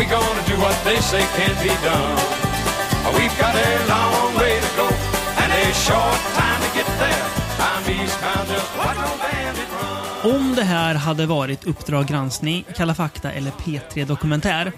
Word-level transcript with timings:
We 0.00 0.06
gonna 0.06 0.42
do 0.48 0.56
what 0.62 0.84
they 0.84 0.96
say 1.02 1.20
can't 1.20 1.62
be 1.62 1.68
done. 1.68 2.16
We've 3.14 3.36
got 3.40 3.54
a 3.54 3.70
long 3.88 4.34
way 4.40 4.60
to 4.60 4.76
go 4.76 4.88
and 5.36 5.52
a 5.52 5.72
short 5.74 6.20
time 6.36 6.60
to 6.64 6.78
get 6.78 6.86
there. 6.98 7.24
I'm 7.58 8.02
eastbound, 8.04 8.48
just 8.48 8.76
watch 8.78 8.96
no 8.96 9.10
bandit 9.22 9.68
run. 10.24 10.34
Om 10.34 10.54
det 10.54 10.62
här 10.64 10.94
hade 10.94 11.26
varit 11.26 11.64
Uppdrag 11.66 12.06
granskning, 12.06 12.64
Kalla 12.76 12.94
fakta 12.94 13.32
eller 13.32 13.50
P3 13.50 14.04
Dokumentär 14.06 14.72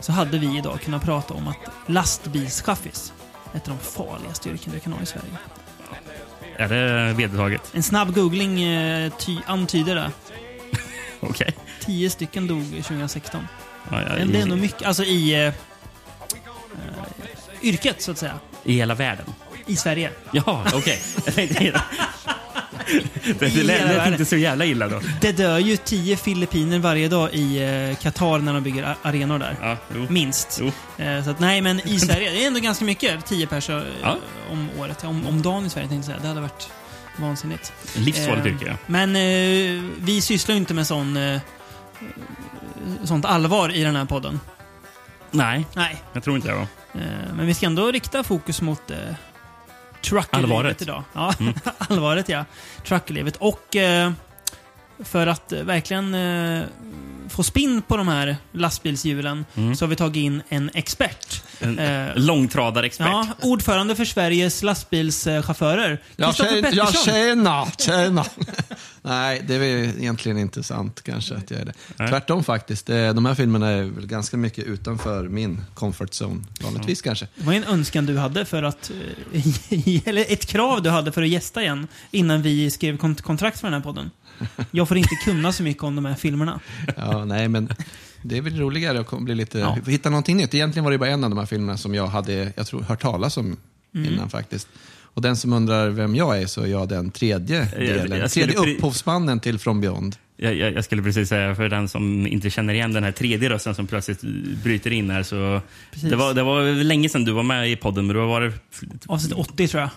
så 0.00 0.12
hade 0.12 0.38
vi 0.38 0.58
idag 0.58 0.80
kunnat 0.80 1.02
prata 1.04 1.34
om 1.34 1.48
att 1.48 1.56
lastbilschaffis 1.86 3.12
är 3.52 3.56
ett 3.56 3.68
av 3.68 3.76
de 3.76 3.84
farligaste 3.84 4.48
yrken 4.48 4.72
du 4.72 4.80
kan 4.80 4.92
ha 4.92 5.02
i 5.02 5.06
Sverige. 5.06 5.36
Är 6.56 6.68
det 6.68 7.12
vedertaget? 7.12 7.70
En 7.74 7.82
snabb 7.82 8.14
googling 8.14 8.62
eh, 8.62 9.12
ty- 9.18 9.40
antyder 9.46 9.94
det. 9.94 10.10
Okej. 11.20 11.56
Tio 11.80 12.10
stycken 12.10 12.46
dog 12.46 12.64
2016. 12.70 13.46
Ja, 13.90 14.02
ja, 14.18 14.24
det 14.24 14.40
är 14.40 14.46
nog 14.46 14.58
mycket, 14.58 14.82
alltså 14.88 15.04
i 15.04 15.34
eh, 15.34 15.40
eh, 15.46 15.52
yrket 17.62 18.02
så 18.02 18.10
att 18.10 18.18
säga. 18.18 18.38
I 18.64 18.72
hela 18.72 18.94
världen? 18.94 19.24
I 19.66 19.76
Sverige. 19.76 20.10
Jaha, 20.32 20.64
okej. 20.74 21.02
Tänkte... 21.34 21.64
det 21.64 23.32
det 23.38 23.62
lät 23.62 23.84
lät 23.86 24.06
inte 24.08 24.24
så 24.24 24.36
jävla 24.36 24.64
illa 24.64 24.88
då. 24.88 25.00
Det 25.20 25.32
dör 25.32 25.58
ju 25.58 25.76
tio 25.76 26.16
filippiner 26.16 26.78
varje 26.78 27.08
dag 27.08 27.34
i 27.34 27.62
eh, 27.90 27.96
Qatar 27.96 28.38
när 28.38 28.54
de 28.54 28.62
bygger 28.62 28.96
arenor 29.02 29.38
där. 29.38 29.56
Ja, 29.62 29.76
jo. 29.94 30.06
Minst. 30.10 30.58
Jo. 30.62 30.72
Eh, 31.04 31.24
så 31.24 31.30
att, 31.30 31.40
nej, 31.40 31.60
men 31.60 31.88
i 31.88 32.00
Sverige, 32.00 32.30
det 32.30 32.42
är 32.42 32.46
ändå 32.46 32.60
ganska 32.60 32.84
mycket. 32.84 33.26
Tio 33.26 33.46
personer 33.46 33.86
Ja. 34.02 34.16
om 34.50 34.68
året. 34.78 35.04
Om, 35.04 35.26
om 35.26 35.42
dagen 35.42 35.66
i 35.66 35.70
Sverige 35.70 35.88
tänkte 35.88 36.10
jag 36.10 36.16
säga. 36.18 36.22
Det 36.22 36.28
hade 36.28 36.40
varit 36.40 36.68
vansinnigt. 37.16 37.72
Livsfarligt 37.96 38.46
Eh, 38.46 38.52
yrke, 38.52 38.66
ja. 38.66 38.76
Men 38.86 39.16
eh, 39.16 39.82
vi 40.00 40.20
sysslar 40.20 40.54
ju 40.54 40.60
inte 40.60 40.74
med 40.74 40.86
sån, 40.86 41.16
eh, 41.16 41.40
sånt 43.04 43.24
allvar 43.24 43.74
i 43.74 43.82
den 43.84 43.96
här 43.96 44.04
podden. 44.04 44.40
Nej, 45.30 45.66
Nej. 45.74 46.02
jag 46.12 46.22
tror 46.22 46.36
inte 46.36 46.48
det. 46.48 46.54
Var. 46.54 46.66
Eh, 46.94 47.34
men 47.36 47.46
vi 47.46 47.54
ska 47.54 47.66
ändå 47.66 47.90
rikta 47.90 48.22
fokus 48.22 48.60
mot 48.62 48.90
eh, 48.90 48.96
truckerlivet 50.02 50.82
idag. 50.82 51.02
Ja, 51.12 51.32
allvaret 51.78 52.28
ja. 52.28 52.44
Truckerlivet. 52.84 53.36
Och 53.36 53.76
eh, 53.76 54.12
för 54.98 55.26
att 55.26 55.52
eh, 55.52 55.62
verkligen 55.62 56.14
eh, 56.14 56.64
få 57.36 57.42
spinn 57.42 57.82
på 57.82 57.96
de 57.96 58.08
här 58.08 58.36
lastbilshjulen 58.52 59.44
så 59.76 59.84
har 59.84 59.86
vi 59.86 59.96
tagit 59.96 60.16
in 60.20 60.42
en 60.48 60.70
expert. 60.74 61.42
En 61.60 61.78
Eh, 61.78 62.06
långtradarexpert. 62.16 63.06
Ja, 63.06 63.26
ordförande 63.42 63.96
för 63.96 64.04
Sveriges 64.04 64.62
lastbilschaufförer. 64.62 66.02
Ja, 66.16 66.32
tjena, 66.32 66.68
ja, 66.72 66.92
tjena, 67.04 67.66
tjena. 67.78 68.24
Nej, 69.02 69.42
det 69.48 69.54
är 69.54 69.58
väl 69.58 69.68
egentligen 70.00 70.38
inte 70.38 70.62
sant 70.62 71.02
kanske 71.04 71.34
att 71.34 71.50
jag 71.50 71.60
är 71.60 71.64
det. 71.64 71.72
Nej. 71.96 72.08
Tvärtom 72.08 72.44
faktiskt. 72.44 72.90
Eh, 72.90 73.14
De 73.14 73.24
här 73.26 73.34
filmerna 73.34 73.68
är 73.68 73.82
väl 73.82 74.06
ganska 74.06 74.36
mycket 74.36 74.64
utanför 74.64 75.28
min 75.28 75.62
comfort 75.74 76.10
zone. 76.22 76.44
Vanligtvis 76.64 77.02
kanske. 77.02 77.26
Det 77.34 77.44
var 77.46 77.52
en 77.52 77.64
önskan 77.64 78.06
du 78.06 78.18
hade 78.18 78.44
för 78.44 78.62
att... 78.62 78.90
eh, 79.32 80.06
Eller 80.08 80.32
ett 80.32 80.46
krav 80.46 80.82
du 80.82 80.90
hade 80.90 81.12
för 81.12 81.22
att 81.22 81.28
gästa 81.28 81.62
igen 81.62 81.88
innan 82.10 82.42
vi 82.42 82.70
skrev 82.70 82.96
kont- 82.98 83.22
kontrakt 83.22 83.60
för 83.60 83.66
den 83.66 83.74
här 83.74 83.80
podden. 83.80 84.10
Jag 84.70 84.88
får 84.88 84.96
inte 84.96 85.14
kunna 85.24 85.52
så 85.52 85.62
mycket 85.62 85.82
om 85.82 85.96
de 85.96 86.04
här 86.04 86.14
filmerna. 86.14 86.60
Ja, 86.96 87.24
nej, 87.24 87.48
men 87.48 87.68
det 88.22 88.36
är 88.38 88.42
väl 88.42 88.58
roligare 88.58 89.00
att 89.00 89.20
bli 89.20 89.34
lite, 89.34 89.58
Ja. 89.58 89.78
hitta 89.86 90.10
någonting 90.10 90.36
nytt. 90.36 90.54
Egentligen 90.54 90.84
var 90.84 90.92
det 90.92 90.98
bara 90.98 91.10
en 91.10 91.24
av 91.24 91.30
de 91.30 91.38
här 91.38 91.46
filmerna 91.46 91.76
som 91.78 91.94
jag 91.94 92.06
hade, 92.06 92.52
jag 92.56 92.66
tror, 92.66 92.80
hört 92.82 93.02
talas 93.02 93.36
om 93.36 93.56
Mm. 93.94 94.12
innan 94.14 94.30
faktiskt. 94.30 94.68
Och 94.98 95.22
den 95.22 95.36
som 95.36 95.52
undrar 95.52 95.88
vem 95.90 96.14
jag 96.14 96.42
är 96.42 96.46
så 96.46 96.62
är 96.62 96.66
jag 96.66 96.88
den 96.88 97.10
tredje 97.10 97.64
delen. 97.64 98.18
jag 98.18 98.30
skulle 98.30 98.52
tredje 98.52 98.74
upphovsmannen 98.76 99.40
till 99.40 99.58
From 99.58 99.80
Beyond. 99.80 100.16
Jag, 100.36 100.54
jag, 100.54 100.72
jag 100.72 100.84
skulle 100.84 101.02
precis 101.02 101.28
säga, 101.28 101.54
för 101.54 101.68
den 101.68 101.88
som 101.88 102.26
inte 102.26 102.50
känner 102.50 102.74
igen 102.74 102.92
den 102.92 103.04
här 103.04 103.12
tredje 103.12 103.48
rösten 103.50 103.74
som 103.74 103.86
plötsligt 103.86 104.20
bryter 104.62 104.90
in 104.92 105.10
här, 105.10 105.22
så... 105.22 105.60
Precis. 105.92 106.10
Det 106.10 106.16
var, 106.16 106.34
det 106.34 106.42
var 106.42 106.84
länge 106.84 107.08
sedan 107.08 107.24
du 107.24 107.32
var 107.32 107.42
med 107.42 107.70
i 107.70 107.76
podden, 107.76 108.06
men 108.06 108.16
då 108.16 108.26
var 108.26 108.40
det... 108.40 108.52
Avsnitt 109.06 109.32
80 109.32 109.68
tror 109.68 109.80
jag. 109.80 109.90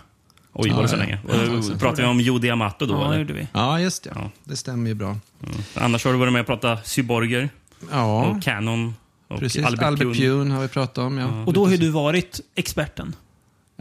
Oj, 0.54 0.70
var 0.72 0.82
det 0.82 0.88
så 0.88 0.96
Ja, 0.96 1.00
länge? 1.00 1.20
Ja, 1.28 1.78
Pratade 1.80 2.02
vi 2.02 2.08
om 2.08 2.20
Jodi 2.22 2.50
Amato 2.50 2.86
då? 2.86 2.94
Ja, 2.94 3.00
det 3.00 3.06
eller? 3.06 3.18
gjorde 3.20 3.34
vi. 3.34 3.48
Ja, 3.54 3.80
just 3.80 4.04
det. 4.04 4.12
Ja. 4.16 4.32
Det 4.44 4.56
stämmer 4.56 4.88
ju 4.90 4.94
bra. 4.96 5.08
Mm. 5.44 5.56
Annars 5.76 6.06
har 6.06 6.12
du 6.12 6.18
varit 6.20 6.34
med 6.34 6.40
och 6.40 6.46
pratat 6.48 6.88
cyborger 6.88 7.50
Ja, 7.92 8.26
och 8.26 8.44
Canon 8.44 8.96
och 9.28 9.40
precis. 9.40 9.66
Albert, 9.66 9.84
Albert. 9.86 10.18
Pune 10.18 10.54
har 10.54 10.62
vi 10.62 10.68
pratat 10.68 10.98
om. 10.98 11.18
Ja. 11.18 11.44
Och 11.46 11.54
då 11.54 11.68
har 11.68 11.78
du 11.78 11.90
varit 11.90 12.40
experten. 12.56 13.16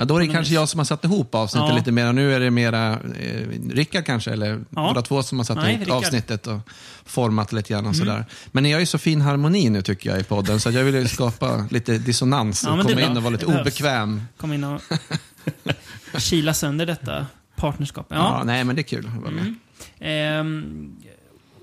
Ja, 0.01 0.05
då 0.05 0.17
är 0.17 0.27
det 0.27 0.33
kanske 0.33 0.55
jag 0.55 0.69
som 0.69 0.79
har 0.81 0.84
satt 0.84 1.05
ihop 1.05 1.34
avsnittet 1.34 1.69
Ja. 1.71 1.77
lite 1.77 1.93
mer. 1.93 2.12
Nu 2.12 2.34
är 2.34 2.41
det 2.41 2.51
mera 2.51 2.93
eh, 2.93 3.49
Rickard 3.71 4.05
kanske, 4.06 4.31
eller 4.31 4.49
Ja. 4.71 4.89
båda 4.89 5.03
två 5.03 5.23
som 5.23 5.39
har 5.39 5.45
satt 5.45 5.56
Nej, 5.56 5.71
ihop 5.75 5.81
Rickard. 5.87 5.97
avsnittet 6.05 6.47
och 6.47 6.59
format 7.06 7.53
lite 7.53 7.73
grann 7.73 7.87
och 7.87 7.97
sådär. 7.97 8.25
Men 8.53 8.62
ni 8.62 8.73
har 8.73 8.81
ju 8.81 8.87
så 8.87 8.99
fin 8.99 9.21
harmoni 9.21 9.71
nu 9.71 9.83
tycker 9.83 10.11
jag 10.11 10.21
i 10.21 10.25
podden, 10.25 10.61
så 10.61 10.71
jag 10.71 10.85
vill 10.85 10.95
ju 10.95 11.09
skapa 11.09 11.67
lite 11.71 11.99
dissonans 11.99 12.65
Ja, 12.67 12.73
och 12.73 12.79
är 12.79 12.83
komma 12.83 13.00
in 13.00 13.17
och 13.17 13.23
vara 13.23 13.33
lite 13.33 13.47
obekväm. 13.47 14.23
Kom 14.37 14.53
in 14.53 14.65
och 14.65 14.81
kila 16.19 16.54
sönder 16.54 16.87
detta 16.87 17.26
partnerskap. 17.56 18.06
Ja. 18.09 18.16
Ja. 18.16 18.44
nej, 18.44 18.65
men 18.65 18.76
det 18.76 18.82
är 18.82 18.84
kul 18.84 19.06
att 19.06 19.22
vara 19.22 19.31
med. 19.31 19.54
Ehm, 20.00 20.97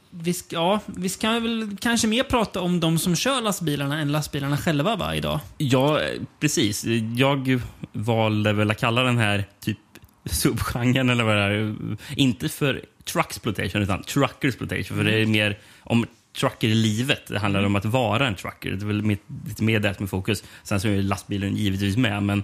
vi, 0.10 0.34
ska, 0.34 0.56
ja, 0.56 0.80
vi 0.86 1.10
ska 1.10 1.40
väl 1.40 1.78
kanske 1.82 2.08
mer 2.08 2.24
prata 2.24 2.62
om 2.62 2.80
de 2.80 3.00
som 3.00 3.16
kör 3.16 3.42
lastbilarna 3.42 4.00
än 4.00 4.12
lastbilarna 4.12 4.58
själva 4.58 4.96
va, 4.96 5.16
idag. 5.16 5.40
Ja, 5.58 6.02
eh, 6.02 6.22
precis. 6.40 6.86
Jag 7.16 7.62
valde 7.92 8.54
väl 8.54 8.72
att 8.72 8.80
kalla 8.80 9.04
den 9.04 9.18
här 9.18 9.46
typ 9.60 9.78
subgenren 10.26 11.10
eller 11.10 11.24
vad 11.24 11.36
det 11.36 11.42
är. 11.42 11.76
Inte 12.16 12.50
för 12.50 12.86
trucksploitation 13.04 13.82
utan 13.82 14.04
truckersploitation. 14.04 14.98
För 14.98 15.04
det 15.04 15.22
är 15.22 15.26
mer 15.26 15.58
om 15.84 16.06
trucker 16.40 16.68
i 16.68 16.76
livet. 16.76 17.28
Det 17.28 17.40
handlar 17.40 17.64
om 17.64 17.76
att 17.76 17.86
vara 17.86 18.28
en 18.28 18.36
trucker. 18.36 18.72
Det 18.72 18.84
är 18.84 18.88
väl 18.88 19.18
lite 19.48 19.64
mer 19.64 19.80
det 19.80 19.94
som 19.94 20.04
är 20.04 20.08
fokus. 20.08 20.44
Sen 20.64 20.80
så 20.80 20.88
är 20.88 21.02
lastbilen 21.02 21.56
givetvis 21.56 21.98
med. 21.98 22.24
Men 22.24 22.44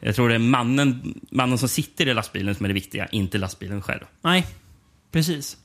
jag 0.00 0.14
tror 0.14 0.28
det 0.28 0.34
är 0.34 0.38
mannen, 0.38 1.20
mannen 1.30 1.58
som 1.58 1.68
sitter 1.68 2.08
i 2.08 2.14
lastbilen 2.14 2.54
som 2.54 2.64
är 2.64 2.68
det 2.68 2.74
viktiga, 2.74 3.06
inte 3.06 3.38
lastbilen 3.38 3.82
själv. 3.82 4.00
Nej, 4.22 4.46
precis. 5.12 5.56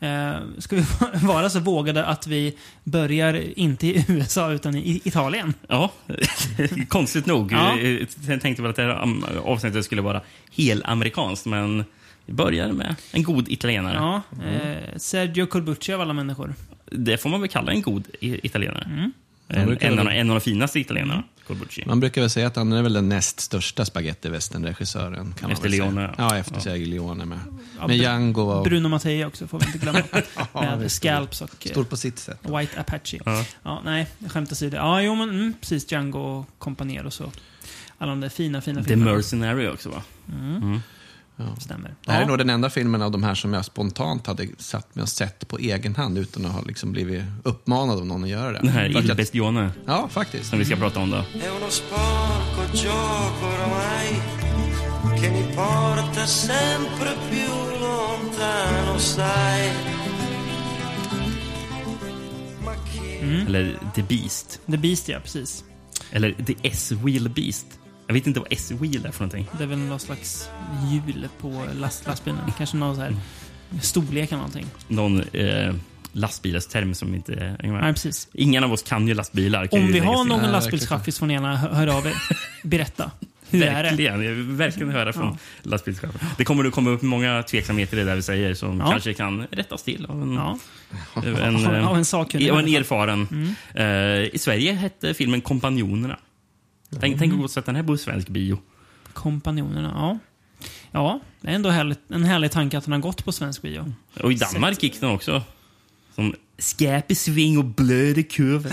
Eh, 0.00 0.36
ska 0.58 0.76
vi 0.76 0.84
vara 1.26 1.50
så 1.50 1.60
vågade 1.60 2.04
att 2.04 2.26
vi 2.26 2.56
börjar 2.84 3.58
inte 3.58 3.86
i 3.86 4.04
USA 4.08 4.52
utan 4.52 4.74
i 4.76 5.00
Italien? 5.04 5.54
Ja, 5.68 5.92
konstigt 6.88 7.26
nog. 7.26 7.52
Ja. 7.52 7.78
Jag 8.28 8.40
tänkte 8.40 8.62
väl 8.62 8.70
att 8.70 8.76
det 8.76 8.82
här 8.82 9.02
am- 9.02 9.24
avsnittet 9.44 9.84
skulle 9.84 10.02
vara 10.02 10.22
helamerikanskt, 10.56 11.46
men 11.46 11.84
vi 12.26 12.32
börjar 12.32 12.72
med 12.72 12.96
en 13.12 13.22
god 13.22 13.48
italienare. 13.48 13.94
Ja, 13.94 14.22
eh, 14.46 14.96
Sergio 14.96 15.46
Corbucci 15.46 15.92
av 15.92 16.00
alla 16.00 16.12
människor. 16.12 16.54
Det 16.90 17.18
får 17.18 17.30
man 17.30 17.40
väl 17.40 17.50
kalla 17.50 17.72
en 17.72 17.82
god 17.82 18.04
italienare. 18.20 18.84
Mm. 18.92 19.12
En, 19.48 19.78
en, 19.80 19.98
av, 19.98 20.08
en 20.08 20.30
av 20.30 20.34
de 20.36 20.40
finaste 20.40 20.80
italienarna, 20.80 21.22
Corbucci. 21.46 21.82
Man 21.86 22.00
brukar 22.00 22.20
väl 22.20 22.30
säga 22.30 22.46
att 22.46 22.56
han 22.56 22.72
är 22.72 22.82
väl 22.82 22.92
den 22.92 23.08
näst 23.08 23.40
största 23.40 23.84
spagettivästernregissören. 23.84 25.34
Efter. 25.50 25.68
Leone. 25.68 26.14
Ja, 26.18 26.36
efter 26.36 26.60
Sergio 26.60 26.86
Leone 26.86 27.24
med. 27.24 27.38
Ja, 27.78 27.86
Med 27.86 27.96
Django 27.96 28.42
och... 28.42 28.64
Bruno 28.64 28.88
Mattei 28.88 29.24
också, 29.24 29.46
får 29.46 29.60
vi 29.60 29.66
inte 29.66 29.78
glömma. 29.78 30.02
Med 30.52 30.78
visst. 30.78 30.96
Scalps 30.96 31.40
och 31.42 31.66
eh, 31.66 31.70
Stor 31.70 31.84
på 31.84 31.96
sitt 31.96 32.18
sätt. 32.18 32.38
White 32.42 32.80
Apache. 32.80 33.18
Ja. 33.24 33.44
Ja, 33.62 33.82
nej, 33.84 34.06
skämt 34.28 34.52
åsido. 34.52 34.76
Ja, 34.76 35.02
jo 35.02 35.14
men 35.14 35.30
mm, 35.30 35.54
precis. 35.60 35.92
Django 35.92 36.18
och 36.18 36.46
Companier 36.58 37.06
och 37.06 37.12
så. 37.12 37.32
Alla 37.98 38.10
de 38.10 38.20
där 38.20 38.28
fina, 38.28 38.60
fina 38.60 38.82
The 38.82 38.88
filmerna. 38.88 39.16
Mercenary 39.16 39.68
också, 39.68 39.88
va? 39.88 40.02
Stämmer. 41.58 41.94
Det 42.04 42.12
här 42.12 42.18
Ja. 42.18 42.24
är 42.24 42.28
nog 42.28 42.38
den 42.38 42.50
enda 42.50 42.70
filmen 42.70 43.02
av 43.02 43.10
de 43.10 43.22
här 43.22 43.34
som 43.34 43.54
jag 43.54 43.64
spontant 43.64 44.26
hade 44.26 44.48
satt 44.58 44.94
mig 44.94 45.02
och 45.02 45.08
sett 45.08 45.48
på 45.48 45.58
egen 45.58 45.96
hand 45.96 46.18
utan 46.18 46.46
att 46.46 46.52
ha 46.52 46.62
liksom 46.62 46.92
blivit 46.92 47.22
uppmanad 47.42 47.98
av 47.98 48.06
någon 48.06 48.24
att 48.24 48.30
göra 48.30 48.52
det. 48.52 48.58
Den 48.58 48.68
här 48.68 48.88
Il 49.10 49.14
Bestione, 49.16 49.70
Ja, 49.86 50.08
faktiskt. 50.10 50.50
som 50.50 50.58
vi 50.58 50.64
ska 50.64 50.76
prata 50.76 51.00
om 51.00 51.10
då. 51.10 51.24
Chi 62.92 63.44
Eller 63.46 63.78
The 63.94 64.02
Beast. 64.02 64.60
The 64.70 64.76
Beast, 64.76 65.08
ja. 65.08 65.20
Precis. 65.20 65.64
Eller 66.10 66.32
The 66.46 66.54
S-Wheel 66.62 67.28
Beast. 67.28 67.66
Jag 68.08 68.14
vet 68.14 68.26
inte 68.26 68.40
vad 68.40 68.48
S-Wheel 68.52 69.06
är 69.06 69.10
för 69.10 69.20
någonting. 69.24 69.46
Det 69.58 69.62
är 69.64 69.68
väl 69.68 69.78
någon 69.78 70.00
slags 70.00 70.50
hjul 70.92 71.28
på 71.40 71.64
last, 71.80 72.06
lastbilen. 72.06 72.40
Kanske 72.58 72.76
någon 72.76 72.94
så 72.96 73.00
här 73.02 73.16
storlek 73.82 74.28
eller 74.28 74.36
någonting. 74.36 74.66
Någon 74.88 75.22
eh, 75.32 75.74
lastbilsterm 76.12 76.94
som 76.94 77.14
inte 77.14 77.56
Nej, 77.62 77.92
precis. 77.94 78.28
Ingen 78.32 78.64
av 78.64 78.72
oss 78.72 78.82
kan 78.82 79.08
ju 79.08 79.14
lastbilar. 79.14 79.66
kan 79.66 79.78
Om 79.80 79.86
ju 79.86 79.92
vi 79.92 79.98
har 79.98 80.24
någon 80.24 80.40
Nej, 80.42 80.50
lastbilschaffis 80.52 81.18
får 81.18 81.26
ni 81.26 81.34
gärna 81.34 81.56
hö- 81.56 81.74
höra 81.74 81.94
av 81.94 82.06
er. 82.06 82.14
Berätta. 82.62 83.10
Hur 83.50 83.62
är 83.62 83.66
det? 83.82 83.88
Verkligen. 83.88 84.22
Jag 84.22 84.32
vill 84.32 84.44
verkligen 84.44 84.90
höra 84.92 85.12
från 85.12 85.24
Ja. 85.26 85.36
lastbilschaufförer. 85.62 86.26
Det 86.38 86.44
kommer 86.44 86.64
att 86.64 86.72
komma 86.74 86.90
upp 86.90 87.02
många 87.02 87.42
tveksamheter 87.42 87.96
i 87.96 88.00
det 88.00 88.06
där 88.06 88.16
vi 88.16 88.22
säger 88.22 88.54
som 88.54 88.80
Ja. 88.80 88.90
kanske 88.90 89.14
kan 89.14 89.46
rättas 89.50 89.82
till 89.82 90.06
av 90.06 90.22
en, 90.22 90.34
Ja. 90.34 90.58
en, 91.14 91.34
eh, 91.36 91.88
av 91.88 91.96
en 91.96 92.50
av 92.50 92.58
en 92.58 92.74
erfaren. 92.74 93.54
Eh, 93.74 93.84
I 94.34 94.38
Sverige 94.38 94.72
hette 94.72 95.14
filmen 95.14 95.40
Kompanjonerna. 95.40 96.18
Tänk, 97.00 97.18
tänk 97.18 97.32
att 97.32 97.38
gå 97.38 97.44
och 97.44 97.50
sätta 97.50 97.66
den 97.66 97.76
här 97.76 97.82
på 97.82 97.96
svensk 97.96 98.28
bio. 98.28 98.58
Kompanjonerna, 99.12 99.92
ja. 99.94 100.18
Ja, 100.90 101.20
det 101.40 101.48
är 101.48 101.52
ändå 101.54 101.70
härligt, 101.70 102.10
en 102.10 102.24
härlig 102.24 102.50
tanke 102.50 102.78
att 102.78 102.84
den 102.84 102.92
har 102.92 103.00
gått 103.00 103.24
på 103.24 103.32
svensk 103.32 103.62
bio. 103.62 103.92
Och 104.22 104.32
i 104.32 104.34
Danmark 104.34 104.82
gick 104.82 105.00
den 105.00 105.10
också. 105.10 105.42
Som 106.14 106.34
skap 106.58 107.10
i 107.10 107.14
sving 107.14 107.58
och 107.58 107.64
blöd 107.64 108.18
i 108.18 108.22
kurven. 108.22 108.72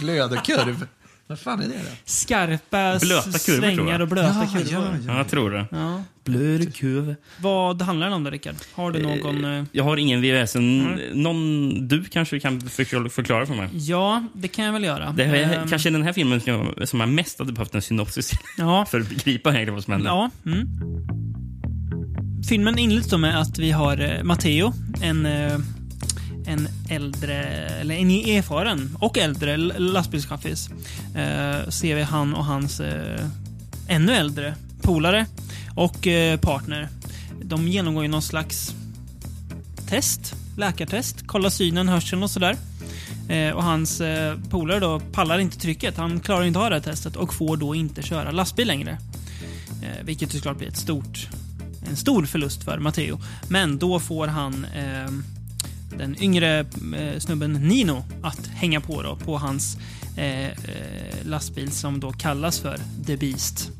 Glödekurv. 0.00 0.86
Vad 1.34 1.40
fan 1.40 1.60
är 1.62 1.68
det 1.68 1.74
då? 1.74 1.90
Skarpa 2.04 2.98
Blöta 3.00 3.38
kurvor, 3.38 3.60
svängar 3.60 3.92
jag. 3.92 4.00
och 4.00 4.08
blöta 4.08 4.46
Ja, 4.54 4.58
kurvor. 4.64 4.98
Ja, 5.06 5.16
jag 5.16 5.28
tror 5.28 5.50
det. 5.50 5.66
Ja. 5.70 6.02
Blöd 6.24 6.74
kurv. 6.74 7.14
Vad 7.40 7.82
handlar 7.82 8.06
den 8.06 8.12
om 8.16 8.24
då, 8.24 8.30
Rickard? 8.30 8.54
Har 8.74 8.90
du 8.90 9.02
någon... 9.02 9.44
eh, 9.44 9.64
Jag 9.72 9.84
har 9.84 9.96
ingen 9.96 10.20
VVS. 10.22 10.56
Mm. 10.56 10.98
Någon 11.12 11.88
du 11.88 12.04
kanske 12.04 12.40
kan 12.40 12.60
förklara 12.60 13.46
för 13.46 13.54
mig? 13.54 13.68
Ja, 13.72 14.24
det 14.34 14.48
kan 14.48 14.64
jag 14.64 14.72
väl 14.72 14.84
göra. 14.84 15.12
Det 15.12 15.24
är 15.24 15.58
Ehm, 15.62 15.68
kanske 15.68 15.90
den 15.90 16.02
här 16.02 16.12
filmen 16.12 16.40
som 16.40 16.52
jag, 16.76 16.88
som 16.88 17.00
jag 17.00 17.08
mest 17.08 17.38
hade 17.38 17.52
behövt 17.52 17.74
en 17.74 17.82
synopsis 17.82 18.30
Ja, 18.58 18.84
för 18.90 19.00
att 19.00 19.08
begripa 19.08 19.64
vad 19.72 19.84
som 19.84 19.92
händer. 19.92 20.10
Ja. 20.10 20.30
Mm. 20.46 20.68
Filmen 22.48 22.78
inleds 22.78 23.08
då 23.08 23.18
med 23.18 23.40
att 23.40 23.58
vi 23.58 23.70
har 23.70 24.00
eh, 24.16 24.22
Matteo, 24.22 24.72
en, 25.02 25.26
eh, 25.26 25.58
en 26.46 26.68
äldre, 26.88 27.44
eller 27.80 27.94
en 27.94 28.10
erfaren 28.10 28.96
och 29.00 29.18
äldre 29.18 29.56
lastbilschaffis. 29.56 30.68
Eh, 31.14 31.68
ser 31.68 31.94
vi 31.94 32.02
han 32.02 32.34
och 32.34 32.44
hans 32.44 32.80
eh, 32.80 33.26
ännu 33.88 34.12
äldre 34.12 34.54
polare 34.82 35.26
och 35.74 36.06
eh, 36.06 36.38
partner. 36.40 36.88
De 37.42 37.68
genomgår 37.68 38.04
ju 38.04 38.08
någon 38.08 38.22
slags 38.22 38.74
test, 39.88 40.34
läkartest, 40.56 41.26
kollar 41.26 41.50
synen, 41.50 41.88
hörseln 41.88 42.22
och 42.22 42.30
sådär. 42.30 42.56
Eh, 43.28 43.50
och 43.50 43.62
hans 43.62 44.00
eh, 44.00 44.38
polare 44.50 44.80
då 44.80 45.00
pallar 45.00 45.38
inte 45.38 45.58
trycket. 45.58 45.96
Han 45.96 46.20
klarar 46.20 46.44
inte 46.44 46.58
av 46.58 46.70
det 46.70 46.76
här 46.76 46.82
testet 46.82 47.16
och 47.16 47.34
får 47.34 47.56
då 47.56 47.74
inte 47.74 48.02
köra 48.02 48.30
lastbil 48.30 48.66
längre. 48.66 48.98
Eh, 49.82 50.04
vilket 50.04 50.32
såklart 50.32 50.58
blir 50.58 50.68
ett 50.68 50.76
stort, 50.76 51.28
en 51.88 51.96
stor 51.96 52.24
förlust 52.24 52.64
för 52.64 52.78
Matteo. 52.78 53.20
Men 53.48 53.78
då 53.78 54.00
får 54.00 54.26
han 54.26 54.64
eh, 54.64 55.10
den 55.98 56.22
yngre 56.22 56.58
eh, 56.96 57.18
snubben 57.18 57.52
Nino 57.52 58.04
att 58.22 58.46
hänga 58.46 58.80
på 58.80 59.02
då, 59.02 59.16
på 59.16 59.38
hans 59.38 59.78
eh, 60.16 60.46
eh, 60.46 60.54
lastbil 61.24 61.70
som 61.70 62.00
då 62.00 62.12
kallas 62.12 62.60
för 62.60 62.78
The 63.06 63.16
Beast. 63.16 63.70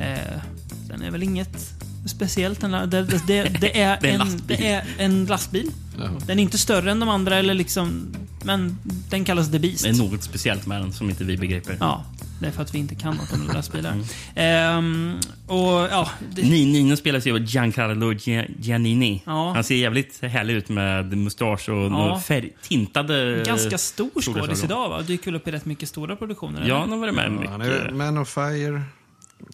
Eh, 0.00 0.40
den 0.88 1.02
är 1.02 1.10
väl 1.10 1.22
inget 1.22 1.77
speciellt. 2.06 2.60
Den, 2.60 2.70
det, 2.70 2.86
det, 3.02 3.20
det, 3.26 3.42
det, 3.60 3.80
är 3.80 3.98
Det 4.00 4.08
är 4.08 4.12
en 4.12 4.18
lastbil. 4.18 4.56
det 4.58 4.66
är 4.66 4.84
en 4.98 5.24
lastbil. 5.26 5.70
Ja. 5.98 6.10
Den 6.26 6.38
är 6.38 6.42
inte 6.42 6.58
större 6.58 6.90
än 6.90 7.00
de 7.00 7.08
andra, 7.08 7.36
eller 7.36 7.54
liksom, 7.54 8.06
men 8.44 8.78
den 9.10 9.24
kallas 9.24 9.50
The 9.50 9.58
Beast. 9.58 9.82
Det 9.82 9.88
är 9.88 9.94
något 9.94 10.22
speciellt 10.22 10.66
med 10.66 10.80
den 10.80 10.92
som 10.92 11.10
inte 11.10 11.24
vi 11.24 11.36
begriper. 11.36 11.76
Ja, 11.80 12.04
det 12.40 12.46
är 12.46 12.50
för 12.50 12.62
att 12.62 12.74
vi 12.74 12.78
inte 12.78 12.94
kan 12.94 13.16
något 13.16 13.32
om 13.32 13.50
lastbilar. 13.54 13.92
Mm. 13.92 14.04
Ehm, 14.34 15.20
och 15.46 15.70
ja, 15.90 16.10
det, 16.34 16.42
Ni- 16.42 16.64
Nino 16.72 16.96
spelas 16.96 17.26
ju 17.26 17.32
av 17.32 17.38
Giancarlo 17.40 18.12
Gia- 18.12 18.46
Giannini. 18.60 19.22
Ja. 19.26 19.52
Han 19.54 19.64
ser 19.64 19.74
jävligt 19.74 20.22
härlig 20.22 20.54
ut 20.54 20.68
med 20.68 21.16
mustasch 21.16 21.68
och 21.68 21.92
ja. 21.92 22.20
färg, 22.20 22.50
tintade... 22.62 23.42
ganska 23.46 23.78
stor 23.78 24.22
skådis 24.22 24.64
idag 24.64 24.88
va? 24.88 25.02
Dyker 25.02 25.24
väl 25.24 25.34
upp 25.36 25.48
i 25.48 25.50
rätt 25.50 25.64
mycket 25.64 25.88
stora 25.88 26.16
produktioner? 26.16 26.68
Ja, 26.68 26.78
han 26.78 26.90
har 26.90 26.98
varit 26.98 27.14
med 27.14 27.38
Ja, 27.44 27.50
han 27.50 27.60
är 27.60 27.78
mycket. 27.80 27.96
Man 27.96 28.18
of 28.18 28.28
Fire, 28.28 28.82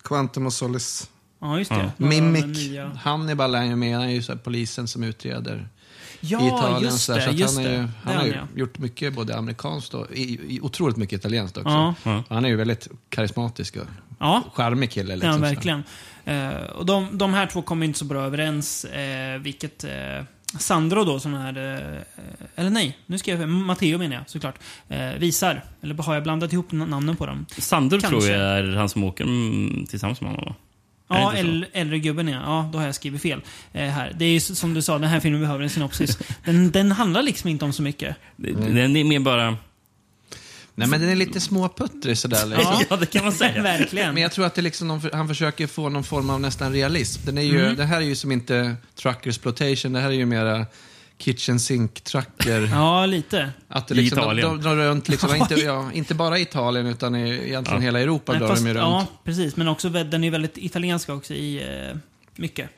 Quantum 0.03 0.47
of 0.47 0.53
Solace, 0.55 1.07
ja 1.45 1.59
just 1.59 1.71
det. 1.71 1.91
Ja. 1.97 2.07
Mimic, 2.07 2.45
nya- 2.45 2.95
Hannibal 2.97 3.55
är 3.55 3.65
ju 3.65 3.77
med. 3.77 3.97
Han 3.97 4.05
är 4.09 4.13
ju 4.13 4.23
så 4.23 4.33
här 4.33 4.39
polisen 4.39 4.89
som 4.89 5.03
utreder 5.05 5.57
i 6.21 6.27
Ja, 6.27 6.47
Italien. 6.47 6.83
just 6.83 7.07
det. 7.07 7.21
så 7.23 7.31
att 7.31 7.39
just 7.39 7.57
han, 7.57 7.67
är, 7.67 7.73
ju- 7.73 7.89
han 8.05 8.17
har 8.17 8.25
ju 8.25 8.33
ja. 8.33 8.47
gjort 8.55 8.79
mycket 8.79 9.15
både 9.15 9.37
amerikanskt 9.37 9.95
och 9.95 10.07
i, 10.13 10.23
i, 10.49 10.61
otroligt 10.63 10.97
mycket 10.97 11.19
italienskt 11.19 11.57
också. 11.57 11.69
Ja. 11.71 11.95
Ja. 12.03 12.23
Han 12.29 12.45
är 12.45 12.49
ju 12.49 12.57
väldigt 12.57 12.89
karismatisk 13.09 13.77
och 13.77 13.87
Ja, 14.19 14.43
charmig 14.55 14.91
kille. 14.91 15.17
Liksom, 15.17 15.31
ja 15.33 15.39
verkligen. 15.39 15.85
Eh, 16.25 16.49
och 16.55 16.87
de, 16.87 17.19
de 17.19 17.35
här 17.35 17.47
två 17.47 17.63
kommer 17.63 17.87
inte 17.87 17.99
så 17.99 18.05
bra 18.05 18.23
överens, 18.23 18.85
eh, 18.85 19.39
vilket... 19.41 19.85
Eh, 19.85 19.91
Sandro 20.59 21.05
då, 21.05 21.21
som 21.21 21.35
är... 21.35 21.57
Eh, 21.57 22.01
eller 22.57 22.71
nej, 22.71 22.99
nu 23.07 23.19
ska 23.19 23.31
jag... 23.31 23.49
Matteo 23.49 23.99
menar 23.99 24.17
jag 24.17 24.31
såklart. 24.31 24.55
Eh, 24.89 25.09
visar. 25.19 25.65
Eller 25.83 25.95
har 25.95 26.15
jag 26.15 26.23
blandat 26.23 26.53
ihop 26.53 26.73
namnen 26.73 27.17
på 27.17 27.27
dem? 27.27 27.47
Sandro 27.59 28.01
Kanske. 28.01 28.21
tror 28.21 28.31
jag 28.39 28.59
är 28.59 28.77
han 28.77 28.89
som 28.89 29.05
åker 29.05 29.25
mm, 29.25 29.87
tillsammans 29.87 30.21
med 30.21 30.31
honom. 30.31 30.55
Ja, 31.09 31.33
äldre, 31.33 31.69
äldre 31.73 31.99
gubben 31.99 32.29
ja. 32.29 32.41
Ja, 32.45 32.71
då 32.73 32.79
har 32.79 32.87
jag 32.87 32.95
skrivit 32.95 33.23
fel. 33.23 33.41
Eh, 33.73 33.89
här. 33.89 34.17
Det 34.19 34.25
är 34.25 34.31
ju 34.31 34.41
som 34.41 34.75
du 34.75 34.83
sa, 34.83 34.99
den 34.99 35.11
här 35.11 35.21
filmen 35.21 35.41
behöver 35.41 35.65
en 35.65 35.71
synopsis. 35.71 36.19
Den, 36.45 36.71
den 36.71 36.93
handlar 36.93 37.23
liksom 37.23 37.51
inte 37.51 37.65
om 37.65 37.73
så 37.73 37.83
mycket. 37.83 38.17
Det, 38.37 38.53
Den 38.53 38.97
är 38.97 39.05
mer 39.05 39.21
bara... 39.21 39.57
Nej, 40.77 40.89
men 40.89 41.01
den 41.01 41.11
är 41.11 41.17
lite 41.17 41.41
småputtrig 41.41 42.19
sådär. 42.19 42.47
Liksom. 42.47 42.85
Ja, 42.91 42.97
det 42.97 43.07
kan 43.07 43.25
man 43.25 43.33
säga. 43.33 43.63
Verkligen. 43.63 44.15
Men 44.15 44.23
jag 44.23 44.33
tror 44.33 44.47
att 44.47 44.55
det 44.55 44.61
är 44.61 44.63
liksom 44.63 44.89
någon, 44.89 45.01
han 45.13 45.29
försöker 45.29 45.67
få 45.67 45.89
någon 45.89 46.05
form 46.05 46.31
av 46.31 46.41
nästan 46.41 46.73
realism. 46.73 47.21
Den 47.25 47.39
är 47.39 47.43
ju, 47.43 47.61
Mm. 47.65 47.77
Det 47.77 47.85
här 47.85 47.97
är 47.97 48.01
ju 48.05 48.17
som 48.17 48.33
inte 48.33 48.77
trucker 48.95 49.29
exploitation, 49.29 49.93
det 49.93 50.01
här 50.01 50.09
är 50.09 50.13
ju 50.13 50.27
mera 50.27 50.67
kitchen 51.19 51.61
sink 51.61 52.01
trucker. 52.01 52.61
Ja, 52.73 53.07
lite. 53.07 53.51
Att 53.69 53.89
det 53.89 53.95
I 53.95 53.97
liksom, 53.97 54.19
Italien. 54.19 54.49
De, 54.49 54.57
de 54.57 54.63
drar 54.63 54.77
runt, 54.77 55.09
liksom, 55.09 55.35
inte, 55.37 55.55
ja, 55.55 55.93
inte 55.93 56.15
bara 56.15 56.39
i 56.39 56.43
Italien 56.43 56.87
utan 56.87 57.15
i, 57.17 57.29
egentligen 57.31 57.81
Ja. 57.81 57.85
hela 57.87 58.01
Europa 58.01 58.33
Nej, 58.33 58.39
drar 58.41 58.49
fast, 58.49 58.63
de 58.63 58.69
ju 58.69 58.75
runt. 58.75 58.83
ja, 58.83 59.07
precis. 59.25 59.57
Men 59.57 59.69
också, 59.69 59.89
den 59.89 60.25
är 60.25 60.31
väldigt 60.31 60.59
italiensk 60.59 61.09
också 61.09 61.35
i 61.35 61.63
eh, 61.91 61.97
mycket. 62.37 62.71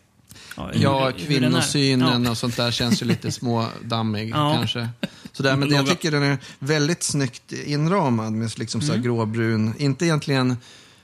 Ja, 0.56 0.70
hur- 0.72 0.82
Ja, 0.82 1.12
kvinnosynen 1.18 2.24
Ja. 2.24 2.30
och 2.30 2.38
sånt 2.38 2.56
där 2.56 2.70
känns 2.70 3.02
ju 3.02 3.06
lite 3.06 3.32
smådammig 3.32 4.30
Ja. 4.34 4.54
kanske. 4.56 4.88
Sådär, 5.32 5.56
men 5.56 5.70
jag 5.70 5.86
tycker 5.86 6.10
den 6.10 6.22
är 6.22 6.38
väldigt 6.58 7.02
snyggt 7.02 7.52
inramad 7.52 8.32
med 8.32 8.58
liksom 8.58 8.80
Mm. 8.80 8.88
så 8.88 8.94
här 8.94 9.02
gråbrun. 9.02 9.74
Inte 9.78 10.04
egentligen 10.04 10.56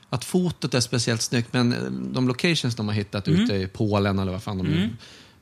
att 0.09 0.25
fotot 0.25 0.73
är 0.73 0.79
speciellt 0.79 1.21
snyggt, 1.21 1.53
men 1.53 1.75
de 2.13 2.27
locations 2.27 2.75
de 2.75 2.87
har 2.87 2.95
hittat 2.95 3.27
Mm. 3.27 3.41
ute 3.41 3.53
i 3.55 3.67
Polen 3.67 4.19
eller 4.19 4.31
vad 4.31 4.43
fan 4.43 4.57
de 4.57 4.67
nu 4.67 4.89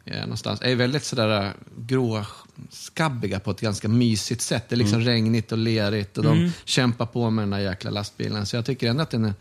är 0.06 0.22
någonstans, 0.22 0.62
är 0.62 0.76
väldigt 0.76 1.04
sådär 1.04 1.46
äh, 1.46 1.52
gråskabbiga 1.78 3.40
på 3.40 3.52
ett 3.52 3.62
ganska 3.62 3.88
mysigt 3.88 4.42
sätt. 4.42 4.70
Det 4.70 4.76
är 4.76 4.78
liksom 4.78 5.02
regnigt 5.02 5.52
och 5.52 5.58
lerigt 5.58 6.18
och 6.18 6.24
de 6.24 6.52
kämpar 6.66 7.06
på 7.06 7.30
med 7.30 7.44
den 7.44 7.50
där 7.50 7.60
jäkla 7.60 7.92
lastbilen. 7.92 8.46
Så 8.46 8.56
jag 8.56 8.66
tycker 8.66 8.90
ändå 8.90 9.04
att 9.04 9.10
den 9.10 9.26
är 9.26 9.34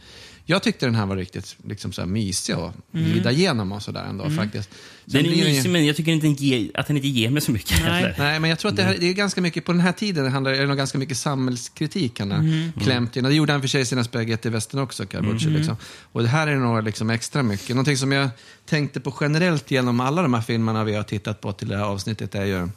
jag 0.45 0.63
tyckte 0.63 0.87
den 0.87 0.95
här 0.95 1.07
var 1.07 1.17
riktigt 1.17 1.57
liksom 1.67 1.93
så 1.93 2.01
här 2.01 2.09
mysig 2.09 2.53
att 2.53 2.75
glida 2.93 3.33
igenom 3.33 3.73
och 3.73 3.83
sådär 3.83 4.05
ändå 4.05 4.31
faktiskt. 4.31 4.71
Sen 4.71 4.79
Den 5.07 5.25
är 5.25 5.29
den 5.29 5.39
ju- 5.39 5.45
mysig, 5.45 5.71
men 5.71 5.87
jag 5.87 5.97
tycker 5.97 6.13
inte 6.13 6.27
ger, 6.45 6.71
att 6.75 6.87
den 6.87 6.97
inte 6.97 7.09
ger 7.09 7.31
mig 7.31 7.43
så 7.43 7.53
mycket 7.53 7.71
Nej. 7.83 7.89
heller. 8.03 8.15
Nej, 8.19 8.41
men 8.41 8.51
jag 8.51 8.59
tror 8.59 8.71
att 8.71 8.77
det, 8.77 8.83
här, 8.83 8.97
det 9.01 9.07
är 9.07 9.13
ganska 9.13 9.41
mycket, 9.41 9.65
på 9.65 9.73
den 9.73 9.81
här 9.81 9.93
tiden 9.93 10.25
det 10.25 10.31
handlar, 10.31 10.53
är 10.53 10.61
det 10.61 10.67
nog 10.67 10.77
ganska 10.77 10.99
mycket 10.99 11.17
samhällskritik 11.17 12.19
han 12.21 12.31
har 12.31 12.39
Mm. 12.39 12.73
klämt 12.73 13.17
in. 13.17 13.25
Och 13.25 13.31
det 13.31 13.37
gjorde 13.37 13.53
han 13.53 13.61
för 13.61 13.69
sig 13.69 13.81
i 13.81 13.85
sina 13.85 14.05
spagettivästern 14.05 14.81
också, 14.81 15.07
Carbucci. 15.07 15.47
Mm. 15.47 15.57
Liksom. 15.59 15.77
Och 16.13 16.23
det 16.23 16.29
här 16.29 16.47
är 16.47 16.57
nog 16.57 16.85
liksom 16.85 17.11
extra 17.11 17.43
mycket. 17.43 17.69
Någonting 17.69 17.97
som 17.97 18.13
jag 18.13 18.29
tänkte 18.67 19.01
på 19.01 19.15
generellt 19.21 19.71
genom 19.71 20.01
alla 20.01 20.23
de 20.23 20.35
här 20.35 20.43
filmerna 20.43 20.85
vi 20.85 20.95
har 20.95 21.03
tittat 21.03 21.41
på 21.41 21.53
till 21.53 21.69
det 21.69 21.77
här 21.77 21.85
avsnittet 21.85 22.35
är 22.35 22.45
ju 22.45 22.69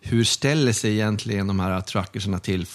hur 0.00 0.24
ställer 0.24 0.72
sig 0.72 0.92
egentligen 0.92 1.46
de 1.46 1.60
här 1.60 1.80
truckersarna 1.80 2.38
till 2.38 2.66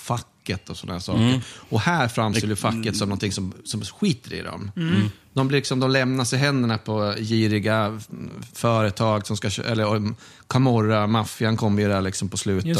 facket 0.41 0.69
och 0.69 0.77
sådana 0.77 0.99
saker. 0.99 1.21
Mm. 1.21 1.39
Och 1.69 1.79
här 1.81 2.07
framställer 2.07 2.55
facket 2.55 2.97
som 2.97 3.09
någonting 3.09 3.31
som, 3.31 3.53
som 3.63 3.81
skiter 3.81 4.33
i 4.33 4.41
dem. 4.41 4.71
Mm. 4.75 5.09
De, 5.33 5.47
blir 5.47 5.57
liksom, 5.57 5.79
de 5.79 5.91
lämnas 5.91 6.33
i 6.33 6.37
händerna 6.37 6.77
på 6.77 7.15
giriga 7.17 7.85
mm, 7.85 8.29
företag 8.53 9.27
som 9.27 9.37
ska 9.37 9.49
eller 9.63 10.13
Camorra, 10.47 11.07
maffian 11.07 11.57
kommer 11.57 11.81
ju 11.81 11.87
där 11.87 12.01
liksom 12.01 12.29
på 12.29 12.37
slutet. 12.37 12.77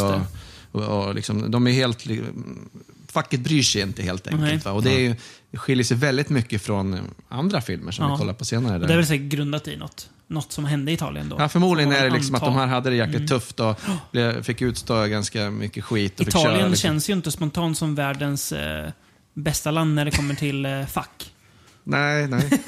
Och, 0.72 0.82
och, 0.82 1.15
liksom, 1.15 1.51
de 1.51 1.68
är 1.68 1.72
helt... 1.72 2.06
Facket 3.08 3.39
bryr 3.39 3.63
sig 3.63 3.82
inte 3.82 4.03
helt 4.03 4.27
enkelt. 4.27 4.65
Och 4.65 4.84
det, 4.84 5.06
är 5.06 5.15
skiljer 5.58 5.84
sig 5.84 5.98
väldigt 5.98 6.30
mycket 6.30 6.62
från 6.62 7.00
andra 7.30 7.62
filmer 7.62 7.91
som 7.91 8.06
Ja. 8.06 8.12
vi 8.12 8.18
kollar 8.18 8.34
på 8.34 8.46
senare. 8.46 8.80
Där. 8.80 8.88
det 8.88 8.94
är 8.94 8.98
väl 8.98 9.06
säkert 9.06 9.32
grundat 9.32 9.68
i 9.68 9.75
något, 9.75 10.10
något 10.31 10.51
som 10.51 10.65
hände 10.65 10.91
i 10.91 10.93
Italien 10.93 11.29
då. 11.29 11.35
Ja, 11.39 11.50
förmodligen 11.50 11.91
är 11.91 12.03
det 12.03 12.09
liksom 12.09 12.35
att 12.35 12.41
de 12.41 12.55
här 12.55 12.67
hade 12.67 12.89
det 12.89 12.95
jäkligt 12.95 13.27
tufft 13.27 13.59
och 13.59 13.79
fick 14.43 14.61
utstå 14.61 15.05
ganska 15.05 15.50
mycket 15.50 15.83
skit. 15.83 16.19
Och 16.19 16.25
fick 16.25 16.33
köra, 16.33 16.41
Italien 16.41 16.69
liksom. 16.71 16.89
känns 16.89 17.09
ju 17.09 17.13
inte 17.13 17.31
spontant 17.31 17.77
som 17.77 17.95
världens 17.95 18.51
eh, 18.51 18.89
bästa 19.33 19.71
land 19.71 19.95
när 19.95 20.05
det 20.05 20.11
kommer 20.11 20.35
till 20.35 20.65
eh, 20.65 20.85
fack. 20.85 21.31
Nej, 21.83 22.27
nej. 22.27 22.50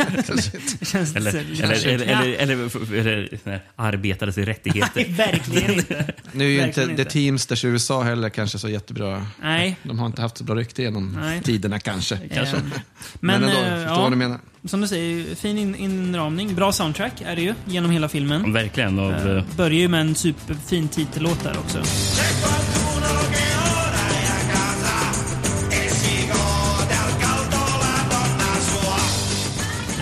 Eller, 1.15 1.15
eller, 1.17 1.35
eller, 1.63 1.87
eller, 1.87 2.37
eller, 2.37 2.93
eller, 2.93 3.39
eller 3.45 3.61
arbetares 3.75 4.37
Nej, 4.37 4.45
rättigheter. 4.45 5.05
verkligen 5.09 5.73
inte. 5.73 6.13
nu 6.31 6.45
är 6.45 6.49
ju 6.49 6.63
inte 6.63 6.87
The. 6.95 7.05
Teamsters 7.05 7.65
i 7.65 7.67
USA 7.67 8.03
heller 8.03 8.29
kanske 8.29 8.59
så 8.59 8.69
jättebra. 8.69 9.25
Nej. 9.41 9.77
De 9.83 9.99
har 9.99 10.05
inte 10.05 10.21
haft 10.21 10.37
så 10.37 10.43
bra 10.43 10.55
rykte 10.55 10.81
genom 10.81 11.17
Nej. 11.21 11.41
tiderna 11.43 11.79
kanske. 11.79 12.19
Kanske. 12.33 12.57
Men, 12.57 12.71
Men, 13.19 13.43
ändå, 13.43 13.47
eh, 13.47 13.75
förstår 13.75 13.95
ja, 13.95 14.01
vad 14.01 14.11
du 14.11 14.15
menar. 14.15 14.39
Som 14.65 14.81
du 14.81 14.87
säger, 14.87 15.35
fin 15.35 15.57
in, 15.57 15.75
inramning. 15.75 16.55
Bra 16.55 16.71
soundtrack 16.71 17.21
är 17.25 17.35
det 17.35 17.41
ju, 17.41 17.53
genom 17.65 17.91
hela 17.91 18.09
filmen. 18.09 18.53
Verkligen. 18.53 18.99
Av, 18.99 19.11
Eh, 19.13 19.37
eh, 19.37 19.43
börjar 19.57 19.79
ju 19.79 19.87
med 19.87 20.01
en 20.01 20.15
superfin 20.15 20.87
titellåt 20.87 21.43
där 21.43 21.57
också. 21.57 21.79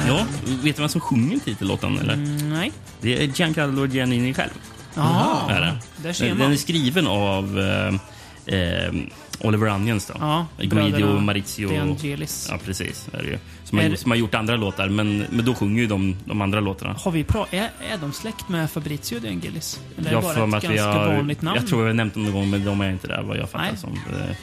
ja, 0.07 0.25
vet 0.63 0.75
du 0.75 0.81
vem 0.81 0.89
som 0.89 1.01
sjunger 1.01 1.39
titellåten? 1.39 1.97
Eller? 1.99 2.13
Mm, 2.13 2.49
nej. 2.49 2.71
Det 3.01 3.23
är 3.23 3.27
Giancarlo 3.27 3.85
Giannini 3.87 4.33
själv. 4.33 4.49
Jaha, 4.95 5.51
Är 5.51 5.61
det. 5.61 5.77
där 6.03 6.13
ser 6.13 6.27
Den 6.27 6.37
man. 6.37 6.51
är 6.51 6.55
skriven 6.55 7.07
av 7.07 7.59
eh, 7.59 8.55
eh, 8.55 8.93
Oliver 9.39 9.69
Onions. 9.69 10.05
Då. 10.05 10.13
Ja, 10.19 10.45
Guido 10.57 11.19
Maurizio. 11.19 11.69
De 11.69 11.77
Angelis. 11.79 12.47
Ja, 12.51 12.59
precis. 12.65 13.07
Är 13.13 13.17
det 13.23 13.29
ju. 13.29 13.37
Som, 13.71 13.77
har, 13.77 13.85
Är 13.85 13.89
det- 13.89 13.97
som 13.97 14.11
har 14.11 14.17
gjort 14.17 14.35
andra 14.35 14.55
låtar, 14.55 14.89
men, 14.89 15.17
men 15.29 15.45
då 15.45 15.53
sjunger 15.55 15.81
ju 15.81 15.87
de, 15.87 16.15
de 16.25 16.41
andra 16.41 16.59
låtarna. 16.59 16.93
Har 16.99 17.11
vi 17.11 17.23
pra- 17.23 17.45
är, 17.51 17.69
är 17.93 17.97
de 18.01 18.13
släkt 18.13 18.49
med 18.49 18.71
Fabrizio 18.71 19.19
De 19.19 19.29
Angelis? 19.29 19.79
Eller 19.97 20.09
är 20.09 20.21
det 20.21 20.27
Jag 20.27 20.49
bara 20.49 20.57
ett 20.57 20.63
ganska 20.63 20.83
har, 20.85 21.15
vanligt 21.15 21.41
namn? 21.41 21.57
jag 21.61 21.67
tror 21.69 21.85
har 21.87 21.93
nämnt 21.93 22.13
dem 22.13 22.23
någon 22.23 22.33
gång, 22.33 22.49
men 22.49 22.65
de 22.65 22.81
är 22.81 22.91
inte 22.91 23.07
där 23.07 23.23
vad 23.23 23.37
jag 23.37 23.49
fattar 23.49 23.65
Nej. 23.65 23.77
som. 23.77 23.89
Eh, 23.93 24.35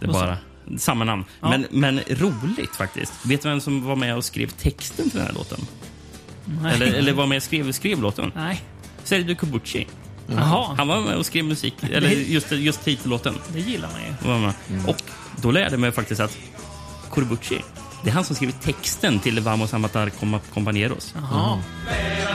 Det 0.00 0.06
är 0.06 0.12
bara 0.12 0.36
samma 0.78 1.04
namn. 1.04 1.24
Ja. 1.40 1.48
Men, 1.48 1.66
men 1.70 2.00
roligt 2.08 2.76
faktiskt. 2.76 3.12
Vet 3.26 3.42
du 3.42 3.48
vem 3.48 3.60
som 3.60 3.84
var 3.84 3.96
med 3.96 4.16
och 4.16 4.24
skrev 4.24 4.46
texten 4.48 5.10
till 5.10 5.18
den 5.18 5.26
här 5.26 5.34
låten? 5.34 5.58
Nej. 6.62 6.74
Eller, 6.74 6.86
eller 6.86 7.12
var 7.12 7.26
med 7.26 7.36
och 7.36 7.42
skrev, 7.42 7.72
skrev 7.72 8.02
låten? 8.02 8.32
Nej. 8.34 8.60
Sergio 9.04 9.34
Corbucci. 9.34 9.86
Jaha, 10.28 10.74
Han 10.78 10.88
var 10.88 11.00
med 11.00 11.14
och 11.16 11.26
skrev 11.26 11.44
musik, 11.44 11.74
eller 11.92 12.10
just, 12.10 12.52
just 12.52 12.84
titellåten. 12.84 13.34
det 13.52 13.60
gillar 13.60 13.88
man 13.92 14.00
ju. 14.38 14.40
Med. 14.40 14.54
Och 14.88 15.02
då 15.42 15.50
lärde 15.50 15.70
jag 15.70 15.80
mig 15.80 15.92
faktiskt 15.92 16.20
att 16.20 16.38
Corbucci, 17.10 17.58
det 18.02 18.10
är 18.10 18.14
han 18.14 18.24
som 18.24 18.36
skrivit 18.36 18.62
texten 18.62 19.20
till 19.20 19.40
Vamos 19.40 19.74
a 19.74 19.78
matar 19.78 20.06
com- 20.08 20.40
compañeros. 20.54 21.14
Jaha. 21.14 21.62
Det 21.88 22.26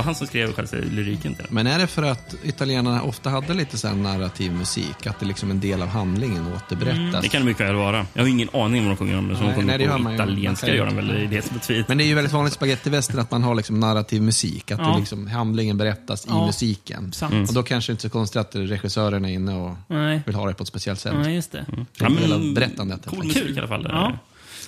var 0.00 0.04
han 0.04 0.14
som 0.14 0.26
skrev 0.26 0.52
själva 0.52 0.76
lyriken 0.90 1.34
till 1.34 1.44
den. 1.44 1.54
Men 1.54 1.66
är 1.66 1.78
det 1.78 1.86
för 1.86 2.02
att 2.02 2.34
italienarna 2.44 3.02
ofta 3.02 3.30
hade 3.30 3.54
lite 3.54 3.78
så 3.78 3.94
narrativ 3.94 4.52
musik? 4.52 5.06
Att 5.06 5.20
det 5.20 5.26
liksom 5.26 5.50
en 5.50 5.60
del 5.60 5.82
av 5.82 5.88
handlingen 5.88 6.46
återberättas? 6.56 7.22
Det 7.22 7.28
kan 7.28 7.40
det 7.40 7.46
mycket 7.46 7.66
väl 7.66 7.74
vara. 7.74 8.06
Jag 8.14 8.22
har 8.22 8.28
ingen 8.28 8.48
aning 8.52 8.80
om 8.82 8.88
vad 8.88 8.96
de 8.96 8.96
sjunger 8.96 9.18
om, 9.18 9.26
men 9.26 9.36
som 9.36 9.46
Nej, 9.46 9.54
de 9.56 9.62
nej, 9.62 9.78
det 9.78 9.84
sjunger 9.84 9.96
på 9.98 10.02
man 10.02 10.14
italienska 10.14 10.74
gör 10.74 10.86
de 10.86 10.96
väl, 10.96 11.06
det 11.08 11.14
är 11.20 11.26
det 11.26 11.42
som 11.46 11.58
tweet. 11.58 11.88
Men 11.88 11.98
det 11.98 12.04
är 12.04 12.06
ju 12.06 12.14
väldigt 12.14 12.32
vanligt 12.32 12.52
i 12.52 12.56
spagettivästern 12.56 13.20
att 13.20 13.30
man 13.30 13.42
har 13.42 13.54
liksom 13.54 13.80
narrativ 13.80 14.22
musik. 14.22 14.70
Att 14.70 14.78
Ja. 14.78 14.92
det 14.92 14.98
liksom, 14.98 15.26
handlingen 15.26 15.76
berättas 15.76 16.26
Ja. 16.28 16.42
i 16.42 16.46
musiken. 16.46 17.12
Sant. 17.12 17.48
Och 17.48 17.54
då 17.54 17.62
kanske 17.62 17.92
det 17.92 17.94
inte 17.94 18.06
är 18.06 18.08
så 18.08 18.12
konstigt 18.12 18.40
att 18.40 18.54
regissören 18.56 19.24
är 19.24 19.28
inne 19.32 19.54
och 19.54 19.76
Nej. 19.86 20.22
vill 20.26 20.34
ha 20.34 20.46
det 20.46 20.54
på 20.54 20.62
ett 20.62 20.68
speciellt 20.68 21.00
sätt. 21.00 21.14
Nej, 21.22 21.34
just 21.34 21.52
det. 21.52 21.64
Det 21.98 22.04
är 22.04 22.08
en 22.08 22.16
del 22.16 22.32
av 22.32 22.54
berättandet. 22.54 23.06
Cool 23.06 23.26
musik 23.26 23.56
i 23.56 23.58
alla 23.58 23.68
fall. 23.68 23.86
Ja. 23.90 24.12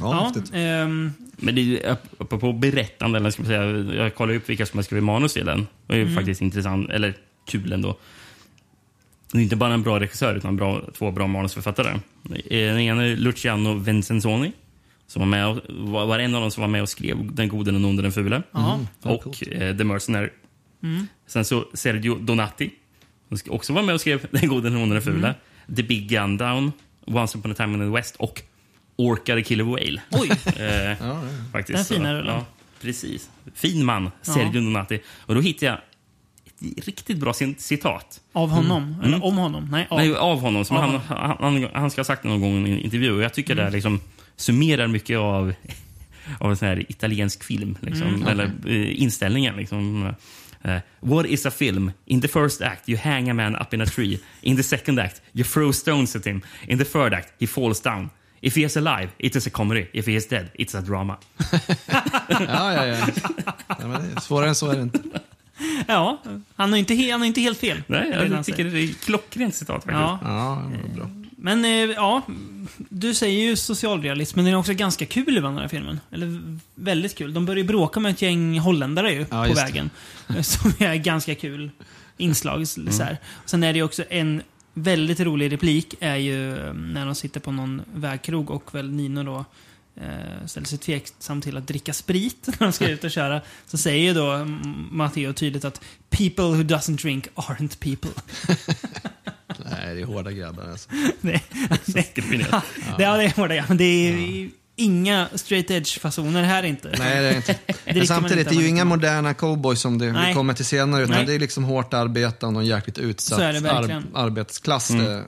Ja, 0.00 0.24
häftigt. 0.34 0.50
ehm, 0.54 1.12
Men 1.36 1.54
det 1.54 1.84
är 1.84 1.96
apropå 2.18 2.52
berättande, 2.52 3.18
eller 3.18 3.30
ska 3.30 3.42
man 3.42 3.46
säga, 3.48 3.94
jag 4.04 4.14
kollar 4.14 4.34
upp 4.34 4.48
vilka 4.48 4.66
som 4.66 4.78
har 4.78 4.82
skrivit 4.82 5.04
manus 5.04 5.32
till 5.32 5.46
den. 5.46 5.66
Det 5.86 5.94
är 5.94 5.98
ju 5.98 6.14
faktiskt 6.14 6.40
intressant, 6.40 6.90
eller 6.90 7.14
kul 7.46 7.72
ändå. 7.72 7.98
Det 9.32 9.38
är 9.38 9.42
inte 9.42 9.56
bara 9.56 9.74
en 9.74 9.82
bra 9.82 10.00
regissör, 10.00 10.34
utan 10.34 10.56
bra, 10.56 10.82
två 10.98 11.10
bra 11.10 11.26
manusförfattare. 11.26 11.88
Eh, 11.90 12.40
Den 12.50 12.78
ena 12.80 13.04
är 13.06 13.16
Luciano 13.16 13.74
Vincenzoni, 13.74 14.52
som 15.06 15.20
var, 15.20 15.26
med 15.26 15.46
och, 15.48 15.58
var, 16.08 16.18
en 16.18 16.34
av 16.34 16.40
dem 16.40 16.50
som 16.50 16.60
var 16.60 16.68
med 16.68 16.82
och 16.82 16.88
skrev 16.88 17.32
Den 17.34 17.48
gode, 17.48 17.70
den 17.70 17.84
onde, 17.84 18.02
den 18.02 18.12
fule. 18.12 18.42
ja. 18.52 18.78
och 19.02 19.48
eh, 19.48 19.76
The 19.76 19.84
Mercenary. 19.84 20.28
Sen 21.26 21.44
så 21.44 21.64
Sergio 21.74 22.14
Donati, 22.14 22.70
som 23.28 23.38
också 23.54 23.72
var 23.72 23.82
med 23.82 23.94
och 23.94 24.00
skrev 24.00 24.26
Den 24.30 24.48
gode, 24.48 24.70
den 24.70 24.78
onde, 24.82 24.94
den 24.94 25.02
fule. 25.02 25.34
The 25.76 25.82
Big 25.82 26.08
Gun 26.08 26.36
Down, 26.36 26.72
Once 27.06 27.38
upon 27.38 27.50
a 27.52 27.54
time 27.54 27.72
in 27.74 27.78
the 27.80 27.96
West 27.96 28.16
och 28.16 28.42
Orca 28.96 29.34
the 29.34 29.42
Killer 29.42 29.64
Whale. 29.64 30.00
Oj, 30.10 30.28
Eh, 30.62 30.96
faktiskt. 31.52 31.76
Den 31.76 31.84
fina 31.98 32.14
rullen. 32.14 32.34
Ja, 32.34 32.44
precis. 32.80 33.30
Fin 33.54 33.84
man, 33.84 34.10
Sergio 34.22 34.60
Donati. 34.60 35.00
Och 35.26 35.34
då 35.34 35.40
hittade 35.40 35.66
jag 35.66 35.78
ett 36.78 36.86
riktigt 36.86 37.18
bra 37.18 37.32
citat. 37.58 38.20
av 38.32 38.50
honom? 38.50 38.96
Eller 39.04 39.24
om 39.24 39.36
honom? 39.36 39.68
Nej, 39.70 39.86
av. 39.90 39.98
Nej, 39.98 40.16
av 40.16 40.40
honom. 40.40 40.64
Som 40.64 40.76
Av 40.76 40.82
han, 40.82 41.00
han, 41.18 41.36
han, 41.40 41.68
han 41.74 41.90
ska 41.90 41.98
ha 42.00 42.04
sagt 42.04 42.24
någon 42.24 42.40
gång 42.40 42.66
i 42.66 42.72
en 42.72 42.78
intervju. 42.78 43.12
Och 43.12 43.22
jag 43.22 43.34
tycker 43.34 43.54
det 43.54 43.62
här 43.62 43.70
liksom 43.70 44.00
summerar 44.36 44.86
mycket 44.86 45.18
av, 45.18 45.54
av 46.38 46.50
en 46.50 46.56
sån 46.56 46.68
här 46.68 46.90
italiensk 46.90 47.44
film. 47.44 47.78
Liksom, 47.80 48.26
Eller 48.26 48.52
eh, 48.66 49.02
inställningen. 49.02 49.56
Liksom. 49.56 50.14
Eh, 50.62 50.78
what 51.00 51.26
is 51.26 51.46
a 51.46 51.50
film? 51.50 51.90
In 52.04 52.20
the 52.20 52.28
first 52.28 52.62
act 52.62 52.88
you 52.88 52.98
hang 53.04 53.30
a 53.30 53.34
man 53.34 53.56
up 53.56 53.74
in 53.74 53.80
a 53.80 53.86
tree. 53.86 54.18
In 54.40 54.56
the 54.56 54.62
second 54.62 54.98
act 54.98 55.22
you 55.32 55.44
throw 55.44 55.72
stones 55.72 56.16
at 56.16 56.26
him. 56.26 56.42
In 56.66 56.78
the 56.78 56.84
third 56.84 57.14
act 57.14 57.28
he 57.40 57.46
falls 57.46 57.80
down. 57.80 58.10
If 58.44 58.56
he 58.56 58.62
is 58.62 58.76
alive, 58.76 59.08
it 59.18 59.36
is 59.36 59.46
a 59.46 59.50
comedy. 59.52 59.86
If 59.92 60.06
he 60.06 60.12
is 60.12 60.28
dead, 60.28 60.46
it's 60.54 60.78
a 60.78 60.80
drama. 60.80 61.16
Ja, 62.28 62.72
ja, 62.74 62.86
ja. 62.86 62.96
ja 63.68 63.86
men 63.86 63.90
det 64.02 64.16
är, 64.16 64.20
svårare 64.20 64.48
än 64.48 64.54
så 64.54 64.70
är 64.70 64.76
det 64.76 64.82
inte. 64.82 65.00
Ja, 65.86 66.22
han 66.56 66.70
har 66.72 66.78
inte, 66.78 67.10
han 67.10 67.20
har 67.20 67.26
inte 67.26 67.40
helt 67.40 67.58
fel. 67.58 67.82
Nej, 67.86 68.10
Det 68.10 68.24
jag 68.26 68.34
han 68.34 68.44
tycker 68.44 68.64
det 68.64 68.80
är 68.80 68.92
klockrent 69.04 69.54
citat 69.54 69.74
faktiskt. 69.84 69.94
Ja. 69.94 70.18
Ja, 70.22 70.62
det 70.88 70.94
bra. 70.94 71.10
Men 71.36 71.64
eh, 71.64 71.70
ja, 71.70 72.22
du 72.76 73.14
säger 73.14 73.42
ju 73.44 73.56
socialrealism, 73.56 74.38
men 74.38 74.44
den 74.44 74.54
är 74.54 74.58
också 74.58 74.74
ganska 74.74 75.06
kul 75.06 75.36
ibland 75.36 75.56
den 75.56 75.62
här 75.62 75.68
filmen. 75.68 76.00
Eller 76.10 76.58
väldigt 76.74 77.18
kul. 77.18 77.34
De 77.34 77.46
börjar 77.46 77.58
ju 77.58 77.64
bråka 77.68 78.00
med 78.00 78.10
ett 78.12 78.22
gäng 78.22 78.58
holländare 78.58 79.12
ju, 79.12 79.20
Ja, 79.30 79.42
på 79.42 79.54
det. 79.54 79.54
vägen. 79.54 79.90
Som 80.42 80.72
är 80.78 80.94
ganska 80.94 81.34
kul 81.34 81.70
inslag. 82.16 82.68
Så 82.68 83.02
här. 83.02 83.18
Sen 83.44 83.62
är 83.62 83.72
det 83.72 83.76
ju 83.76 83.82
också 83.82 84.04
en 84.10 84.42
väldigt 84.74 85.20
rolig 85.20 85.52
replik, 85.52 85.94
är 86.00 86.16
ju 86.16 86.58
eh, 86.58 86.74
när 86.74 87.06
de 87.06 87.14
sitter 87.14 87.40
på 87.40 87.52
någon 87.52 87.82
vägkrog 87.94 88.50
och 88.50 88.74
väl 88.74 88.90
Nino 88.92 89.22
då 89.22 89.44
eh, 89.96 90.46
ställer 90.46 90.66
sig 90.66 90.78
tveksam 90.78 91.40
till 91.40 91.56
att 91.56 91.66
dricka 91.66 91.92
sprit 91.92 92.46
när 92.46 92.66
de 92.66 92.72
ska 92.72 92.88
ut 92.88 93.04
och 93.04 93.10
köra. 93.10 93.40
Så 93.66 93.78
säger 93.78 94.04
ju 94.04 94.14
då 94.14 94.30
mm, 94.30 94.88
Matteo 94.90 95.32
tydligt 95.32 95.64
att 95.64 95.80
“People 96.10 96.44
who 96.44 96.62
doesn't 96.62 97.02
drink 97.02 97.28
aren't 97.34 97.78
people”. 97.78 98.22
Nej, 99.70 99.94
det 99.94 100.00
är 100.00 100.04
hårda 100.04 100.32
grabbar 100.32 100.62
alltså. 100.62 100.90
det, 101.20 101.40
det, 101.86 102.14
Ja, 102.50 102.62
det, 102.96 103.02
ja, 103.02 103.16
det 103.16 103.24
är 103.24 103.36
hårda, 103.36 103.54
ja. 103.54 103.64
Men 103.68 103.76
det 103.76 103.84
är 103.84 104.50
inga 104.82 105.28
straight 105.34 105.70
edge-fasoner 105.70 106.42
här 106.42 106.62
inte. 106.62 106.88
Nej, 106.98 107.20
det 107.22 107.28
är 107.28 107.36
inte. 107.36 107.52
dricker 107.66 107.94
Men 107.94 108.06
samtidigt, 108.06 108.38
inte 108.38 108.50
det 108.54 108.56
är 108.60 108.62
ju 108.62 108.68
inga 108.68 108.84
moderna 108.84 109.34
cowboys 109.34 109.80
som 109.80 109.98
det 109.98 110.06
vi 110.28 110.34
kommer 110.34 110.54
till 110.54 110.64
senare, 110.64 111.02
utan 111.02 111.16
Nej. 111.16 111.26
det 111.26 111.34
är 111.34 111.38
liksom 111.38 111.64
hårt 111.64 111.94
arbetande 111.94 112.56
och 112.58 112.62
en 112.62 112.68
jäkligt 112.68 112.98
utsatt 112.98 113.38
Så 113.38 113.44
är 113.44 113.52
det 113.52 113.60
verkligen. 113.60 114.04
arbetsklass, 114.14 114.88
det, 114.88 115.24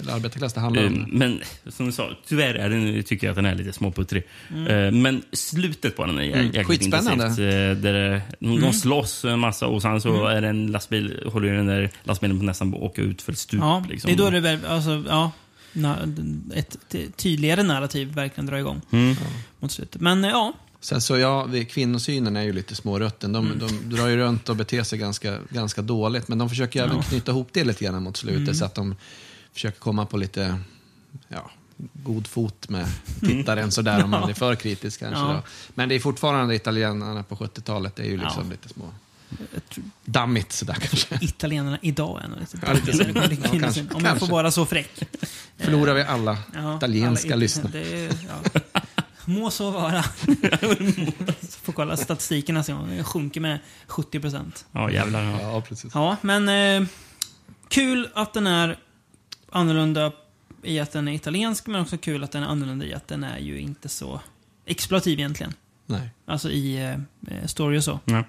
eller 0.00 0.12
arbetarklass 0.12 0.52
det 0.52 0.60
handlar 0.60 0.82
Eh, 0.82 0.88
om. 0.88 1.06
Men 1.12 1.40
som 1.68 1.86
du 1.86 1.92
sa, 1.92 2.08
tyvärr 2.28 2.54
är 2.54 2.70
den, 2.70 3.02
tycker 3.02 3.26
jag 3.26 3.32
att 3.32 3.36
den 3.36 3.46
är 3.46 3.54
lite 3.54 3.72
småputtrig. 3.72 4.22
Eh, 4.68 4.90
Men 4.92 5.22
slutet 5.32 5.96
på 5.96 6.06
den 6.06 6.18
är 6.18 6.22
jä- 6.22 6.26
jäkligt 6.26 6.54
Mm. 6.54 6.66
Skitspännande. 6.66 7.24
Mm. 7.24 7.70
Eh, 7.70 7.76
Där 7.76 7.92
det- 7.92 8.22
de 8.40 8.60
de 8.60 8.72
slåss 8.72 9.24
en 9.24 9.38
massa 9.38 9.66
och 9.66 9.82
sen 9.82 10.00
så 10.00 10.26
är 10.26 10.40
det 10.42 10.48
en 10.48 10.66
lastbil, 10.66 11.20
håller 11.32 11.52
den 11.52 11.66
där 11.66 11.90
lastbilen 12.04 12.38
på 12.38 12.44
nästan 12.44 12.74
att 12.74 12.80
åka 12.80 13.02
ut 13.02 13.22
för 13.22 13.32
ett 13.32 13.38
stup. 13.38 13.60
Ja, 13.60 13.84
liksom. 13.88 14.08
det 14.08 14.14
är 14.14 14.18
då 14.18 14.30
det 14.30 14.40
väl, 14.40 14.58
alltså, 14.68 15.04
ja, 15.08 15.30
ett 16.54 16.76
tydligare 17.16 17.62
narrativ 17.62 18.14
verkligen 18.14 18.46
drar 18.46 18.56
igång 18.56 18.80
Mm. 18.90 19.16
mot 19.60 19.72
slutet. 19.72 20.00
Men 20.00 20.24
eh, 20.24 20.30
ja, 20.30 20.52
Sen 20.80 21.00
så 21.00 21.18
ja, 21.18 21.44
vi- 21.44 21.64
kvinnosynen 21.64 22.36
är 22.36 22.42
ju 22.42 22.52
lite 22.52 22.74
smårutten. 22.74 23.32
De, 23.32 23.46
Mm. 23.46 23.58
de 23.58 23.96
drar 23.96 24.06
ju 24.08 24.16
runt 24.16 24.48
och 24.48 24.56
beter 24.56 24.82
sig 24.82 24.98
ganska, 24.98 25.38
ganska 25.50 25.82
dåligt, 25.82 26.28
men 26.28 26.38
de 26.38 26.48
försöker 26.48 26.80
ju 26.80 26.86
även 26.86 27.02
knyta 27.02 27.30
ihop 27.32 27.48
det 27.52 27.64
lite 27.64 27.84
grann 27.84 28.02
mot 28.02 28.16
slutet 28.16 28.42
Mm. 28.42 28.54
så 28.54 28.64
att 28.64 28.74
de 28.74 28.94
försöker 29.52 29.78
komma 29.78 30.06
på 30.06 30.16
lite 30.16 30.58
ja, 31.28 31.50
god 31.92 32.26
fot 32.26 32.68
med 32.68 32.86
tittaren 33.20 33.70
sådär 33.72 34.04
om 34.04 34.10
man 34.10 34.30
är 34.30 34.34
för 34.34 34.54
kritisk 34.54 35.00
kanske. 35.00 35.20
Ja. 35.20 35.32
Då. 35.32 35.42
Men 35.74 35.88
det 35.88 35.94
är 35.94 36.00
fortfarande 36.00 36.54
italienarna 36.54 37.22
på 37.22 37.36
70-talet, 37.36 37.96
det 37.96 38.02
är 38.02 38.06
ju 38.10 38.16
liksom 38.16 38.42
Ja. 38.44 38.50
lite 38.50 38.68
små 38.68 38.84
dammigt 40.04 40.52
sådär 40.52 40.74
kanske. 40.74 41.18
italienarna 41.20 41.78
idag 41.82 42.20
är 42.24 42.28
nog 42.28 42.40
lite 42.40 42.58
Ja, 43.52 43.58
kanske, 43.60 43.86
Om 43.94 44.04
jag 44.04 44.18
får 44.18 44.26
vara 44.26 44.50
så 44.50 44.66
fräck. 44.66 45.02
Förlorar 45.56 45.94
vi 45.94 46.02
alla 46.02 46.38
Ja, 46.54 46.76
italienska 46.76 47.28
alla- 47.28 47.36
lyssnare. 47.36 47.70
Det 47.72 48.04
är, 48.04 48.12
ja. 48.28 48.60
Må 49.24 49.50
så 49.50 49.70
vara. 49.70 50.02
Får 51.62 51.72
kolla 51.72 51.96
statistiken 51.96 52.54
nästa 52.54 52.72
gång. 52.72 52.96
Det 52.96 53.04
sjunker 53.04 53.40
med 53.40 53.58
70 53.86 54.20
procent. 54.20 54.66
Ja, 54.72 54.90
jävlar. 54.90 55.22
Ja. 55.22 55.40
Ja, 55.40 55.60
precis. 55.60 55.90
Ja, 55.94 56.16
men 56.22 56.48
eh, 56.82 56.88
kul 57.68 58.08
att 58.14 58.32
den 58.34 58.46
är 58.46 58.78
annorlunda 59.52 60.12
i 60.62 60.80
att 60.80 60.92
den 60.92 61.08
är 61.08 61.12
italiensk, 61.12 61.66
men 61.66 61.80
också 61.80 61.98
kul 61.98 62.24
att 62.24 62.32
den 62.32 62.42
är 62.42 62.46
annorlunda 62.46 62.84
i 62.86 62.94
att 62.94 63.08
den 63.08 63.24
är 63.24 63.38
ju 63.38 63.60
inte 63.60 63.88
så 63.88 64.20
exploativ 64.66 65.18
egentligen. 65.18 65.52
Nej. 65.86 66.08
Alltså 66.26 66.50
i 66.50 66.76
eh, 66.76 66.90
eh, 67.36 67.46
story 67.46 67.78
och 67.78 67.84
så. 67.84 68.00
Ja. 68.04 68.24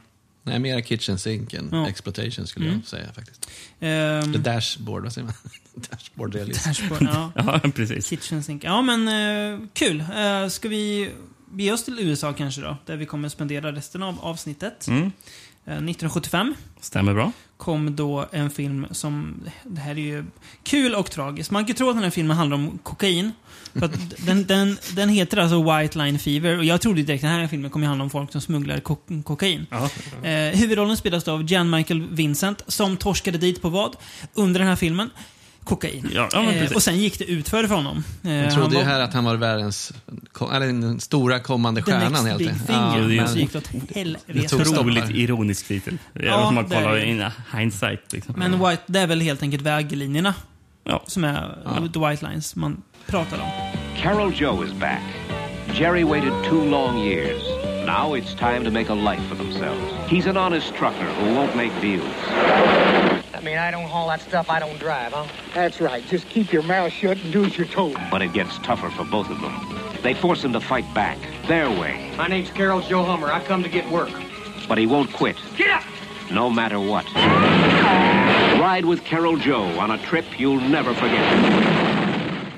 Nej, 0.47 0.59
mera 0.59 0.81
kitchen 0.81 1.19
sink 1.19 1.53
än 1.53 1.69
Ja. 1.71 1.87
exploitation 1.89 2.47
skulle 2.47 2.65
Mm. 2.65 2.77
jag 2.79 2.87
säga 2.89 3.13
faktiskt. 3.13 3.49
Ehm, 3.79 4.33
The 4.33 4.39
dashboard, 4.39 5.03
vad 5.03 5.13
säger 5.13 5.25
man? 5.25 5.33
dashboard 5.91 6.35
realism. 6.35 6.69
dashboard, 6.69 7.01
ja. 7.03 7.31
ja, 7.63 7.69
precis. 7.75 8.07
Kitchen 8.09 8.43
sink. 8.43 8.63
Ja, 8.63 8.81
men 8.81 9.07
eh, 9.07 9.59
kul. 9.73 9.99
Eh, 10.17 10.47
ska 10.49 10.69
vi 10.69 11.11
bege 11.51 11.71
oss 11.71 11.83
till 11.85 11.99
USA 11.99 12.33
kanske 12.33 12.61
då? 12.61 12.77
Där 12.85 12.97
vi 12.97 13.05
kommer 13.05 13.29
spendera 13.29 13.71
resten 13.71 14.03
av 14.03 14.19
avsnittet. 14.21 14.87
Mm. 14.87 15.01
Eh, 15.65 15.73
1975 15.73 16.55
Stämmer 16.81 17.13
bra. 17.13 17.31
kom 17.57 17.95
då 17.95 18.25
en 18.31 18.49
film 18.49 18.87
som... 18.91 19.43
Det 19.63 19.81
här 19.81 19.91
är 19.91 19.95
ju 20.01 20.25
kul 20.63 20.95
och 20.95 21.11
tragiskt. 21.11 21.51
Man 21.51 21.63
kan 21.63 21.67
ju 21.67 21.73
tro 21.73 21.89
att 21.89 21.95
den 21.95 22.03
här 22.03 22.09
filmen 22.11 22.37
handlar 22.37 22.57
om 22.57 22.77
kokain. 22.83 23.31
För 23.79 23.85
att 23.85 24.25
den, 24.25 24.45
den, 24.45 24.77
den 24.95 25.09
heter 25.09 25.37
alltså 25.37 25.63
White 25.77 25.97
Line 25.97 26.19
Fever 26.19 26.57
och 26.57 26.65
jag 26.65 26.81
trodde 26.81 27.01
direkt 27.03 27.23
att 27.23 27.29
den 27.29 27.39
här 27.39 27.47
filmen 27.47 27.71
kommer 27.71 27.87
handla 27.87 28.03
om 28.03 28.09
folk 28.09 28.31
som 28.31 28.41
smugglar 28.41 28.79
ko 28.79 28.97
kokain. 29.23 29.65
Ja. 29.69 29.89
Eh, 30.29 30.55
huvudrollen 30.59 30.97
spelas 30.97 31.23
då 31.23 31.31
av 31.31 31.51
Jan 31.51 31.69
Michael 31.69 32.07
Vincent 32.09 32.63
som 32.67 32.97
torskade 32.97 33.37
dit 33.37 33.61
på 33.61 33.69
vad? 33.69 33.95
Under 34.33 34.59
den 34.59 34.69
här 34.69 34.75
filmen? 34.75 35.09
Kokain. 35.63 36.09
Ja, 36.13 36.29
ja, 36.31 36.51
eh, 36.51 36.71
och 36.71 36.83
sen 36.83 36.97
gick 36.97 37.19
det 37.19 37.25
utför 37.25 37.67
för 37.67 37.75
honom. 37.75 38.03
Eh, 38.23 38.31
Jag 38.31 38.53
trodde 38.53 38.69
ju 38.75 38.83
var 38.83 38.83
här 38.91 38.99
att 38.99 39.13
han 39.13 39.23
var 39.23 39.35
världens, 39.35 39.93
eller 40.53 40.65
den 40.67 40.99
stora 40.99 41.39
kommande 41.39 41.81
stjärnan 41.81 42.25
helt 42.25 42.41
enkelt. 42.41 42.61
Ja, 42.69 42.95
det 42.97 43.15
men 43.15 43.27
så 43.27 43.37
gick 43.37 43.51
det 43.51 43.57
åt 43.57 43.69
Det 43.87 43.95
helvete. 43.99 44.55
Otroligt 44.55 45.09
ironisk 45.09 45.67
titel. 45.67 45.97
Ja, 46.13 46.21
Ja, 46.25 46.47
om 46.47 46.55
man 46.55 46.65
kollar 46.65 46.95
det. 46.95 47.05
in 47.05 47.25
hindsight. 47.57 48.13
Liksom. 48.13 48.35
Men 48.37 48.51
White, 48.69 48.81
det 48.85 48.99
är 48.99 49.07
väl 49.07 49.21
helt 49.21 49.41
enkelt 49.41 49.63
väglinjerna 49.63 50.33
Ja. 50.83 51.03
som 51.07 51.23
är 51.23 51.89
the 51.93 51.99
white 52.09 52.27
lines 52.29 52.55
man 52.55 52.81
pratar 53.07 53.39
om. 53.39 53.49
Carol 53.95 54.31
Joe 54.31 54.61
is 54.61 54.73
back. 54.73 55.01
Jerry 55.73 56.03
waited 56.03 56.33
two 56.43 56.61
long 56.61 56.97
years. 56.97 57.41
Now 57.85 58.13
it's 58.13 58.33
time 58.33 58.63
to 58.65 58.71
make 58.71 58.89
a 58.89 58.93
life 58.93 59.25
for 59.27 59.35
themselves. 59.35 60.09
He's 60.09 60.25
an 60.25 60.35
honest 60.35 60.73
trucker 60.75 61.05
who 61.05 61.33
won't 61.33 61.55
make 61.55 61.71
deals. 61.79 62.13
I 62.27 63.39
mean, 63.41 63.57
I 63.57 63.71
don't 63.71 63.87
haul 63.87 64.09
that 64.09 64.19
stuff, 64.21 64.49
I 64.49 64.59
don't 64.59 64.77
drive, 64.77 65.13
huh? 65.13 65.25
That's 65.53 65.79
right. 65.79 66.05
Just 66.07 66.27
keep 66.27 66.51
your 66.51 66.63
mouth 66.63 66.91
shut 66.91 67.17
and 67.23 67.31
do 67.31 67.45
as 67.45 67.57
you're 67.57 67.67
told. 67.67 67.97
But 68.11 68.21
it 68.21 68.33
gets 68.33 68.57
tougher 68.59 68.89
for 68.89 69.05
both 69.05 69.29
of 69.29 69.39
them. 69.39 69.53
They 70.03 70.13
force 70.13 70.43
him 70.43 70.51
to 70.53 70.59
fight 70.59 70.91
back, 70.93 71.17
their 71.47 71.69
way. 71.69 72.11
My 72.17 72.27
name's 72.27 72.51
Carol 72.51 72.81
Joe 72.81 73.03
Hummer. 73.03 73.31
I 73.31 73.41
come 73.43 73.63
to 73.63 73.69
get 73.69 73.89
work. 73.89 74.11
But 74.67 74.77
he 74.77 74.85
won't 74.85 75.13
quit, 75.13 75.37
Get 75.55 75.69
up! 75.69 75.83
no 76.29 76.49
matter 76.49 76.79
what. 76.79 77.05
Ride 78.59 78.83
with 78.85 79.05
Carol 79.05 79.37
Joe 79.37 79.63
on 79.79 79.91
a 79.91 79.97
trip 79.99 80.25
you'll 80.37 80.59
never 80.59 80.93
forget. 80.93 81.66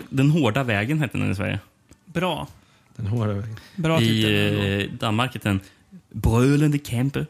Den 0.09 0.29
hårda 0.31 0.63
vägen 0.63 0.99
hette 0.99 1.17
den 1.17 1.31
i 1.31 1.35
Sverige. 1.35 1.59
Bra. 2.05 2.47
Den 2.95 3.07
hårda 3.07 3.33
vägen. 3.33 3.55
Bra 3.75 3.99
titel. 3.99 4.31
I 4.31 4.83
eh, 4.83 4.91
Danmark 4.99 5.33
hette 5.33 5.49
den 5.49 5.59
Brölande 6.11 6.77
Camper. 6.79 7.25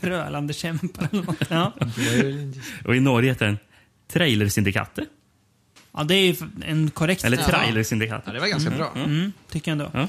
Brölande 0.00 0.52
kämpar 0.52 1.08
eller 1.12 1.22
något. 1.22 1.36
Ja. 1.50 1.72
Och 2.84 2.96
i 2.96 3.00
Norge 3.00 3.30
heter 3.30 3.46
den 3.46 3.58
Trailersyndikatet. 4.12 5.08
ja, 5.92 6.04
det 6.04 6.14
är 6.14 6.26
ju 6.26 6.36
en 6.66 6.90
korrekt 6.90 7.24
Eller. 7.24 7.36
Trailersyndikatet. 7.36 8.24
Ja, 8.26 8.32
det 8.32 8.40
var 8.40 8.46
ganska 8.48 8.70
bra. 8.70 8.92
Mm, 8.96 9.32
tycker 9.50 9.70
jag 9.70 9.72
ändå. 9.80 9.90
Ja. 9.98 10.08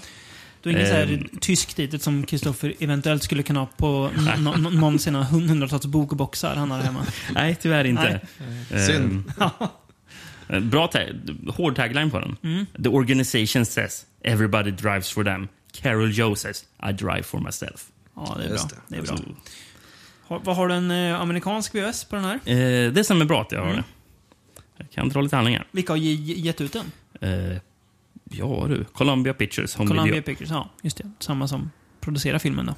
Du 0.62 0.70
är 0.70 0.74
ingen 0.74 0.88
så 0.88 0.94
här 0.94 1.14
Ehm. 1.14 1.28
tysk 1.42 1.74
titel 1.74 2.00
som 2.00 2.24
Kristoffer 2.26 2.74
eventuellt 2.80 3.24
skulle 3.24 3.44
kunna 3.44 3.60
ha 3.60 3.68
på 3.78 4.10
någon 4.72 5.00
sina 5.00 5.24
hun- 5.24 5.50
hundratals 5.50 5.86
bokboxar 5.86 6.56
han 6.56 6.72
har 6.72 6.80
hemma. 6.82 7.06
Nej, 7.34 7.58
tyvärr 7.62 7.86
inte. 7.86 8.22
Nej. 8.72 8.88
Synd. 8.88 9.24
Eh, 10.50 10.60
Bra 10.60 10.88
ta 10.88 11.00
hård 11.52 11.76
tagline 11.76 12.12
på 12.12 12.20
den. 12.20 12.38
Mm. 12.44 12.66
The 12.84 12.90
organization 12.90 13.66
says 13.66 14.06
everybody 14.24 14.72
drives 14.72 15.12
for 15.12 15.24
them. 15.24 15.48
Carol 15.82 16.12
Joe 16.12 16.36
says 16.36 16.66
I 16.90 16.92
drive 16.92 17.24
for 17.24 17.40
myself. 17.40 17.86
Ja, 18.16 18.36
det 18.38 18.44
är 18.46 18.50
bra. 18.50 18.58
Det. 18.70 18.76
det. 18.88 18.98
är 18.98 19.02
bra. 19.02 19.18
Har, 20.28 20.40
vad 20.44 20.56
har 20.56 20.68
du 20.68 20.74
en 20.74 20.92
eh, 20.92 21.22
amerikansk 21.22 21.76
VHS 21.76 22.04
på 22.06 22.16
den 22.16 22.26
här? 22.26 22.36
Eh, 22.46 22.92
det 22.92 23.04
stämmer 23.04 23.26
bra 23.26 23.42
att 23.42 23.52
jag 23.52 23.60
har 23.60 23.66
Mm. 23.72 23.78
det. 23.78 23.84
Jag 24.78 24.92
kan 24.92 25.10
dra 25.10 25.22
lite 25.22 25.36
handlingar. 25.36 25.68
Vilka 25.72 25.94
har 25.94 25.98
ge- 25.98 26.14
ge- 26.14 26.40
gett 26.40 26.62
ut 26.62 26.74
den? 26.74 26.92
Eh, 27.22 27.58
ja 28.32 28.66
du, 28.70 28.84
Columbia 28.94 29.34
Pictures, 29.34 29.76
Home 29.76 29.88
Columbia 29.88 30.14
Video. 30.14 30.26
Pictures, 30.26 30.50
ja. 30.52 30.70
Just 30.82 30.98
det. 30.98 31.12
Samma 31.20 31.48
som 31.48 31.72
producerar 32.02 32.40
filmen 32.40 32.66
då. 32.66 32.76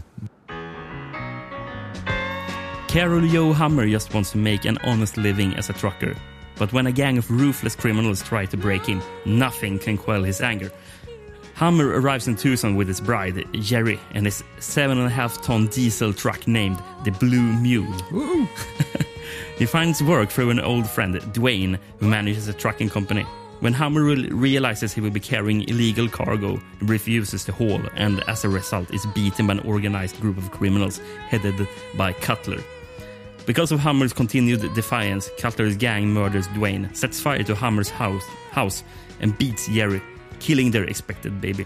Carol 2.90 3.34
Joe 3.34 3.54
Hummer 3.54 3.84
just 3.84 4.14
wants 4.14 4.32
to 4.32 4.38
make 4.38 4.70
an 4.70 4.78
honest 4.84 5.18
living 5.18 5.56
as 5.56 5.70
a 5.70 5.74
trucker. 5.80 6.16
But 6.58 6.74
when 6.74 6.88
a 6.88 6.92
gang 6.92 7.18
of 7.18 7.30
ruthless 7.30 7.76
criminals 7.76 8.24
try 8.24 8.46
to 8.46 8.58
break 8.58 8.90
in, 8.90 9.02
nothing 9.26 9.80
can 9.80 9.98
quell 9.98 10.24
his 10.24 10.42
anger. 10.42 10.72
Hummer 11.56 11.88
arrives 12.00 12.28
in 12.28 12.36
Tucson 12.36 12.76
with 12.76 12.88
his 12.88 13.02
bride, 13.02 13.44
Jerry, 13.54 14.00
and 14.14 14.26
his 14.26 14.44
seven 14.60 15.00
and 15.00 15.08
a 15.08 15.10
half 15.10 15.42
ton 15.42 15.68
diesel 15.68 16.14
truck 16.14 16.48
named 16.48 16.80
the 17.04 17.12
Blue 17.12 17.42
Mule. 17.42 17.92
he 19.58 19.66
finds 19.66 20.04
work 20.04 20.30
through 20.30 20.52
an 20.52 20.60
old 20.60 20.88
friend, 20.88 21.16
Dwayne, 21.34 21.80
who 22.00 22.08
manages 22.08 22.48
a 22.48 22.54
trucking 22.54 22.90
company. 22.90 23.26
When 23.60 23.74
Hummer 23.74 24.04
realizes 24.04 24.94
he 24.94 25.02
will 25.02 25.10
be 25.10 25.20
carrying 25.20 25.68
illegal 25.68 26.08
cargo, 26.08 26.58
he 26.80 26.86
refuses 26.86 27.44
to 27.46 27.52
haul 27.52 27.82
and, 27.96 28.24
as 28.30 28.46
a 28.46 28.50
result, 28.50 28.94
is 28.94 29.08
beaten 29.16 29.48
by 29.48 29.54
an 29.54 29.60
organized 29.62 30.22
group 30.22 30.38
of 30.38 30.52
criminals 30.52 31.00
headed 31.28 31.68
by 31.96 32.14
Cutler. 32.14 32.62
Because 33.48 33.72
of 33.72 33.80
Hummer's 33.80 34.14
continued 34.14 34.62
defiance, 34.76 35.30
Cutler's 35.40 35.78
gang 35.78 36.10
murders 36.14 36.48
Dwayne, 36.50 36.94
sets 36.96 37.22
fire 37.22 37.44
to 37.44 37.56
Hummer's 37.56 37.90
house, 37.90 38.26
house 38.52 38.84
and 39.22 39.38
beats 39.38 39.68
Jerry, 39.68 40.02
killing 40.40 40.72
their 40.72 40.84
expected 40.84 41.32
baby. 41.42 41.66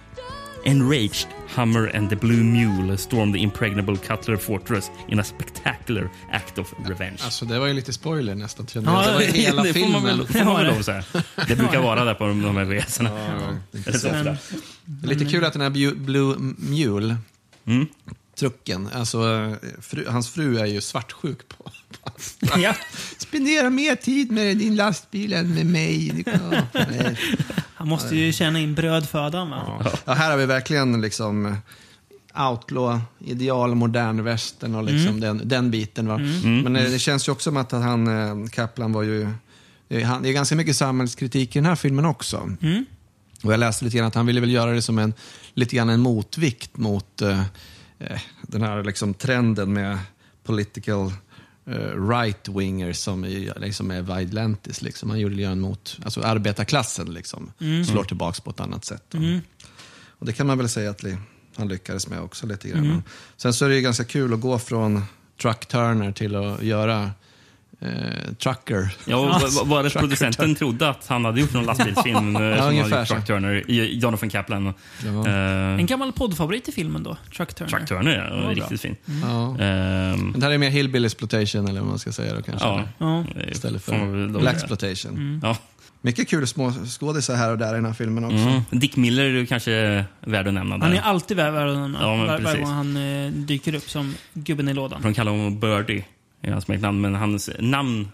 Enraged, 0.64 1.28
Hummer 1.48 1.88
and 1.88 2.10
the 2.10 2.16
Blue 2.16 2.44
Mule 2.44 2.98
storm 2.98 3.32
the 3.32 3.42
impregnable 3.42 3.98
Cutler 3.98 4.38
fortress 4.38 4.92
in 5.10 5.20
a 5.20 5.24
spectacular 5.24 6.10
act 6.32 6.60
of 6.60 6.74
revenge. 6.86 7.20
Alltså, 7.24 7.46
det 7.46 7.60
var 7.60 7.68
ju 7.68 7.74
lite 7.74 7.94
spoiler 7.94 8.36
nästan. 8.36 8.68
Ja, 8.74 8.82
det 8.82 8.86
var 9.14 9.22
hela 9.22 9.64
det 9.64 9.74
får 9.74 9.80
man 9.80 10.02
filmen. 10.02 10.18
väl, 10.18 10.28
får 10.28 10.46
man 10.46 10.66
väl 10.66 10.84
säga. 10.84 11.04
Det 11.48 11.56
brukar 11.56 11.82
vara 11.82 12.06
där 12.06 12.14
på 12.14 12.28
de 12.28 12.42
de 12.42 12.58
här 12.58 12.78
ofta. 12.78 13.04
Men, 13.04 14.38
Det 14.86 15.08
är 15.08 15.08
lite 15.08 15.26
kul 15.26 15.46
att 15.46 15.54
den 15.54 15.62
här 15.62 15.96
Blue 15.96 16.36
Mule, 16.58 17.18
Mm. 17.66 17.88
Trucken, 18.42 18.90
alltså 18.94 19.56
fru, 19.82 20.06
hans 20.10 20.30
fru 20.30 20.58
är 20.58 20.66
ju 20.66 20.82
svartsjuk 20.82 21.48
på, 21.48 21.64
på 21.64 21.98
hans 22.04 22.38
ja, 22.58 22.76
Spendera 23.18 23.70
mer 23.70 23.96
tid 23.96 24.32
med 24.32 24.58
din 24.58 24.76
lastbil 24.76 25.34
än 25.34 25.54
med 25.54 25.66
mig. 25.66 26.24
Ja, 26.26 26.64
han 27.74 27.88
måste 27.88 28.16
ju 28.16 28.34
tjäna 28.34 28.60
in 28.60 28.76
brödfödan 28.76 29.50
va? 29.50 29.86
Ja, 30.06 30.14
här 30.14 30.32
har 30.32 30.38
vi 30.38 30.46
verkligen 30.46 31.02
liksom 31.02 31.58
outlaw, 32.50 33.02
ideal, 33.20 33.76
modern 33.76 34.24
västern 34.24 34.76
och 34.76 34.84
liksom 34.84 35.20
den, 35.20 35.42
den 35.44 35.72
biten. 35.72 36.08
Va? 36.08 36.18
Men 36.44 36.76
eh, 36.76 36.84
det 36.84 37.00
känns 37.00 37.28
ju 37.28 37.32
också 37.32 37.50
som 37.50 37.58
att 37.58 37.72
han, 37.72 38.08
eh, 38.08 38.50
Kaplan 38.50 38.94
var 38.94 39.04
ju... 39.04 39.30
Det 39.88 40.02
är, 40.02 40.06
han, 40.06 40.24
det 40.24 40.30
är 40.30 40.34
ganska 40.34 40.56
mycket 40.56 40.76
samhällskritik 40.76 41.56
i 41.56 41.60
den 41.60 41.66
här 41.66 41.76
filmen 41.76 42.06
också. 42.06 42.50
Och 43.44 43.54
jag 43.54 43.60
läste 43.60 43.86
lite 43.86 43.98
grann 43.98 44.08
att 44.08 44.16
han 44.16 44.26
ville 44.26 44.40
väl 44.40 44.52
göra 44.52 44.72
det 44.72 44.82
som 44.82 45.00
en, 45.00 45.14
lite 45.54 45.76
grann 45.76 45.90
en 45.90 46.00
motvikt 46.00 46.78
mot 46.78 47.22
eh, 47.22 47.44
den 48.42 48.62
här 48.62 48.84
liksom 48.84 49.14
trenden 49.14 49.74
med 49.74 49.98
political 50.44 51.14
eh, 51.66 51.96
right-wingers 51.96 52.94
som 52.94 53.24
är, 53.24 53.60
liksom 53.60 53.92
är 53.92 54.02
vigilantes. 54.02 54.82
Liksom. 54.82 55.10
Han 55.10 55.20
gjorde 55.20 55.44
en 55.44 55.60
mot, 55.60 56.00
alltså 56.04 56.22
arbetarklassen 56.22 57.14
liksom, 57.14 57.52
slår 57.92 58.04
tillbaks 58.04 58.40
på 58.40 58.50
ett 58.50 58.60
annat 58.60 58.86
sätt. 58.86 59.04
då. 59.10 59.40
Och 60.10 60.26
det 60.26 60.34
kan 60.34 60.48
man 60.48 60.58
väl 60.58 60.70
säga 60.70 60.90
att 60.90 61.04
han 61.56 61.68
lyckades 61.68 62.08
med 62.08 62.22
också 62.22 62.48
lite 62.48 62.70
grann. 62.70 62.86
Mm. 62.86 63.04
Sen 63.38 63.54
så 63.54 63.66
är 63.66 63.70
det 63.70 63.76
ju 63.76 63.82
ganska 63.82 64.04
kul 64.04 64.34
att 64.34 64.42
gå 64.42 64.60
från 64.60 65.04
Truck 65.42 65.66
Turner 65.66 66.12
till 66.12 66.36
att 66.36 66.64
göra 66.64 67.12
eh, 67.82 68.34
Trucker. 68.44 68.90
Ja, 69.06 69.40
vad- 69.56 69.68
var 69.68 69.84
det 69.84 69.90
producenten 69.90 70.56
trodde 70.56 70.90
att 70.90 71.08
han 71.08 71.26
hade 71.26 71.42
gjort 71.42 71.54
någon 71.54 71.66
lastbilsfilm 71.66 72.36
eh, 72.36 72.58
som 72.58 72.68
ungefär 72.68 72.90
hade 72.92 73.06
så. 73.06 73.14
Truck 73.14 73.26
Turner, 73.28 73.72
i- 73.72 74.00
Jonathan 74.00 74.30
Kaplan. 74.30 74.74
Ja. 75.06 75.28
Eh, 75.28 75.80
En 75.80 75.86
gammal 75.86 76.12
poddfavorit 76.12 76.70
i 76.70 76.72
filmen 76.72 77.04
då, 77.04 77.18
Truck 77.38 77.54
Turner. 77.54 77.70
Truck 77.72 77.88
Turner, 77.88 78.30
ja, 78.32 78.42
bra. 78.42 78.50
riktigt 78.52 78.82
fin. 78.82 78.96
Ja. 79.24 79.58
Ehm, 79.60 80.20
Men 80.20 80.40
det 80.40 80.46
här 80.46 80.54
är 80.54 80.58
mer 80.58 80.70
hillbilly 80.70 81.06
exploitation 81.06 81.68
eller 81.68 81.80
vad 81.80 81.90
man 81.90 82.00
ska 82.00 82.12
säga 82.12 82.34
då 82.36 82.42
kanske. 82.42 82.68
ja, 82.68 82.84
Ja. 82.98 83.26
Istället 83.52 83.84
för 83.84 84.40
black 84.40 84.56
exploitation. 84.56 85.40
Ja. 85.44 85.58
Mycket 86.04 86.30
kul 86.30 86.48
små 86.48 86.74
skådisar 87.00 87.36
här 87.36 87.52
och 87.52 87.58
där 87.58 87.72
i 87.72 87.76
den 87.76 87.86
här 87.86 87.94
filmen 87.94 88.24
också. 88.26 88.38
Mm. 88.38 88.62
Dick 88.72 88.96
Miller 88.96 89.24
är 89.26 89.46
kanske 89.46 90.06
värd 90.26 90.48
att 90.48 90.54
nämna. 90.54 90.78
Där. 90.78 90.84
Han 90.88 90.96
är 90.98 91.02
alltid 91.02 91.38
värd 91.38 91.68
att 91.70 91.78
nämna. 91.78 92.00
Ja, 92.02 92.10
men 92.16 92.20
var, 92.20 92.28
varje 92.28 92.44
precis. 92.46 92.60
gång 92.62 92.72
han 92.74 92.98
eh, 92.98 93.32
dyker 93.32 93.76
upp 93.76 93.90
som 93.90 94.16
gubben 94.34 94.68
i 94.70 94.74
lådan. 94.74 95.02
De 95.02 95.14
kallar 95.14 95.32
honom 95.32 95.60
Birdie, 95.60 96.04
är 96.42 96.52
hans 96.52 96.64
smeknamn. 96.66 97.02
Men 97.02 97.16
hans 97.16 97.50
namn, 97.60 98.12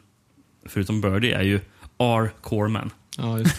förutom 0.66 1.02
Birdie, 1.02 1.32
är 1.34 1.42
ju 1.44 1.60
R. 2.00 2.30
Corman. 2.42 2.90
Ja, 3.18 3.40
just. 3.40 3.56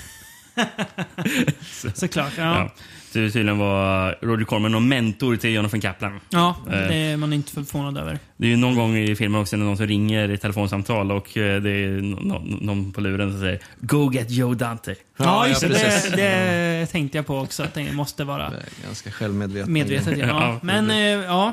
Såklart. 1.94 2.32
Ja. 2.38 2.42
Ja. 2.58 2.70
Så 3.12 3.18
det 3.18 3.30
tydligen 3.30 3.58
var 3.58 4.18
Roger 4.22 4.44
Corman 4.44 4.74
och 4.74 4.82
mentor 4.82 5.36
till 5.36 5.50
Jonathan 5.50 5.80
Kaplan. 5.80 6.20
Ja, 6.30 6.56
Eh. 6.66 6.72
det 6.72 6.94
är 6.94 7.16
man 7.16 7.32
inte 7.32 7.52
förvånad 7.52 7.98
över. 7.98 8.18
Det 8.36 8.46
är 8.46 8.50
ju 8.50 8.56
någon 8.56 8.74
gång 8.76 8.96
i 8.96 9.16
filmen 9.16 9.40
också 9.40 9.56
när 9.56 9.64
någon 9.64 9.76
som 9.76 9.86
ringer 9.86 10.30
i 10.30 10.38
telefonsamtal 10.38 11.12
och 11.12 11.36
eh, 11.36 11.62
det 11.62 11.70
är 11.70 11.90
nå- 12.02 12.20
nå- 12.22 12.42
någon 12.60 12.92
på 12.92 13.00
luren 13.00 13.30
som 13.30 13.40
säger 13.40 13.58
Go 13.80 14.12
get 14.12 14.30
Joe 14.30 14.54
Dante. 14.54 14.94
Ja, 15.16 15.48
just 15.48 15.60
det, 15.60 15.68
precis. 15.68 16.10
det. 16.12 16.16
Det 16.80 16.86
tänkte 16.86 17.18
jag 17.18 17.26
på 17.26 17.38
också. 17.38 17.62
Att 17.62 17.74
det 17.74 17.92
måste 17.92 18.24
vara 18.24 18.50
Det 18.50 18.62
Ganska 18.86 19.10
självmedveten. 19.10 19.72
medvetet. 19.72 20.18
Ja. 20.18 20.26
Ja, 20.26 20.58
Men 20.62 20.90
eh, 20.90 20.96
ja, 20.98 21.52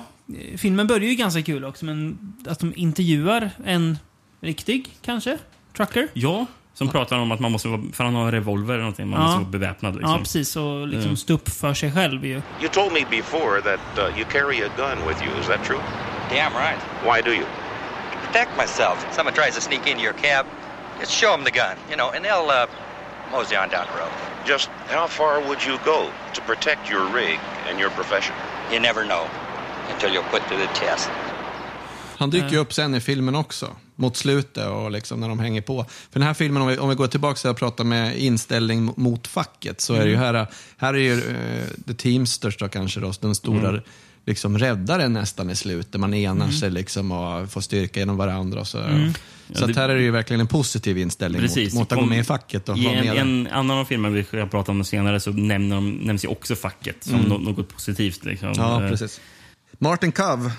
filmen 0.58 0.88
börjar 0.88 1.10
ju 1.10 1.16
ganska 1.16 1.42
kul 1.44 1.66
också. 1.66 1.86
Men 1.86 2.18
att 2.48 2.60
de 2.60 2.74
intervjuar 2.76 3.50
en 3.66 3.98
riktig, 4.42 4.90
kanske, 5.02 5.38
trucker. 5.78 6.08
Ja, 6.14 6.46
som 6.74 6.90
pratar 6.90 7.20
om 7.20 7.32
att 7.32 7.40
man 7.40 7.52
måste 7.52 7.68
vara, 7.68 7.82
för 7.94 8.04
han 8.04 8.16
har 8.16 8.26
en 8.26 8.32
revolver 8.32 8.74
eller 8.74 8.84
någonting, 8.84 9.08
man 9.08 9.20
Ja. 9.20 9.26
måste 9.26 9.40
vara 9.40 9.50
beväpnad. 9.52 9.94
Liksom. 9.96 10.12
Ja, 10.12 10.18
precis. 10.20 10.56
Och 10.56 10.88
liksom 10.88 11.04
Mm. 11.10 11.18
stå 11.18 11.34
upp 11.34 11.50
för 11.50 11.74
sig 11.74 11.92
själv 11.92 12.26
ju. 12.26 12.34
You 12.62 12.70
told 12.72 12.94
me 12.94 13.06
before 13.10 13.62
that 13.62 13.80
uh, 13.98 14.20
you 14.20 14.26
carry 14.32 14.58
a 14.64 14.70
gun 14.78 15.08
with 15.08 15.24
you. 15.24 15.40
Is 15.42 15.48
that 15.48 15.64
true? 15.64 15.80
Damn 16.30 16.54
right. 16.54 16.82
Why 17.04 17.22
do 17.22 17.32
you? 17.32 17.46
To 18.12 18.18
protect 18.28 18.52
myself. 18.58 19.06
If 19.10 19.16
someone 19.16 19.36
tries 19.36 19.56
to 19.56 19.62
sneak 19.62 19.88
into 19.88 20.04
your 20.04 20.14
cab, 20.14 20.46
just 21.00 21.12
show 21.22 21.32
them 21.32 21.44
the 21.44 21.52
gun, 21.52 21.76
you 21.90 21.96
know, 21.98 22.10
and 22.16 22.22
they'll 22.26 22.50
uh, 22.50 22.66
mosey 23.32 23.56
on 23.56 23.70
down 23.70 23.86
the 23.92 23.98
road. 24.02 24.14
Just 24.48 24.70
how 24.98 25.08
far 25.08 25.34
would 25.48 25.62
you 25.68 25.76
go 25.86 26.00
to 26.36 26.42
protect 26.42 26.90
your 26.92 27.04
rig 27.20 27.40
and 27.70 27.80
your 27.80 27.92
profession? 27.92 28.36
You 28.72 28.80
never 28.80 29.04
know 29.06 29.24
until 29.94 30.10
you're 30.10 30.32
put 30.32 30.42
to 30.50 30.56
the 30.56 30.86
test. 30.86 31.10
Han 32.18 32.30
dyker 32.30 32.50
ju 32.50 32.58
upp 32.58 32.74
sen 32.74 32.96
i 32.96 33.00
filmen 33.02 33.36
också, 33.36 33.68
mot 33.96 34.18
slutet 34.18 34.68
och 34.68 34.92
liksom 34.92 35.20
när 35.20 35.30
de 35.30 35.40
hänger 35.40 35.62
på. 35.62 35.84
För 36.12 36.20
den 36.20 36.28
här 36.28 36.34
filmen, 36.34 36.62
om 36.62 36.68
vi, 36.68 36.78
om 36.78 36.90
vi 36.90 36.96
går 36.96 37.08
tillbaka 37.08 37.50
och 37.50 37.58
pratar 37.58 37.84
med 37.84 38.18
inställning 38.20 38.94
mot 38.98 39.28
facket, 39.28 39.82
så 39.82 39.94
är 39.94 40.04
det 40.06 40.10
ju 40.12 40.16
här, 40.18 40.48
här 40.78 40.94
är 40.94 40.98
ju 40.98 41.14
uh, 41.14 41.24
The 41.88 41.94
Teamsters 41.94 42.58
då 42.58 42.68
kanske, 42.68 43.00
då, 43.00 43.14
den 43.22 43.36
stora 43.36 43.80
liksom 44.26 44.58
räddar 44.58 45.00
en 45.00 45.14
nästan 45.14 45.50
i 45.50 45.56
slutet. 45.56 46.02
Man 46.02 46.14
enar 46.14 46.46
Mm. 46.46 46.52
sig 46.58 46.70
liksom 46.72 47.12
och 47.12 47.52
får 47.52 47.62
styrka 47.62 48.00
genom 48.00 48.18
varandra. 48.18 48.60
Och 48.60 48.68
så 48.68 48.80
Mm. 48.80 49.14
så 49.54 49.64
Ja, 49.64 49.68
det- 49.68 49.76
här 49.76 49.90
är 49.90 49.96
det 49.96 50.02
ju 50.02 50.12
verkligen 50.12 50.40
en 50.40 50.48
positiv 50.48 50.98
inställning 50.98 51.42
Precis. 51.42 51.74
mot, 51.74 51.80
mot 51.82 51.92
att 51.92 51.96
gå 51.96 52.02
Kom- 52.02 52.10
med 52.10 52.20
i 52.20 52.24
facket 52.24 52.70
och 52.70 52.78
I 52.78 52.86
en, 52.88 53.06
med. 53.06 53.18
en 53.18 53.48
annan 53.52 53.78
av 53.78 53.86
filmerna 53.86 54.16
vi 54.16 54.24
ska 54.24 54.46
prata 54.46 54.72
om 54.72 54.84
senare 54.84 55.20
så 55.20 55.32
nämner 55.32 55.76
de, 55.76 55.92
nämns 55.92 56.24
ju 56.24 56.28
också 56.28 56.56
facket 56.56 57.04
som 57.04 57.16
Mm. 57.16 57.28
nå- 57.30 57.38
något 57.38 57.74
positivt. 57.74 58.26
Liksom. 58.26 58.54
Ja, 58.58 58.80
precis. 58.90 59.22
Martin 59.80 60.12
Cove, 60.12 60.52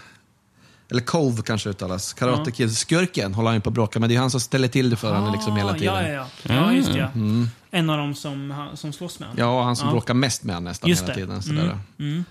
eller 0.91 1.01
Cove 1.01 1.43
kanske 1.43 1.69
uttalas, 1.71 2.13
Karate. 2.13 2.51
Kid-skurken 2.51 3.35
håller 3.35 3.49
han 3.49 3.57
ju 3.57 3.61
på 3.61 3.69
att 3.71 3.75
bråka 3.75 4.01
med. 4.01 4.09
Det 4.11 4.15
är 4.15 4.19
han 4.19 4.31
som 4.31 4.41
ställer 4.41 4.69
till 4.69 4.91
det 4.91 4.97
för 4.97 5.15
honom 5.15 5.33
liksom 5.33 5.57
hela 5.57 5.75
tiden. 5.75 5.95
Ah, 5.95 6.03
Ja, 6.03 6.09
ja, 6.09 6.29
ja. 6.43 6.55
ja 6.55 6.73
just 6.73 6.93
det. 6.93 6.99
Ja. 6.99 7.09
Mm. 7.15 7.49
En 7.71 7.91
av 7.91 7.99
dem 7.99 8.15
som, 8.15 8.69
som 8.75 8.93
slåss 8.93 9.19
med 9.19 9.29
honom. 9.29 9.45
Ja, 9.45 9.63
han 9.65 9.77
som 9.77 9.87
Ja. 9.89 9.93
bråkar 9.93 10.15
mest 10.15 10.45
med 10.45 10.55
honom 10.55 10.65
nästan 10.65 10.91
Just 10.91 11.03
hela 11.03 11.15
det. 11.15 11.21
tiden. 11.21 11.43
Sådär. 11.43 11.79
Mm. 11.99 12.25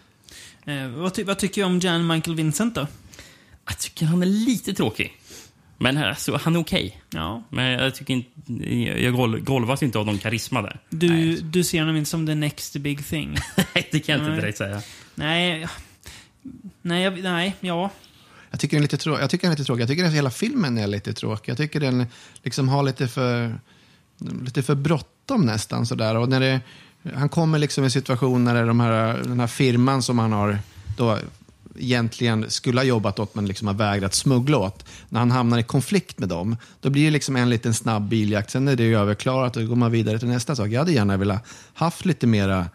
Mm. 0.66 0.94
Eh, 0.94 1.00
vad, 1.02 1.14
ty 1.14 1.24
vad 1.24 1.38
tycker 1.40 1.62
du 1.62 1.66
om 1.68 1.80
Jan 1.80 2.08
Michael 2.08 2.36
Vincent 2.36 2.76
då? 2.76 2.88
Jag 3.68 3.78
tycker 3.78 4.06
han 4.06 4.22
är 4.22 4.26
lite 4.26 4.74
tråkig. 4.74 5.18
Men 5.78 5.98
alltså, 5.98 6.40
han 6.44 6.56
är 6.56 6.60
okej. 6.60 7.02
Ja. 7.10 7.44
Men 7.50 7.66
jag 7.72 7.96
tycker 7.96 8.14
inte... 8.14 8.74
Jag 9.04 9.44
golvas 9.46 9.84
inte 9.84 10.00
av 10.00 10.06
någon 10.06 10.18
karisma 10.18 10.62
där. 10.62 10.80
Du, 10.90 11.36
du 11.38 11.64
ser 11.64 11.80
honom 11.80 11.96
inte 11.96 12.10
som 12.10 12.28
the 12.28 12.36
next 12.36 12.76
big 12.76 13.06
thing. 13.08 13.38
Nej, 13.74 13.90
det 13.92 14.00
kan 14.00 14.20
jag 14.20 14.28
inte 14.28 14.42
direkt 14.42 14.58
säga. 14.58 14.82
nej 15.16 15.68
nej, 16.82 17.04
jag- 17.04 17.24
nej, 17.24 17.56
ja. 17.60 17.90
Jag 18.52 18.60
tycker 18.60 18.78
den 18.78 18.82
är 18.82 18.84
lite 18.84 18.98
tråkig. 18.98 19.24
jag 19.24 19.30
tycker 19.30 19.48
den 19.48 19.52
är 19.52 19.58
lite 19.58 19.66
tråkig. 19.66 19.82
Jag 19.82 19.90
tycker 19.90 20.06
att 20.06 20.14
hela 20.14 20.32
filmen 20.32 20.78
är 20.78 20.88
lite 20.88 21.14
tråkig. 21.14 21.52
Jag 21.52 21.58
tycker 21.58 21.80
den 21.80 22.06
liksom 22.44 22.70
har 22.70 22.84
lite 22.84 23.08
för, 23.08 23.60
lite 24.46 24.64
för 24.64 24.76
bråttom 24.76 25.42
nästan. 25.46 25.86
Sådär. 25.86 26.16
Och 26.18 26.30
när 26.30 26.40
det, 26.40 26.62
han 27.16 27.30
kommer 27.30 27.60
liksom 27.60 27.84
i 27.84 27.86
en 27.86 27.92
situation 27.92 28.44
när 28.44 28.54
det 28.54 28.60
är 28.60 28.66
de 28.66 28.80
här, 28.80 29.18
den 29.24 29.40
här 29.40 29.48
firman 29.48 30.04
som 30.04 30.20
han 30.20 30.32
har 30.32 30.60
då 30.98 31.18
egentligen 31.80 32.50
skulle 32.50 32.80
ha 32.80 32.86
jobbat 32.86 33.20
åt 33.20 33.36
men 33.36 33.46
liksom 33.46 33.68
har 33.68 33.76
vägrat 33.76 34.14
smuggla 34.14 34.58
åt. 34.58 34.86
När 35.10 35.20
han 35.20 35.32
hamnar 35.32 35.60
i 35.60 35.64
konflikt 35.64 36.20
med 36.20 36.30
dem, 36.30 36.58
då 36.82 36.90
blir 36.90 37.06
det 37.06 37.12
liksom 37.12 37.36
en 37.36 37.50
liten 37.50 37.74
snabb 37.74 38.10
biljakt. 38.10 38.52
Sen 38.52 38.68
är 38.68 38.76
det 38.76 38.94
överklarat 38.94 39.56
och 39.56 39.62
då 39.62 39.68
går 39.70 39.76
man 39.76 39.92
vidare 39.92 40.20
till 40.20 40.28
nästa 40.28 40.56
sak. 40.56 40.68
Jag 40.70 40.80
hade 40.80 40.92
gärna 40.92 41.18
velat 41.18 41.48
haft 41.74 42.06
lite 42.06 42.28
mera 42.28 42.66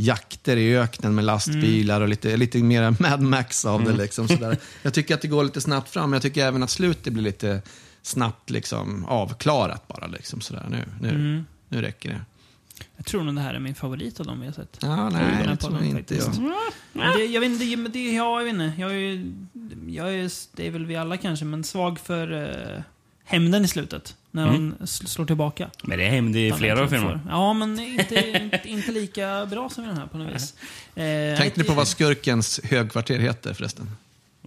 jakter 0.00 0.56
i 0.56 0.76
öknen 0.76 1.14
med 1.14 1.24
lastbilar 1.24 2.00
och 2.00 2.08
lite, 2.08 2.36
lite 2.36 2.58
mer 2.58 2.96
Mad 3.02 3.20
Max 3.22 3.64
av 3.64 3.84
det. 3.84 3.92
Liksom, 3.92 4.28
sådär. 4.28 4.56
Jag 4.82 4.94
tycker 4.94 5.14
att 5.14 5.20
det 5.20 5.28
går 5.28 5.44
lite 5.44 5.60
snabbt 5.60 5.90
fram, 5.90 6.10
men 6.10 6.16
jag 6.16 6.22
tycker 6.22 6.46
även 6.46 6.62
att 6.62 6.70
slutet 6.70 7.12
blir 7.12 7.22
lite 7.22 7.62
snabbt 8.02 8.50
liksom, 8.50 9.04
avklarat 9.04 9.88
bara. 9.88 10.06
Liksom, 10.06 10.40
sådär. 10.40 10.66
Nu, 10.70 10.84
nu, 11.00 11.08
Mm. 11.08 11.46
nu 11.68 11.82
räcker 11.82 12.08
det. 12.08 12.20
Jag 12.96 13.06
tror 13.06 13.24
nog 13.24 13.34
det 13.34 13.40
här 13.40 13.54
är 13.54 13.58
min 13.58 13.74
favorit 13.74 14.20
av 14.20 14.26
dem 14.26 14.40
vi 14.40 14.46
har 14.46 14.52
sett. 14.52 14.78
Ja, 14.82 15.10
nej, 15.10 15.24
här 15.24 15.46
det 15.46 15.56
tror 15.56 15.70
podden 15.70 15.96
inte 15.98 16.14
jag. 16.14 16.32
Det, 17.16 17.24
jag 17.24 17.40
vet 17.40 17.50
inte, 17.50 17.76
men 17.76 17.92
det, 17.92 18.12
ja, 18.12 18.40
jag 18.40 18.44
vet 18.44 18.54
inte. 18.54 18.80
Jag 18.80 18.92
är, 18.94 19.32
jag 19.88 20.14
är, 20.14 20.30
det 20.56 20.66
är 20.66 20.70
väl 20.70 20.86
vi 20.86 20.96
alla 20.96 21.16
kanske, 21.16 21.44
men 21.44 21.64
svag 21.64 21.98
för 21.98 22.32
uh, 22.32 22.82
hämnden 23.24 23.64
i 23.64 23.68
slutet. 23.68 24.16
När 24.30 24.48
Mm. 24.48 24.74
sl- 24.80 25.06
slår 25.06 25.26
tillbaka. 25.26 25.70
Men 25.82 25.98
det 25.98 26.04
är 26.06 26.10
hem, 26.10 26.32
det 26.32 26.38
är 26.38 26.50
Vad 26.50 26.58
flera 26.58 26.80
av 26.82 26.88
filmerna. 26.88 27.20
Ja, 27.28 27.52
men 27.52 27.80
inte, 27.80 28.14
inte, 28.42 28.68
inte 28.68 28.92
lika 28.92 29.46
bra 29.46 29.68
som 29.70 29.84
i 29.84 29.86
den 29.86 29.96
här 29.96 30.06
på 30.06 30.18
något 30.18 30.34
vis. 30.34 30.54
Eh, 30.94 31.38
Tänkte 31.38 31.60
ni 31.60 31.66
på 31.66 31.72
vad 31.74 31.88
skurkens 31.88 32.60
högkvarter 32.64 33.18
heter 33.18 33.54
förresten? 33.54 33.90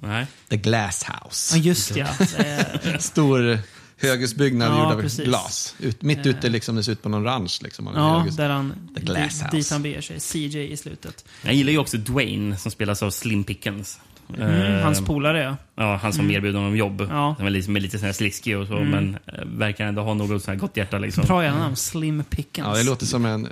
Nej. 0.02 0.28
The 0.50 0.58
Glass 0.58 1.04
House. 1.04 1.58
Ja, 1.58 1.63
just 1.63 1.96
ja. 1.96 2.08
Eh, 2.38 2.98
Stor 3.00 3.60
höghusbyggnad 3.98 4.72
Ja, 4.72 4.84
gjord 4.84 4.94
av 4.94 5.02
precis. 5.02 5.26
glas. 5.26 5.76
Ut, 5.80 6.02
mitt 6.02 6.26
ute 6.26 6.50
liksom, 6.50 6.76
det 6.76 6.84
ser 6.84 6.91
ut 6.91 7.02
på 7.02 7.10
någon 7.10 7.24
ranch. 7.24 7.60
Liksom, 7.63 7.89
Ja, 7.96 8.17
höghus. 8.20 8.36
där 8.36 8.50
han, 8.50 8.89
The 8.96 9.02
Glass 9.02 9.34
dit, 9.34 9.44
House. 9.44 9.50
dit 9.58 9.72
han 9.72 9.82
beger 9.84 10.02
sig. 10.02 10.20
CJ 10.20 10.72
i 10.72 10.78
slutet. 10.78 11.26
Jag 11.41 11.54
gillar 11.54 11.72
ju 11.72 11.78
också 11.78 11.98
Dwayne 11.98 12.58
som 12.58 12.72
spelas 12.72 13.04
av 13.04 13.12
Slim 13.12 13.44
Pickens. 13.44 14.00
Mm, 14.38 14.76
Eh, 14.78 14.84
hans 14.84 15.06
polare, 15.06 15.39
ja. 15.44 15.58
Ja, 15.76 15.96
han 15.96 16.13
som 16.13 16.26
Mm. 16.26 16.36
erbjuder 16.36 16.60
honom 16.60 16.76
jobb. 16.78 17.08
Ja. 17.10 17.36
Han 17.38 17.48
är 17.48 17.50
lite, 17.52 17.70
med 17.72 17.82
lite 17.82 17.98
sån 18.00 18.06
här 18.06 18.13
sliskig 18.13 18.58
och 18.58 18.67
så, 18.67 18.78
Mm. 18.78 18.89
men 18.89 19.17
eh, 19.26 19.46
verkar 19.46 19.86
ändå 19.86 20.02
ha 20.02 20.13
något 20.13 20.44
sån 20.44 20.52
här 20.52 20.60
gott 20.60 20.78
hjärta. 20.78 20.98
Liksom. 20.98 21.24
Bra 21.26 21.44
jävla 21.44 21.60
namn. 21.60 21.76
Slim 21.76 22.24
Pickens. 22.24 22.67
Ja, 22.67 22.76
det 22.76 22.84
låter 22.84 23.06
som 23.06 23.26
en 23.26 23.48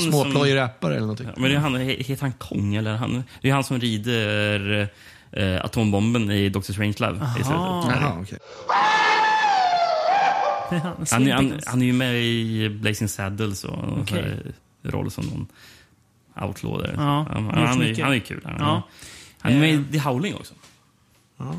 småplojig 0.00 0.52
som, 0.52 0.60
rappare 0.60 0.92
eller 0.92 1.00
någonting. 1.00 1.26
Ja, 1.26 1.32
men 1.36 1.50
det 1.50 1.56
är 1.56 1.60
han, 1.60 1.76
he- 1.76 2.02
heter 2.04 2.22
han 2.22 2.32
Kong? 2.32 2.74
Eller 2.74 2.96
han, 2.96 3.24
det 3.42 3.48
är 3.50 3.52
han 3.54 3.64
som 3.64 3.80
rider 3.80 4.88
eh, 5.32 5.64
atombomben 5.64 6.30
i 6.30 6.48
Doctor 6.48 6.72
Strangelove. 6.72 7.16
i 7.16 7.32
slutet. 7.34 7.52
Aha. 7.52 7.92
Jaha, 8.00 8.12
okej. 8.22 8.38
Är 10.70 10.78
han, 10.78 11.06
Han, 11.10 11.30
han, 11.30 11.60
han 11.66 11.82
är 11.82 11.86
ju 11.86 11.92
med 11.92 12.22
i 12.22 12.68
Blazing 12.68 13.08
Saddles 13.08 13.64
och 13.64 14.10
här 14.10 14.42
roll 14.82 15.10
som 15.10 15.24
någon 15.24 15.46
outlaw 16.48 16.82
där. 16.86 16.94
Ja, 16.96 17.26
han, 17.32 17.44
han 17.44 17.82
är, 17.82 18.02
han 18.02 18.12
är 18.12 18.18
kul. 18.18 18.40
Han, 18.44 18.56
Ja. 18.58 18.82
Han 19.40 19.52
är 19.52 19.60
med 19.60 19.74
Eh. 19.74 19.80
i 19.80 19.84
The 19.92 19.98
Howling 19.98 20.34
också. 20.34 20.54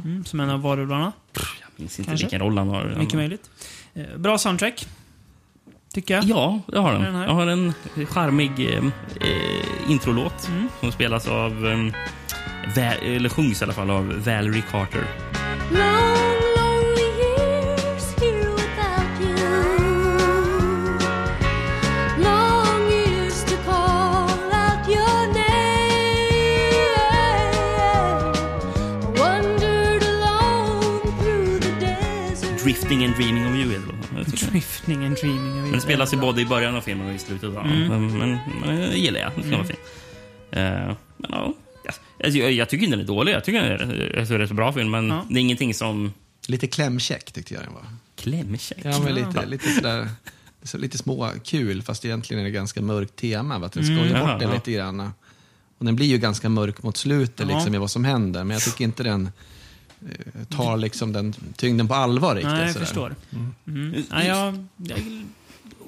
Mm, 0.03 0.25
som 0.25 0.39
en 0.39 0.49
av 0.49 0.61
varulvarna. 0.61 1.11
Jag 1.33 1.43
minns 1.75 1.99
inte 1.99 2.09
Kanske. 2.09 2.25
vilken 2.25 2.39
roll 2.39 2.57
han 2.57 2.67
har. 2.69 2.95
Mycket 2.97 3.13
möjligt. 3.15 3.49
Eh, 3.93 4.17
Bra 4.17 4.37
soundtrack. 4.37 4.87
Tycker 5.93 6.13
jag. 6.13 6.23
Ja, 6.23 6.59
det 6.67 6.79
har 6.79 6.93
Den 6.93 7.01
den. 7.03 7.15
här. 7.15 7.25
Jag 7.25 7.33
har 7.33 7.47
en 7.47 7.73
charmig 8.09 8.51
eh, 8.59 8.83
eh, 9.21 9.91
introlåt 9.91 10.47
Mm. 10.47 10.67
som 10.79 10.91
spelas 10.91 11.27
av, 11.27 11.67
eh, 12.77 12.91
eller 13.15 13.29
sjungs 13.29 13.61
i 13.61 13.63
alla 13.63 13.73
fall 13.73 13.89
av 13.89 14.07
Valerie 14.25 14.63
Carter. 14.71 15.05
Long, 15.71 16.30
Drifting 34.91 35.05
and 35.07 35.17
dreaming. 35.17 35.71
Den 35.71 35.81
spelas 35.81 36.13
ju 36.13 36.17
både 36.17 36.41
i 36.41 36.45
början 36.45 36.75
av 36.75 36.81
filmen 36.81 37.07
och 37.07 37.13
i 37.13 37.19
slutet. 37.19 37.49
Av. 37.57 37.65
Mm. 37.65 37.87
Men, 37.87 38.17
men, 38.17 38.39
men 38.65 38.81
jag 38.81 38.97
gillar 38.97 39.19
jag. 39.19 39.31
Den 39.35 39.43
ska 39.43 39.51
vara 39.57 39.67
fin. 39.67 39.75
Eh, 40.51 40.95
men 41.17 41.31
ja, 41.31 41.53
jag, 42.17 42.29
jag, 42.29 42.51
jag 42.51 42.69
tycker 42.69 42.83
inte 42.85 42.95
den 42.97 43.03
är 43.03 43.07
dålig. 43.07 43.33
Jag 43.33 43.43
tycker 43.43 43.77
den 43.77 43.91
är, 43.91 44.31
är 44.31 44.49
en 44.49 44.55
bra 44.55 44.73
film, 44.73 44.91
men 44.91 45.07
Ja. 45.07 45.25
det 45.29 45.39
är 45.39 45.41
ingenting 45.41 45.73
som... 45.73 46.13
Lite 46.47 46.67
klämkäck 46.67 47.31
tyckte 47.31 47.53
jag 47.53 47.63
den 47.63 47.73
var. 47.73 47.83
Klämkäck. 48.15 48.77
Ja, 48.83 48.99
men 49.03 49.15
lite, 49.15 49.45
lite 49.45 49.69
sådär... 49.69 50.09
Så 50.63 50.77
lite 50.77 50.97
små 50.97 51.29
kul, 51.43 51.81
fast 51.81 52.05
egentligen 52.05 52.39
är 52.41 52.43
det 52.45 52.51
ganska 52.51 52.81
mörkt 52.81 53.15
tema. 53.15 53.59
va? 53.59 53.65
Att 53.65 53.73
den 53.73 53.83
skojar 53.83 54.05
Mm. 54.15 54.27
bort 54.27 54.39
det 54.39 54.45
ja. 54.45 54.53
lite 54.53 54.71
grann. 54.71 54.99
Och 55.77 55.85
den 55.85 55.95
blir 55.95 56.07
ju 56.07 56.17
ganska 56.17 56.49
mörk 56.49 56.83
mot 56.83 56.97
slutet 56.97 57.49
Ja. 57.49 57.55
liksom, 57.55 57.75
i 57.75 57.77
vad 57.77 57.91
som 57.91 58.05
händer. 58.05 58.43
Men 58.43 58.53
jag 58.53 58.61
tycker 58.63 58.83
inte 58.83 59.03
den 59.03 59.25
eh, 59.25 59.31
tar 60.49 60.77
liksom 60.77 61.13
den 61.13 61.33
tyngden 61.55 61.87
på 61.87 61.93
allvar 61.93 62.35
riktigt. 62.35 62.51
Nej, 62.51 62.61
jag 62.61 62.73
sådär. 62.73 62.85
förstår. 62.85 63.15
Mm. 63.67 64.03
Ja, 64.11 64.23
jag, 64.23 64.65
jag 64.77 64.97
är 64.99 65.23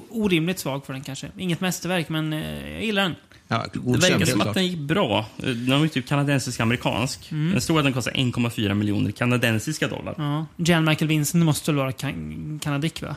orimligt 0.09 0.59
svag 0.59 0.85
för 0.85 0.93
den 0.93 1.01
kanske. 1.01 1.27
Inget 1.37 1.61
mästerverk, 1.61 2.09
men 2.09 2.33
eh, 2.33 2.71
jag 2.71 2.83
gillar 2.83 3.03
den. 3.03 3.15
Ja, 3.47 3.65
Det 3.73 3.97
verkar 3.97 4.25
som 4.25 4.41
att 4.41 4.53
den 4.53 4.67
gick 4.67 4.79
bra. 4.79 5.25
Eh, 5.37 5.43
Den 5.49 5.69
var 5.77 5.83
ju 5.83 5.89
typ 5.89 6.07
kanadensisk-amerikansk. 6.07 7.31
Mm. 7.31 7.51
Den 7.51 7.61
stod 7.61 7.77
att 7.77 7.83
den 7.83 7.93
kostar 7.93 8.11
1,4 8.11 8.73
miljoner 8.73 9.11
kanadensiska 9.11 9.87
dollar. 9.87 10.15
Ja. 10.17 10.45
Jan 10.55 10.85
Michael 10.85 11.07
Vincent 11.07 11.45
måste 11.45 11.71
väl 11.71 11.77
vara 11.77 11.91
kan 11.91 12.59
kanadick, 12.63 13.01
va? 13.01 13.15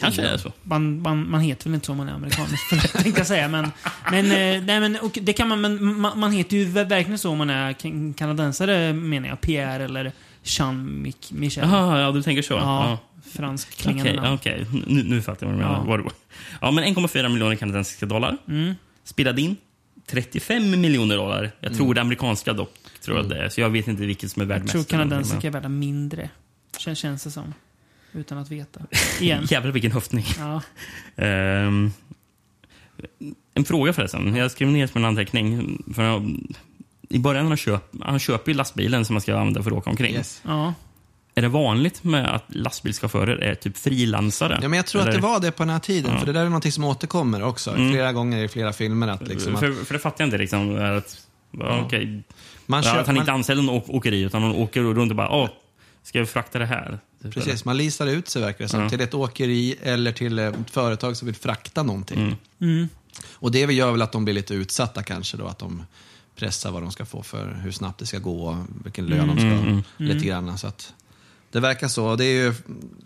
Kanske 0.00 0.22
är 0.22 0.32
det 0.32 0.38
så. 0.38 0.52
Man, 0.62 1.02
man, 1.02 1.30
man 1.30 1.40
heter 1.40 1.64
väl 1.64 1.74
inte 1.74 1.86
så 1.86 1.92
om 1.92 1.98
man 1.98 2.08
är 2.08 2.12
amerikan, 2.12 2.46
tänkte 2.92 3.20
jag 3.20 3.26
säga. 3.26 3.48
Men, 3.48 3.70
men, 4.10 4.24
eh, 4.26 4.62
nej, 4.64 4.80
men 4.80 4.96
och 4.96 5.18
det 5.22 5.32
kan 5.32 5.48
man, 5.48 5.60
men 5.60 6.00
man, 6.00 6.18
man 6.18 6.32
heter 6.32 6.56
ju 6.56 6.64
verkligen 6.64 7.18
så 7.18 7.30
om 7.30 7.38
man 7.38 7.50
är 7.50 7.72
kan- 7.72 8.14
kanadensare, 8.14 8.92
menar 8.92 9.28
jag. 9.28 9.40
Pierre 9.40 9.84
eller 9.84 10.12
Jean 10.42 10.88
Mich- 11.06 11.34
Michel. 11.34 11.64
Jaha, 11.70 12.00
ja, 12.00 12.12
du 12.12 12.22
tänker 12.22 12.42
så. 12.42 12.54
Ja, 12.54 12.58
Ja. 12.90 12.98
fransk 13.30 13.76
klingande 13.76 14.12
namn. 14.12 14.34
okej. 14.34 14.66
Nu, 14.86 15.02
nu 15.02 15.22
fattar 15.22 15.46
jag 15.46 15.52
vad 15.52 15.60
du 15.60 15.64
menar. 15.66 15.84
Ja. 15.88 15.96
Det. 15.96 16.10
Ja, 16.60 16.70
men 16.70 16.84
1,4 16.84 17.28
miljoner 17.28 17.54
kanadensiska 17.56 18.06
dollar. 18.06 18.36
Mm. 18.48 18.74
Spelade 19.04 19.40
in 19.42 19.56
35 20.10 20.80
miljoner 20.80 21.16
dollar. 21.16 21.50
Jag 21.60 21.76
tror 21.76 21.94
det 21.94 22.00
amerikanska 22.00 22.52
dock. 22.52 22.74
Tror 23.04 23.16
jag 23.16 23.28
det 23.28 23.38
är. 23.44 23.48
Så 23.48 23.60
jag 23.60 23.70
vet 23.70 23.88
inte 23.88 24.02
vilket 24.06 24.30
som 24.30 24.42
är 24.42 24.46
värd 24.46 24.56
Jag 24.56 24.62
mest. 24.62 24.72
tror 24.72 24.84
kanadensiska 24.84 25.46
är 25.46 25.50
värda 25.52 25.68
mindre. 25.68 26.30
Känns, 26.78 26.98
känns 26.98 27.24
det 27.24 27.30
som. 27.30 27.54
Utan 28.12 28.38
att 28.38 28.50
veta. 28.50 28.80
Igen. 29.20 29.44
Jävlar 29.50 29.70
vilken 29.72 29.92
höftning. 29.92 30.24
Ja. 30.38 30.62
Ehm, 31.24 31.92
en 33.54 33.64
fråga 33.64 33.92
förresten. 33.92 34.36
Jag 34.36 34.50
skrev 34.50 34.68
ner 34.68 34.86
som 34.86 34.98
en 34.98 35.08
anteckning. 35.08 35.78
För 35.94 36.02
jag, 36.02 36.36
I 37.08 37.18
början 37.18 37.44
när 37.44 37.50
han, 37.50 37.56
köp, 37.56 37.82
han 38.00 38.18
köper 38.18 38.52
ju 38.52 38.56
lastbilen 38.58 39.04
som 39.04 39.14
man 39.14 39.20
ska 39.20 39.36
använda 39.38 39.62
för 39.62 39.70
att 39.70 39.76
åka 39.76 39.90
omkring. 39.90 40.14
Yes. 40.14 40.42
ja. 40.46 40.74
Är 41.34 41.42
det 41.42 41.48
vanligt 41.48 42.04
med 42.04 42.34
att 42.34 42.44
lastbilschaufförer 42.48 43.36
är 43.36 43.54
typ 43.54 43.76
frilansare? 43.76 44.58
Ja, 44.62 44.68
men 44.68 44.76
jag 44.76 44.86
tror 44.86 45.00
att 45.02 45.08
Eller- 45.08 45.16
det 45.16 45.22
var 45.22 45.40
det 45.40 45.50
på 45.50 45.62
den 45.62 45.70
här 45.70 45.78
tiden, 45.80 46.10
Ja. 46.12 46.18
för 46.18 46.26
det 46.26 46.32
där 46.32 46.40
är 46.40 46.44
någonting 46.44 46.72
som 46.72 46.84
återkommer 46.84 47.42
också. 47.42 47.70
Mm. 47.70 47.90
Flera 47.92 48.12
gånger 48.12 48.44
i 48.44 48.48
flera 48.48 48.72
filmer. 48.72 49.08
Att 49.08 49.28
liksom 49.28 49.54
att 49.54 49.60
för, 49.60 49.72
för 49.72 49.94
det 49.94 50.00
fattar 50.00 50.24
jag 50.24 50.26
inte. 50.26 50.38
Liksom, 50.38 50.76
att, 50.98 51.26
ja, 51.50 51.80
okej. 51.84 52.22
man 52.66 52.82
köper- 52.82 53.00
att 53.00 53.06
han 53.06 53.16
inte 53.16 53.30
man- 53.30 53.38
anställer 53.38 53.62
någon 53.62 53.74
åk- 53.74 53.88
åkeri, 53.90 54.20
utan 54.20 54.42
han 54.42 54.52
åker 54.52 54.80
runt 54.82 55.10
och 55.10 55.16
bara 55.16 55.30
Åh, 55.30 55.48
ska 56.08 56.18
jag 56.18 56.28
frakta 56.28 56.58
det 56.58 56.66
här? 56.66 56.98
Typ, 57.22 57.34
Precis, 57.34 57.64
man 57.64 57.76
leasar 57.76 58.06
ut 58.06 58.28
sig 58.28 58.42
verkar 58.42 58.64
det 58.64 58.68
som, 58.68 58.80
Ja. 58.80 58.88
till 58.90 59.00
ett 59.00 59.14
åkeri 59.14 59.76
eller 59.82 60.12
till 60.12 60.38
ett 60.38 60.70
företag 60.70 61.16
som 61.16 61.26
vill 61.26 61.34
frakta 61.34 61.82
någonting. 61.82 62.18
Mm. 62.18 62.34
Mm. 62.60 62.88
Och 63.32 63.50
det 63.52 63.58
gör 63.58 63.92
väl 63.92 64.02
att 64.02 64.12
de 64.12 64.24
blir 64.24 64.34
lite 64.34 64.54
utsatta 64.54 65.02
kanske 65.02 65.36
då, 65.36 65.46
att 65.46 65.58
de 65.58 65.82
pressa 66.36 66.70
vad 66.70 66.82
de 66.82 66.92
ska 66.92 67.04
få 67.04 67.22
för 67.22 67.60
hur 67.62 67.70
snabbt 67.72 67.98
det 67.98 68.06
ska 68.06 68.18
gå 68.18 68.42
och 68.48 68.56
vilken 68.84 69.06
lön 69.06 69.26
de 69.28 69.36
ska 69.36 69.46
Mm, 69.46 69.58
ha. 69.58 69.66
mm. 69.68 69.82
Lite 69.96 70.26
grann. 70.26 70.58
Så 70.58 70.66
att 70.66 70.94
det 71.52 71.60
verkar 71.60 71.88
så. 71.88 72.16
Det 72.16 72.24
är 72.24 72.32
ju 72.44 72.54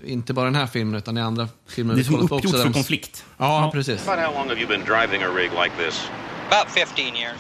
inte 0.05 0.33
bara 0.35 0.45
den 0.45 0.55
här 0.55 0.67
filmen, 0.67 0.95
utan 0.95 1.17
är 1.17 1.23
andra 1.23 1.49
filmer 1.67 1.95
Det 1.95 1.97
är 1.97 1.99
vi 1.99 2.05
som 2.05 2.15
kollat 2.15 2.29
på 2.29 2.37
uppgjort 2.37 2.53
för 2.57 2.65
de- 2.65 2.73
konflikt. 2.73 3.25
Ja, 3.39 3.71
precis. 3.75 4.09
About 4.09 4.25
how 4.25 4.33
long 4.35 4.49
have 4.49 4.61
you 4.61 4.69
been 4.69 4.85
driving 4.85 5.23
a 5.23 5.29
rig 5.37 5.51
like 5.65 5.77
this? 5.87 6.01
About 6.51 6.71
15 6.75 7.17
years. 7.17 7.39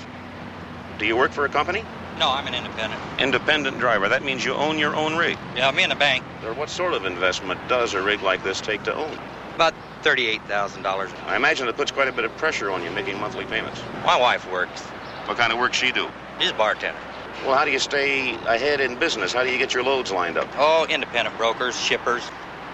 Do 0.99 1.05
you 1.05 1.19
work 1.19 1.33
for 1.33 1.45
a 1.45 1.49
company? 1.53 1.83
No, 2.23 2.31
I'm 2.31 2.47
an 2.47 2.55
independent. 2.55 3.03
Independent 3.19 3.81
driver. 3.81 4.09
That 4.09 4.23
means 4.23 4.45
you 4.45 4.55
own 4.55 4.79
your 4.79 4.95
own 4.95 5.17
rig. 5.17 5.37
Yeah, 5.57 5.67
I'm 5.67 5.77
in 5.81 5.89
the 5.89 5.97
bank. 5.97 6.23
Or 6.45 6.55
what 6.55 6.71
sort 6.71 6.93
of 6.95 7.05
investment 7.05 7.59
does 7.69 7.95
a 7.95 8.01
rig 8.01 8.23
like 8.23 8.45
this 8.45 8.61
take 8.61 8.85
to 8.85 8.95
own? 8.95 9.19
About 9.57 9.75
$38,000. 10.05 10.87
I 11.27 11.35
imagine 11.35 11.67
it 11.67 11.77
puts 11.77 11.91
quite 11.91 12.07
a 12.07 12.13
bit 12.13 12.25
of 12.25 12.31
pressure 12.37 12.71
on 12.71 12.85
you 12.85 12.93
making 12.93 13.19
monthly 13.19 13.45
payments. 13.47 13.83
My 14.07 14.17
wife 14.17 14.49
works. 14.53 14.83
What 15.27 15.37
kind 15.37 15.53
of 15.53 15.59
work 15.59 15.75
she 15.75 15.91
do? 15.91 16.09
She's 16.39 16.53
a 16.53 16.55
bartender. 16.55 17.01
Well, 17.45 17.57
how 17.57 17.65
do 17.65 17.73
you 17.73 17.81
stay 17.81 18.37
ahead 18.47 18.81
in 18.81 19.01
business? 19.01 19.33
How 19.33 19.43
do 19.43 19.51
you 19.51 19.59
get 19.59 19.75
your 19.75 19.83
loads 19.83 20.13
lined 20.13 20.39
up? 20.39 20.47
Oh, 20.57 20.87
independent 20.89 21.37
brokers, 21.37 21.75
shippers. 21.75 22.23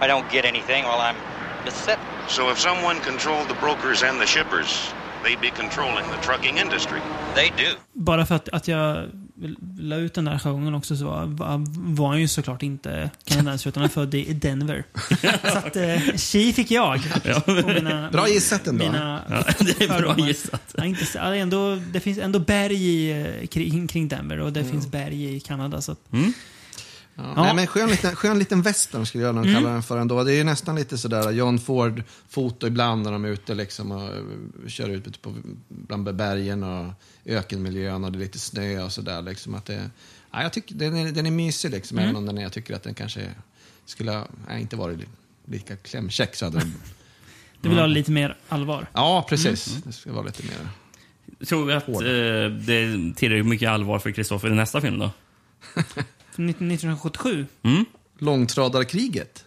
I 0.01 0.07
don't 0.09 0.31
get 0.31 0.45
anything 0.45 0.85
while 0.85 1.01
I'm 1.01 1.17
just 1.65 1.87
sitting. 1.87 2.05
So 2.29 2.51
if 2.51 2.59
someone 2.59 3.01
controlled 3.01 3.49
the 3.49 3.55
brokers 3.55 4.03
and 4.03 4.21
the 4.21 4.27
shippers, 4.27 4.93
they'd 5.23 5.41
be 5.41 5.51
controlling 5.51 6.07
the 6.11 6.19
trucking 6.19 6.59
industry. 6.59 7.01
They 7.35 7.49
do. 7.49 7.77
Bara 7.95 8.27
för 8.27 8.35
att, 8.35 8.49
att 8.49 8.69
jag 8.69 9.09
la 9.79 9.96
ut 9.96 10.14
den 10.14 10.24
där 10.24 10.38
showen 10.38 10.74
också 10.74 10.96
så 10.96 11.05
var, 11.05 11.27
var, 11.27 11.64
var 11.94 12.09
han 12.09 12.20
ju 12.20 12.29
såklart 12.29 12.62
inte 12.62 13.11
kanadensare 13.24 13.68
utan 13.68 13.81
han 13.81 13.90
född 13.90 14.14
i 14.14 14.33
Denver. 14.33 14.85
så 15.53 15.59
att 15.59 15.77
eh, 15.77 16.16
tji 16.16 16.53
fick 16.53 16.70
jag. 16.70 17.01
Mina- 17.46 18.11
Bra 18.12 18.29
gissat 18.29 18.66
ändå. 18.66 18.85
Mina 18.85 19.22
Ja, 19.31 19.44
det 19.61 19.85
är 19.85 20.01
bra 20.01 20.16
gissat. 20.18 20.74
Ja, 20.77 20.85
inte, 20.85 21.18
ändå, 21.20 21.79
det 21.92 22.01
finns 22.01 22.18
ändå 22.18 22.38
berg 22.38 22.85
i, 22.87 23.11
eh, 23.40 23.46
kring, 23.46 23.87
kring 23.88 24.09
Denver 24.09 24.40
och 24.40 24.53
det 24.53 24.64
finns 24.64 24.87
berg 24.87 25.37
i 25.37 25.40
Kanada. 25.40 25.81
Så 25.81 25.92
att, 25.92 26.01
Ja. 26.11 26.18
Ja. 27.20 27.42
Nej, 27.42 27.54
men 27.54 27.66
skön, 27.66 27.88
liten, 27.90 28.16
skön 28.16 28.38
liten 28.38 28.62
western 28.62 29.07
skulle 29.07 29.24
jag 29.24 29.35
nog 29.35 29.44
Mm. 29.46 29.54
kalla 29.57 29.72
den 29.72 29.83
för 29.83 29.98
ändå. 29.98 30.24
Det 30.24 30.33
är 30.33 30.37
ju 30.37 30.44
nästan 30.44 30.76
lite 30.76 30.98
sådär 30.98 31.31
John 31.31 31.59
Ford-foto 31.59 32.66
ibland 32.66 33.02
när 33.02 33.12
de 33.12 33.24
är 33.24 33.28
ute 33.28 33.54
liksom 33.54 33.90
och 33.92 34.02
eh, 34.02 34.22
kör 34.68 34.88
ut 34.88 35.22
på, 35.22 35.35
bland 35.68 36.14
bergen 36.14 36.62
och 36.62 36.92
ökenmiljön 37.24 38.04
och 38.04 38.12
det 38.12 38.18
är 38.18 38.20
lite 38.20 38.38
snö 38.38 38.83
och 38.85 38.92
sådär. 38.92 39.22
Liksom, 39.22 39.54
att 39.54 39.64
det, 39.66 39.90
ja, 40.33 40.42
jag 40.42 40.52
tycker 40.52 40.74
den 40.74 40.96
är, 40.96 41.12
den 41.12 41.26
är 41.26 41.31
mysig 41.31 41.70
liksom, 41.70 41.98
Mm. 41.98 42.04
även 42.11 42.16
om 42.16 42.26
den 42.26 42.38
är, 42.38 42.42
jag 42.42 42.52
tycker 42.52 42.74
att 42.74 42.83
den 42.83 42.94
kanske 42.94 43.31
skulle 43.87 44.11
ha 44.12 44.26
nej, 44.48 44.61
inte 44.61 44.76
varit 44.76 44.98
lika 45.44 45.76
klämkäck. 45.76 46.37
Så 46.37 46.44
hade 46.44 46.59
den, 46.59 46.74
du 47.61 47.68
vill 47.68 47.78
ha 47.78 47.87
lite 47.87 48.11
mer 48.11 48.37
allvar. 48.48 48.87
ja, 48.92 49.26
precis. 49.28 49.68
Mm. 49.70 49.83
Det 49.87 49.92
ska 49.92 50.12
vara 50.12 50.24
lite 50.24 50.42
mer. 50.42 50.68
Tror 51.46 51.64
vi 51.66 51.72
att 51.72 51.88
eh, 51.88 51.94
det 52.66 52.74
är 52.74 53.14
tillräckligt 53.14 53.46
mycket 53.46 53.68
allvar 53.70 53.98
för 53.98 54.11
Kristoffer 54.11 54.48
i 54.50 54.54
nästa 54.54 54.81
film 54.81 54.98
då? 54.98 55.11
1977. 56.38 57.46
Mm? 57.62 57.85
Långtradarkriget. 58.18 59.44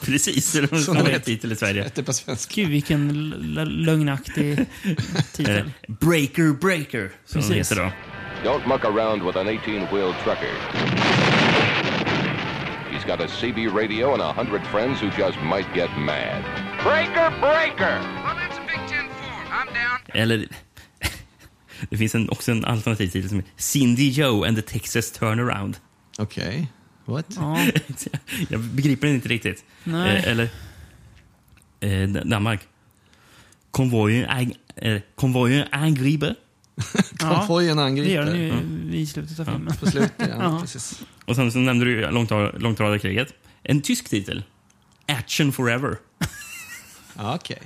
Precis, 0.00 0.52
det 0.52 0.68
Som 0.82 0.94
det 0.94 1.00
en 1.00 1.06
heter. 1.06 1.24
titel 1.24 1.52
i 1.52 1.56
Sverige. 1.56 1.82
Hette 1.82 2.02
på 2.02 2.12
svenska. 2.12 2.54
Gud, 2.54 2.70
vilken 2.70 3.08
lögnaktig 3.84 4.66
titel. 5.32 5.56
Eh, 5.58 5.64
Breaker 6.00 6.52
Breaker, 6.52 7.10
som 7.26 7.40
det 7.40 7.48
Precis. 7.48 7.70
heter 7.70 7.82
då. 7.84 7.92
Don't 8.50 8.68
muck 8.68 8.84
around 8.84 9.22
with 9.22 9.38
an 9.38 9.46
18-wheel 9.48 10.14
trucker. 10.24 10.54
He's 12.92 13.04
got 13.06 13.20
a 13.20 13.26
CB 13.28 13.66
radio 13.74 14.12
and 14.12 14.22
a 14.22 14.32
hundred 14.32 14.62
friends 14.72 15.00
who 15.02 15.06
just 15.18 15.38
might 15.42 15.66
get 15.76 15.90
mad. 15.98 16.44
Breaker, 16.84 17.30
breaker! 17.40 18.00
Eller... 20.14 20.46
det 21.90 21.96
finns 21.96 22.14
en, 22.14 22.28
också 22.30 22.52
en 22.52 22.64
alternativ 22.64 23.08
titel 23.08 23.28
som 23.28 23.38
är 23.38 23.44
Cindy 23.56 24.08
Joe 24.10 24.48
and 24.48 24.56
the 24.56 24.62
Texas 24.62 25.12
Turnaround. 25.12 25.76
Okej. 26.18 26.72
What? 27.04 27.26
Ja. 27.36 27.58
Jag 28.48 28.60
begriper 28.60 29.06
inte 29.08 29.28
riktigt. 29.28 29.64
Nej. 29.84 30.16
Eh, 30.16 30.28
eller... 30.28 30.48
Eh, 31.80 32.08
Danmark. 32.08 32.60
Konvojen, 33.70 34.28
ang, 34.28 34.54
eh, 34.76 35.00
konvojen 35.14 35.66
angriper. 35.70 36.34
Konvojen 37.18 37.76
Det 37.76 37.82
angriper. 37.82 38.10
gör 38.10 38.24
den 38.24 38.36
ju 38.92 38.98
i 38.98 39.06
slutet 39.06 39.40
av 39.40 39.44
filmen. 39.44 39.76
På 39.76 39.86
slutet, 39.86 40.12
ja. 40.18 40.26
Ja. 40.38 40.58
Precis. 40.60 41.02
Och 41.24 41.36
sen 41.36 41.52
så 41.52 41.58
nämnde 41.58 41.84
du 41.84 42.10
långtradarkriget. 42.58 43.34
En 43.62 43.80
tysk 43.80 44.08
titel. 44.08 44.44
Action 45.06 45.52
Forever. 45.52 45.96
Ja, 47.16 47.34
Okej. 47.34 47.58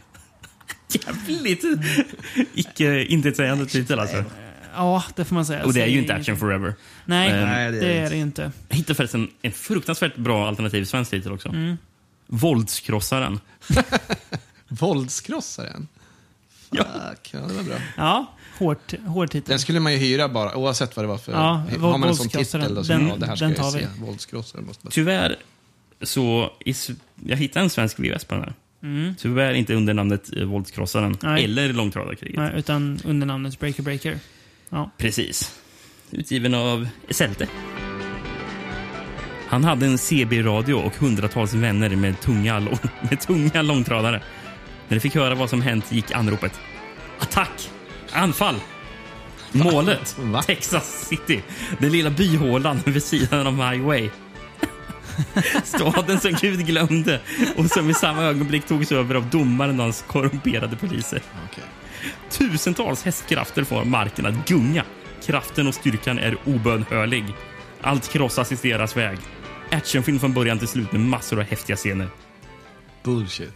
Jävligt 1.07 1.65
icke 2.55 3.05
intetsägande 3.05 3.67
titel 3.67 3.99
alltså. 3.99 4.25
Ja, 4.77 5.05
det 5.17 5.25
får 5.25 5.35
man 5.35 5.47
säga. 5.47 5.65
Och 5.65 5.73
det 5.75 5.83
är 5.83 5.87
ju 5.87 5.99
inte. 5.99 6.15
Action 6.15 6.37
Forever. 6.37 6.75
Nej, 7.05 7.31
Eh, 7.31 7.45
Nej, 7.47 7.73
det 7.73 7.79
är 7.79 7.81
det 7.81 7.87
är 7.93 8.03
inte. 8.03 8.15
det 8.15 8.19
inte. 8.21 8.53
Jag 8.69 8.77
hittade 8.77 8.95
förresten 8.95 9.29
en 9.43 9.53
fruktansvärt 9.53 10.17
bra 10.17 10.49
alternativ 10.49 10.85
svensk 10.85 11.11
titel 11.11 11.33
också. 11.33 11.49
Mm. 11.49 11.77
Våldskrossaren. 12.27 13.41
Våldskrossaren. 14.69 15.89
Fuck, 16.71 17.31
ja. 17.33 17.39
det 17.41 17.55
var 17.55 17.63
bra. 17.63 17.75
Ja, 17.97 18.27
hårt, 18.59 18.95
hård 19.07 19.31
titel. 19.31 19.49
Den 19.51 19.59
skulle 19.59 19.81
man 19.81 19.93
ju 19.93 19.99
hyra 19.99 20.29
bara, 20.29 20.57
oavsett 20.57 20.97
vad 20.97 21.05
det 21.05 21.09
var 21.09 21.19
för... 21.19 21.33
Ja, 21.33 21.63
har 21.81 21.99
man 21.99 22.09
en 22.09 22.15
sån 22.17 22.29
titel, 22.29 22.79
och 22.79 22.87
så, 22.87 22.93
Den- 22.93 23.09
ja, 23.09 23.17
det 23.17 23.27
här 23.27 23.37
ska 23.37 23.45
den 23.45 23.55
jag 23.55 23.63
tar 23.63 23.71
se. 23.71 23.79
vi. 23.79 24.05
Våldskrossaren 24.07 24.67
måste 24.67 24.87
man 24.87 24.91
Tyvärr 24.91 25.37
så... 26.03 26.53
I, 26.65 26.71
s- 26.71 26.91
jag 27.27 27.37
hittade 27.37 27.65
en 27.65 27.71
svensk 27.71 27.99
VHS 28.01 28.25
på 28.25 28.35
den 28.35 28.45
här. 28.45 28.55
Mm. 28.83 29.15
Tyvärr 29.19 29.55
inte 29.55 29.75
under 29.75 29.95
namnet 29.95 30.37
eh, 30.37 30.45
Våldskrossaren 30.45 31.17
Nej. 31.23 31.45
eller 31.45 31.73
Långtradarkriget. 31.73 32.37
Nej, 32.37 32.53
utan 32.57 32.99
under 33.05 33.27
namnet 33.27 33.59
Breaker 33.61 33.83
Breaker. 33.83 34.19
Ja. 34.75 34.91
Precis. 34.99 35.61
Utgiven 36.11 36.55
av 36.55 36.89
Esselte. 37.09 37.49
Han 39.49 39.65
hade 39.65 39.87
en 39.87 39.99
CB-radio 39.99 40.75
och 40.75 40.97
hundratals 40.97 41.55
vänner 41.55 41.97
med 41.97 42.21
tunga, 42.21 42.61
med 43.11 43.21
tunga 43.21 43.63
långtradare. 43.63 44.23
När 44.89 44.97
de 44.97 45.01
fick 45.01 45.15
höra 45.15 45.35
vad 45.35 45.51
som 45.51 45.63
hänt 45.63 45.93
gick 45.93 46.13
anropet. 46.13 46.61
Attack! 47.19 47.71
Anfall! 48.13 48.55
Målet! 49.53 50.17
Va? 50.19 50.43
Texas 50.43 51.09
City. 51.09 51.43
Den 51.79 51.93
lilla 51.93 52.11
byhålan 52.11 52.81
vid 52.87 53.03
sidan 53.03 53.47
av 53.47 53.71
Highway. 53.71 54.11
Staden 55.65 56.21
som 56.21 56.33
Gud 56.41 56.67
glömde 56.67 57.21
och 57.57 57.67
som 57.71 57.91
i 57.91 57.95
samma 57.95 58.23
ögonblick 58.23 58.67
togs 58.67 58.93
över 58.93 59.15
av 59.15 59.31
domaren 59.31 59.81
och 59.81 59.83
hans 59.85 60.05
korrumperade 60.09 60.77
poliser. 60.77 61.23
Okej. 61.51 61.65
Tusentals 62.31 63.03
hästkrafter 63.03 63.65
får 63.65 63.85
marken 63.85 64.27
att 64.27 64.49
gunga. 64.49 64.85
Kraften 65.27 65.67
och 65.67 65.75
styrkan 65.75 66.19
är 66.19 66.37
obönhörlig. 66.45 67.25
Allt 67.81 68.09
krossas 68.09 68.53
i 68.53 68.69
deras 68.69 68.97
väg. 68.97 69.19
Actionfilm 69.71 70.19
från 70.19 70.33
början 70.33 70.59
till 70.59 70.69
slut 70.69 70.93
med 70.93 71.01
massor 71.01 71.39
av 71.39 71.45
häftiga 71.45 71.77
scener. 71.77 72.09
Bullshit. 73.03 73.55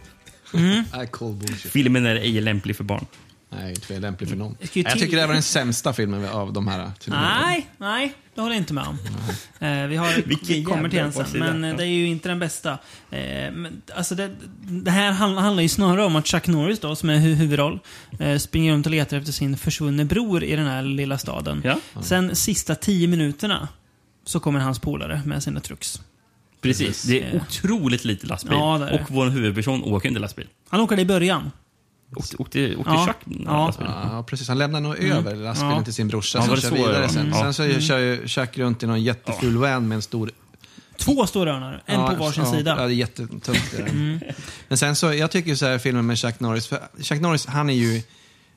Mm. 0.53 0.83
I 1.03 1.07
call 1.11 1.33
bullshit. 1.33 1.71
Filmen 1.71 2.05
är 2.05 2.15
ej 2.15 2.41
lämplig 2.41 2.75
för 2.75 2.83
barn. 2.83 3.05
Nej, 3.49 3.69
inte 3.69 3.95
är 3.95 3.99
lämplig 3.99 4.29
för 4.29 4.35
någon. 4.35 4.57
Jag 4.59 4.71
tycker 4.71 5.15
det 5.15 5.19
här 5.19 5.27
var 5.27 5.33
den 5.33 5.43
sämsta 5.43 5.93
filmen 5.93 6.25
av 6.25 6.53
de 6.53 6.67
här. 6.67 6.91
Nej, 7.07 7.69
nej, 7.77 8.13
det 8.35 8.41
håller 8.41 8.55
jag 8.55 8.61
inte 8.61 8.73
med 8.73 8.83
om. 8.87 8.97
Eh, 9.59 9.87
vi, 9.87 9.95
har, 9.95 10.23
vi 10.47 10.63
kommer 10.63 10.89
till 10.89 10.99
en 10.99 11.13
sen, 11.13 11.25
men 11.33 11.63
eh, 11.63 11.77
det 11.77 11.83
är 11.83 11.87
ju 11.87 12.07
inte 12.07 12.29
den 12.29 12.39
bästa. 12.39 12.71
Eh, 13.11 13.51
men, 13.51 13.81
alltså 13.95 14.15
det, 14.15 14.35
det 14.61 14.91
här 14.91 15.11
handlar, 15.11 15.41
handlar 15.41 15.63
ju 15.63 15.69
snarare 15.69 16.05
om 16.05 16.15
att 16.15 16.27
Chuck 16.27 16.47
Norris, 16.47 16.79
då, 16.79 16.95
som 16.95 17.09
är 17.09 17.17
hu 17.17 17.33
huvudroll, 17.33 17.79
eh, 18.19 18.37
springer 18.37 18.73
runt 18.73 18.85
och 18.85 18.91
letar 18.91 19.17
efter 19.17 19.31
sin 19.31 19.57
försvunne 19.57 20.05
bror 20.05 20.43
i 20.43 20.55
den 20.55 20.65
här 20.67 20.81
lilla 20.81 21.17
staden. 21.17 21.61
Ja. 21.65 21.77
Sen 22.01 22.35
sista 22.35 22.75
tio 22.75 23.07
minuterna 23.07 23.67
så 24.25 24.39
kommer 24.39 24.59
hans 24.59 24.79
polare 24.79 25.21
med 25.25 25.43
sina 25.43 25.59
trucks. 25.59 26.01
Precis. 26.61 27.03
Det 27.03 27.23
är 27.23 27.35
otroligt 27.35 28.05
lite 28.05 28.27
lastbil. 28.27 28.53
Ja, 28.53 28.77
det 28.77 28.85
är 28.85 28.91
det. 28.91 28.99
och 28.99 29.11
vår 29.11 29.27
huvudperson 29.27 29.83
åker 29.83 30.09
inte 30.09 30.21
lastbil. 30.21 30.47
Han 30.69 30.81
åker 30.81 30.95
det 30.95 31.01
i 31.01 31.05
början. 31.05 31.51
Åkte, 32.15 32.35
åkte, 32.37 32.75
åkte 32.75 32.91
Ja. 32.91 33.05
Chuck 33.07 33.15
Ja. 33.45 33.65
lastbil? 33.65 33.87
Ja, 33.89 34.23
precis. 34.27 34.47
Han 34.47 34.57
lämnar 34.57 34.79
nog 34.81 34.97
över 34.97 35.35
lastbilen 35.35 35.75
Ja. 35.77 35.83
till 35.83 35.93
sin 35.93 36.07
brorsa 36.07 36.37
Ja, 36.37 36.45
som 36.45 36.57
kör 36.57 36.71
vidare 36.71 37.09
sen. 37.09 37.21
Mm. 37.27 37.33
Sen 37.39 37.53
så 37.53 37.63
Mm. 37.63 37.81
kör 37.81 37.99
ju 37.99 38.27
Chuck 38.27 38.57
runt 38.57 38.83
i 38.83 38.87
någon 38.87 39.03
jätteful 39.03 39.57
van 39.57 39.87
med 39.87 39.95
en 39.95 40.01
stor... 40.01 40.31
Två 40.97 41.27
stora 41.27 41.55
örnar, 41.55 41.83
en 41.85 41.99
Ja, 41.99 42.07
på 42.07 42.15
varsin 42.23 42.43
ja, 42.43 42.51
sida. 42.51 42.75
Ja, 42.79 42.87
det 42.87 42.93
är 42.93 42.95
jättetungt. 42.95 43.45
Det. 43.77 43.81
Mm. 43.81 44.19
Men 44.67 44.77
sen 44.77 44.95
så, 44.95 45.13
jag 45.13 45.31
tycker 45.31 45.55
så 45.55 45.65
här 45.65 45.77
filmen 45.77 46.05
med 46.05 46.17
Chuck 46.19 46.39
Norris, 46.39 46.67
för 46.67 46.79
Chuck 47.01 47.21
Norris 47.21 47.45
han 47.45 47.69
är 47.69 47.73
ju... 47.73 48.01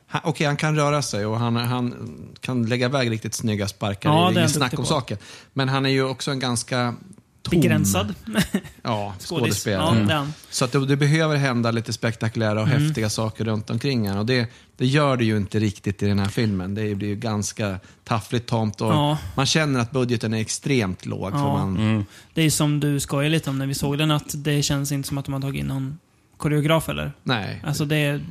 han- 0.07 0.21
Okej, 0.25 0.47
han 0.47 0.57
kan 0.57 0.77
röra 0.77 1.03
sig 1.03 1.27
och 1.27 1.39
han, 1.39 1.57
han 1.57 1.95
kan 2.41 2.67
lägga 2.67 2.87
iväg 2.87 3.11
riktigt 3.11 3.35
snygga 3.35 3.69
sparkar. 3.69 4.11
Ja, 4.11 4.15
det 4.17 4.21
är 4.21 4.25
det 4.25 4.29
är 4.29 4.31
ingen 4.31 4.41
han 4.43 4.49
snack 4.49 4.79
om 4.79 4.85
saken. 4.87 5.19
Men 5.53 5.69
han 5.69 5.87
är 5.87 5.91
ju 5.91 6.03
också 6.05 6.31
en 6.31 6.39
ganska 6.39 6.95
tom 7.43 7.61
Begränsad. 7.61 8.15
ja, 8.83 9.15
skådespelare. 9.19 10.07
Ja, 10.09 10.15
han. 10.15 10.33
Så 10.51 10.65
att 10.65 10.73
det, 10.73 10.87
det 10.87 10.97
behöver 10.97 11.37
hända 11.37 11.71
lite 11.71 11.93
spektakulära 11.93 12.63
och 12.63 12.69
Mm. 12.69 12.83
häftiga 12.83 13.11
saker 13.11 13.45
runt 13.45 13.71
omkring 13.71 14.09
han. 14.09 14.19
Och 14.19 14.27
det, 14.27 14.49
det 14.77 14.87
gör 14.87 15.17
det 15.17 15.25
ju 15.25 15.37
inte 15.37 15.59
riktigt 15.59 16.03
i 16.03 16.07
den 16.07 16.19
här 16.19 16.29
filmen. 16.29 16.75
Det 16.75 16.95
blir 16.95 17.09
ju 17.09 17.17
ganska 17.17 17.79
taffligt 18.05 18.47
tomt 18.47 18.81
och 18.81 18.93
Ja. 18.93 19.19
man 19.37 19.47
känner 19.47 19.81
att 19.81 19.91
budgeten 19.91 20.35
är 20.35 20.39
extremt 20.41 21.07
låg. 21.07 21.33
För 21.33 21.39
Ja. 21.39 21.53
man, 21.53 21.77
Mm. 21.77 22.05
Det 22.35 22.43
är 22.43 22.51
som 22.51 22.81
du 22.81 23.01
skojade 23.01 23.29
lite 23.29 23.51
om 23.51 23.59
när 23.59 23.67
vi 23.67 23.75
såg 23.75 23.99
den, 23.99 24.11
att 24.11 24.35
det 24.45 24.63
känns 24.63 24.93
inte 24.93 25.09
som 25.09 25.19
att 25.19 25.25
de 25.25 25.35
har 25.35 25.41
tagit 25.41 25.61
in 25.61 25.67
någon 25.67 25.99
koreograf 26.37 26.89
eller? 26.89 27.13
Nej. 27.23 27.63
Alltså 27.67 27.85
det 27.85 27.97
är 27.97 28.25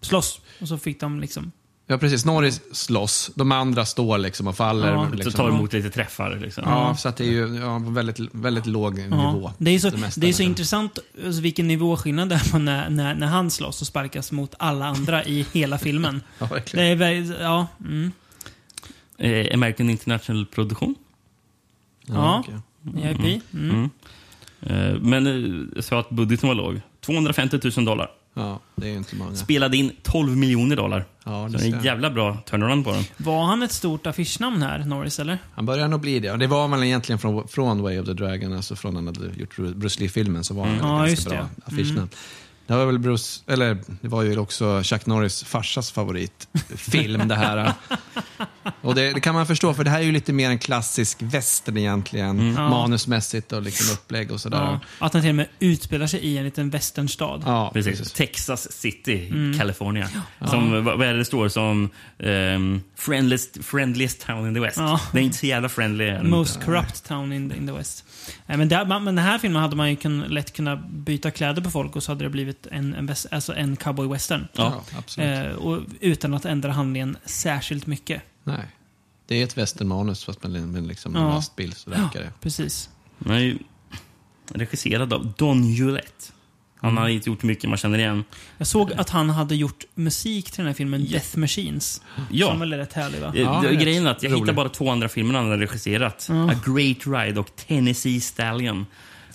slåss 0.00 0.40
och 0.60 0.68
så 0.68 0.78
fick 0.78 1.00
de 1.00 1.20
liksom 1.20 1.52
Ja, 1.90 1.98
precis. 1.98 2.24
Norris 2.24 2.60
slåss, 2.72 3.30
de 3.34 3.52
andra 3.52 3.84
står 3.84 4.18
liksom 4.18 4.46
och 4.46 4.56
faller. 4.56 4.92
Ja. 4.92 5.08
liksom. 5.12 5.32
Så 5.32 5.38
tar 5.38 5.48
emot 5.48 5.72
lite 5.72 5.90
träffar. 5.90 6.36
Liksom. 6.36 6.64
Ja, 6.66 6.96
så 6.96 7.08
att 7.08 7.16
det 7.16 7.24
är 7.24 7.30
ju 7.30 7.56
ja, 7.56 7.78
väldigt, 7.78 8.20
väldigt 8.32 8.66
låg 8.66 8.98
nivå. 8.98 9.40
Ja. 9.44 9.54
Det 9.58 9.70
är 9.70 9.78
så, 9.78 9.90
det 9.90 9.96
mesta, 9.96 10.20
det 10.20 10.26
är 10.26 10.32
så 10.32 10.38
liksom. 10.38 10.46
intressant 10.46 10.98
alltså, 11.24 11.40
vilken 11.40 11.68
nivåskillnad 11.68 12.28
det 12.28 12.34
är 12.34 12.52
på 12.52 12.58
när, 12.58 12.90
när, 12.90 13.14
när 13.14 13.26
han 13.26 13.50
slåss 13.50 13.80
och 13.80 13.86
sparkas 13.86 14.32
mot 14.32 14.54
alla 14.58 14.86
andra 14.86 15.24
i 15.24 15.46
hela 15.52 15.78
filmen. 15.78 16.22
Ja, 16.38 16.46
verkligen. 16.46 16.98
Det 16.98 17.06
är, 17.06 17.42
ja, 17.42 17.66
mm. 17.80 18.12
Eh, 19.18 19.54
American 19.54 19.90
International 19.90 20.46
Produktion. 20.46 20.94
ja. 22.06 22.44
okej. 22.46 22.54
EIP. 23.04 23.42
Mm. 23.54 23.70
Mm. 23.70 23.90
Eh, 24.60 25.00
Men 25.00 25.26
eh, 25.26 25.66
jag 25.74 25.84
sa 25.84 26.00
att 26.00 26.10
budgeten 26.10 26.48
var 26.48 26.54
låg. 26.54 26.80
250 27.00 27.60
000 27.76 27.84
dollar. 27.84 28.10
Ja, 28.38 28.60
det 28.76 28.88
är 28.88 28.96
inte 28.96 29.16
många. 29.16 29.34
Spelade 29.34 29.76
in 29.76 29.92
12 30.02 30.36
miljoner 30.36 30.76
dollar. 30.76 31.04
Ja, 31.24 31.46
Så 31.48 31.52
det 31.52 31.58
ser 31.58 31.76
en 31.76 31.84
jävla 31.84 32.10
bra 32.10 32.36
turnaround 32.50 32.84
på 32.84 32.92
den. 32.92 33.04
Var 33.16 33.44
han 33.44 33.62
ett 33.62 33.72
stort 33.72 34.06
affischnamn 34.06 34.62
här, 34.62 34.78
Norris, 34.78 35.18
eller? 35.18 35.38
Han 35.54 35.66
börjar 35.66 35.88
nog 35.88 36.00
bli 36.00 36.20
det. 36.20 36.30
Och 36.32 36.38
det 36.38 36.46
var 36.46 36.68
väl 36.68 36.82
egentligen 36.82 37.18
från, 37.18 37.48
från 37.48 37.82
Way 37.82 37.98
of 37.98 38.06
the 38.06 38.12
Dragon, 38.12 38.52
alltså 38.52 38.76
från 38.76 38.96
han 38.96 39.06
hade 39.06 39.26
gjort 39.36 39.56
Bruce 39.56 40.00
Lee-filmen, 40.00 40.44
så 40.44 40.54
var 40.54 40.64
han 40.64 40.74
Mm. 40.74 40.84
en 40.86 40.90
Ja, 41.00 41.06
ganska 41.06 41.30
bra 41.30 41.38
det. 41.38 41.62
affischnamn. 41.64 42.08
Det 42.68 42.76
var 42.76 42.86
väl 42.86 42.98
Bruce, 42.98 43.40
eller 43.46 43.78
det 44.00 44.08
var 44.08 44.22
ju 44.22 44.38
också 44.38 44.82
Chuck 44.82 45.06
Norris 45.06 45.44
farsas 45.44 45.90
favoritfilm 45.92 47.28
det 47.28 47.34
här. 47.34 47.72
Och 48.80 48.94
det, 48.94 49.12
det 49.12 49.20
kan 49.20 49.34
man 49.34 49.46
förstå, 49.46 49.74
för 49.74 49.84
det 49.84 49.90
här 49.90 49.98
är 49.98 50.02
ju 50.02 50.12
lite 50.12 50.32
mer 50.32 50.50
en 50.50 50.58
klassisk 50.58 51.18
western 51.22 51.76
egentligen, 51.76 52.54
Ja. 52.56 52.68
manusmässigt 52.70 53.52
och 53.52 53.62
liksom 53.62 53.92
upplägg 53.94 54.30
och 54.32 54.40
sådär. 54.40 54.58
Ja. 54.58 54.80
Att 55.06 55.12
han 55.12 55.22
till 55.22 55.28
och 55.30 55.34
med 55.36 55.46
utspelar 55.58 56.06
sig 56.06 56.20
i 56.20 56.38
en 56.38 56.44
liten 56.44 56.70
westernstad. 56.70 57.42
Ja, 57.46 57.70
Precis. 57.74 57.98
precis. 57.98 58.12
Texas 58.12 58.72
City, 58.72 59.28
Mm. 59.30 59.58
California. 59.58 60.08
Som, 60.50 60.84
vad, 60.84 60.98
vad 60.98 61.02
är 61.08 61.12
det 61.12 61.18
det 61.18 61.24
står? 61.24 61.48
Som 61.48 61.90
um, 62.18 62.82
friendliest, 62.96 63.64
friendliest 63.64 64.26
town 64.26 64.48
in 64.48 64.54
the 64.54 64.60
West. 64.60 64.76
Ja. 64.76 65.00
Det 65.12 65.18
är 65.18 65.22
inte 65.22 65.38
så 65.38 65.46
jävla 65.46 65.68
friendly. 65.68 66.18
Most 66.22 66.64
corrupt 66.64 67.04
town 67.08 67.32
in, 67.32 67.52
in 67.52 67.66
the 67.66 67.72
West. 67.72 68.04
Nej, 68.46 68.58
men, 68.58 68.68
där, 68.68 68.84
man- 68.84 69.04
men 69.04 69.14
den 69.14 69.24
här 69.24 69.38
filmen 69.38 69.62
hade 69.62 69.76
man 69.76 69.90
ju 69.90 69.96
kun, 69.96 70.20
lätt 70.20 70.52
kunnat 70.52 70.88
byta 70.90 71.30
kläder 71.30 71.62
på 71.62 71.70
folk 71.70 71.96
och 71.96 72.02
så 72.02 72.10
hade 72.12 72.24
det 72.24 72.30
blivit 72.30 72.57
en, 72.66 72.94
en, 72.94 73.06
väst, 73.06 73.26
alltså 73.30 73.54
en 73.54 73.76
cowboy 73.76 74.08
western. 74.08 74.48
Ja. 74.52 74.82
Ja, 74.92 74.98
absolut. 74.98 75.46
Eh, 75.46 75.52
och 75.52 75.82
utan 76.00 76.34
att 76.34 76.44
ändra 76.44 76.72
handlingen 76.72 77.16
särskilt 77.24 77.86
mycket. 77.86 78.22
Nej. 78.44 78.66
Det 79.26 79.34
är 79.40 79.44
ett 79.44 79.58
westernmanus 79.58 80.24
fast 80.24 80.42
med, 80.42 80.68
med 80.68 80.86
liksom 80.86 81.16
en 81.16 81.22
Ja. 81.22 81.28
lastbil 81.34 81.72
så 81.74 81.90
räcker 81.90 82.20
det. 82.20 82.32
Precis. 82.40 82.88
Den 83.18 83.32
är 83.32 83.38
ju 83.38 83.58
regisserad 84.54 85.12
av 85.12 85.32
Don 85.36 85.62
Hewlett. 85.62 86.32
Han 86.80 86.90
Mm. 86.90 87.02
har 87.02 87.08
inte 87.08 87.30
gjort 87.30 87.42
mycket 87.42 87.68
man 87.70 87.78
känner 87.78 87.98
igen. 87.98 88.24
Jag 88.58 88.66
såg 88.66 88.92
att 88.92 89.10
han 89.10 89.30
hade 89.30 89.56
gjort 89.56 89.84
musik 89.94 90.50
till 90.50 90.56
den 90.56 90.66
här 90.66 90.74
filmen 90.74 91.06
Death 91.10 91.38
Machines. 91.38 92.02
Ja. 92.30 92.46
Som 92.46 92.60
väl 92.60 92.72
är 92.72 92.78
rätt 92.78 92.92
härlig 92.92 93.20
va? 93.20 93.32
Eh, 93.34 93.40
Ja, 93.42 93.60
det 93.62 93.68
är 93.68 93.72
rätt 93.72 93.80
grejen 93.82 94.06
är 94.06 94.10
att 94.10 94.22
jag 94.22 94.32
rolig. 94.32 94.40
hittar 94.42 94.52
bara 94.52 94.68
två 94.68 94.90
andra 94.90 95.08
filmer 95.08 95.34
han 95.34 95.50
har 95.50 95.56
regisserat. 95.58 96.26
Ja. 96.30 96.50
A 96.50 96.54
Great 96.66 97.06
Ride 97.26 97.40
och 97.40 97.56
Tennessee 97.56 98.20
Stallion. 98.20 98.86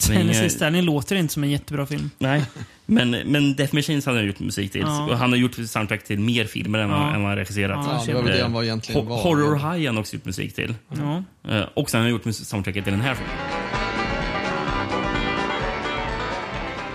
Men, 0.10 0.17
Tennessee 0.17 0.43
eh, 0.45 0.49
Stallion 0.49 0.86
låter 0.86 1.15
inte 1.15 1.34
som 1.34 1.43
en 1.43 1.49
jättebra 1.51 1.86
film. 1.86 2.10
Nej, 2.19 2.43
men, 2.86 3.12
men 3.12 3.56
Death 3.56 3.75
Machines 3.75 4.06
har 4.06 4.15
han 4.15 4.25
gjort 4.25 4.39
musik 4.39 4.71
till. 4.71 4.82
Ja. 4.82 5.06
Och 5.10 5.17
han 5.17 5.29
har 5.32 5.38
gjort 5.38 5.56
soundtrack 5.67 6.03
till 6.03 6.19
mer 6.19 6.45
filmer 6.45 6.79
än, 6.79 6.89
Ja. 6.89 6.95
än 6.95 7.01
vad 7.03 7.12
han 7.12 7.23
har 7.23 7.36
regisserat. 7.36 7.86
Ja, 7.89 8.03
det 8.08 8.13
var 8.13 8.21
väl 8.23 8.38
det 8.38 8.43
han 8.43 8.51
var 8.53 8.63
egentligen 8.63 9.06
var. 9.06 9.17
Horror 9.17 9.56
High 9.56 9.65
har 9.65 9.86
han 9.86 9.97
också 9.97 10.15
gjort 10.15 10.25
musik 10.25 10.56
till. 10.56 10.75
Ja. 10.97 11.23
Eh, 11.49 11.62
och 11.73 11.89
sen 11.89 11.99
har 12.01 12.10
han 12.10 12.12
gjort 12.12 12.36
soundtracket 12.36 12.84
till 12.84 12.93
den 12.93 13.01
här 13.01 13.15
filmen. 13.15 13.36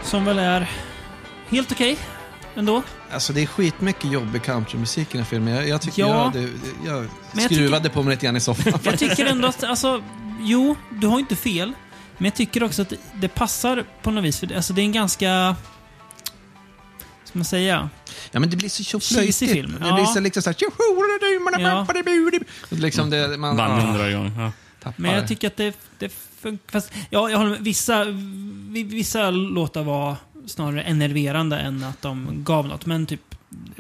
Som 0.05 0.25
väl 0.25 0.39
är 0.39 0.71
helt 1.49 1.73
okej 1.73 1.97
ändå. 2.57 2.83
Alltså 3.13 3.33
det 3.33 3.43
är 3.43 3.47
skitmycket 3.47 4.13
jobbig 4.13 4.43
countrymusik 4.43 5.09
i 5.09 5.13
den 5.13 5.21
här 5.23 5.29
filmen. 5.31 5.55
Jag, 5.55 5.69
jag 5.69 5.81
tycker 5.83 6.03
Ja. 6.03 6.31
jag, 6.35 6.43
det, 6.43 6.49
jag 6.87 7.07
jag 7.33 7.43
skruvade 7.43 7.89
på 7.89 8.03
mig 8.03 8.11
lite 8.11 8.27
grann 8.27 8.37
i 8.37 8.41
soffan. 8.41 8.73
Jag 8.85 8.99
tycker 8.99 9.27
ändå 9.27 9.49
att, 9.49 9.65
alltså, 9.65 10.03
jo, 10.41 10.77
du 11.01 11.07
har 11.07 11.19
inte 11.19 11.37
fel. 11.37 11.73
Men 12.19 12.25
jag 12.25 12.35
tycker 12.35 12.63
också 12.63 12.83
att 12.83 12.93
det, 13.15 13.29
passar 13.29 13.85
på 14.03 14.11
något 14.11 14.25
vis. 14.25 14.39
För 14.41 14.47
det, 14.47 14.57
alltså, 14.57 14.73
det 14.73 14.81
är 14.81 14.85
en 14.85 14.93
ganska... 14.93 15.57
Ska 17.25 17.39
man 17.39 17.45
säga? 17.45 17.91
Ja 18.31 18.41
men 18.41 18.51
det 18.51 18.57
blir 18.57 18.69
så 18.69 18.83
tjoflöjtigt. 18.83 19.53
film. 19.53 19.73
Det 19.73 19.93
blir 19.93 20.05
så 20.05 20.21
liksom 20.21 20.43
såhär... 20.43 20.57
Ja. 21.59 21.87
Liksom 22.71 23.11
det, 23.11 23.39
man, 23.39 23.57
Banden 23.57 23.89
ah, 23.89 23.99
drar 23.99 24.09
igång. 24.09 24.33
Ja. 24.39 24.53
tappar 24.83 25.03
Men 25.03 25.15
jag 25.15 25.29
tycker 25.29 25.47
att 25.47 25.57
det, 25.57 25.77
det 25.99 26.13
funkar. 26.41 26.73
Fast, 26.73 26.93
ja, 27.11 27.31
jag 27.31 27.39
håller 27.39 27.51
med. 27.51 27.61
Vissa, 27.61 28.05
vi- 28.71 28.83
vissa 28.83 29.31
låtar 29.31 29.83
var 29.83 30.17
snarare 30.47 30.83
enerverande 30.83 31.59
än 31.59 31.85
att 31.85 32.03
de 32.03 32.45
gav 32.45 32.67
något. 32.67 32.87
Men 32.87 33.07
typ 33.07 33.35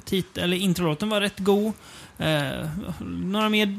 tit, 0.04 0.38
eller 0.38 0.56
introlåten 0.56 1.08
var 1.08 1.20
rätt 1.20 1.38
god. 1.38 1.72
Eh, 2.18 2.68
några 3.10 3.48
mer 3.48 3.74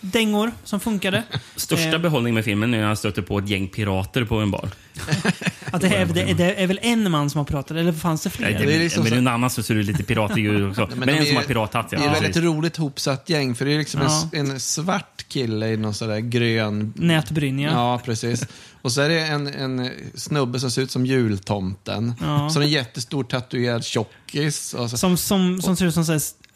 dängor 0.00 0.52
som 0.64 0.80
funkade. 0.80 1.22
Största 1.56 1.88
Eh. 1.88 1.98
behållningen 1.98 2.34
med 2.34 2.44
filmen 2.44 2.74
är 2.74 2.78
när 2.78 2.86
han 2.86 2.96
stöter 2.96 3.22
på 3.22 3.38
ett 3.38 3.48
gäng 3.48 3.68
pirater 3.68 4.24
på 4.24 4.36
en 4.36 4.50
bar. 4.50 4.68
Att 5.72 5.80
det, 5.80 5.88
är, 5.88 6.06
det, 6.06 6.34
det 6.34 6.62
är 6.62 6.66
väl 6.66 6.78
en 6.82 7.10
man 7.10 7.30
som 7.30 7.38
har 7.38 7.44
pratat, 7.44 7.76
eller 7.76 7.92
fanns 7.92 8.22
det 8.22 8.30
fler? 8.30 8.50
Nej, 8.50 8.58
det, 8.60 8.66
det 8.66 8.74
är 8.74 8.78
liksom 8.78 9.02
men 9.02 9.12
så- 9.12 9.18
en 9.18 9.28
annan 9.28 9.50
så 9.50 9.62
ser 9.62 9.74
du 9.74 9.82
lite 9.82 10.02
piratig 10.02 10.46
ut 10.46 10.78
också. 10.78 10.96
men, 10.96 11.08
de 11.08 11.14
en 11.14 11.24
som 11.26 11.36
är- 11.36 11.40
har 11.40 11.46
pirathatt, 11.46 11.88
ja. 11.92 11.98
Det 11.98 12.04
är 12.04 12.10
ett 12.16 12.22
väldigt 12.22 12.42
roligt 12.42 12.76
hopsatt 12.76 13.28
gäng, 13.28 13.54
för 13.54 13.64
det 13.64 13.72
är 13.74 13.78
liksom 13.78 14.00
Ja. 14.02 14.28
en, 14.32 14.50
en 14.50 14.60
svart 14.60 15.24
kille 15.28 15.68
i 15.68 15.76
någon 15.76 15.94
sån 15.94 16.08
där 16.08 16.18
grön... 16.18 16.92
Nätbrynja. 16.96 17.70
Ja, 17.72 18.00
precis. 18.04 18.46
Och 18.82 18.92
så 18.92 19.00
är 19.00 19.08
det 19.08 19.20
en, 19.20 19.46
en 19.46 19.90
snubbe 20.14 20.60
som 20.60 20.70
ser 20.70 20.82
ut 20.82 20.90
som 20.90 21.06
jultomten. 21.06 22.14
Ja. 22.20 22.50
Så 22.50 22.60
en 22.60 22.68
jättestor 22.68 23.24
tatuerad 23.24 23.84
tjockis. 23.84 24.74
Och 24.74 24.90
så, 24.90 24.96
Som, 24.98 25.16
som, 25.16 25.62
som 25.62 25.76
ser 25.76 25.86
ut 25.86 25.94
som 25.94 26.04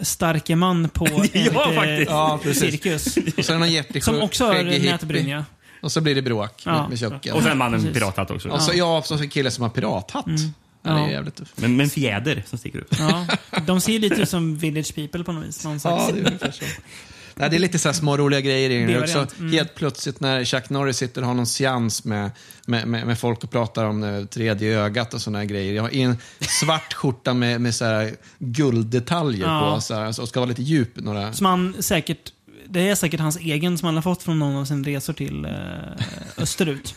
starke 0.01 0.57
man 0.57 0.89
på 0.89 1.07
en 1.33 1.45
Ja, 1.55 1.73
faktiskt. 1.75 2.11
Ja, 2.11 2.41
precis. 2.43 2.71
cirkus. 2.83 3.17
och 3.39 3.45
så 3.45 3.53
är 3.53 3.55
det 3.55 3.59
någon 3.61 3.73
jättesjuk 3.73 4.05
Som 4.05 4.23
också 4.23 4.45
har 4.45 4.63
nätbrynja. 4.63 5.45
Och 5.83 5.93
så 5.93 6.01
blir 6.01 6.15
det 6.15 6.23
bråk 6.23 6.63
Ja. 6.67 6.81
med, 6.81 6.89
med 6.91 6.99
tjocken. 6.99 7.35
Och 7.35 7.43
sen 7.43 7.59
mannen 7.59 7.81
Precis. 7.81 7.95
pirathatt 7.99 8.31
också. 8.31 8.49
Och 8.49 8.63
så, 8.63 8.73
ja, 8.75 9.03
så 9.05 9.15
en 9.15 9.29
kille 9.29 9.51
som 9.51 9.63
har 9.63 9.69
pirathatt. 9.71 10.25
Ja, 10.27 10.91
det 10.91 10.99
är 10.99 10.99
Ja. 11.05 11.11
jävligt 11.11 11.35
tufft. 11.37 11.53
Men, 11.61 11.77
men 11.77 11.91
fjäder 11.91 12.43
som 12.47 12.59
sticker 12.59 12.79
upp. 12.79 12.95
Ja. 12.99 13.27
De 13.67 13.81
ser 13.81 13.99
lite 13.99 14.15
ut 14.23 14.29
som 14.29 14.57
Village 14.57 14.95
People 14.95 15.25
på 15.25 15.33
något 15.33 15.45
vis. 15.49 15.65
Någon 15.65 15.81
slags. 15.81 16.05
Ja, 16.09 16.15
det 16.31 16.47
är 16.47 16.51
så. 16.51 16.65
Nej, 17.35 17.51
det 17.51 17.57
är 17.57 17.61
lite 17.61 17.79
så 17.79 17.93
små 17.93 18.17
roliga 18.17 18.41
grejer 18.41 18.71
i 18.71 18.93
den. 18.93 19.03
Också. 19.03 19.27
Mm. 19.39 19.53
Helt 19.53 19.75
plötsligt 19.75 20.21
när 20.21 20.45
Chuck 20.45 20.71
Norris 20.71 20.97
sitter 20.97 21.21
och 21.21 21.27
har 21.27 21.35
någon 21.35 21.47
seans 21.47 22.05
med, 22.05 22.31
med, 22.67 22.89
med, 22.89 23.07
med 23.07 23.19
folk 23.19 23.45
och 23.45 23.51
pratar 23.51 23.85
om 23.85 24.01
det 24.01 24.27
tredje 24.27 24.81
ögat 24.81 25.15
och 25.15 25.21
här 25.35 25.45
grejer. 25.45 25.75
Jag 25.75 25.83
har 25.83 25.91
en 25.95 26.17
svart 26.41 26.93
skjorta 26.93 27.35
med, 27.35 27.61
med 27.61 27.75
så 27.75 27.85
gulddetaljer 28.39 29.47
Ja. 29.47 29.75
på 29.75 29.81
så 29.81 29.95
här, 29.95 30.21
och 30.21 30.29
ska 30.29 30.41
vara 30.41 30.49
lite 30.49 30.63
djup. 30.63 30.97
Några... 30.97 31.33
Som 31.33 31.47
han 31.47 31.75
säkert... 31.81 32.33
Det 32.69 32.89
är 32.89 32.95
säkert 32.95 33.21
hans 33.21 33.37
egen 33.37 33.79
som 33.79 33.87
han 33.87 33.95
har 33.95 34.03
fått 34.03 34.23
från 34.23 34.39
någon 34.39 34.57
av 34.57 34.65
sina 34.65 34.89
resor 34.89 35.13
till 35.13 35.45
eh, 35.45 35.51
österut. 36.43 36.95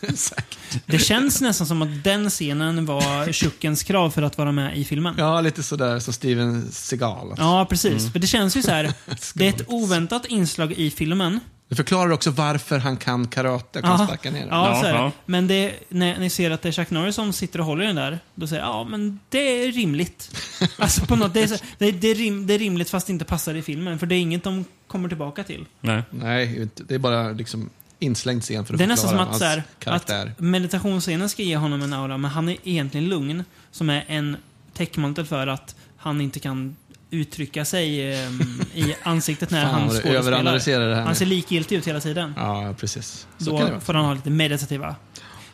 Det 0.85 0.99
känns 0.99 1.41
nästan 1.41 1.67
som 1.67 1.81
att 1.81 2.03
den 2.03 2.29
scenen 2.29 2.85
var 2.85 3.31
Chuckens 3.33 3.83
krav 3.83 4.09
för 4.09 4.21
att 4.21 4.37
vara 4.37 4.51
med 4.51 4.77
i 4.77 4.85
filmen. 4.85 5.15
Ja, 5.17 5.41
lite 5.41 5.63
sådär 5.63 5.99
som 5.99 6.13
Steven 6.13 6.71
Seagal. 6.71 7.35
Ja, 7.37 7.67
precis. 7.69 8.11
För 8.11 8.19
det 8.19 8.27
känns 8.27 8.57
ju 8.57 8.61
så 8.61 8.71
här. 8.71 8.93
Det 9.33 9.45
är 9.45 9.49
ett 9.49 9.63
oväntat 9.67 10.25
inslag 10.25 10.71
i 10.71 10.91
filmen. 10.91 11.39
Det 11.69 11.75
förklarar 11.75 12.11
också 12.11 12.31
varför 12.31 12.79
han 12.79 12.97
kan 12.97 13.27
karate 13.27 13.79
och 13.79 13.85
kan 13.85 14.07
sparka 14.07 14.31
ner 14.31 14.39
den. 14.39 14.49
Ja, 14.49 14.81
så 14.81 14.87
är 14.87 14.93
det. 14.93 15.11
Men 15.25 15.47
det, 15.47 15.73
när 15.89 16.19
ni 16.19 16.29
ser 16.29 16.51
att 16.51 16.61
det 16.61 16.67
är 16.67 16.71
Chuck 16.71 16.89
Norris 16.89 17.15
som 17.15 17.33
sitter 17.33 17.59
och 17.59 17.65
håller 17.65 17.83
i 17.83 17.87
den 17.87 17.95
där, 17.95 18.19
då 18.35 18.47
säger 18.47 18.61
jag 18.61 18.69
ja, 18.69 18.83
men 18.83 19.19
det 19.29 19.37
är 19.39 19.71
rimligt. 19.71 20.31
alltså 20.77 21.05
på 21.05 21.15
något, 21.15 21.33
det, 21.33 21.43
är 21.43 21.47
så, 21.47 21.55
det, 21.77 21.91
det, 21.91 22.07
är 22.07 22.15
rim, 22.15 22.47
det 22.47 22.53
är 22.53 22.59
rimligt 22.59 22.89
fast 22.89 23.07
det 23.07 23.13
inte 23.13 23.25
passar 23.25 23.55
i 23.55 23.61
filmen, 23.61 23.99
för 23.99 24.05
det 24.05 24.15
är 24.15 24.19
inget 24.19 24.43
de 24.43 24.65
kommer 24.87 25.09
tillbaka 25.09 25.43
till. 25.43 25.65
Nej. 25.81 26.01
Nej, 26.09 26.61
inte- 26.61 26.83
det 26.83 26.95
är 26.95 26.99
bara 26.99 27.31
liksom 27.31 27.69
inslängd 27.99 28.41
scen 28.43 28.65
för 28.65 28.73
att 28.73 28.77
Det 28.77 28.83
är 28.83 28.87
nästan 28.87 29.09
som 29.09 29.17
förklara 29.17 29.33
att, 29.35 29.39
så 29.39 29.45
här, 29.45 29.55
hans 29.55 29.65
karaktär. 29.79 30.31
att 30.37 30.39
meditationsscenen 30.39 31.29
ska 31.29 31.43
ge 31.43 31.57
honom 31.57 31.81
en 31.81 31.93
aura, 31.93 32.17
men 32.17 32.31
han 32.31 32.49
är 32.49 32.57
egentligen 32.63 33.09
lugn, 33.09 33.43
som 33.71 33.89
är 33.89 34.03
en 34.07 34.37
täckmantel 34.73 35.25
för 35.25 35.47
att 35.47 35.75
han 35.97 36.21
inte 36.21 36.39
kan 36.39 36.75
uttrycka 37.11 37.65
sig 37.65 38.13
ehm, 38.15 38.61
i 38.73 38.95
ansiktet 39.03 39.49
när 39.51 39.63
Fan, 39.65 39.73
han 39.73 39.89
skådespelar. 39.89 40.15
överanalyserar 40.15 40.89
det 40.89 40.95
här 40.95 41.03
Han 41.03 41.15
ser 41.15 41.25
likgiltig 41.25 41.75
ut 41.77 41.87
hela 41.87 41.99
tiden. 41.99 42.33
Ja, 42.37 42.75
precis. 42.79 43.27
Så 43.37 43.49
Då 43.51 43.79
får 43.79 43.93
han 43.93 44.05
ha 44.05 44.13
lite 44.13 44.29
meditativa 44.29 44.95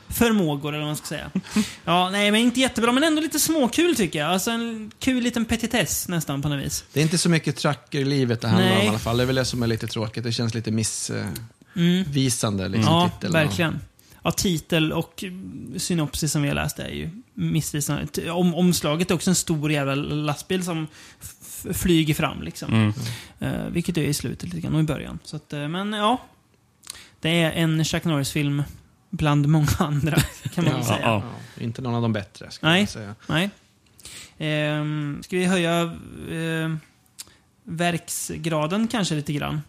förmågor, 0.10 0.70
eller 0.70 0.80
vad 0.80 0.88
man 0.88 0.96
ska 0.98 1.06
säga. 1.08 1.32
Ja, 1.86 2.10
nej, 2.10 2.32
men 2.32 2.42
inte 2.42 2.60
jättebra, 2.60 2.92
men 2.92 3.04
ändå 3.04 3.22
lite 3.22 3.40
småkul 3.40 3.96
tycker 3.96 4.20
jag. 4.20 4.30
Alltså 4.32 4.52
en 4.52 4.92
kul 5.00 5.24
liten 5.24 5.46
petitess 5.46 6.08
nästan 6.08 6.42
på 6.42 6.50
något 6.50 6.66
vis. 6.66 6.84
Det 6.94 7.00
är 7.00 7.04
inte 7.04 7.18
så 7.18 7.30
mycket 7.30 7.56
trucker-livet 7.56 8.42
det 8.42 8.48
handlar 8.48 8.70
Nej. 8.70 8.80
om 8.80 8.86
i 8.86 8.90
alla 8.90 9.00
fall. 9.00 9.18
Det 9.18 9.24
är 9.24 9.28
väl 9.28 9.36
det 9.36 9.46
som 9.46 9.64
är 9.64 9.68
lite 9.68 9.88
tråkigt. 9.88 10.24
Det 10.24 10.32
känns 10.32 10.54
lite 10.54 10.72
missvisande, 10.72 12.68
liksom, 12.68 12.94
Mm. 12.94 13.04
Ja, 13.04 13.10
titeln. 13.16 13.34
verkligen. 13.34 13.80
Ja, 14.26 14.32
titel 14.32 14.92
och 14.94 15.24
synopsis 15.78 16.32
som 16.32 16.42
vi 16.42 16.48
har 16.48 16.56
läst 16.56 16.80
är 16.80 16.90
ju 16.90 17.10
missvisande. 17.34 18.32
Om, 18.32 18.56
omslaget 18.56 19.12
är 19.12 19.16
också 19.16 19.30
en 19.30 19.36
stor 19.36 19.72
jävla 19.72 19.96
lastbil 19.96 20.64
som 20.64 20.88
flyger 21.72 22.14
fram 22.14 22.42
liksom. 22.42 22.74
Mm. 22.74 22.94
Eh, 23.40 23.66
vilket 23.70 23.98
är 23.98 24.02
i 24.04 24.14
slutet 24.14 24.50
lite 24.50 24.60
grann 24.62 24.76
och 24.76 24.80
i 24.82 24.84
början. 24.84 25.20
Så 25.24 25.36
att, 25.36 25.54
eh, 25.54 25.68
men 25.68 25.94
ja. 25.94 26.22
Det 27.22 27.30
är 27.42 27.52
en 27.52 27.86
Chuck 27.86 28.04
Norris-film 28.06 28.64
bland 29.10 29.48
många 29.48 29.68
andra, 29.80 30.18
kan 30.54 30.64
man 30.66 30.74
Ja, 30.78 30.84
säga. 30.84 31.00
ja. 31.02 31.24
Ja, 31.58 31.64
inte 31.64 31.82
någon 31.82 31.96
av 31.96 32.02
de 32.02 32.14
bättre, 32.14 32.52
skulle 32.52 32.72
Nej. 32.72 32.80
jag 32.80 32.90
säga. 32.90 33.16
Nej. 33.28 33.50
Ehm, 34.38 35.20
ska 35.24 35.38
vi 35.38 35.46
höja... 35.46 35.98
ehm, 36.32 36.80
verksgraden 37.64 38.88
kanske 38.88 39.16
lite 39.16 39.34
grann. 39.34 39.62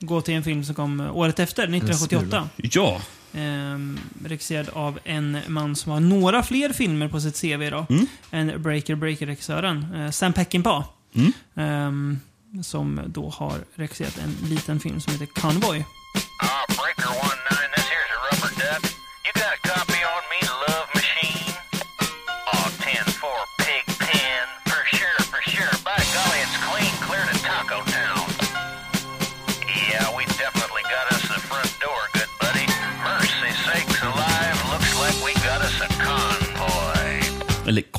Gå 0.00 0.20
till 0.20 0.34
en 0.34 0.42
film 0.44 0.64
som 0.64 0.74
kom 0.74 1.00
året 1.00 1.38
efter, 1.38 1.62
1978. 1.62 2.48
Ja. 2.56 3.00
Ehm, 3.34 3.98
regisserad 4.24 4.68
av 4.68 4.98
en 5.04 5.38
man 5.48 5.76
som 5.76 5.92
har 5.92 6.00
några 6.00 6.42
fler 6.42 6.72
filmer 6.72 7.08
på 7.08 7.20
sitt 7.20 7.40
CV 7.40 7.70
då. 7.70 7.86
Mm. 7.90 8.06
än 8.30 8.62
Breaker 8.62 8.94
Breaker-regissören. 8.94 9.94
Eh, 9.94 10.10
Sam 10.10 10.32
Peckinpah. 10.32 10.84
Mm. 11.14 11.32
Ehm, 11.54 12.20
som 12.62 13.00
då 13.06 13.28
har 13.28 13.58
regisserat 13.74 14.18
en 14.18 14.48
liten 14.48 14.80
film 14.80 15.00
som 15.00 15.12
heter 15.12 15.26
Convoy. 15.26 15.84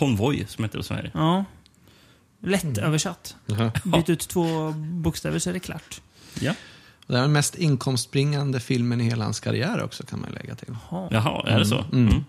Konvoj, 0.01 0.45
som 0.47 0.63
heter 0.63 0.77
det 0.77 0.81
i 0.81 0.83
Sverige. 0.83 1.11
Ja. 1.13 1.45
Lätt 2.43 2.63
Mm. 2.63 2.83
översatt. 2.83 3.35
Byt 3.83 4.09
ut 4.09 4.19
två 4.19 4.71
bokstäver 4.75 5.39
så 5.39 5.49
är 5.49 5.53
det 5.53 5.59
klart. 5.59 6.01
Ja. 6.39 6.53
Det 7.07 7.17
är 7.17 7.21
den 7.21 7.31
mest 7.31 7.55
inkomstbringande 7.55 8.59
filmen 8.59 9.01
i 9.01 9.03
hela 9.03 9.23
hans 9.23 9.39
karriär 9.39 9.83
också, 9.83 10.03
kan 10.05 10.19
man 10.21 10.31
lägga 10.31 10.55
till. 10.55 10.75
Jaha, 10.91 11.43
är 11.47 11.59
det 11.59 11.65
så? 11.65 11.79
Mm. 11.91 12.07
Mm. 12.07 12.23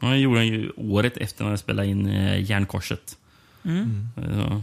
Ja, 0.00 0.08
det 0.08 0.18
gjorde 0.18 0.38
han 0.38 0.46
ju 0.46 0.70
året 0.76 1.16
efter 1.16 1.44
när 1.44 1.48
han 1.50 1.58
spelade 1.58 1.88
in 1.88 2.06
eh, 2.06 2.50
Järnkorset. 2.50 3.16
Mm. 3.64 4.08
Så, 4.16 4.62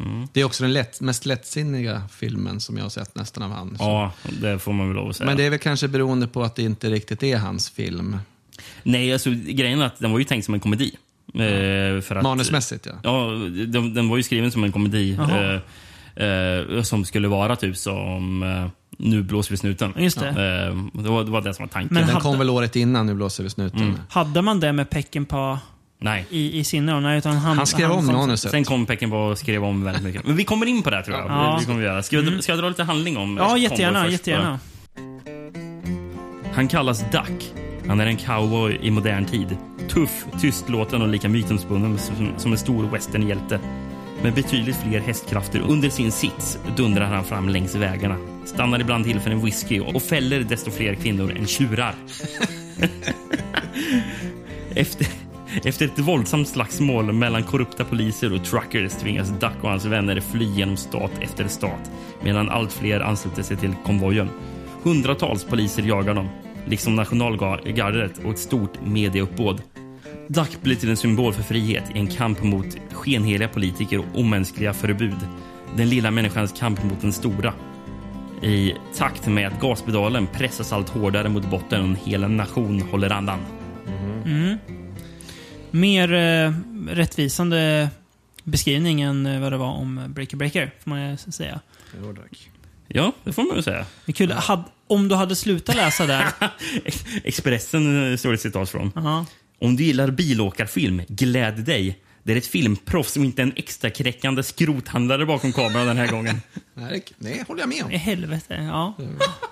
mm. 0.00 0.28
Det 0.32 0.40
är 0.40 0.44
också 0.44 0.64
den 0.64 0.72
lätt, 0.72 1.00
mest 1.00 1.26
lättsinniga 1.26 2.02
filmen 2.12 2.60
som 2.60 2.76
jag 2.76 2.84
har 2.84 2.90
sett 2.90 3.14
nästan 3.14 3.42
av 3.42 3.50
han. 3.50 3.76
Ja, 3.78 4.12
det 4.40 4.58
får 4.58 4.72
man 4.72 4.86
väl 4.88 4.96
lov 4.96 5.08
att 5.10 5.16
säga. 5.16 5.26
Men 5.26 5.36
det 5.36 5.44
är 5.44 5.50
väl 5.50 5.58
kanske 5.58 5.88
beroende 5.88 6.28
på 6.28 6.42
att 6.42 6.54
det 6.56 6.62
inte 6.62 6.90
riktigt 6.90 7.22
är 7.22 7.36
hans 7.38 7.70
film. 7.70 8.18
Nej, 8.82 9.12
alltså 9.12 9.30
grejen 9.30 9.80
är 9.80 9.86
att 9.86 9.98
den 9.98 10.12
var 10.12 10.18
ju 10.18 10.24
tänkt 10.24 10.44
som 10.44 10.54
en 10.54 10.60
komedi. 10.60 10.96
Eh, 11.34 12.00
för 12.00 12.16
att, 12.16 12.22
Manusmässigt, 12.22 12.86
ja. 12.86 12.92
Ja, 13.02 13.30
den, 13.66 13.94
den 13.94 14.08
var 14.08 14.16
ju 14.16 14.22
skriven 14.22 14.50
som 14.50 14.64
en 14.64 14.72
komedi. 14.72 15.18
Eh, 16.16 16.26
eh, 16.26 16.82
som 16.82 17.04
skulle 17.04 17.28
vara 17.28 17.56
typ 17.56 17.76
som 17.76 18.42
eh, 18.42 18.68
Nu 18.98 19.22
blåser 19.22 19.50
vi 19.50 19.56
snuten. 19.56 19.92
Just 19.98 20.20
det. 20.20 20.28
Eh, 20.28 21.02
det, 21.02 21.08
var, 21.08 21.24
det 21.24 21.30
var 21.30 21.40
det 21.40 21.54
som 21.54 21.62
var 21.62 21.68
tanken. 21.72 21.94
Men 21.94 22.02
Den 22.02 22.10
hade- 22.14 22.22
kom 22.22 22.38
väl 22.38 22.50
året 22.50 22.76
innan 22.76 23.06
Nu 23.06 23.14
blåser 23.14 23.42
vi 23.42 23.50
snuten. 23.50 23.80
Mm. 23.82 23.94
Hade 24.10 24.42
man 24.42 24.60
det 24.60 24.72
med 24.72 24.90
Peckinpah 24.90 25.58
Nej. 25.98 26.26
i, 26.30 26.58
i 26.58 26.64
sinne? 26.64 27.00
Nej, 27.00 27.18
utan 27.18 27.36
han, 27.36 27.56
Han 27.56 27.66
skrev 27.66 27.90
om 27.90 28.04
som- 28.06 28.14
manuset. 28.14 28.50
Sen 28.50 28.64
kom 28.64 28.86
Peckinpah 28.86 29.18
och 29.18 29.38
skrev 29.38 29.64
om 29.64 29.84
väldigt 29.84 30.04
mycket. 30.04 30.26
Men 30.26 30.36
vi 30.36 30.44
kommer 30.44 30.66
in 30.66 30.82
på 30.82 30.90
det 30.90 30.96
här, 30.96 31.02
tror 31.02 31.16
jag. 31.18 31.26
Ja. 31.30 31.56
Det 31.60 31.64
kommer 31.66 31.78
vi 31.80 31.84
göra. 31.86 32.02
Ska, 32.02 32.16
jag, 32.16 32.42
ska 32.42 32.52
jag 32.52 32.58
dra 32.60 32.68
lite 32.68 32.84
handling 32.84 33.16
om 33.16 33.36
Ja, 33.36 33.58
jättegärna. 33.58 34.00
först, 34.02 34.12
jättegärna. 34.12 34.58
Han 36.54 36.68
kallas 36.68 37.04
Duck. 37.10 37.52
Han 37.88 38.00
är 38.00 38.06
en 38.06 38.16
cowboy 38.16 38.78
i 38.82 38.90
modern 38.90 39.24
tid. 39.24 39.56
Tuff, 39.88 40.26
tystlåten 40.40 41.02
och 41.02 41.08
lika 41.08 41.28
mytomspunnen 41.28 41.98
som, 41.98 42.32
som 42.36 42.52
en 42.52 42.58
stor 42.58 42.84
westernhjälte. 42.84 43.60
Med 44.22 44.34
betydligt 44.34 44.76
fler 44.76 45.00
hästkrafter 45.00 45.60
under 45.60 45.90
sin 45.90 46.12
sits 46.12 46.58
dundrar 46.76 47.04
han 47.04 47.24
fram 47.24 47.48
längs 47.48 47.74
vägarna. 47.74 48.16
Stannar 48.44 48.80
ibland 48.80 49.04
till 49.04 49.20
för 49.20 49.30
en 49.30 49.44
whisky 49.44 49.80
och 49.80 50.02
fäller 50.02 50.40
desto 50.40 50.70
fler 50.70 50.94
kvinnor 50.94 51.32
än 51.36 51.46
tjurar. 51.46 51.94
Efter, 54.74 55.06
efter 55.64 55.84
ett 55.84 55.98
våldsamt 55.98 56.48
slagsmål 56.48 57.12
mellan 57.12 57.42
korrupta 57.42 57.84
poliser 57.84 58.34
och 58.34 58.44
truckers 58.44 58.92
tvingas 58.92 59.28
Duck 59.28 59.62
och 59.62 59.70
hans 59.70 59.84
vänner 59.84 60.20
fly 60.20 60.44
genom 60.44 60.76
stat 60.76 61.10
efter 61.20 61.48
stat 61.48 61.90
medan 62.22 62.48
allt 62.48 62.72
fler 62.72 63.00
ansluter 63.00 63.42
sig 63.42 63.56
till 63.56 63.74
konvojen. 63.84 64.28
Hundratals 64.82 65.44
poliser 65.44 65.82
jagar 65.82 66.14
dem, 66.14 66.28
liksom 66.66 66.96
nationalgardet 66.96 68.24
och 68.24 68.30
ett 68.30 68.38
stort 68.38 68.80
mediauppbåd. 68.84 69.62
Duck 70.28 70.62
blir 70.62 70.76
till 70.76 70.90
en 70.90 70.96
symbol 70.96 71.32
för 71.32 71.42
frihet 71.42 71.84
i 71.94 71.98
en 71.98 72.06
kamp 72.06 72.42
mot 72.42 72.66
skenheliga 72.92 73.48
politiker 73.48 73.98
och 73.98 74.20
omänskliga 74.20 74.74
förbud. 74.74 75.18
Den 75.76 75.88
lilla 75.88 76.10
människans 76.10 76.52
kamp 76.58 76.84
mot 76.84 77.00
den 77.00 77.12
stora. 77.12 77.54
I 78.42 78.74
takt 78.96 79.26
med 79.26 79.46
att 79.46 79.60
gaspedalen 79.60 80.26
pressas 80.26 80.72
allt 80.72 80.88
hårdare 80.88 81.28
mot 81.28 81.50
botten 81.50 81.80
och 81.80 81.88
en 81.88 81.96
hel 81.96 82.30
nation 82.30 82.80
håller 82.80 83.12
andan. 83.12 83.38
Mm. 84.24 84.58
Mer 85.70 86.12
eh, 86.12 86.52
rättvisande 86.88 87.88
beskrivning 88.44 89.00
än 89.00 89.26
eh, 89.26 89.40
vad 89.40 89.52
det 89.52 89.56
var 89.56 89.72
om 89.72 90.00
Breaker 90.08 90.36
Breaker, 90.36 90.70
får 90.78 90.90
man 90.90 91.10
ju 91.10 91.16
säga. 91.16 91.60
Ja, 92.88 93.12
det 93.24 93.32
får 93.32 93.42
man 93.42 93.54
väl 93.54 93.64
säga. 93.64 93.86
Det 94.04 94.12
är 94.12 94.14
kul. 94.14 94.32
Had, 94.32 94.64
om 94.88 95.08
du 95.08 95.14
hade 95.14 95.36
slutat 95.36 95.76
läsa 95.76 96.06
där. 96.06 96.26
Expressen 97.24 98.12
eh, 98.12 98.16
står 98.16 98.32
det 98.32 98.38
citat 98.38 98.70
från. 98.70 98.92
Aha. 98.96 99.26
Om 99.60 99.76
du 99.76 99.84
gillar 99.84 100.10
bilåkarfilm, 100.10 101.02
gläd 101.08 101.64
dig. 101.64 101.98
Det 102.22 102.32
är 102.32 102.36
ett 102.36 102.46
filmproffs 102.46 103.12
som 103.12 103.24
inte 103.24 103.42
är 103.42 103.46
en 103.46 103.52
extra 103.56 103.90
kräckande 103.90 104.42
skrothandlare 104.42 105.26
bakom 105.26 105.52
kameran 105.52 105.86
den 105.86 105.96
här 105.96 106.06
gången. 106.06 106.40
Nej, 106.74 107.04
det 107.18 107.48
håller 107.48 107.62
jag 107.62 107.68
med 107.68 107.84
om. 107.84 107.90
I 107.90 107.96
helvete, 107.96 108.54
ja. 108.54 108.94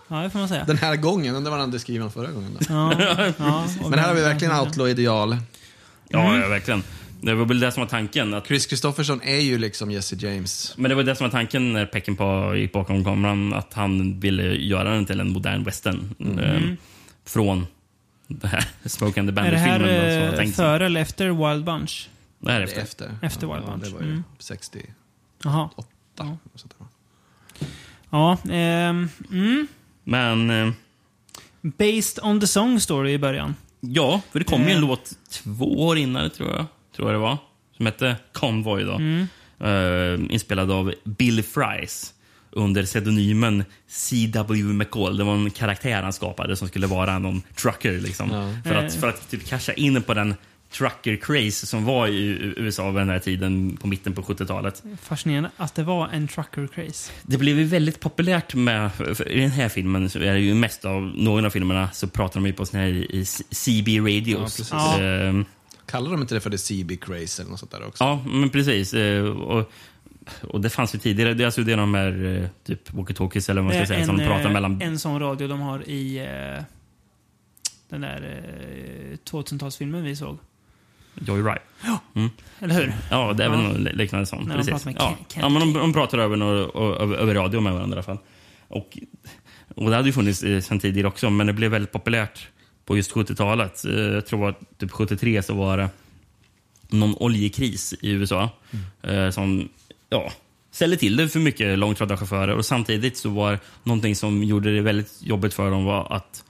Ja, 0.08 0.16
det 0.16 0.30
får 0.30 0.38
man 0.38 0.48
säga. 0.48 0.64
Den 0.64 0.78
här 0.78 0.96
gången, 0.96 1.34
undrar 1.36 1.50
vad 1.50 1.60
han 1.60 1.68
hade 1.68 1.78
skrivit 1.78 2.12
förra 2.12 2.30
gången. 2.30 2.58
Då. 2.60 2.66
Ja, 2.68 2.92
ja, 3.38 3.66
och 3.82 3.90
Men 3.90 3.98
här 3.98 4.08
har 4.08 4.14
vi 4.14 4.20
verkligen 4.20 4.60
outlaw-ideal. 4.60 5.36
Ja, 6.08 6.38
ja, 6.38 6.48
verkligen. 6.48 6.82
Det 7.24 7.34
var 7.34 7.44
väl 7.46 7.60
det 7.60 7.72
som 7.72 7.80
var 7.80 7.88
tanken. 7.88 8.34
Att, 8.34 8.46
Chris 8.46 8.66
Christopherson 8.68 9.20
är 9.22 9.40
ju 9.40 9.58
liksom 9.58 9.90
Jesse 9.90 10.16
James. 10.16 10.74
men 10.76 10.88
det 10.88 10.94
var 10.94 11.02
det 11.02 11.16
som 11.16 11.24
var 11.24 11.30
tanken 11.30 11.72
när 11.72 11.86
Peckinpah 11.86 12.56
gick 12.56 12.72
bakom 12.72 13.04
kameran. 13.04 13.52
Att 13.54 13.74
han 13.74 14.20
ville 14.20 14.42
göra 14.42 14.90
den 14.90 15.06
till 15.06 15.20
en 15.20 15.32
modern 15.32 15.64
western. 15.64 16.14
Eh, 16.40 16.60
från 17.26 17.66
det 18.28 18.46
här 18.46 18.64
Smoke 18.84 19.20
and 19.20 19.34
the 19.36 19.40
Är 19.42 19.50
det 19.50 19.56
här 19.58 19.78
Bandit-filmen. 19.78 20.46
eh, 20.48 20.52
före 20.54 20.86
eller 20.86 21.00
efter 21.00 21.50
Wild 21.52 21.64
Bunch? 21.64 22.08
Det 22.38 22.52
här 22.52 22.60
är 22.60 22.64
efter. 22.64 22.80
efter. 22.82 23.18
Efter 23.22 23.46
Wild 23.46 23.62
ja, 23.66 23.70
Bunch. 23.70 23.84
Det 23.84 23.90
var 23.94 24.00
ju 24.00 24.06
Mm. 24.10 24.24
68. 24.38 24.88
Jaha. 25.44 25.68
Ja. 26.18 26.36
Ja, 28.10 28.38
ehm, 28.50 29.08
mm. 29.30 29.66
Men 30.04 30.50
eh, 30.50 30.72
Based 31.62 32.24
on 32.24 32.40
the 32.40 32.46
song 32.46 32.80
står 32.80 33.04
det 33.04 33.10
i 33.10 33.18
början. 33.18 33.54
ja, 33.80 34.20
för 34.32 34.38
det 34.38 34.44
kom 34.44 34.62
ju 34.62 34.70
en 34.70 34.76
Eh. 34.82 34.88
låt 34.88 35.12
två 35.30 35.86
år 35.86 35.98
innan, 35.98 36.30
tror 36.30 36.50
jag. 36.50 36.66
Tror 36.96 37.08
jag 37.08 37.14
det 37.14 37.22
var. 37.22 37.38
Som 37.76 37.86
hette 37.86 38.16
Convoy. 38.32 38.84
Då. 38.84 38.92
Mm. 38.94 39.26
Eh, 39.60 40.32
inspelad 40.34 40.70
av 40.70 40.94
Bill 41.04 41.42
Fries 41.42 42.14
under 42.50 42.84
pseudonymen 42.84 43.64
C.W. 43.88 44.72
McCall. 44.72 45.16
Det 45.16 45.24
var 45.24 45.34
en 45.34 45.50
karaktär 45.50 46.02
han 46.02 46.12
skapade 46.12 46.56
som 46.56 46.68
skulle 46.68 46.86
vara 46.86 47.18
någon 47.18 47.42
trucker. 47.56 47.92
Liksom. 48.00 48.28
För 48.64 48.74
att, 48.74 48.94
Eh. 48.94 49.00
för 49.00 49.08
att 49.08 49.30
typ 49.30 49.48
casha 49.48 49.72
in 49.72 50.02
på 50.02 50.14
den 50.14 50.34
trucker-craze 50.72 51.66
som 51.66 51.84
var 51.84 52.06
i 52.08 52.52
USA 52.56 52.90
vid 52.90 53.00
den 53.00 53.08
här 53.08 53.18
tiden 53.18 53.76
på 53.80 53.86
mitten 53.86 54.12
på 54.12 54.22
70-talet. 54.22 54.82
Fascinerande 55.02 55.50
att 55.56 55.74
det 55.74 55.82
var 55.82 56.08
en 56.08 56.28
trucker 56.28 56.66
craze. 56.74 57.12
Det 57.22 57.38
blev 57.38 57.58
ju 57.58 57.64
väldigt 57.64 58.00
populärt 58.00 58.54
med... 58.54 58.90
I 59.26 59.40
den 59.40 59.50
här 59.50 59.68
filmen 59.68 60.10
så 60.10 60.18
är 60.18 60.32
det 60.32 60.40
ju 60.40 60.54
mest 60.54 60.84
av 60.84 61.02
någon 61.02 61.44
av 61.44 61.50
filmerna 61.50 61.90
så 61.92 62.06
pratar 62.08 62.40
de 62.40 62.46
ju 62.46 62.52
på 62.52 62.66
såna 62.66 62.82
här 62.82 62.88
i 63.14 63.24
CB 63.50 64.00
radios. 64.00 64.56
precis. 64.56 64.72
Ja. 64.72 64.98
Kallar 65.94 66.10
de 66.10 66.20
inte 66.20 66.34
det 66.34 66.40
för 66.40 66.50
the 66.50 66.58
CB 66.58 66.96
Craze 66.96 67.42
eller 67.42 67.50
något 67.50 67.60
sånt 67.60 67.72
där 67.72 67.86
också? 67.86 68.04
Ja, 68.04 68.22
men 68.26 68.50
precis. 68.50 68.94
Eh, 68.94 69.24
Och, 69.24 69.70
och 70.42 70.60
det 70.60 70.70
fanns 70.70 70.94
ju 70.94 70.98
tidigare. 70.98 71.34
Det 71.34 71.42
är 71.42 71.46
alltså 71.46 71.62
det 71.62 71.74
de 71.76 71.94
här 71.94 72.24
eh, 72.42 72.48
typ 72.64 72.90
walkie-talkies 72.90 73.50
eller 73.50 73.62
vad 73.62 73.74
man 73.74 73.84
ska 73.84 73.94
säga 73.94 74.06
som 74.06 74.20
en, 74.20 74.26
pratar 74.26 74.46
eh, 74.46 74.52
mellan... 74.52 74.82
en 74.82 74.98
sån 74.98 75.20
radio 75.20 75.48
de 75.48 75.60
har 75.60 75.88
i 75.88 76.18
den 77.88 78.00
där 78.00 78.42
eh, 79.12 79.16
2000-talsfilmen 79.30 80.02
vi 80.02 80.16
såg. 80.16 80.38
Joyride. 81.14 81.58
Eller 82.60 82.74
hur? 82.74 82.92
Ja, 83.10 83.32
det 83.32 83.44
är 83.44 83.48
Ja. 83.50 83.56
väl 83.56 83.80
något 83.82 83.94
liknande 83.94 84.26
sånt. 84.26 84.48
När 84.48 84.56
de 84.56 84.64
precis. 84.66 84.84
pratar 84.84 84.86
med 85.10 85.16
ja. 85.34 85.40
Ja, 85.40 85.48
men 85.48 85.60
de, 85.60 85.72
de 85.72 85.92
pratar 85.92 86.18
över, 86.18 86.36
över, 87.02 87.16
över 87.16 87.34
radio 87.34 87.60
med 87.60 87.72
varandra 87.72 87.94
i 87.94 87.96
alla 87.96 88.02
fall. 88.02 88.18
Och, 88.68 88.98
och 89.76 89.90
det 89.90 89.96
hade 89.96 90.08
ju 90.08 90.12
funnits 90.12 90.42
eh, 90.42 90.60
sedan 90.60 90.80
tidigare 90.80 91.08
också, 91.08 91.30
men 91.30 91.46
det 91.46 91.52
blev 91.52 91.70
väldigt 91.70 91.92
populärt 91.92 92.48
på 92.86 92.96
just 92.96 93.12
70-talet. 93.12 93.84
Eh, 93.84 93.92
Jag 93.94 94.26
tror 94.26 94.48
att 94.48 94.78
typ 94.78 94.90
73 94.90 95.42
så 95.42 95.54
var 95.54 95.76
det 95.78 95.88
någon 96.88 97.14
oljekris 97.16 97.94
i 98.00 98.10
USA 98.10 98.50
eh, 99.02 99.30
som 99.30 99.68
ja, 100.10 100.32
ställde 100.70 100.96
till 100.96 101.16
det 101.16 101.28
för 101.28 101.40
mycket 101.40 101.78
långtradarchaufförer. 101.78 102.54
Och 102.54 102.64
samtidigt 102.66 103.16
så 103.16 103.28
var 103.28 103.58
någonting 103.82 104.16
som 104.16 104.44
gjorde 104.44 104.74
det 104.74 104.80
väldigt 104.80 105.22
jobbigt 105.22 105.54
för 105.54 105.70
dem 105.70 105.84
var 105.84 106.12
att 106.12 106.44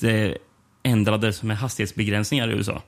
det 0.00 0.36
ändrades 0.82 1.42
med 1.42 1.58
hastighetsbegränsningar 1.58 2.50
i 2.50 2.52
USA. 2.52 2.82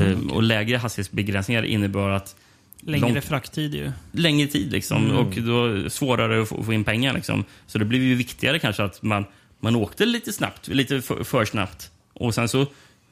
Eh, 0.00 0.18
Och 0.32 0.42
lägre 0.42 0.76
hastighetsbegränsningar 0.76 1.62
innebar 1.62 2.10
att 2.10 2.36
Längre 2.82 3.08
långt- 3.12 3.24
frakttid 3.24 3.74
ju. 3.74 3.92
längre 4.12 4.46
tid 4.46 4.72
liksom, 4.72 5.10
och 5.10 5.34
då 5.36 5.90
svårare 5.90 6.42
att 6.42 6.48
få, 6.48 6.62
få 6.64 6.72
in 6.72 6.84
pengar. 6.84 7.14
Liksom. 7.14 7.44
Så 7.66 7.78
det 7.78 7.84
blev 7.84 8.02
ju 8.02 8.14
viktigare 8.14 8.58
kanske 8.58 8.82
att 8.84 9.02
man, 9.02 9.24
man 9.60 9.76
åkte 9.76 10.06
lite 10.06 10.32
snabbt, 10.32 10.68
lite 10.68 11.02
för, 11.02 11.24
för 11.24 11.44
snabbt. 11.44 11.90
Och 12.12 12.34
sen 12.34 12.48
så 12.48 12.66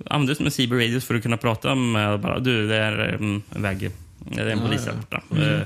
användes 0.07 0.40
med 0.40 0.53
CB 0.53 0.76
Radios 0.76 1.05
för 1.05 1.14
att 1.14 1.22
kunna 1.22 1.36
prata 1.36 1.74
med 1.74 2.20
bara 2.20 2.38
du, 2.38 2.68
det 2.68 2.76
är 2.76 3.09
mm, 3.09 3.42
en 3.55 3.62
väg, 3.62 3.90
det 4.18 4.40
är 4.40 4.46
en 4.46 4.61
polis 4.61 4.86
här 4.86 4.92
borta. 4.92 5.22
Eh, 5.36 5.62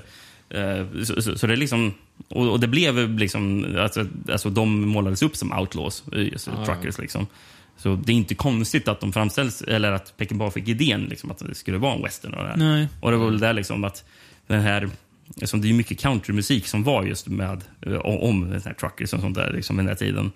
Eh, 0.53 0.87
Så, 1.05 1.22
så, 1.22 1.39
så 1.39 1.47
det 1.47 1.53
är 1.53 1.57
liksom... 1.57 1.95
Och, 2.28 2.49
och 2.51 2.61
det 2.61 2.68
blev 2.68 3.18
liksom... 3.18 3.76
Alltså, 3.78 4.07
alltså 4.30 4.51
de 4.51 4.89
målades 4.89 5.22
upp 5.22 5.37
som 5.37 5.53
outlaws, 5.53 6.05
just, 6.12 6.47
Ja, 6.47 6.53
ja. 6.59 6.64
truckers. 6.66 6.99
Liksom. 6.99 7.26
Så 7.76 7.95
det 8.05 8.12
är 8.12 8.16
inte 8.16 8.35
konstigt 8.35 8.89
att 8.89 9.01
de 9.01 9.12
framställs, 9.12 9.62
eller 9.62 9.93
att 9.93 10.16
Peckinpah 10.16 10.51
fick 10.51 10.68
idén 10.68 11.05
liksom, 11.05 11.30
att 11.30 11.39
det 11.39 11.55
skulle 11.55 11.78
vara 11.78 11.95
en 11.95 12.03
western. 12.03 12.35
Och 12.35 12.43
det, 12.43 12.49
här. 12.49 12.57
Nej. 12.57 12.89
och 13.01 13.11
det 13.11 13.16
var 13.16 13.26
väl 13.26 13.39
där 13.39 13.53
liksom 13.53 13.85
att 13.85 14.05
den 14.47 14.61
här... 14.61 14.91
Liksom, 15.37 15.61
det 15.61 15.68
är 15.68 15.72
mycket 15.72 15.99
countrymusik 15.99 16.66
som 16.66 16.83
var 16.83 17.05
just 17.05 17.28
med 17.28 17.64
eh, 17.87 17.97
om 18.05 18.51
den 18.51 18.62
här 18.64 18.74
truckers 18.74 19.12
och 19.12 19.20
sånt 19.20 19.35
där 19.35 19.53
liksom, 19.53 19.76
den 19.76 19.89
här 19.89 19.95
tiden. 19.95 20.33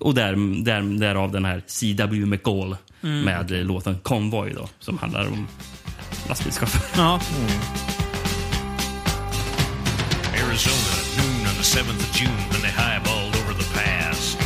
Och 0.00 0.14
där, 0.14 0.62
där, 0.64 0.98
därav 0.98 1.32
den 1.32 1.44
här 1.44 1.62
C.W. 1.66 2.26
McCall 2.26 2.76
Mm. 3.02 3.20
med 3.24 3.50
låten 3.66 3.98
Convoy 4.02 4.52
då, 4.52 4.68
som 4.80 4.98
handlar 4.98 5.26
om 5.26 5.46
lastbilschaufförer. 6.28 7.02
Ja. 7.04 7.20
Arizona, 10.34 10.92
noon 11.16 11.46
on 11.50 11.54
the 11.56 11.62
7th 11.64 12.00
of 12.06 12.10
June, 12.20 12.36
when 12.50 12.60
they 12.62 12.70
highballed 12.70 13.34
over 13.40 13.52
the 13.54 13.68
pass. 13.74 14.36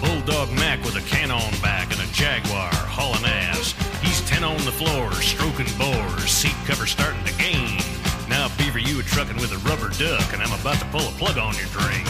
Bulldog 0.00 0.48
Mac 0.52 0.78
with 0.84 0.96
a 0.96 1.04
can 1.08 1.30
on 1.30 1.52
back 1.62 1.86
and 1.92 2.00
a 2.00 2.08
Jaguar 2.12 2.72
hauling 2.74 3.24
ass. 3.24 3.74
He's 4.02 4.20
10 4.28 4.44
on 4.44 4.56
the 4.64 4.72
floor, 4.72 5.12
stroking 5.12 5.70
bores, 5.78 6.30
seat 6.30 6.56
cover 6.66 6.86
starting 6.86 7.24
to 7.24 7.34
gain. 7.38 7.78
Now, 8.28 8.48
Beaver, 8.58 8.78
you 8.80 8.98
are 9.00 9.02
trucking 9.14 9.36
with 9.36 9.52
a 9.52 9.58
rubber 9.68 9.90
duck, 9.98 10.32
and 10.32 10.42
I'm 10.42 10.52
about 10.60 10.78
to 10.80 10.86
pull 10.86 11.06
a 11.06 11.12
plug 11.18 11.38
on 11.38 11.54
your 11.54 11.68
drain. 11.76 12.06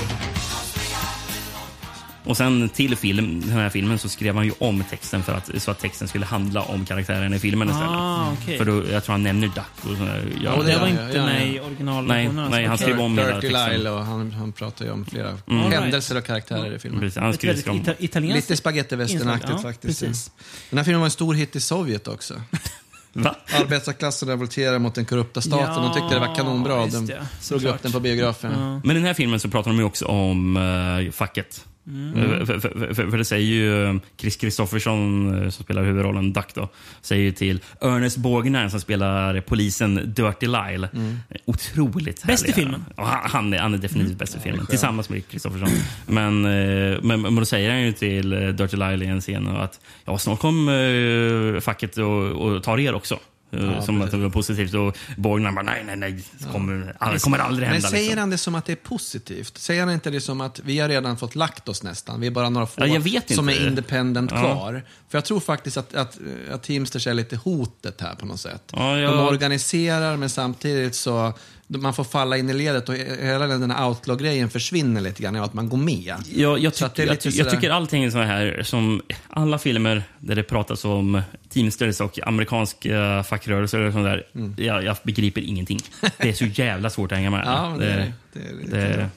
Och 2.26 2.36
sen 2.36 2.68
till 2.68 2.96
film, 2.96 3.40
den 3.40 3.50
här 3.50 3.68
filmen 3.70 3.98
så 3.98 4.08
skrev 4.08 4.34
han 4.34 4.44
ju 4.44 4.52
om 4.58 4.84
texten 4.90 5.22
för 5.22 5.34
att, 5.34 5.50
så 5.62 5.70
att 5.70 5.78
texten 5.78 6.08
skulle 6.08 6.26
handla 6.26 6.62
om 6.62 6.86
karaktären 6.86 7.34
i 7.34 7.38
filmen 7.38 7.68
istället. 7.68 7.90
Ah, 7.90 8.32
okej. 8.42 8.58
För 8.58 8.64
då, 8.64 8.82
jag 8.90 9.04
tror 9.04 9.12
han 9.12 9.22
nämner 9.22 9.46
Duck. 9.48 9.90
Och 9.92 9.96
sådär. 9.96 10.24
Ja, 10.44 10.54
Ja, 10.56 10.62
det 10.62 10.72
ja, 10.72 10.78
var 10.78 10.86
ja, 10.86 10.92
inte 10.92 11.16
ja, 11.18 11.24
med 11.24 11.40
ja. 11.42 11.46
i 11.46 11.60
originalversionen. 11.60 12.34
Nej, 12.34 12.42
alltså. 12.44 12.50
nej, 12.56 12.66
han 12.66 12.78
skrev 12.78 13.00
om 13.00 13.18
hela 13.18 13.34
Dirty 13.34 13.48
texten. 13.48 13.72
Lyle 13.76 13.90
och 13.90 14.04
han, 14.04 14.32
han 14.32 14.52
pratar 14.52 14.84
ju 14.84 14.90
om 14.90 15.04
flera 15.06 15.38
Mm. 15.48 15.72
Händelser 15.72 16.16
och 16.18 16.24
karaktärer 16.24 16.72
i 16.74 16.78
filmen. 16.78 17.00
Precis, 17.00 17.18
han 17.18 17.30
Ett 17.30 17.44
väldigt 17.44 17.66
ita- 17.66 18.20
Lite 18.20 18.56
spagettivästernaktigt 18.56 19.62
faktiskt. 19.62 20.00
precis. 20.00 20.30
Den 20.70 20.78
här 20.78 20.84
filmen 20.84 21.00
var 21.00 21.06
en 21.06 21.10
stor 21.10 21.34
hit 21.34 21.56
i 21.56 21.60
Sovjet 21.60 22.08
också. 22.08 22.34
Va? 23.12 23.36
Arbetarklassen 23.60 24.28
revolterade 24.28 24.78
mot 24.78 24.94
den 24.94 25.04
korrupta 25.04 25.40
staten. 25.40 25.74
Ja, 25.74 25.80
de 25.80 25.94
tyckte 26.00 26.14
det 26.14 26.20
var 26.28 26.34
kanonbra. 26.34 26.86
De 26.86 27.10
Såklart. 27.40 27.74
upp 27.74 27.82
den 27.82 27.92
på 27.92 28.00
biografen. 28.00 28.80
Men 28.84 28.90
i 28.90 28.94
den 28.94 29.04
här 29.04 29.14
filmen 29.14 29.40
så 29.40 29.48
pratar 29.48 29.70
de 29.70 29.78
ju 29.78 29.84
också 29.84 30.04
om 30.06 30.56
uh, 30.56 31.10
facket. 31.10 31.64
Mm. 31.86 32.46
För, 32.46 32.58
för, 32.58 32.94
för, 32.94 33.10
för 33.10 33.18
det 33.18 33.24
säger 33.24 33.46
ju 33.46 33.84
eh, 33.84 33.94
Chris 34.20 34.36
Kristoffersson, 34.36 35.34
eh, 35.42 35.50
som 35.50 35.64
spelar 35.64 35.84
huvudrollen 35.84 36.32
Duck, 36.32 36.54
då, 36.54 36.68
säger 37.00 37.22
ju 37.22 37.32
till 37.32 37.60
Ernest 37.80 38.16
Borgnine 38.16 38.70
som 38.70 38.80
spelar 38.80 39.40
polisen 39.40 39.94
Dirty 39.94 40.46
Lyle. 40.46 40.88
Mm. 40.94 41.18
Otroligt 41.44 42.24
Bäst 42.24 42.48
i 42.48 42.52
filmen. 42.52 42.84
Ja, 42.96 43.20
han- 43.24 43.52
är, 43.52 43.58
han 43.58 43.74
är 43.74 43.78
definitivt 43.78 44.18
bäst 44.18 44.36
i 44.36 44.38
filmen, 44.40 44.58
skön. 44.60 44.66
tillsammans 44.66 45.08
med 45.08 45.28
Kristoffersson. 45.28 45.68
Men, 46.06 46.44
eh, 46.44 46.98
men, 47.02 47.20
men 47.20 47.34
då 47.34 47.44
säger 47.44 47.70
han 47.70 47.82
ju 47.82 47.92
till 47.92 48.30
Dirty 48.30 48.76
Lyle 48.76 49.04
i 49.04 49.08
en 49.08 49.20
scen 49.20 49.48
att 49.48 49.80
ja, 50.04 50.18
snart 50.18 50.38
kommer 50.40 51.60
facket 51.60 51.96
och, 51.98 52.22
och 52.22 52.62
tar 52.62 52.78
er 52.80 52.94
också. 52.94 53.18
Eh, 53.52 53.64
Ja, 53.64 53.82
som 53.82 53.96
att 53.96 54.02
precis. 54.02 54.10
det 54.18 54.22
var 54.24 54.30
positivt. 54.30 54.74
Och 54.74 54.96
Borgnine 55.16 55.54
bara 55.54 55.62
nej, 55.62 55.82
nej, 55.86 55.96
nej. 55.96 56.24
Det 56.38 56.52
kommer, 56.52 56.96
det 57.12 57.22
kommer 57.22 57.38
aldrig 57.38 57.66
Men 57.68 57.72
hända. 57.72 57.88
säger 57.88 58.02
liksom. 58.04 58.18
han 58.20 58.30
det 58.30 58.38
som 58.38 58.54
att 58.54 58.64
det 58.64 58.72
är 58.72 58.76
positivt? 58.76 59.58
Säger 59.58 59.80
han 59.84 59.90
inte 59.94 60.10
det 60.10 60.20
som 60.20 60.40
att 60.40 60.60
vi 60.64 60.78
har 60.78 60.88
redan 60.88 61.16
fått 61.16 61.34
lagt 61.34 61.68
oss 61.68 61.82
nästan? 61.82 62.20
Vi 62.20 62.26
är 62.26 62.30
bara 62.30 62.48
några 62.50 62.66
få 62.66 62.86
Ja, 62.86 63.20
som 63.34 63.48
är 63.48 63.66
independent 63.66 64.30
Ja. 64.34 64.38
kvar. 64.40 64.82
För 65.08 65.18
jag 65.18 65.24
tror 65.24 65.40
faktiskt 65.40 65.76
att, 65.76 65.94
att, 65.94 66.18
att 66.52 66.62
Teamsters 66.62 67.06
är 67.06 67.14
lite 67.14 67.36
hotet 67.36 68.00
här 68.00 68.14
på 68.14 68.26
något 68.26 68.40
sätt. 68.40 68.62
Ja, 68.72 68.96
De 68.96 69.18
organiserar 69.18 70.16
men 70.16 70.30
samtidigt 70.30 70.94
så 70.94 71.32
man 71.68 71.94
får 71.94 72.04
falla 72.04 72.36
in 72.36 72.50
i 72.50 72.54
ledet 72.54 72.88
och 72.88 72.94
hela 73.20 73.46
den 73.46 73.70
här 73.70 73.88
outlaw-grejen 73.88 74.50
försvinner 74.50 75.00
lite 75.00 75.22
grann 75.22 75.36
att 75.36 75.54
man 75.54 75.68
går 75.68 75.78
med. 75.78 76.14
Jag, 76.34 76.58
jag, 76.58 76.72
det 76.94 77.02
är 77.02 77.06
jag, 77.06 77.20
ty- 77.20 77.30
jag 77.30 77.50
tycker 77.50 77.70
allting 77.70 78.10
så 78.10 78.18
här 78.18 78.62
som 78.62 79.02
alla 79.30 79.58
filmer 79.58 80.02
där 80.18 80.34
det 80.34 80.42
pratas 80.42 80.84
om 80.84 81.22
Teamsters 81.48 82.00
och 82.00 82.18
amerikansk 82.26 82.86
uh, 82.86 83.22
fackrörelser 83.22 83.80
och 83.80 83.92
sånt 83.92 84.04
där. 84.04 84.26
Mm. 84.34 84.54
Jag, 84.58 84.84
jag 84.84 84.96
begriper 85.02 85.40
ingenting. 85.40 85.80
Det 86.18 86.28
är 86.28 86.32
så 86.32 86.44
jävla 86.44 86.90
svårt 86.90 87.12
att 87.12 87.18
hänga 87.18 87.30
med. 87.30 87.42
Ja, 87.46 87.74
det 87.78 87.86
är- 87.92 88.12
det 88.32 88.52
lite 88.64 88.76
det, 88.96 89.08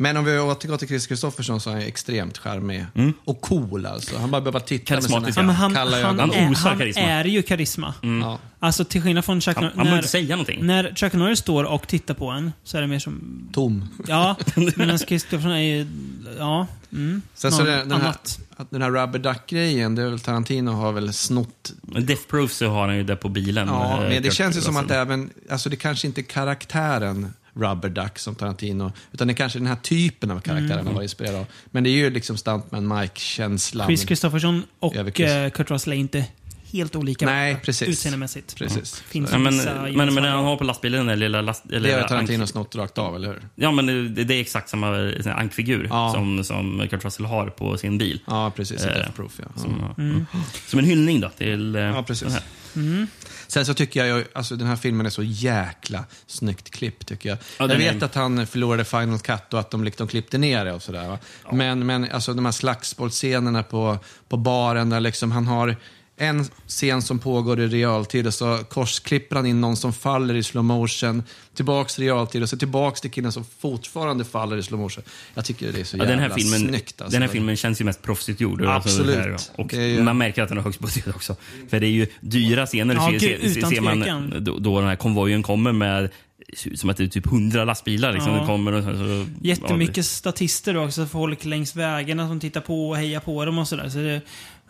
Men 0.00 0.16
om 0.16 0.24
vi 0.24 0.38
återgår 0.38 0.76
till 0.76 0.88
Chris 0.88 1.06
Kristoffersson 1.06 1.60
så 1.60 1.70
är 1.70 1.74
han 1.74 1.82
extremt 1.82 2.38
charmig. 2.38 2.86
Och 3.24 3.40
cool 3.40 3.86
alltså. 3.86 4.18
Han 4.18 4.30
bara 4.30 4.40
behöver 4.40 4.60
titta 4.60 4.94
med 4.94 5.04
sina 5.04 5.28
Ja, 5.36 5.42
han, 5.42 5.74
kalla 5.74 5.96
han, 5.96 6.20
ögon. 6.20 6.20
Han 6.20 6.30
är, 6.32 6.50
osar 6.52 6.68
han 6.68 6.78
karisma. 6.78 7.02
är 7.02 7.24
ju 7.24 7.42
karisma. 7.42 7.94
Ja. 8.22 8.38
Alltså 8.60 8.84
till 8.84 9.02
skillnad 9.02 9.24
från 9.24 9.40
Chuck 9.40 9.56
Han- 9.56 9.64
Norris. 9.64 9.76
han 9.76 9.84
behöver 9.84 9.98
inte 9.98 10.08
säga 10.08 10.36
någonting. 10.36 10.66
När 10.66 10.94
Chuck 10.94 11.12
Norris 11.12 11.38
står 11.38 11.64
och 11.64 11.88
tittar 11.88 12.14
på 12.14 12.26
en 12.30 12.52
så 12.64 12.76
är 12.76 12.80
det 12.80 12.86
mer 12.86 12.98
som... 12.98 13.48
Tom. 13.52 13.88
Ja, 14.06 14.36
medan 14.76 14.98
Kristoffersson 14.98 15.50
är 15.52 15.58
ju... 15.76 15.86
Ja. 16.38 16.66
Mm, 16.92 17.22
Sen 17.34 17.52
så 17.52 17.62
det, 17.62 17.70
den, 17.76 17.92
här, 17.92 17.98
annat. 18.00 18.38
att 18.56 18.70
den 18.70 18.82
här 18.82 18.90
Rubber 18.90 19.18
Duck-grejen, 19.18 19.94
det 19.94 20.02
är 20.02 20.06
väl 20.06 20.20
Tarantino 20.20 20.70
har 20.70 20.92
väl 20.92 21.12
snott. 21.12 21.72
Men 21.82 22.06
Death 22.06 22.22
Proof 22.30 22.52
så 22.52 22.68
har 22.68 22.86
han 22.86 22.96
ju 22.96 23.04
det 23.04 23.16
på 23.16 23.28
bilen. 23.28 23.68
Ja, 23.68 24.02
eh, 24.04 24.08
men 24.08 24.22
det 24.22 24.30
känns 24.30 24.56
ju 24.56 24.60
som 24.60 24.76
att 24.76 24.90
även, 24.90 25.30
alltså 25.50 25.68
det 25.70 25.76
kanske 25.76 26.06
inte 26.06 26.20
är 26.20 26.22
karaktären 26.22 27.32
Rubber 27.58 27.88
Duck 27.88 28.18
som 28.18 28.34
Tarantino, 28.34 28.92
utan 29.12 29.28
det 29.28 29.32
är 29.32 29.36
kanske 29.36 29.58
den 29.58 29.66
här 29.68 29.76
typen 29.76 30.30
av 30.30 30.40
karaktär 30.40 30.74
Mm. 30.74 30.86
han 30.86 30.94
var 30.94 31.02
inspirerad 31.02 31.34
av. 31.36 31.46
Men 31.70 31.84
det 31.84 31.90
är 31.90 31.96
ju 31.96 32.10
liksom 32.10 32.36
Stuntman 32.36 32.98
Mike-känslan. 32.98 33.86
Chris 33.86 34.04
Kristoffersson 34.04 34.62
och 34.78 34.94
Chris. 35.14 35.30
eh, 35.30 35.50
Kurt 35.50 35.70
Russell 35.70 35.92
är 35.92 35.96
inte 35.96 36.24
helt 36.72 36.96
olika 36.96 37.26
Nej, 37.26 37.56
precis. 37.64 37.88
utseendemässigt. 37.88 38.56
Precis. 38.56 39.00
Finns 39.00 39.32
Ja, 39.32 39.38
men, 39.38 39.56
men, 39.56 39.94
men 40.14 40.14
när 40.14 40.30
han 40.30 40.44
har 40.44 40.56
på 40.56 40.64
lastbilen 40.64 41.06
den 41.06 41.18
lilla... 41.18 41.40
Last, 41.40 41.64
eller 41.70 41.88
Det 41.88 41.94
har 42.00 42.08
Tarantino 42.08 42.46
snott 42.46 42.76
rakt 42.76 42.98
av, 42.98 43.16
eller 43.16 43.28
hur? 43.28 43.42
Ja, 43.54 43.70
men 43.72 43.86
det, 44.14 44.24
det 44.24 44.34
är 44.34 44.40
exakt 44.40 44.68
samma 44.68 45.12
ankfigur 45.36 45.86
Ja. 45.90 46.12
som, 46.14 46.44
som 46.44 46.86
Kurt 46.90 47.04
Russell 47.04 47.26
har 47.26 47.46
på 47.46 47.76
sin 47.78 47.98
bil. 47.98 48.20
Ja, 48.26 48.52
precis. 48.56 48.84
Eh, 48.84 48.94
Death 48.94 49.12
Proof, 49.12 49.32
ja. 49.38 49.60
Som, 49.62 49.94
Mm. 49.98 50.26
som 50.66 50.78
en 50.78 50.84
hyllning 50.84 51.20
då 51.20 51.28
till 51.28 51.76
eh, 51.76 51.82
Ja, 51.82 52.02
precis. 52.02 52.22
den 52.22 52.32
här. 52.32 52.42
Mm. 52.76 53.06
Sen 53.46 53.66
så 53.66 53.74
tycker 53.74 54.04
jag 54.04 54.24
alltså 54.32 54.56
den 54.56 54.66
här 54.66 54.76
filmen 54.76 55.06
är 55.06 55.10
så 55.10 55.22
jäkla 55.22 56.04
snyggt 56.26 56.70
klippt 56.70 57.08
tycker 57.08 57.28
jag. 57.28 57.38
Ja, 57.58 57.68
jag 57.68 57.76
vet 57.78 58.02
är- 58.02 58.06
att 58.06 58.14
han 58.14 58.46
förlorade 58.46 58.84
Final 58.84 59.18
Cut 59.18 59.54
och 59.54 59.60
att 59.60 59.70
de 59.70 59.84
liksom 59.84 60.08
klippte 60.08 60.38
ner 60.38 60.64
det 60.64 60.72
och 60.72 60.82
sådär. 60.82 61.08
va. 61.08 61.18
Men, 61.52 61.86
men 61.86 62.10
alltså 62.12 62.34
de 62.34 62.44
här 62.44 62.52
slagsmålsscenerna 62.52 63.62
på, 63.62 63.98
på 64.28 64.36
baren 64.36 64.90
där 64.90 65.00
liksom 65.00 65.32
han 65.32 65.46
har 65.46 65.76
en 66.18 66.44
scen 66.66 67.02
som 67.02 67.18
pågår 67.18 67.60
i 67.60 67.66
realtid 67.66 68.26
och 68.26 68.34
så 68.34 68.58
korsklipper 68.68 69.36
han 69.36 69.46
in 69.46 69.60
någon 69.60 69.76
som 69.76 69.92
faller 69.92 70.34
i 70.34 70.42
slow 70.42 70.64
motion, 70.64 71.22
tillbaks 71.54 71.98
i 71.98 72.02
realtid 72.02 72.42
och 72.42 72.48
så 72.48 72.56
tillbaks 72.56 73.00
till 73.00 73.10
killen 73.10 73.32
som 73.32 73.44
fortfarande 73.58 74.24
faller 74.24 74.56
i 74.56 74.62
slow 74.62 74.80
motion. 74.80 75.04
Jag 75.34 75.44
tycker 75.44 75.72
det 75.72 75.80
är 75.80 75.84
så 75.84 75.96
Ja, 75.96 76.00
jävla 76.04 76.10
den, 76.22 76.30
här 76.30 76.38
filmen, 76.38 76.58
snyggt. 76.68 77.00
Alltså. 77.00 77.12
den 77.12 77.22
här 77.22 77.28
filmen 77.28 77.56
känns 77.56 77.80
ju 77.80 77.84
mest 77.84 78.02
proffsigt 78.02 78.40
gjord. 78.40 78.62
Absolut. 78.64 79.16
det 79.16 79.22
här, 79.22 79.36
och 79.56 79.66
Det 79.68 79.88
ju- 79.88 80.02
Man 80.02 80.18
märker 80.18 80.42
att 80.42 80.48
den 80.48 80.58
har 80.58 80.64
högst 80.64 80.80
budget 80.80 81.08
också. 81.08 81.36
För 81.68 81.80
det 81.80 81.86
är 81.86 81.90
ju 81.90 82.06
dyra 82.20 82.66
scener. 82.66 82.94
Ja, 82.94 83.06
ser, 83.10 83.18
gud, 83.18 83.54
ser, 83.54 83.62
ser 83.66 83.80
man 83.80 84.34
då, 84.44 84.58
då 84.58 84.78
den 84.80 84.88
här 84.88 84.96
konvojen 84.96 85.42
kommer 85.42 85.72
med 85.72 86.10
som 86.74 86.90
att 86.90 86.96
det 86.96 87.04
är 87.04 87.08
typ 87.08 87.26
hundra 87.26 87.64
lastbilar. 87.64 88.12
Liksom, 88.12 88.32
Ja. 88.34 88.46
kommer 88.46 88.72
och 88.72 88.84
så, 88.84 88.90
så, 88.90 89.26
Jättemycket 89.42 90.06
statister 90.06 90.76
också, 90.76 91.06
folk 91.06 91.44
längs 91.44 91.76
vägarna 91.76 92.28
som 92.28 92.40
tittar 92.40 92.60
på 92.60 92.88
och 92.88 92.96
hejar 92.96 93.20
på 93.20 93.44
dem 93.44 93.58
och 93.58 93.68
sådär. 93.68 93.88
Så 93.88 93.98
det, 93.98 94.20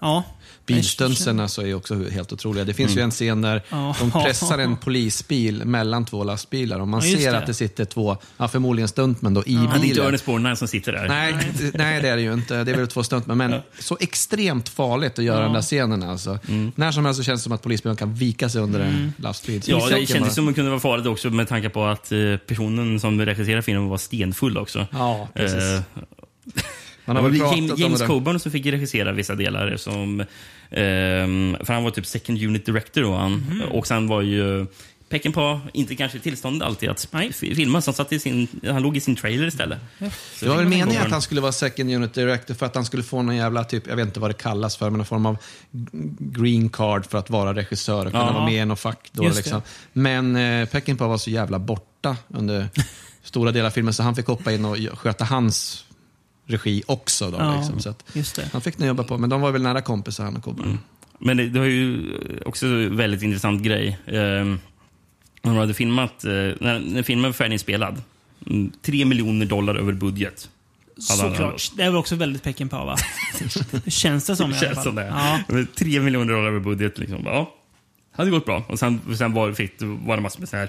ja. 0.01 0.25
Bilstunsen 0.67 1.41
alltså 1.41 1.67
är 1.67 1.75
också 1.75 2.09
helt 2.11 2.33
otroliga. 2.33 2.65
Det 2.65 2.75
finns 2.75 2.91
Mm. 2.93 2.99
ju 2.99 3.05
en 3.05 3.11
scen 3.11 3.43
där 3.43 3.63
Ja. 3.71 3.97
de 4.01 4.11
pressar 4.11 4.59
en 4.59 4.77
polisbil 4.77 5.65
mellan 5.65 6.05
två 6.05 6.25
lastbilar 6.25 6.81
och 6.81 6.89
man 6.89 7.01
Ja, 7.09 7.19
ser 7.19 7.33
det. 7.33 7.39
att 7.39 7.47
det 7.47 7.55
sitter 7.55 7.85
två, 7.85 8.17
ja, 8.37 8.49
förmodligen 8.49 8.89
stuntmän 8.89 9.35
då, 9.35 9.41
i 9.47 9.55
Ja, 9.55 9.61
det 9.61 9.67
är 9.67 9.75
inte 9.75 9.81
bilen. 9.89 10.07
Ernest 10.07 10.27
Borgnine 10.27 10.57
som 10.57 10.69
sitter 10.69 10.93
där. 10.93 11.09
Nej, 11.09 11.35
nej, 11.75 12.03
det 12.03 12.09
är 12.09 12.17
det 12.17 12.23
ju 12.23 12.33
inte. 12.33 12.65
Det 12.65 12.73
är 12.73 12.77
väl 12.77 12.89
två 12.89 13.03
stuntmän. 13.03 13.39
Men 13.39 13.55
så 13.79 13.97
extremt 14.01 14.69
farligt 14.69 15.19
att 15.19 15.25
göra 15.25 15.39
Ja. 15.39 15.45
den 15.45 15.53
där 15.53 15.63
scenen. 15.63 16.03
Alltså. 16.03 16.39
När 16.75 16.93
som 16.93 17.05
helst 17.05 17.19
så 17.19 17.25
känns 17.25 17.41
det 17.41 17.45
som 17.45 17.53
att 17.53 17.63
polisbilen 17.63 17.97
kan 17.97 18.15
vika 18.15 18.49
sig 18.49 18.61
under 18.63 18.81
en 18.81 19.13
lastbil. 19.19 19.63
Så 19.63 19.71
Ja, 19.71 19.77
det 19.77 20.07
kändes 20.07 20.21
bara- 20.21 20.31
som 20.31 20.45
att 20.49 20.51
det 20.51 20.55
kunde 20.55 20.71
vara 20.71 20.81
farligt 20.81 21.07
också 21.07 21.31
med 21.31 21.49
tanke 21.49 21.69
på 21.69 21.85
att 21.85 22.13
eh, 22.13 22.19
personen 22.47 23.01
som 23.01 23.21
regisserade 23.21 23.63
filmen 23.63 23.89
var 23.89 23.99
stenfull 23.99 24.59
också. 24.59 24.87
Ja, 24.93 25.29
precis. 25.35 25.63
Eh, 25.63 25.81
Man 27.09 27.17
har 27.17 27.31
väl 27.31 27.41
pratat 27.41 27.79
James. 27.79 28.03
Coburn 28.03 28.41
som 28.41 28.53
fick 28.53 28.67
regissera 28.67 29.13
vissa 29.13 29.35
delar. 29.35 29.77
Som, 29.77 30.21
ehm, 30.71 31.57
för 31.65 31.73
han 31.73 31.85
var 31.85 31.91
typ 31.91 32.07
second 32.07 32.43
unit 32.43 32.67
director 32.67 33.03
då. 33.03 33.15
Han. 33.17 33.33
Mhm. 33.33 33.63
Och 33.63 33.87
sen 33.87 34.09
var 34.09 34.23
ju 34.23 34.67
Peckinpah 35.09 35.59
inte 35.73 35.95
kanske 35.97 36.19
i 36.19 36.21
tillstånd 36.21 36.63
alltid 36.63 36.89
att 36.89 37.09
fi- 37.35 37.55
filma, 37.55 37.81
så 37.81 37.89
han, 37.91 37.95
satt 37.95 38.13
i 38.13 38.19
sin, 38.19 38.49
han 38.67 38.83
låg 38.83 38.97
i 38.97 39.01
sin 39.01 39.17
trailer 39.17 39.47
istället. 39.47 39.79
Så 40.35 40.45
Det 40.45 40.49
var 40.49 40.57
väl 40.57 40.67
meningen 40.69 41.03
att 41.03 41.11
han 41.11 41.23
skulle 41.23 41.41
vara 41.41 41.53
second 41.53 41.91
unit 41.95 42.15
director 42.15 42.55
för 42.55 42.67
att 42.67 42.75
han 42.75 42.85
skulle 42.85 43.03
få 43.03 43.23
någon 43.23 43.37
jävla, 43.37 43.65
typ, 43.65 43.87
jag 43.87 43.97
vet 43.97 44.07
inte 44.07 44.21
vad 44.21 44.31
det 44.31 44.35
kallas 44.35 44.77
för, 44.77 44.91
men 44.91 44.99
någon 44.99 45.07
form 45.07 45.27
av 45.27 45.37
green 46.19 46.69
card 46.69 47.07
för 47.07 47.19
att 47.19 47.31
vara 47.31 47.55
regissör 47.55 48.07
och 48.07 48.13
kunna 48.13 48.25
Ja. 48.27 48.33
vara 48.33 48.45
med 48.45 48.63
i 48.63 48.65
något 48.65 48.81
fack. 48.81 49.09
Då, 49.13 49.23
liksom. 49.29 49.63
Men 49.93 50.37
eh, 50.37 50.69
Peckinpah 50.69 51.09
var 51.09 51.19
så 51.19 51.31
jävla 51.31 51.59
borta 51.59 52.17
under 52.29 52.69
stora 53.23 53.53
delar 53.53 53.67
av 53.67 53.71
filmen 53.71 53.95
så 53.95 54.03
han 54.03 54.15
fick 54.15 54.27
hoppa 54.27 54.53
in 54.53 54.65
och 54.65 54.77
sköta 54.95 55.25
hans 55.25 55.85
regi 56.49 56.83
också. 56.87 57.31
Då, 57.31 57.37
Ja, 57.39 57.57
liksom. 57.59 57.81
så 57.81 57.91
att 57.91 58.05
just 58.13 58.37
det. 58.37 58.49
Han 58.53 58.61
fick 58.63 58.79
nog 58.79 58.89
jobba 58.89 59.05
på, 59.05 59.19
men 59.19 59.31
de 59.31 59.41
var 59.41 59.51
väl 59.51 59.63
nära 59.63 59.81
kompisar 59.83 60.25
han 60.25 60.37
och 60.37 60.43
Coburn. 60.45 60.79
Men 61.19 61.37
det, 61.37 61.49
det 61.49 61.59
var 61.59 61.67
ju 61.67 62.13
också 62.47 62.67
en 62.67 62.97
väldigt 62.97 63.23
intressant 63.23 63.63
grej. 63.63 63.99
Ehm, 64.07 64.59
De 65.43 65.57
hade 65.57 65.75
filmat, 65.75 66.25
eh, 66.25 66.31
när, 66.31 66.81
när 66.81 67.03
filmen 67.03 67.25
var 67.25 67.33
färdiginspelad, 67.33 68.03
mm, 68.47 68.73
tre 68.83 69.05
miljoner 69.05 69.47
dollar 69.47 69.75
över 69.75 69.93
budget. 69.93 70.49
Såklart. 70.99 71.71
Det 71.77 71.83
är 71.83 71.87
väl 71.87 71.97
också 71.97 72.17
väldigt 72.17 72.43
Peckinpah, 72.43 72.87
va? 72.87 72.97
Känns 73.87 74.27
det 74.27 74.37
som 74.37 74.51
i 74.51 74.53
alla 74.53 74.61
Känns 74.61 74.75
fall. 74.75 74.85
som 74.85 74.95
det. 74.95 75.07
Ja. 75.49 75.65
Tre 75.75 76.01
miljoner 76.01 76.33
dollar 76.35 76.49
över 76.49 76.61
budget. 76.61 76.99
Liksom. 76.99 77.23
Ja, 77.25 77.55
hade 78.13 78.31
gått 78.31 78.45
bra. 78.45 78.65
Och 78.69 78.79
sen, 78.79 79.01
sen 79.19 79.33
var, 79.33 79.53
fick, 79.53 79.73
var 79.81 80.17
det 80.17 80.23
massor 80.23 80.41
med 80.41 80.49
så 80.49 80.57
här... 80.57 80.69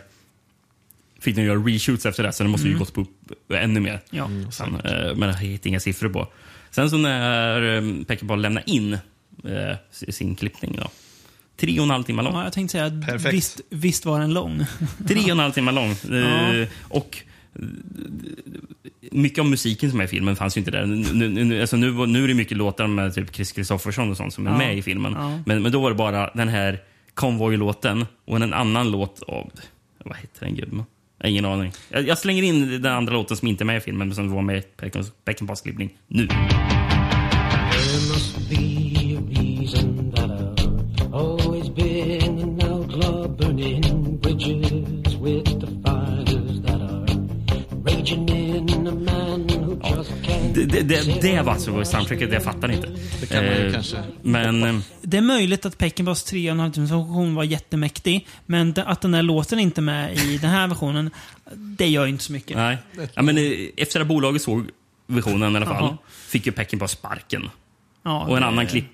Fick 1.20 1.36
de 1.36 1.42
göra 1.42 1.60
reshoots 1.60 2.06
efter 2.06 2.24
det, 2.24 2.32
så 2.34 2.44
det 2.44 2.50
måste 2.50 2.68
ju 2.68 2.74
Mm. 2.74 2.80
gått 2.80 2.98
upp 2.98 3.52
ännu 3.54 3.80
mer. 3.80 4.02
Ja. 4.10 4.30
Och 4.48 4.54
sen, 4.54 4.76
eh, 4.76 5.16
men 5.16 5.20
det 5.30 5.38
hittade 5.38 5.70
inga 5.70 5.80
siffror 5.80 6.10
på. 6.10 6.28
Sen 6.72 6.90
så 6.90 6.98
när 6.98 7.62
um, 7.78 8.06
Peckinpah 8.06 8.38
lämnade 8.38 8.70
in 8.72 8.94
eh, 8.94 9.76
sin 9.92 10.36
klippning, 10.36 10.76
då, 10.82 10.90
tre 11.58 11.80
och 11.80 11.84
en 11.86 11.90
halv 11.90 12.04
timme 12.04 12.22
lång. 12.22 12.34
Ja, 12.34 12.44
jag 12.44 12.54
tänkte 12.54 12.72
säga 12.72 12.86
att 12.86 13.06
Perfekt. 13.06 13.34
visst, 13.36 13.62
visst 13.70 14.06
var 14.06 14.20
den 14.20 14.34
lång. 14.34 14.66
Tre 15.08 15.22
och 15.24 15.30
en 15.30 15.40
halv 15.40 15.52
timme 15.52 15.72
lång. 15.72 15.96
Ja. 16.10 16.54
Eh, 16.56 16.68
Och 16.90 17.18
eh, 17.56 17.62
mycket 19.12 19.40
av 19.40 19.46
musiken 19.46 19.92
som 19.92 20.00
är 20.00 20.04
i 20.04 20.08
filmen 20.08 20.36
fanns 20.36 20.58
ju 20.58 20.60
inte 20.60 20.72
där. 20.72 20.86
Nu, 20.86 21.14
nu, 21.30 21.44
nu, 21.46 21.62
alltså 21.62 21.78
nu, 21.78 21.92
nu 22.08 22.24
är 22.24 22.28
det 22.28 22.34
mycket 22.34 22.58
låtar 22.58 22.88
med 22.88 23.16
typ 23.16 23.36
Chris 23.36 23.52
Kristoffersson 23.52 24.12
och 24.12 24.18
sånt 24.18 24.34
som 24.34 24.48
är 24.48 24.52
Ja. 24.52 24.58
med 24.58 24.78
i 24.78 24.82
filmen. 24.82 25.14
Ja. 25.18 25.40
Men, 25.46 25.62
men 25.62 25.72
då 25.72 25.82
var 25.82 25.90
det 25.90 25.96
bara 25.96 26.30
den 26.34 26.48
här 26.48 26.80
Convoy-låten 27.14 28.06
och 28.26 28.36
en 28.36 28.54
annan 28.54 28.92
låt 28.92 29.24
av... 29.24 29.52
Vad 30.04 30.18
heter 30.18 30.46
den 30.46 30.56
gubben? 30.56 30.84
Ingen 31.24 31.46
aning. 31.46 31.72
Jag, 31.90 32.08
jag 32.08 32.18
slänger 32.18 32.44
in 32.44 32.82
den 32.82 32.94
andra 32.94 33.14
låten 33.14 33.38
som 33.38 33.48
inte 33.48 33.64
är 33.64 33.66
med 33.66 33.78
i 33.78 33.80
filmen 33.80 34.08
men 34.08 34.16
som 34.16 34.32
var 34.32 34.42
med 34.42 34.58
i 34.58 34.64
Beckens- 34.78 35.62
klippning 35.64 35.98
nu. 36.08 36.28
Det, 50.66 50.82
det, 50.82 50.82
det, 51.06 51.22
det 51.22 51.42
var 51.42 51.54
alltså 51.54 51.86
soundtracket, 51.86 52.34
jag 52.34 52.44
fattar 52.44 52.72
inte. 52.72 52.88
Det 53.22 53.26
kan 53.28 53.46
man 53.46 53.54
ju 53.54 53.68
Eh, 53.68 53.74
kanske. 53.74 53.98
Men... 54.22 54.84
Det 55.02 55.18
är 55.18 55.22
möjligt 55.22 55.66
att 55.66 55.78
Peckinpahs 55.78 56.34
3,5 56.34 56.72
timmars 56.72 56.92
version 56.92 57.36
var 57.36 57.44
jättemäktig, 57.44 58.28
men 58.46 58.74
det- 58.74 58.84
att 58.84 59.02
den 59.02 59.12
där 59.12 59.22
låten 59.24 59.60
inte 59.60 59.82
är 59.82 59.84
med 59.84 60.18
i 60.18 60.38
den 60.38 60.50
här 60.50 60.68
versionen, 60.68 61.10
det 61.56 61.88
gör 61.88 62.06
ju 62.06 62.12
inte 62.12 62.24
så 62.24 62.32
mycket. 62.32 62.58
Nej. 62.58 62.78
Ja, 63.14 63.22
men, 63.22 63.38
eh, 63.38 63.44
efter 63.78 64.02
att 64.02 64.08
bolaget 64.08 64.42
såg 64.42 64.66
visionen 65.08 65.54
i 65.54 65.58
alla 65.58 65.66
fall 65.66 65.76
Jaha. 65.84 65.98
fick 66.28 66.46
ju 66.46 66.52
Peckinpah 66.52 66.88
sparken. 66.88 67.50
Ja, 68.04 68.22
och 68.26 68.36
en 68.38 68.42
det- 68.42 68.48
annan 68.48 68.68
klipp, 68.68 68.86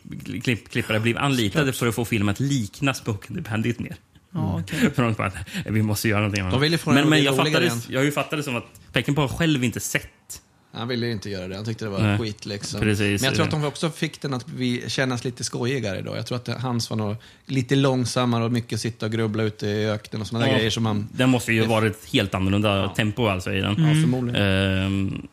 klipp, 0.44 0.70
klippare 0.70 1.00
blev 1.00 1.18
anlitade 1.18 1.74
för 1.74 1.88
att 1.88 1.96
få 1.96 2.06
filmen 2.06 2.30
att 2.30 2.40
likna 2.40 2.94
Spoken 2.94 3.46
Bandit 3.50 3.80
mer. 3.80 3.96
Ja, 4.34 4.60
okej. 4.64 4.80
För 4.96 5.04
de 5.04 5.14
bara, 5.14 5.32
vi 5.66 5.82
måste 5.82 6.10
göra 6.10 6.20
någonting. 6.20 6.50
De 6.50 6.62
vill 6.62 6.72
ju 6.72 6.78
få 6.78 6.92
men 6.92 7.10
men 7.10 7.24
jag, 7.24 7.36
fattade, 7.36 7.66
igen. 7.66 7.82
jag 7.90 8.00
har 8.00 8.06
ju 8.06 8.12
fattat 8.12 8.40
det 8.40 8.44
som 8.44 8.56
att 8.56 8.66
Peckinpah 8.94 9.28
själv 9.38 9.64
inte 9.64 9.80
sett. 9.80 10.42
Han 10.76 10.88
ville 10.88 11.06
ju 11.06 11.12
inte 11.12 11.30
göra 11.30 11.48
det. 11.48 11.56
Han 11.56 11.66
tyckte 11.66 11.86
det 11.86 11.90
var 11.92 12.00
Nej. 12.00 12.18
skit. 12.20 12.46
Liksom. 12.46 12.80
Precis. 12.80 13.22
Men 13.22 13.28
jag 13.28 13.36
tror 13.36 13.46
att 13.46 13.52
de 13.52 13.66
också 13.66 13.90
fick 13.90 14.22
den 14.22 14.34
att 14.34 14.46
bli, 14.46 14.84
kännas 14.88 15.24
lite 15.24 15.44
skojigare 15.44 16.02
då. 16.02 16.16
Jag 16.16 16.26
tror 16.26 16.36
att 16.36 16.46
det, 16.46 16.54
hans 16.54 16.90
var 16.90 16.98
nog 16.98 17.16
lite 17.46 17.76
långsammare 17.76 18.44
och 18.44 18.52
mycket 18.52 18.82
sitta 18.82 19.06
och 19.06 19.12
grubbla 19.12 19.44
ute 19.44 19.68
i 19.68 19.86
öknen 19.90 20.22
och 20.22 20.28
sådana 20.28 20.48
Ja, 20.48 20.56
grejer 20.58 20.70
som 20.70 20.84
man... 20.84 21.08
Den 21.12 21.30
måste 21.30 21.54
ju 21.54 21.66
varit 21.66 22.14
helt 22.14 22.34
annorlunda 22.36 22.90
tempo 22.90 23.28
alltså 23.28 23.54
i 23.54 23.62
den. 23.62 23.76
Ja, 23.78 24.02
förmodligen. 24.02 24.42
Ehm, 24.42 25.28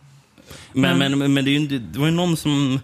men, 0.72 0.99
men, 0.99 1.32
men, 1.34 1.45
det, 1.45 1.51
är 1.51 1.59
ju, 1.59 1.78
det 1.78 1.99
var 1.99 2.07
ju 2.07 2.12
någon 2.12 2.36
som, 2.36 2.80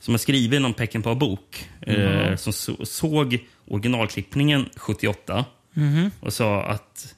som 0.00 0.14
har 0.14 0.18
skrivit 0.18 0.60
någon 0.62 0.74
Peckinpah-bok 0.74 1.68
eh, 1.80 2.26
Mhm. 2.26 2.36
som 2.36 2.52
så, 2.52 2.86
såg 2.86 3.38
originalklippningen 3.68 4.68
78 4.76 5.44
Mhm. 5.74 6.10
och 6.20 6.32
sa 6.32 6.62
att, 6.62 7.14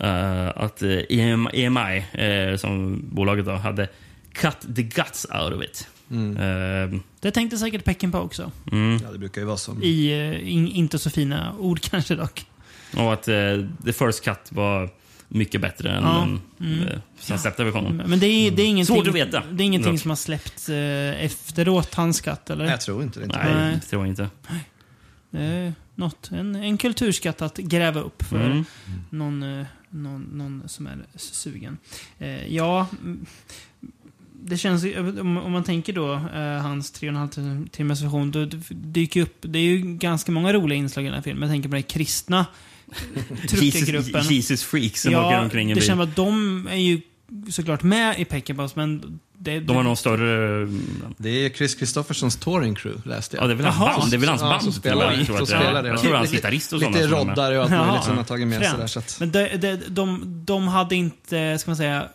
eh, 0.00 0.48
att 0.48 0.82
eh, 0.82 0.98
EM, 1.08 1.48
EMI, 1.52 2.04
eh, 2.12 2.56
som 2.56 3.02
bolaget 3.14 3.44
då, 3.46 3.52
hade 3.52 3.88
cut 4.40 4.76
the 4.76 4.82
guts 4.82 5.26
out 5.30 5.52
of 5.52 5.62
it. 5.64 5.88
Ehm, 6.10 7.02
Det 7.20 7.30
tänkte 7.30 7.58
säkert 7.58 7.84
Peckinpah 7.84 8.20
också. 8.20 8.52
mm. 8.72 9.00
Ja, 9.04 9.12
det 9.12 9.18
brukar 9.18 9.40
ju 9.40 9.46
vara 9.46 9.56
så. 9.56 9.76
I 9.82 10.12
eh, 10.12 10.52
in, 10.52 10.68
inte 10.68 10.98
så 10.98 11.10
fina 11.10 11.54
ord 11.58 11.80
kanske 11.90 12.14
dock. 12.14 12.46
Och 12.96 13.12
att 13.12 13.28
eh, 13.28 13.34
the 13.84 13.92
first 13.92 14.24
cut 14.24 14.38
var 14.52 14.90
mycket 15.28 15.60
bättre 15.60 15.90
än 15.90 16.02
Ja, 16.04 16.28
den 16.58 16.72
mm. 16.72 16.88
eh, 16.88 16.98
som 17.20 17.38
släppte 17.38 17.64
versionen. 17.64 17.96
Men 18.10 18.18
det 18.20 18.26
är, 18.26 18.50
det 18.50 18.62
är 18.62 18.66
ingenting, 18.66 18.96
Svårt 18.96 19.08
att 19.08 19.14
veta. 19.14 19.42
Det 19.52 19.62
är 19.62 19.66
ingenting 19.66 19.92
Dock. 19.92 20.00
som 20.02 20.10
har 20.10 20.16
släppts 20.16 20.68
efteråt, 20.68 21.94
hans 21.94 22.16
skatt, 22.16 22.50
eller? 22.50 22.64
Jag 22.64 22.80
tror 22.80 23.02
inte 23.02 23.20
det. 23.20 23.26
Nej, 23.26 23.74
det 23.74 23.80
tror 23.80 24.02
jag 24.02 24.08
inte. 24.12 24.28
Det 25.30 25.42
är 25.42 25.72
något, 25.94 26.30
en, 26.32 26.54
en 26.56 26.78
kulturskatt 26.78 27.42
att 27.42 27.56
gräva 27.56 28.00
upp 28.00 28.22
för 28.22 28.46
Mm. 28.46 28.64
någon, 29.10 29.64
någon, 29.90 30.22
någon 30.22 30.62
som 30.66 30.86
är 30.86 30.98
sugen. 31.16 31.78
Eh, 32.18 32.54
ja, 32.54 32.86
mm, 33.02 33.26
det 34.40 34.56
känns 34.56 34.84
om, 35.20 35.52
man 35.52 35.64
tänker 35.64 35.92
då 35.92 36.12
eh, 36.14 36.62
hans 36.62 36.92
3,5 37.00 37.68
timmars 37.70 38.00
version, 38.02 38.30
då 38.30 38.44
dyker 38.70 39.22
upp, 39.22 39.36
det 39.40 39.58
är 39.58 39.62
ju 39.62 39.78
ganska 39.78 40.32
många 40.32 40.52
roliga 40.52 40.78
inslag 40.78 41.02
i 41.04 41.08
den 41.08 41.14
här 41.14 41.22
filmen. 41.22 41.42
Jag 41.48 41.54
tänker 41.54 41.68
på 41.68 41.74
den 41.74 41.82
kristna 41.82 42.46
truckergruppen. 43.48 44.12
Jesus, 44.22 44.30
Jesus 44.30 44.62
freaks 44.64 45.02
som 45.02 45.14
åker 45.14 45.32
Ja, 45.36 45.40
omkring 45.40 45.70
i 45.70 45.74
det 45.74 45.80
bil. 45.80 45.86
känns 45.86 45.98
som 45.98 46.08
att 46.08 46.16
de 46.16 46.68
är 46.70 46.76
ju 46.76 47.00
såklart 47.50 47.82
med 47.82 48.20
i 48.20 48.24
Peckinpahs, 48.24 48.76
men 48.76 49.20
det, 49.38 49.60
De 49.60 49.76
har 49.76 49.82
någon 49.82 49.96
större... 49.96 50.66
Det 51.16 51.30
är 51.46 51.50
Chris 51.50 51.74
Kristoffersons 51.74 52.36
touring 52.36 52.74
crew, 52.74 53.08
läste 53.08 53.36
jag. 53.36 53.42
Ja, 53.44 53.46
det 53.46 53.52
är 53.52 53.56
väl 53.56 53.66
hans 53.66 53.98
band. 53.98 54.10
Det 54.10 54.16
är 54.16 54.18
väl 54.18 54.28
hans 54.28 54.42
Ja, 54.42 54.48
band. 54.48 54.62
som 54.62 54.72
spelar, 54.72 55.12
Jag 55.12 55.26
tror 55.26 55.36
som 55.36 55.42
att 55.44 55.48
det 55.48 55.54
är- 55.54 55.60
spelar 55.62 55.82
det. 55.82 55.88
Jag 55.88 56.00
tror 56.00 56.12
ja. 56.12 56.18
hans 56.18 56.30
Lite- 56.30 56.36
gitarrist 56.42 56.72
och 56.72 56.78
Lite 56.78 56.92
sådana 56.92 57.08
som 57.08 57.14
är 57.20 57.24
med. 57.24 57.36
roddar 57.36 57.52
och 57.56 57.62
allt 57.62 57.70
möjligt 57.86 58.04
som 58.04 58.16
har 58.16 58.24
tagit 58.24 58.46
med 58.48 58.60
sig 58.62 58.78
där. 58.78 58.86
Så 58.86 58.98
att, 58.98 59.16
Men 59.20 59.30
de, 59.30 59.56
de, 59.56 59.76
de, 59.88 60.42
de 60.44 60.68
hade 60.68 60.96
inte, 60.96 61.58
ska 61.58 61.70
man 61.70 61.76
säga, 61.76 62.08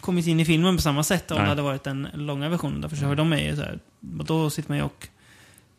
kommit 0.00 0.26
in 0.26 0.40
i 0.40 0.44
filmen 0.44 0.76
på 0.76 0.82
samma 0.82 1.04
sätt 1.04 1.30
om 1.30 1.36
Nej. 1.36 1.44
det 1.44 1.48
hade 1.48 1.62
varit 1.62 1.84
den 1.84 2.08
långa 2.14 2.48
versionen. 2.48 2.80
Därför 2.80 2.96
så 2.96 3.14
de 3.14 3.32
är 3.32 3.50
ju 3.50 3.56
så 3.56 3.62
här, 3.62 3.78
då 4.00 4.50
sitter 4.50 4.70
man 4.70 4.78
ju 4.78 4.84
och 4.84 5.08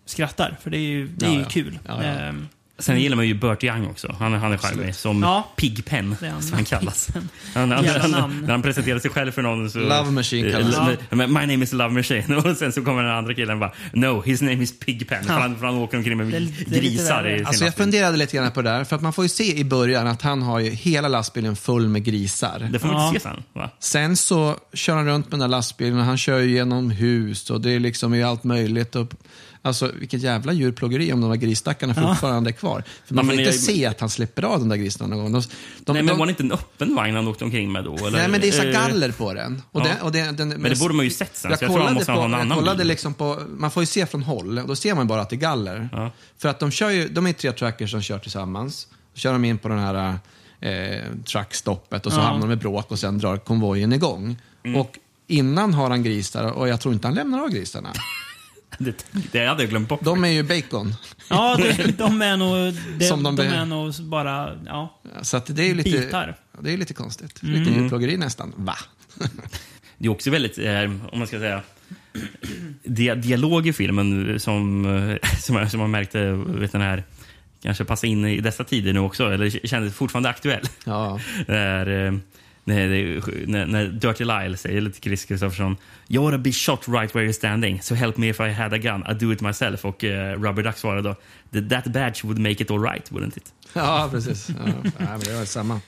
skrattar. 0.05 0.57
För 0.61 0.69
det 0.69 0.77
är 0.77 0.87
ju, 0.87 1.07
det 1.07 1.25
är 1.25 1.31
ju 1.31 1.39
ja. 1.39 1.49
kul. 1.49 1.79
Ja, 1.87 2.03
ja. 2.03 2.09
Ehm, 2.09 2.47
Sen 2.79 2.99
gillar 2.99 3.15
man 3.15 3.27
ju 3.27 3.33
Burt 3.33 3.63
Young 3.63 3.87
också. 3.87 4.15
Han, 4.19 4.33
han 4.33 4.51
är 4.53 4.57
charmig. 4.57 4.95
Som 4.95 5.23
Ja. 5.23 5.47
Pigpen, 5.55 6.15
Det 6.19 6.29
han. 6.29 6.41
som 6.41 6.53
han 6.53 6.65
kallas. 6.65 7.09
Han, 7.53 7.71
han, 7.71 7.85
han, 7.85 8.41
när 8.41 8.51
han 8.51 8.61
presenterar 8.61 8.99
sig 8.99 9.11
själv 9.11 9.31
för 9.31 9.41
någon 9.41 9.69
så... 9.69 9.79
Love 9.79 10.11
Machine 10.11 10.51
kallas 10.51 10.75
Eh, 10.77 10.81
han. 11.09 11.17
men- 11.17 11.33
My 11.33 11.39
name 11.39 11.63
is 11.63 11.73
Love 11.73 11.89
Machine. 11.93 12.35
Och 12.45 12.57
sen 12.57 12.71
så 12.73 12.81
kommer 12.81 13.03
den 13.03 13.11
andra 13.11 13.33
killen 13.33 13.53
och 13.53 13.59
bara 13.59 13.71
No, 13.93 14.21
his 14.25 14.41
name 14.41 14.63
is 14.63 14.79
Pigpen. 14.79 15.23
För, 15.23 15.33
Ja. 15.33 15.39
han, 15.39 15.57
för 15.59 15.65
han 15.65 15.75
åker 15.75 15.97
omkring 15.97 16.17
med 16.17 16.27
Det 16.27 16.39
det 16.67 16.79
grisar 16.79 17.23
värre. 17.23 17.33
i 17.35 17.37
sin 17.37 17.45
Alltså 17.45 17.65
jag 17.65 17.75
funderade 17.75 18.17
lite 18.17 18.37
grann 18.37 18.51
på 18.51 18.61
det 18.61 18.69
där, 18.69 18.83
för 18.83 18.95
att 18.95 19.01
man 19.01 19.13
får 19.13 19.25
ju 19.25 19.29
se 19.29 19.57
i 19.57 19.63
början 19.63 20.07
att 20.07 20.21
han 20.21 20.41
har 20.41 20.59
ju 20.59 20.69
hela 20.69 21.07
lastbilen 21.07 21.55
full 21.55 21.87
med 21.87 22.03
grisar. 22.03 22.69
Det 22.71 22.79
får 22.79 22.87
man 22.87 22.97
Ja. 22.97 23.07
inte 23.07 23.19
se 23.19 23.23
sen. 23.29 23.43
Va? 23.53 23.69
Sen 23.79 24.17
så 24.17 24.55
kör 24.73 24.95
han 24.95 25.05
runt 25.05 25.25
med 25.25 25.31
den 25.31 25.39
där 25.39 25.47
lastbilen 25.57 25.99
och 25.99 26.05
han 26.05 26.17
kör 26.17 26.39
ju 26.39 26.51
genom 26.51 26.91
hus 26.91 27.49
och 27.49 27.61
det 27.61 27.71
är 27.71 27.79
liksom 27.79 28.13
i 28.13 28.23
allt 28.23 28.43
möjligt. 28.43 28.95
Och, 28.95 29.11
alltså 29.61 29.91
vilket 29.99 30.21
jävla 30.21 30.53
djurplågeri 30.53 31.13
om 31.13 31.21
de 31.21 31.29
där 31.29 31.37
grisstackarna 31.37 31.93
Ja. 31.97 32.07
fortfarande 32.07 32.49
är 32.49 32.51
kvar. 32.51 32.83
För 33.05 33.15
man 33.15 33.25
får 33.25 33.33
inte 33.33 33.43
jag- 33.43 33.53
se 33.55 33.85
att 33.85 33.99
han 33.99 34.09
släpper 34.09 34.43
av 34.43 34.59
de 34.59 34.69
där 34.69 34.75
grisarna 34.75 35.15
någon 35.15 35.23
gång. 35.23 35.31
De, 35.31 35.41
de, 35.85 35.93
Nej, 35.93 36.03
men 36.03 36.05
de, 36.13 36.19
var 36.19 36.25
det 36.25 36.29
inte 36.29 36.43
en 36.43 36.51
öppen 36.51 36.95
vagn 36.95 37.15
han 37.15 37.27
åkte 37.27 37.43
omkring 37.43 37.71
med 37.71 37.83
då? 37.83 37.97
Eller? 37.97 38.11
Nej, 38.17 38.27
men 38.29 38.41
det 38.41 38.47
är 38.47 38.51
så 38.51 38.63
Eh, 38.63 38.71
galler 38.73 39.11
på 39.11 39.33
den. 39.33 39.61
Och 39.71 39.81
ja. 39.81 39.85
den, 39.85 40.01
och 40.01 40.11
den, 40.11 40.35
den 40.35 40.49
Men 40.49 40.61
det 40.71 40.79
borde 40.79 40.93
man 40.93 41.05
ju 41.05 41.11
sett 41.11 41.35
sen, 41.37 41.51
Jag 41.51 41.59
så 41.59 41.63
jag 41.65 41.69
tror 41.71 41.79
kollade, 41.79 41.93
måste 41.95 42.11
på, 42.11 42.17
ha 42.17 42.25
en 42.25 42.33
annan 42.33 42.57
kollade 42.57 42.77
bil. 42.77 42.87
liksom 42.87 43.13
på, 43.13 43.39
man 43.57 43.71
får 43.71 43.83
ju 43.83 43.87
se 43.87 44.05
från 44.05 44.23
håll, 44.23 44.59
och 44.59 44.67
då 44.67 44.75
ser 44.75 44.95
man 44.95 45.07
bara 45.07 45.21
att 45.21 45.29
det 45.29 45.35
är 45.35 45.37
galler. 45.37 45.89
Ja. 45.91 46.11
För 46.37 46.49
att 46.49 46.59
de 46.59 46.71
kör 46.71 46.89
ju, 46.89 47.07
de 47.09 47.27
är 47.27 47.33
tre 47.33 47.51
trackers 47.51 47.91
som 47.91 48.01
kör 48.01 48.19
tillsammans. 48.19 48.87
Så 49.13 49.19
kör 49.19 49.33
de 49.33 49.45
in 49.45 49.57
på 49.57 49.67
den 49.69 49.79
här 49.79 50.17
eh, 50.61 51.03
truckstoppet 51.25 52.05
och 52.05 52.11
så 52.13 52.19
hamnar 52.19 52.47
de 52.47 52.53
i 52.53 52.55
bråk 52.55 52.91
och 52.91 52.99
sen 52.99 53.17
drar 53.17 53.37
konvojen 53.37 53.93
igång. 53.93 54.37
Mm. 54.63 54.81
Och 54.81 54.97
innan 55.27 55.73
har 55.73 55.89
han 55.89 56.03
grisar 56.03 56.43
och 56.51 56.67
jag 56.69 56.81
tror 56.81 56.93
inte 56.93 57.07
han 57.07 57.15
lämnar 57.15 57.39
av 57.43 57.49
grisarna. 57.49 57.89
Det, 58.77 59.05
det 59.31 59.45
hade 59.45 59.63
jag 59.63 59.69
glömt 59.69 59.89
bort. 59.89 59.99
De 60.03 60.23
är 60.23 60.29
ju 60.29 60.43
bacon. 60.43 60.93
ja, 61.29 61.57
det, 61.57 61.97
de 61.97 62.21
är 62.21 62.37
nog, 62.37 62.73
det, 62.97 63.05
Som 63.05 63.23
de 63.23 63.35
de, 63.35 63.47
be- 63.47 63.55
är 63.55 63.65
nog 63.65 63.93
bara, 64.03 64.59
ja. 64.65 64.99
Så 65.21 65.37
att 65.37 65.55
det 65.55 65.63
är 65.63 65.67
ju 65.67 65.73
lite, 65.75 65.89
Bitar. 65.89 66.35
det 66.61 66.73
är 66.73 66.77
lite 66.77 66.93
konstigt. 66.93 67.43
Mm. 67.43 67.55
Lite 67.59 67.71
djurplågeri 67.71 68.17
nästan. 68.17 68.53
Va? 68.55 68.75
Det 69.97 70.05
är 70.05 70.09
också 70.11 70.31
väldigt, 70.31 70.57
eh, 70.57 70.83
om 70.83 71.19
man 71.19 71.27
ska 71.27 71.39
säga, 71.39 71.61
dia 72.83 73.15
dialog 73.15 73.67
i 73.67 73.73
filmen 73.73 74.39
som, 74.39 74.85
eh, 74.85 75.29
som, 75.39 75.55
jag- 75.55 75.71
som 75.71 75.79
man 75.79 75.91
märkte, 75.91 76.31
vet 76.31 76.71
den 76.71 76.81
här, 76.81 77.03
kanske 77.63 77.85
passar 77.85 78.07
in 78.07 78.25
i 78.25 78.41
dessa 78.41 78.63
tider 78.63 78.93
nu 78.93 78.99
också, 78.99 79.31
eller 79.33 79.67
kändes 79.67 79.93
fortfarande 79.95 80.29
aktuell. 80.29 80.63
Ja. 80.85 81.19
Där, 81.47 82.05
eh, 82.07 82.13
när, 82.69 83.47
när, 83.47 83.65
när 83.65 83.87
Dirty 83.87 84.23
Lyle 84.23 84.57
säger 84.57 84.81
lite 84.81 84.99
Chris 85.01 85.25
Kristoffersson 85.25 85.77
You 86.07 86.23
ought 86.25 86.31
to 86.31 86.37
be 86.37 86.51
shot 86.51 86.79
right 86.87 87.15
where 87.15 87.27
you're 87.27 87.33
standing, 87.33 87.81
so 87.81 87.95
help 87.95 88.17
me 88.17 88.29
if 88.29 88.39
I 88.39 88.49
had 88.49 88.73
a 88.73 88.77
gun, 88.77 89.03
I'd 89.03 89.19
do 89.19 89.33
it 89.33 89.41
myself. 89.41 89.85
Och 89.85 90.03
eh, 90.03 90.41
Rubber 90.41 90.63
Duck 90.63 90.77
svarade 90.77 91.01
då 91.09 91.15
"That- 91.59 91.91
badge 91.91 92.23
would 92.23 92.39
make 92.39 92.63
it 92.63 92.71
all 92.71 92.81
right, 92.81 93.11
wouldn't 93.11 93.37
it? 93.37 93.53
Ja, 93.73 94.09
precis. 94.11 94.49
Ja, 94.49 94.65
men 94.99 95.19
det 95.19 95.31
är 95.31 95.45
samma. 95.45 95.81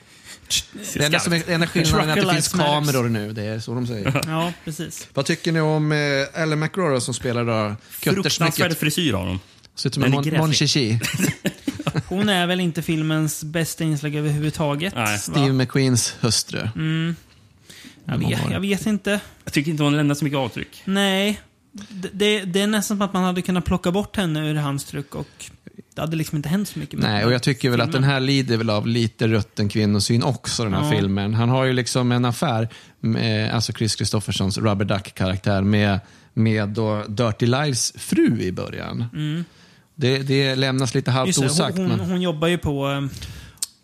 Det 0.94 1.04
enda, 1.04 1.18
som 1.20 1.32
är, 1.32 1.50
enda 1.50 1.66
skillnaden 1.66 2.08
är 2.08 2.12
att 2.12 2.26
det 2.28 2.32
finns 2.34 2.48
kameror 2.48 3.08
nu. 3.08 3.32
Det 3.32 3.42
är 3.42 3.58
så 3.58 3.74
de 3.74 3.86
säger. 3.86 4.20
Ja, 4.26 4.52
precis. 4.64 5.08
Vad 5.14 5.26
tycker 5.26 5.52
ni 5.52 5.60
om 5.60 5.92
eh, 5.92 5.98
Ellen 6.42 6.68
då, 6.74 7.00
som 7.00 7.14
spelar 7.14 7.44
då 7.44 7.74
Fruktansvärd 7.90 8.76
frisyr 8.78 9.12
har 9.12 9.26
de. 9.26 9.40
Ser 9.74 9.88
ut 9.88 9.94
som 9.94 10.02
en. 10.02 10.10
Mon 10.38 10.52
Chichi. 10.52 10.98
Hon 12.16 12.28
är 12.28 12.46
väl 12.46 12.60
inte 12.60 12.82
filmens 12.82 13.44
bästa 13.44 13.84
inslag 13.84 14.14
överhuvudtaget. 14.14 14.94
va? 14.94 15.06
Steve 15.06 15.52
McQueens 15.52 16.16
hustru. 16.20 16.68
Mm. 16.76 17.16
Jag, 18.04 18.18
vet, 18.18 18.50
jag 18.50 18.60
vet 18.60 18.86
inte. 18.86 19.20
Jag 19.44 19.52
tycker 19.52 19.70
inte 19.70 19.82
hon 19.82 19.96
lämnar 19.96 20.14
så 20.14 20.24
mycket 20.24 20.38
avtryck. 20.38 20.82
Nej. 20.84 21.40
Det, 21.72 22.08
det, 22.12 22.40
det 22.44 22.60
är 22.60 22.66
nästan 22.66 22.96
som 22.96 23.02
att 23.06 23.12
man 23.12 23.24
hade 23.24 23.42
kunnat 23.42 23.64
plocka 23.64 23.90
bort 23.90 24.16
henne 24.16 24.50
ur 24.50 24.54
hans 24.54 24.84
tryck 24.84 25.14
och 25.14 25.50
det 25.94 26.00
hade 26.00 26.16
liksom 26.16 26.36
inte 26.36 26.48
hänt 26.48 26.68
så 26.68 26.78
mycket 26.78 26.98
med 26.98 27.10
Nej, 27.10 27.24
och 27.24 27.32
jag 27.32 27.42
tycker 27.42 27.70
väl 27.70 27.80
att 27.80 27.92
den 27.92 28.04
här 28.04 28.20
lider 28.20 28.56
väl 28.56 28.70
av 28.70 28.86
lite 28.86 29.28
rutten 29.28 29.68
kvinnosyn 29.68 30.22
också, 30.22 30.64
den 30.64 30.74
här 30.74 30.84
Ja. 30.84 30.90
filmen. 30.98 31.34
Han 31.34 31.48
har 31.48 31.64
ju 31.64 31.72
liksom 31.72 32.12
en 32.12 32.24
affär, 32.24 32.68
med, 33.00 33.54
alltså 33.54 33.72
Chris 33.72 33.96
Kristoffersons 33.96 34.58
Rubber 34.58 34.84
Duck-karaktär, 34.84 35.62
med, 35.62 36.00
med 36.34 36.68
då 36.68 37.04
Dirty 37.08 37.46
Lives 37.46 37.92
fru 37.96 38.40
i 38.40 38.52
början. 38.52 39.04
Mm. 39.12 39.44
Det, 40.02 40.18
det 40.18 40.54
lämnas 40.56 40.94
lite 40.94 41.10
halvt 41.10 41.26
Just 41.26 41.40
osagt. 41.40 41.78
hon, 41.78 41.90
hon, 41.90 41.98
men... 41.98 42.10
hon 42.10 42.22
jobbar 42.22 42.48
ju 42.48 42.58
på 42.58 42.86
um, 42.86 43.10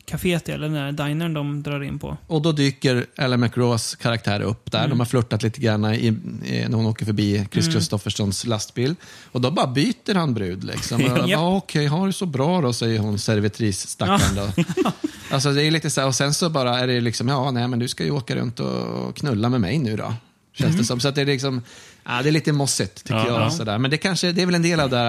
kaféet, 0.06 0.48
eller 0.48 0.68
den 0.68 0.96
där 0.96 1.06
dinern 1.06 1.34
de 1.34 1.62
drar 1.62 1.82
in 1.82 1.98
på. 1.98 2.16
Och 2.26 2.42
då 2.42 2.52
dyker 2.52 3.06
Ellen 3.16 3.40
McRaws 3.40 3.94
karaktär 3.96 4.40
upp 4.40 4.70
där. 4.72 4.78
Mm. 4.78 4.90
De 4.90 4.98
har 4.98 5.06
flörtat 5.06 5.42
lite 5.42 5.60
grann 5.60 5.84
i, 5.84 6.06
i, 6.44 6.64
när 6.68 6.76
hon 6.76 6.86
åker 6.86 7.04
förbi 7.06 7.46
Chris 7.52 7.64
Mm. 7.66 7.74
Kristoffersons 7.74 8.46
lastbil. 8.46 8.94
Och 9.32 9.40
då 9.40 9.50
bara 9.50 9.66
byter 9.66 10.14
han 10.14 10.34
brud. 10.34 10.64
Liksom. 10.64 11.02
Ja. 11.26 11.56
Okej, 11.56 11.86
har 11.86 12.06
du 12.06 12.12
så 12.12 12.26
bra 12.26 12.60
då, 12.60 12.72
säger 12.72 12.98
hon 12.98 13.18
servitris-stackaren. 13.18 14.52
Alltså, 15.30 15.52
det 15.52 15.62
är 15.64 15.70
lite 15.70 15.90
så 15.90 16.00
här, 16.00 16.08
och 16.08 16.14
sen 16.14 16.34
så 16.34 16.50
bara 16.50 16.78
är 16.78 16.86
det 16.86 17.00
liksom, 17.00 17.28
ja, 17.28 17.50
nej, 17.50 17.68
men 17.68 17.78
du 17.78 17.88
ska 17.88 18.04
ju 18.04 18.10
åka 18.10 18.36
runt 18.36 18.60
och 18.60 19.16
knulla 19.16 19.48
med 19.48 19.60
mig 19.60 19.78
nu 19.78 19.96
då. 19.96 20.14
Känns 20.52 20.68
Mm. 20.68 20.78
det 20.78 20.84
som. 20.84 21.00
Så 21.00 21.08
att 21.08 21.14
det 21.14 21.20
är 21.20 21.26
liksom, 21.26 21.62
ja, 22.04 22.22
det 22.22 22.28
är 22.28 22.32
lite 22.32 22.52
mossigt 22.52 22.94
tycker 23.04 23.14
Ja, 23.14 23.26
jag. 23.26 23.40
ja. 23.42 23.50
Sådär. 23.50 23.78
Men 23.78 23.90
det, 23.90 23.96
kanske, 23.96 24.32
det 24.32 24.42
är 24.42 24.46
väl 24.46 24.54
en 24.54 24.62
del 24.62 24.80
av 24.80 24.90
det 24.90 24.96
här 24.96 25.06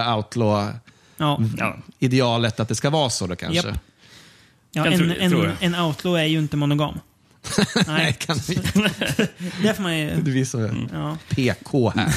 outlaw-idealet, 1.22 2.60
att 2.60 2.68
det 2.68 2.74
ska 2.74 2.90
vara 2.90 3.10
så 3.10 3.26
då 3.26 3.36
kanske. 3.36 3.68
Japp. 3.68 3.78
Ja, 4.72 4.86
en, 4.86 5.10
en, 5.10 5.30
det. 5.30 5.56
en 5.60 5.74
outlaw 5.74 6.20
är 6.22 6.24
ju 6.26 6.38
inte 6.38 6.56
monogam. 6.56 6.98
Nej. 7.86 8.12
kan 8.12 8.36
vi 8.48 8.54
Där 9.62 9.72
får 9.74 9.82
man 9.82 9.98
ju... 9.98 10.10
Det 10.14 10.22
blir 10.30 10.44
så 10.44 10.70
Ja. 10.92 11.16
PK 11.28 11.90
här. 11.96 12.08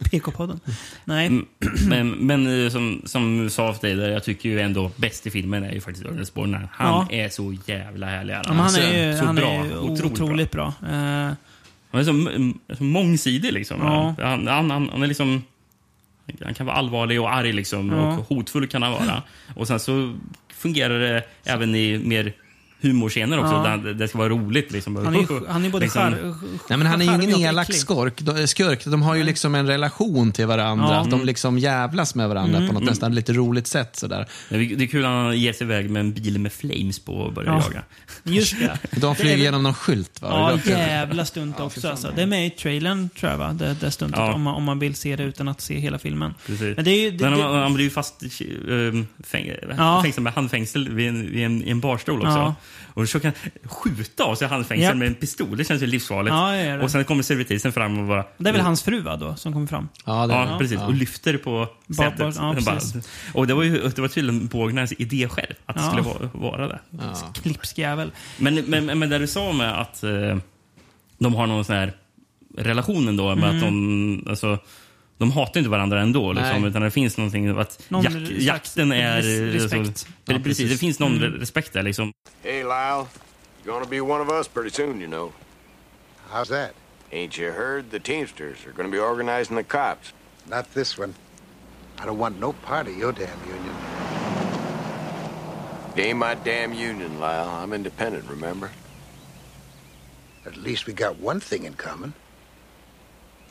PK-podden. 0.10 0.60
Nej. 1.04 1.26
Mm, 1.26 1.46
Men, 1.88 2.10
men 2.10 2.64
eh, 2.64 2.70
som, 2.70 3.02
som 3.06 3.38
du 3.38 3.50
sa 3.50 3.74
där, 3.80 4.08
jag 4.08 4.24
tycker 4.24 4.48
ju 4.48 4.60
ändå 4.60 4.90
bäst 4.96 5.26
i 5.26 5.30
filmen 5.30 5.64
är 5.64 5.72
ju 5.72 5.80
faktiskt 5.80 6.06
Ernest 6.06 6.34
Borgnine. 6.34 6.68
Han 6.72 7.06
Ja. 7.10 7.16
är 7.16 7.28
så 7.28 7.56
jävla 7.66 8.06
härlig. 8.06 8.34
Ja, 8.34 8.42
men 8.48 8.56
han 8.56 8.74
är 8.74 9.06
ju, 9.12 9.18
så 9.18 9.24
han 9.24 9.34
bra. 9.34 9.48
är 9.50 9.64
ju 9.64 9.78
otroligt, 9.78 10.04
otroligt 10.12 10.50
bra. 10.50 10.66
Eh, 10.82 11.32
Han 11.90 12.00
är 12.00 12.04
så, 12.04 12.74
så 12.76 12.84
mångsidig 12.84 13.52
liksom. 13.52 13.80
Ja. 13.80 14.14
Han, 14.22 14.46
han, 14.46 14.70
han, 14.70 14.88
han 14.92 15.02
är 15.02 15.06
liksom... 15.06 15.42
Han 16.44 16.54
kan 16.54 16.66
vara 16.66 16.76
allvarlig 16.76 17.20
och 17.20 17.34
arg 17.34 17.52
liksom, 17.52 17.90
Ja. 17.92 18.18
och 18.18 18.24
hotfull 18.28 18.68
kan 18.68 18.82
han 18.82 18.92
vara. 18.92 19.22
Och 19.56 19.66
sen 19.66 19.80
så 19.80 20.18
fungerar 20.52 20.98
det 21.00 21.22
även 21.44 21.74
i 21.74 21.98
mer 21.98 22.32
humorscener 22.80 23.38
också, 23.38 23.52
Ja. 23.52 23.76
där 23.76 23.94
det 23.94 24.08
ska 24.08 24.18
vara 24.18 24.28
roligt. 24.28 24.72
Liksom. 24.72 24.96
han 24.96 25.14
är 25.14 25.18
ju 25.20 25.26
han 25.48 25.64
är 25.64 25.70
både 25.70 25.84
Liksom- 25.84 26.02
char- 26.02 26.34
Nej, 26.68 26.78
men 26.78 26.86
han 26.86 27.00
är 27.02 27.04
ju 27.04 27.12
ingen 27.24 27.40
elak 27.40 27.74
skurk. 27.74 28.20
De, 28.20 28.46
skurk. 28.46 28.84
De 28.84 29.02
har 29.02 29.14
ju 29.14 29.22
liksom 29.24 29.54
en 29.54 29.66
relation 29.66 30.32
till 30.32 30.46
varandra. 30.46 30.86
Ja. 30.90 31.00
Att 31.00 31.10
de 31.10 31.24
liksom 31.24 31.58
jävlas 31.58 32.14
med 32.14 32.28
varandra 32.28 32.56
Mm. 32.56 32.68
på 32.68 32.74
något 32.74 32.82
Mm. 32.82 32.90
nästan 32.92 33.14
lite 33.14 33.32
roligt 33.32 33.66
sätt. 33.66 33.96
Sådär. 33.96 34.26
Det 34.48 34.56
är 34.56 34.86
kul 34.86 35.04
att 35.04 35.10
han 35.10 35.38
ger 35.38 35.52
sig 35.52 35.64
iväg 35.64 35.90
med 35.90 36.00
en 36.00 36.12
bil 36.12 36.38
med 36.38 36.52
flames 36.52 36.98
på 36.98 37.12
och 37.12 37.32
börjar 37.32 37.52
Ja. 37.52 37.62
jaga. 37.66 37.82
Just 38.36 38.56
det. 38.60 38.78
De 39.00 39.14
flyger 39.16 39.36
Det 39.36 39.40
är- 39.42 39.44
genom 39.44 39.62
någon 39.62 39.74
skylt. 39.74 40.22
Va? 40.22 40.28
Ja, 40.30 40.58
Det 40.64 40.72
är- 40.72 40.78
jävla 40.88 41.24
stunt 41.24 41.60
också. 41.60 41.88
Alltså. 41.88 42.12
Det 42.16 42.22
är 42.22 42.26
med 42.26 42.46
i 42.46 42.50
trailern, 42.50 43.08
tror 43.08 43.30
jag, 43.32 43.38
va? 43.38 43.52
Det, 43.52 43.76
det 43.80 43.90
stuntet. 43.90 44.18
Ja. 44.20 44.32
Om, 44.34 44.42
man, 44.42 44.54
om 44.54 44.64
man 44.64 44.78
vill 44.78 44.94
se 44.94 45.16
det 45.16 45.22
utan 45.22 45.48
att 45.48 45.60
se 45.60 45.78
hela 45.78 45.98
filmen. 45.98 46.34
Precis. 46.46 46.76
Men 46.76 46.84
det 46.84 46.90
är 46.90 47.00
ju... 47.00 47.10
Det, 47.10 47.24
han, 47.28 47.40
han 47.40 47.74
blir 47.74 47.84
ju 47.84 47.90
fast 47.90 48.22
um, 48.68 49.06
fäng, 49.24 49.50
Ja. 49.78 50.02
fängslad 50.02 50.22
med 50.24 50.32
handfängsel 50.32 50.88
vid 50.88 51.08
en, 51.08 51.30
vid 51.32 51.44
en, 51.44 51.62
i 51.64 51.70
en 51.70 51.80
barstol 51.80 52.20
också. 52.26 52.54
Och 52.94 53.08
så 53.08 53.20
kan 53.20 53.32
han 53.42 53.50
skjuta 53.70 54.24
av 54.24 54.34
sig 54.34 54.48
handfängsel 54.48 54.84
Japp. 54.84 54.96
med 54.96 55.08
en 55.08 55.14
pistol. 55.14 55.56
Det 55.56 55.64
känns 55.64 55.82
ju 55.82 55.86
livsfarligt. 55.86 56.34
Ja, 56.34 56.50
det 56.50 56.76
det. 56.76 56.82
Och 56.82 56.90
sen 56.90 57.04
kommer 57.04 57.22
servitrisen 57.22 57.72
fram 57.72 57.98
och 57.98 58.06
bara... 58.06 58.24
det 58.36 58.48
är 58.48 58.52
väl 58.52 58.62
hans 58.62 58.82
fru, 58.82 59.00
va, 59.00 59.16
då, 59.16 59.36
som 59.36 59.52
kommer 59.52 59.66
fram? 59.66 59.88
Ja, 60.04 60.26
det 60.26 60.34
är 60.34 60.46
Ja, 60.46 60.58
precis. 60.58 60.78
Ja. 60.78 60.86
Och 60.86 60.94
lyfter 60.94 61.36
på 61.36 61.68
sätet. 61.96 62.36
ja, 62.36 62.84
och 63.34 63.46
det 63.46 63.54
var 63.54 63.62
ju 63.62 63.88
det 63.88 63.98
var 63.98 64.08
tydligen 64.08 64.46
Bågnäs 64.46 64.92
idé 64.92 65.28
själv, 65.28 65.54
att 65.66 65.76
det 65.76 65.82
skulle 65.82 66.02
vara, 66.02 66.30
vara 66.32 66.68
det. 66.68 66.78
Ja. 66.90 67.32
Klipsk 67.42 67.78
jävel. 67.78 68.12
Men, 68.38 68.54
men, 68.54 68.98
men 68.98 69.08
det 69.08 69.18
du 69.18 69.26
sa 69.26 69.52
med 69.52 69.80
att 69.80 70.02
eh, 70.02 70.36
de 71.18 71.34
har 71.34 71.46
någon 71.46 71.64
sån 71.64 71.76
här 71.76 71.92
relation 72.56 73.08
ändå, 73.08 73.34
med 73.34 73.50
att 73.50 73.60
de... 73.60 74.26
Alltså, 74.28 74.58
de 75.18 75.32
hatar 75.32 75.60
inte 75.60 75.70
varandra 75.70 76.00
ändå, 76.00 76.32
liksom, 76.32 76.64
utan 76.64 76.82
det 76.82 76.90
finns 76.90 77.16
någonting... 77.16 77.58
Att 77.58 77.84
Någon 77.88 78.02
jak, 78.04 78.12
slags 78.12 78.30
jakten 78.30 78.92
är... 78.92 79.22
res- 79.22 79.54
respekt. 79.62 79.86
Alltså, 79.88 80.06
Ja, 80.24 80.34
precis, 80.34 80.44
precis. 80.44 80.70
det 80.70 80.76
finns 80.78 80.98
någon 80.98 81.16
Mm. 81.16 81.32
respekt 81.40 81.72
där. 81.72 81.82
Liksom. 81.82 82.12
Hey, 82.42 82.62
Lyle. 82.62 83.06
You're 83.64 83.72
gonna 83.72 83.86
be 83.90 84.00
one 84.00 84.22
of 84.22 84.30
us 84.30 84.48
pretty 84.48 84.70
soon, 84.70 85.00
you 85.00 85.06
know. 85.10 85.32
How's 86.32 86.48
that? 86.48 86.70
Ain't 87.12 87.38
you 87.42 87.52
heard? 87.52 87.90
The 87.90 87.98
Teamsters 88.00 88.56
are 88.66 88.72
gonna 88.76 88.88
be 88.88 88.98
organizing 89.00 89.56
the 89.56 89.62
cops. 89.64 90.12
Not 90.50 90.64
this 90.74 90.98
one. 90.98 91.14
I 92.02 92.06
don't 92.06 92.18
want 92.18 92.38
no 92.40 92.52
part 92.52 92.86
of 92.88 92.96
your 92.96 93.12
damn 93.12 93.40
union. 93.48 93.74
It 95.96 96.00
ain't 96.06 96.18
my 96.18 96.34
damn 96.44 96.72
union, 96.72 97.18
Lyle. 97.20 97.48
I'm 97.64 97.72
independent, 97.72 98.24
remember? 98.30 98.70
At 100.46 100.56
least 100.56 100.86
we 100.86 100.92
got 100.92 101.18
one 101.20 101.40
thing 101.40 101.64
in 101.64 101.74
common. 101.74 102.12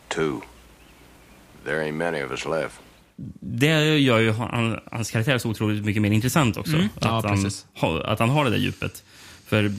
Two. 0.10 0.42
There 1.68 1.84
ain't 1.84 1.98
many 1.98 2.24
of 2.24 2.32
us 2.32 2.46
left. 2.46 2.80
Det 3.40 4.00
gör 4.00 4.20
ju 4.20 4.32
han, 4.32 4.80
hans 4.92 5.12
karaktär 5.12 5.38
så 5.38 5.50
otroligt 5.50 5.86
mycket 5.86 6.02
mer 6.02 6.12
intressant 6.12 6.58
också. 6.58 6.76
Mm. 6.76 6.88
Ja, 7.02 7.18
Att, 7.18 7.26
han, 7.26 7.44
precis. 7.44 7.66
ha, 7.74 8.04
att 8.04 8.20
han 8.20 8.30
har 8.30 8.44
det 8.44 8.50
där 8.50 8.58
djupet. 8.58 9.04
För 9.46 9.72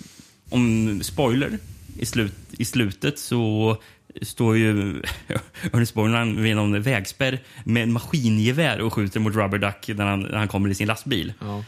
om 0.51 1.01
spoiler, 1.03 1.59
i, 1.99 2.07
slut, 2.07 2.35
i 2.51 2.65
slutet 2.65 3.19
så 3.19 3.77
står 4.23 4.57
ju 4.57 5.03
Ernest 5.73 5.95
Borgnine 5.95 6.43
vid 6.43 6.57
någon 6.57 6.83
vägspärr 6.83 7.39
med 7.65 7.83
en 7.83 7.93
maskingevär 7.93 8.81
och 8.81 8.93
skjuter 8.93 9.21
mot 9.21 9.35
Rubber 9.35 9.59
Duck 9.59 9.89
när 9.99 10.07
han, 10.07 10.21
när 10.21 10.39
han 10.39 10.49
kommer 10.49 10.69
i 10.69 10.75
sin 10.75 10.89
lastbil. 10.89 11.33
Ja. 11.41 11.65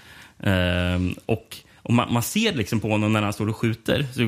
Ehm, 0.50 1.14
och 1.26 1.56
och 1.82 1.92
man, 1.94 2.12
man 2.12 2.22
ser 2.22 2.52
liksom 2.52 2.80
på 2.80 2.88
honom 2.88 3.12
när 3.12 3.22
han 3.22 3.32
står 3.32 3.48
och 3.48 3.56
skjuter. 3.56 4.06
Så, 4.12 4.20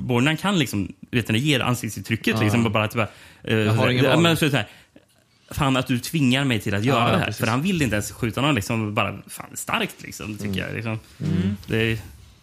Borgnine 0.00 0.36
kan 0.36 0.58
liksom, 0.58 0.92
vet 1.10 1.26
du, 1.26 1.38
ger 1.38 1.60
ansiktsuttrycket. 1.60 2.34
Ja. 2.36 2.42
Liksom, 2.42 2.72
bara 2.72 2.84
att, 2.84 2.94
bara, 2.94 3.08
eh, 3.44 3.56
Jag 3.58 3.72
har 3.72 3.88
ingen 3.88 4.04
ja, 4.04 4.10
val. 4.14 4.22
men 4.22 4.36
så, 4.36 4.50
så 4.50 4.56
här, 4.56 4.66
Fan 5.52 5.76
att 5.76 5.86
du 5.86 5.98
tvingar 5.98 6.44
mig 6.44 6.60
till 6.60 6.74
att 6.74 6.84
göra 6.84 7.04
Ja, 7.04 7.10
det 7.12 7.18
här. 7.18 7.24
precis. 7.24 7.40
För 7.40 7.46
han 7.46 7.62
vill 7.62 7.82
inte 7.82 7.94
ens 7.96 8.12
skjuta 8.12 8.40
någon. 8.40 8.54
Liksom, 8.54 8.94
bara, 8.94 9.18
fan, 9.26 9.46
starkt 9.56 10.02
liksom, 10.02 10.36
tycker 10.38 10.60
jag. 10.66 10.74
Liksom. 10.74 10.98
Mm. 11.24 11.56
Det 11.66 11.76
är 11.92 11.98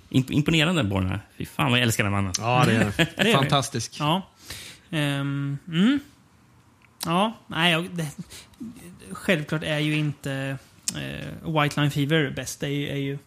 imp- 0.10 0.32
imponerande 0.32 0.84
Borgnine. 0.84 1.20
Fy 1.38 1.46
fan 1.46 1.72
vad 1.72 1.80
jag 1.80 1.84
älskar 1.84 2.04
den 2.04 2.14
mannen. 2.14 2.34
Ja, 2.40 2.64
det 2.66 2.74
är 2.76 2.94
Det 2.98 3.08
är 3.16 3.24
det. 3.24 3.34
fantastisk. 3.34 3.96
Ja. 4.00 4.28
Ehm, 4.92 5.58
mm. 5.68 6.00
Ja, 7.06 7.34
nej, 7.48 7.72
jag, 7.72 7.88
det, 7.92 8.08
självklart 9.12 9.64
är 9.64 9.80
ju 9.80 9.96
inte 9.98 10.58
uh, 10.96 11.62
White 11.62 11.82
Line 11.82 11.92
Fever 11.92 12.32
bäst. 12.36 12.60
Det 12.60 12.68
är 12.68 12.72
ju, 12.72 12.88
är 12.90 12.96
ju 12.96 13.18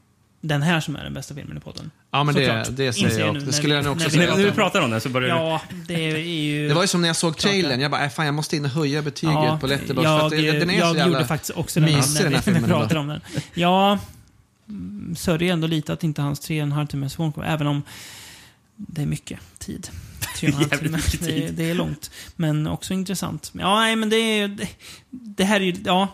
den 0.40 0.62
här 0.62 0.80
som 0.80 0.96
är 0.96 1.04
den 1.04 1.14
bästa 1.14 1.34
filmen 1.34 1.56
i 1.56 1.60
podden. 1.60 1.90
Ja, 2.14 2.24
men 2.24 2.34
det, 2.34 2.64
det 2.70 2.92
säger 2.92 3.18
jag 3.20 3.20
nu 3.20 3.28
också. 3.28 3.38
när 3.40 3.46
Det 3.46 3.52
skulle 3.52 3.74
jag 3.74 3.84
nog 3.84 3.92
också 3.92 4.04
när 4.04 4.10
säga. 4.10 4.34
När 4.36 4.44
vi 4.44 4.50
pratar 4.50 4.80
om 4.80 4.90
det 4.90 5.00
så 5.00 5.08
börjar 5.08 5.28
Ja, 5.28 5.60
det 5.88 5.94
är 6.10 6.16
ju... 6.18 6.68
Det 6.68 6.74
var 6.74 6.82
ju 6.82 6.88
som 6.88 7.00
när 7.00 7.08
jag 7.08 7.16
såg 7.16 7.36
trailern. 7.36 7.80
Jag 7.80 7.90
bara, 7.90 8.04
äh, 8.04 8.10
fan 8.10 8.26
jag 8.26 8.34
måste 8.34 8.56
in 8.56 8.64
och 8.64 8.70
höja 8.70 9.02
betyget 9.02 9.34
Ja, 9.34 9.58
på 9.60 9.66
Letterboxd. 9.66 10.06
Jag, 10.08 10.18
för 10.20 10.26
att 10.26 10.30
det- 10.32 10.52
den 10.58 10.70
är 10.70 10.78
jag 10.78 10.96
så 10.96 11.06
gjorde 11.08 11.26
faktiskt 11.26 11.50
också 11.58 11.80
det 11.80 11.86
när, 11.86 11.92
den 12.22 12.32
här 12.34 12.42
vi- 12.46 12.52
när 12.52 12.60
vi 12.60 12.66
pratade 12.66 13.00
om 13.00 13.08
den. 13.08 13.20
Ja, 13.54 13.98
mm, 14.68 15.16
sörjer 15.16 15.52
ändå 15.52 15.66
lite 15.66 15.92
att 15.92 16.04
inte 16.04 16.22
hans 16.22 16.40
tre 16.40 16.60
och 16.60 16.66
en 16.66 16.72
halv 16.72 16.86
timmes 16.86 17.12
version 17.12 17.32
kom, 17.32 17.42
även 17.42 17.66
om 17.66 17.82
det 18.76 19.02
är 19.02 19.06
mycket 19.06 19.38
tid. 19.58 19.88
Tre 20.36 20.48
och 20.48 20.54
en 20.54 20.60
halv 20.60 20.72
Jävligt 20.82 21.20
timme. 21.20 21.32
mycket 21.36 21.56
Det, 21.56 21.62
det 21.64 21.70
är 21.70 21.74
långt, 21.74 22.10
men 22.36 22.66
också 22.66 22.94
intressant. 22.94 23.50
Ja, 23.58 23.80
nej, 23.80 23.96
men 23.96 24.08
det 24.10 24.16
är 24.16 24.48
det, 24.48 24.68
det 25.10 25.44
här 25.44 25.60
är 25.60 25.64
ju, 25.64 25.74
ja, 25.84 26.08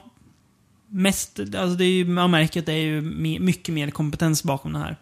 mest, 0.91 1.39
alltså 1.41 1.77
det 1.77 1.85
är 1.85 1.93
ju, 1.93 2.05
man 2.05 2.31
märker 2.31 2.61
att 2.61 2.67
det 2.67 2.73
är 2.73 2.77
ju 2.85 3.01
mycket 3.41 3.75
mer 3.75 3.91
kompetens 3.91 4.43
bakom 4.45 4.73
det 4.73 4.79
här. 4.79 4.97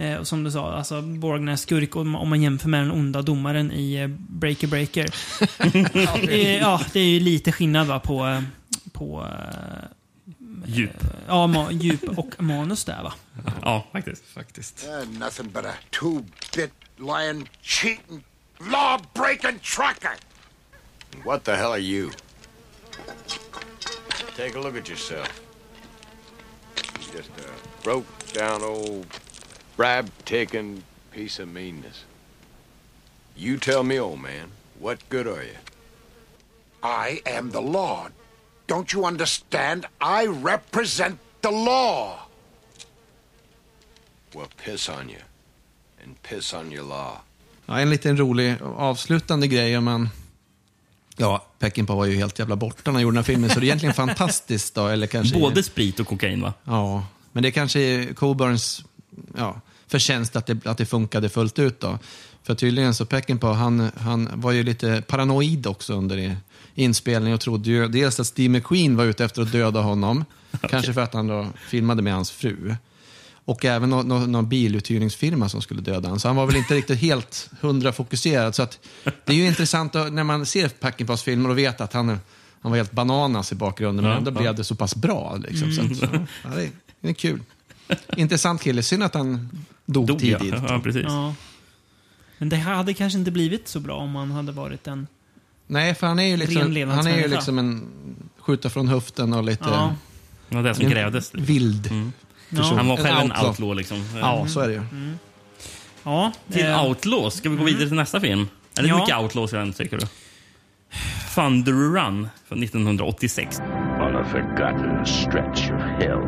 Eh, 0.00 0.16
och 0.16 0.28
som 0.28 0.44
du 0.44 0.50
sa, 0.50 0.72
alltså 0.72 1.02
Borgnäs 1.02 1.60
skurk, 1.62 1.96
om, 1.96 2.14
om 2.14 2.28
man 2.28 2.42
jämför 2.42 2.68
med 2.68 2.80
den 2.80 2.90
onda 2.90 3.22
domaren 3.22 3.72
i 3.72 3.94
eh, 3.94 4.06
Breaker 4.08 4.66
Breaker. 4.74 5.14
Eh, 6.30 6.56
ja, 6.56 6.80
det 6.92 7.00
är 7.00 7.04
ju 7.04 7.20
lite 7.20 7.52
skillnad 7.52 7.86
va, 7.86 8.00
på, 8.00 8.26
eh, 8.26 8.42
på 8.92 9.26
eh, 9.26 9.88
Djup. 10.66 10.90
ja, 11.28 11.46
ma- 11.46 11.72
djup 11.72 12.18
och 12.18 12.42
manus 12.42 12.84
där 12.84 13.02
va. 13.02 13.12
Ja, 13.62 13.86
faktiskt. 13.92 14.24
faktiskt. 14.26 14.86
Uh, 14.88 15.18
nothing 15.18 15.50
but 15.52 15.64
a 15.64 15.72
two-bit 15.90 16.70
lying, 16.96 17.48
cheating, 17.62 18.24
law-breaking 18.58 19.58
trucker. 19.58 20.12
What 21.24 21.44
the 21.44 21.52
hell 21.52 21.70
are 21.72 21.78
you? 21.78 22.10
Take 24.36 24.58
a 24.58 24.62
look 24.62 24.76
at 24.76 24.88
yourself. 24.88 25.40
Just 27.16 27.28
a 27.28 27.42
broke 27.82 28.06
down 28.34 28.62
old 28.62 29.06
bribe 29.80 30.10
taking 30.24 30.82
piece 31.10 31.42
of 31.42 31.48
meanness. 31.48 32.04
You 33.36 33.58
tell 33.58 33.82
me, 33.82 34.00
old 34.00 34.20
man, 34.20 34.48
what 34.80 34.98
good 35.08 35.26
are 35.26 35.42
you? 35.42 35.56
I 36.82 37.20
am 37.24 37.50
the 37.50 37.60
law. 37.60 38.08
Don't 38.66 38.92
you 38.92 39.06
understand? 39.06 39.86
I 40.00 40.26
represent 40.26 41.18
the 41.40 41.50
law. 41.50 42.18
Well, 44.34 44.48
piss 44.64 44.88
on 44.88 45.08
you. 45.08 45.22
And 46.02 46.22
piss 46.22 46.54
on 46.54 46.72
your 46.72 46.84
law. 46.84 47.20
Ja, 47.66 47.80
en 47.80 47.90
liten 47.90 48.16
rolig 48.16 48.56
avslutande 48.76 49.46
grej 49.46 49.78
om 49.78 49.84
man... 49.84 50.08
Ja, 51.16 51.44
Peckinpah 51.58 51.96
var 51.96 52.04
ju 52.04 52.16
helt 52.16 52.38
jävla 52.38 52.56
borta 52.56 52.82
när 52.84 52.92
han 52.92 53.02
gjorde 53.02 53.14
den 53.14 53.24
här 53.24 53.32
filmen, 53.32 53.50
så 53.50 53.60
det 53.60 53.64
är 53.64 53.68
egentligen 53.68 53.94
fantastiskt 54.06 54.74
då, 54.74 54.86
eller 54.86 55.06
kanske... 55.06 55.38
Både 55.38 55.62
sprit 55.62 56.00
och 56.00 56.06
kokain, 56.06 56.42
va? 56.42 56.52
Ja, 56.64 57.06
men 57.32 57.42
det 57.42 57.50
kanske 57.50 57.80
är 57.80 58.14
Coburns 58.14 58.84
ja, 59.36 59.60
förtjänst 59.90 60.36
att 60.36 60.46
det, 60.46 60.66
att 60.66 60.78
det 60.78 60.86
funkade 60.86 61.28
fullt 61.28 61.58
ut 61.58 61.80
då. 61.80 61.98
För 62.42 62.54
tydligen 62.54 62.94
så 62.94 63.06
Peckinpah, 63.06 63.54
han, 63.54 63.90
han 63.96 64.28
var 64.34 64.52
ju 64.52 64.62
lite 64.62 65.02
paranoid 65.06 65.66
också 65.66 65.94
under 65.94 66.36
inspelningen 66.74 67.34
och 67.34 67.40
trodde 67.40 67.70
ju 67.70 67.88
dels 67.88 68.20
att 68.20 68.26
Steve 68.26 68.48
McQueen 68.48 68.96
var 68.96 69.04
ute 69.04 69.24
efter 69.24 69.42
att 69.42 69.52
döda 69.52 69.80
honom, 69.80 70.24
kanske 70.70 70.92
för 70.94 71.00
att 71.00 71.14
han 71.14 71.26
då 71.26 71.46
filmade 71.68 72.02
med 72.02 72.12
hans 72.14 72.30
fru. 72.30 72.74
Och 73.44 73.64
även 73.64 73.90
någon, 73.90 74.08
någon, 74.08 74.32
någon 74.32 74.48
biluthyrningsfirma 74.48 75.48
som 75.48 75.62
skulle 75.62 75.80
döda 75.80 76.08
honom. 76.08 76.20
Så 76.20 76.28
han 76.28 76.36
var 76.36 76.46
väl 76.46 76.56
inte 76.56 76.74
riktigt 76.74 76.98
helt 77.00 77.50
hundra 77.60 77.92
fokuserad. 77.92 78.54
Så 78.54 78.62
att, 78.62 78.78
det 79.04 79.32
är 79.32 79.36
ju 79.36 79.46
intressant 79.46 79.96
att, 79.96 80.12
när 80.12 80.24
man 80.24 80.46
ser 80.46 80.68
Peckinpahs 80.68 81.22
filmer 81.22 81.50
och 81.50 81.58
vet 81.58 81.80
att 81.80 81.92
han, 81.92 82.08
han 82.60 82.70
var 82.72 82.76
helt 82.76 82.92
bananas 82.92 83.52
i 83.52 83.54
bakgrunden, 83.54 84.02
men 84.04 84.12
Ja, 84.12 84.18
ändå 84.18 84.30
ja. 84.30 84.38
blev 84.40 84.54
det 84.54 84.64
så 84.64 84.74
pass 84.74 84.94
bra. 84.94 85.36
Liksom. 85.36 85.72
Så 85.72 85.80
att, 85.82 86.12
Mm. 86.12 86.26
ja, 86.44 86.50
det, 86.54 86.62
är, 86.62 86.70
det 87.00 87.08
är 87.08 87.12
kul. 87.12 87.40
Intressant 88.16 88.62
kille. 88.62 88.82
Synd 88.82 89.02
att 89.02 89.14
han 89.14 89.50
dog, 89.92 90.06
Dog, 90.06 90.22
ja. 90.22 90.38
tidigt. 90.38 90.54
Ja, 90.68 90.80
precis. 90.82 91.04
Ja. 91.08 91.34
Men 92.38 92.48
det 92.48 92.56
hade 92.56 92.94
kanske 92.94 93.18
inte 93.18 93.30
blivit 93.30 93.68
så 93.68 93.80
bra 93.80 93.94
om 93.96 94.14
han 94.16 94.30
hade 94.30 94.52
varit 94.52 94.86
en... 94.86 95.06
Nej, 95.66 95.94
för 95.94 96.06
han 96.06 96.18
är 96.18 96.24
ju 96.24 96.36
liksom, 96.36 96.62
han 96.90 97.06
är 97.06 97.18
ju 97.18 97.28
liksom 97.28 97.58
en 97.58 97.88
skjuta 98.38 98.70
från 98.70 98.88
höften 98.88 99.32
och 99.32 99.44
lite... 99.44 99.64
Ja. 99.68 99.94
Det 100.48 100.56
var 100.56 100.62
det 100.62 100.74
som 100.74 100.84
en 100.84 100.90
krävdes. 100.90 101.34
Vild 101.34 101.86
Mm. 101.90 102.12
person. 102.62 102.76
Han 102.76 102.88
var 102.88 102.96
själv 102.96 103.16
en 103.18 103.22
outlaw. 103.22 103.48
outlaw, 103.48 103.76
liksom. 103.76 104.04
Ja, 104.20 104.46
så 104.48 104.60
är 104.60 104.68
det 104.68 104.74
ju. 104.74 104.80
Mm. 104.80 105.18
Ja, 106.02 106.32
Till 106.52 106.66
eh, 106.66 106.84
outlaws. 106.84 107.34
Ska 107.34 107.48
vi 107.50 107.56
gå 107.56 107.62
mm. 107.62 107.72
vidare 107.74 107.88
till 107.88 107.96
nästa 107.96 108.20
film? 108.20 108.48
Är 108.78 108.82
det 108.82 108.88
Ja. 108.88 108.98
mycket 109.00 109.16
outlaws 109.18 109.52
i 109.52 109.56
den, 109.56 109.72
tycker 109.72 109.98
du? 109.98 110.06
Thunder 111.34 111.72
Run 111.72 112.28
från 112.48 112.62
1986. 112.62 113.58
On 114.00 114.16
a 114.16 114.24
forgotten 114.32 115.06
stretch 115.06 115.70
of 115.70 115.80
hell, 115.82 116.20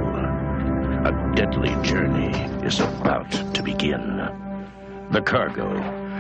a 1.05 1.33
deadly 1.35 1.75
journey 1.83 2.33
is 2.67 2.81
about 2.81 3.31
to 3.55 3.63
begin. 3.63 4.17
The 5.11 5.21
cargo, 5.21 5.69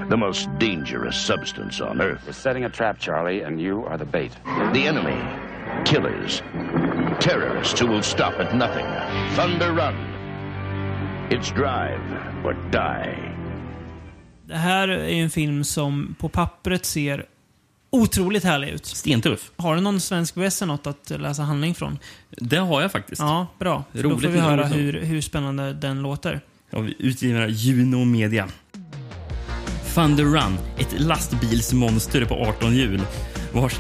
the 0.09 0.17
most 0.17 0.49
dangerous 0.59 1.17
substance 1.17 1.81
on 1.81 2.01
Earth. 2.01 2.23
We're 2.27 2.33
setting 2.33 2.65
a 2.65 2.69
trap, 2.69 2.99
Charlie, 2.99 3.43
and 3.43 3.61
you 3.61 3.85
are 3.87 3.97
the 3.97 4.05
bait. 4.05 4.33
The 4.45 4.87
enemy, 4.87 5.21
killers, 5.85 6.43
terrorists 7.21 7.79
who 7.79 7.87
will 7.87 8.03
stop 8.03 8.41
at 8.41 8.55
nothing. 8.55 8.87
Thunder 9.37 9.73
Run. 9.73 9.95
It's 11.31 11.53
drive 11.53 12.03
or 12.45 12.55
die. 12.71 13.29
Det 14.47 14.55
här 14.59 14.89
är 14.89 15.09
ju 15.09 15.23
en 15.23 15.31
film 15.31 15.65
som 15.65 16.17
på 16.19 16.29
pappret 16.29 16.87
ser 16.87 17.27
otroligt 17.93 18.45
härlig 18.45 18.69
ut. 18.69 18.87
Stentuff. 18.87 19.51
Har 19.57 19.75
du 19.75 19.81
någon 19.81 20.01
svensk 20.01 20.37
väss 20.37 20.63
något 20.63 20.87
att 20.87 21.11
läsa 21.11 21.43
handling 21.43 21.75
från? 21.75 21.99
Det 22.31 22.57
har 22.57 22.83
jag 22.83 22.93
faktiskt. 22.93 23.21
Ja, 23.21 23.47
bra. 23.59 23.85
För 23.93 24.03
då 24.03 24.09
Roligt 24.09 24.23
får 24.23 24.29
vi 24.29 24.39
höra 24.39 24.63
roligt. 24.63 24.77
hur, 24.77 25.01
hur 25.01 25.21
spännande 25.21 25.73
den 25.73 26.03
låter. 26.03 26.41
av 26.73 26.89
utgivarna 26.99 27.49
Juno 27.49 28.05
Media. 28.05 28.49
Thunder 29.95 30.25
Run, 30.25 30.59
ett 30.79 31.01
lastbilsmonster 31.01 32.25
på 32.25 32.35
18 32.35 32.75
hjul 32.77 33.01
vars 33.53 33.75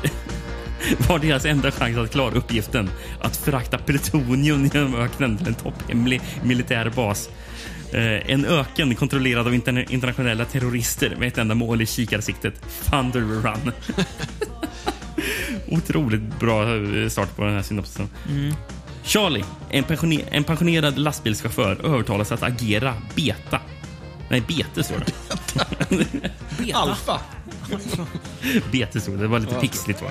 var 1.08 1.18
deras 1.18 1.44
enda 1.44 1.70
chans 1.70 1.96
att 1.98 2.10
klara 2.10 2.34
uppgiften 2.34 2.90
att 3.20 3.36
frakta 3.36 3.78
plutonium 3.78 4.70
genom 4.74 4.94
öknen 4.94 5.38
till 5.38 5.46
en 5.46 5.54
topphemlig 5.54 6.20
militär 6.44 6.92
bas. 6.96 7.28
Eh, 7.92 8.30
en 8.32 8.44
öken 8.44 8.94
kontrollerad 8.94 9.46
av 9.46 9.54
interna- 9.54 9.84
internationella 9.90 10.44
terrorister 10.44 11.16
med 11.18 11.28
ett 11.28 11.38
enda 11.38 11.54
mål 11.54 11.82
i 11.82 11.86
kikarsiktet. 11.86 12.54
Thunder 12.90 13.20
Run. 13.20 13.72
Otroligt 15.68 16.38
bra 16.40 16.74
eh, 16.76 17.08
start 17.08 17.36
på 17.36 17.44
den 17.44 17.54
här 17.54 17.62
synopsisen. 17.62 18.08
Mm. 18.28 18.54
Charlie, 19.04 19.44
en, 19.70 19.84
pensioner- 19.84 20.24
en 20.30 20.44
pensionerad 20.44 20.98
lastbilschaufför, 20.98 21.86
övertalas 21.86 22.32
att 22.32 22.42
agera 22.42 22.94
beta. 23.14 23.60
Nej, 24.28 24.40
bete 24.48 24.84
står 24.84 24.96
det. 24.98 26.72
Alfa. 26.74 27.20
bete 28.72 29.00
stod 29.00 29.14
det. 29.14 29.20
Det 29.22 29.28
var 29.28 29.38
lite 29.38 29.54
pixligt. 29.60 30.02
Va? 30.02 30.08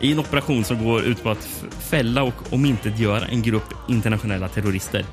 I 0.00 0.12
en 0.12 0.18
operation 0.18 0.64
som 0.64 0.84
går 0.84 1.02
ut 1.02 1.22
på 1.22 1.30
att 1.30 1.48
fälla 1.80 2.22
och 2.22 2.34
omintetgöra 2.52 3.26
en 3.26 3.42
grupp 3.42 3.74
internationella 3.88 4.48
terrorister. 4.48 5.04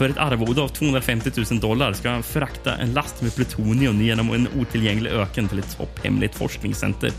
För 0.00 0.08
ett 0.08 0.18
arvode 0.18 0.62
av 0.62 0.68
250 0.68 1.30
000 1.50 1.60
dollar 1.60 1.92
ska 1.92 2.10
han 2.10 2.22
frakta 2.22 2.76
en 2.76 2.92
last 2.92 3.22
med 3.22 3.34
plutonium 3.34 4.02
genom 4.02 4.30
en 4.30 4.48
otillgänglig 4.60 5.10
öken 5.10 5.48
till 5.48 5.58
ett 5.58 5.76
topphemligt 5.76 6.34
forskningscenter. 6.34 7.10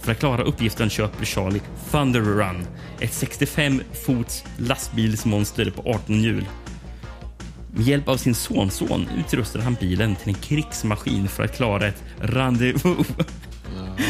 För 0.00 0.12
att 0.12 0.18
klara 0.18 0.42
uppgiften 0.42 0.90
köper 0.90 1.24
Charlie 1.24 1.60
Thunder 1.90 2.20
Run, 2.20 2.66
ett 3.00 3.12
65 3.12 3.82
fots 4.06 4.44
lastbilsmonster 4.56 5.70
på 5.70 5.90
18 5.90 6.22
hjul. 6.22 6.46
Med 7.72 7.86
hjälp 7.86 8.08
av 8.08 8.16
sin 8.16 8.34
sonson 8.34 9.08
utrustar 9.18 9.60
han 9.60 9.76
bilen 9.80 10.16
till 10.16 10.28
en 10.28 10.34
krigsmaskin 10.34 11.28
för 11.28 11.42
att 11.42 11.56
klara 11.56 11.86
ett 11.86 12.02
rendezvous 12.20 13.06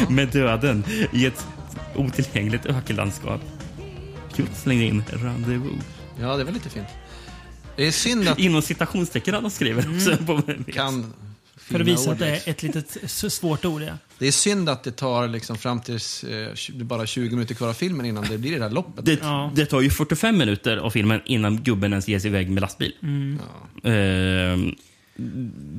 med 0.09 0.27
döden 0.27 0.83
i 1.13 1.25
ett 1.25 1.47
otillgängligt 1.95 2.65
ökenlandskap. 2.65 3.41
Kul 4.35 4.45
att 4.51 4.57
slänga 4.57 4.83
in 4.83 5.03
rendezvous. 5.09 5.83
Ja, 6.19 6.37
det 6.37 6.43
var 6.43 6.51
lite 6.51 6.69
fint. 6.69 6.87
Det 7.75 7.87
är 7.87 7.91
synd 7.91 8.27
att... 8.27 8.39
Inom 8.39 8.61
citationstecken 8.61 9.33
han 9.33 9.51
skriver 9.51 9.95
också. 9.95 10.17
På 10.25 10.41
kan 10.71 11.13
För 11.55 11.79
att 11.79 11.87
visa 11.87 12.11
att 12.11 12.19
det 12.19 12.27
är 12.27 12.49
ett 12.49 12.63
litet 12.63 12.97
svårt 13.11 13.65
ord. 13.65 13.81
Ja. 13.81 13.93
Det 14.17 14.27
är 14.27 14.31
synd 14.31 14.69
att 14.69 14.83
det 14.83 14.91
tar 14.91 15.27
liksom 15.27 15.57
fram 15.57 15.81
tills 15.81 16.23
eh, 16.23 16.53
bara 16.83 17.05
20 17.05 17.29
minuter 17.35 17.55
kvar 17.55 17.69
av 17.69 17.73
filmen 17.73 18.05
innan 18.05 18.23
det 18.23 18.37
blir 18.37 18.51
det 18.51 18.59
där 18.59 18.69
loppet. 18.69 19.05
Det, 19.05 19.19
det 19.55 19.65
tar 19.65 19.81
ju 19.81 19.89
45 19.89 20.37
minuter 20.37 20.77
av 20.77 20.89
filmen 20.89 21.21
innan 21.25 21.63
gubben 21.63 21.91
ens 21.91 22.07
ger 22.07 22.19
sig 22.19 22.27
iväg 22.29 22.49
med 22.49 22.61
lastbil. 22.61 22.93
Mm. 23.01 23.39
Ehm, 23.83 24.75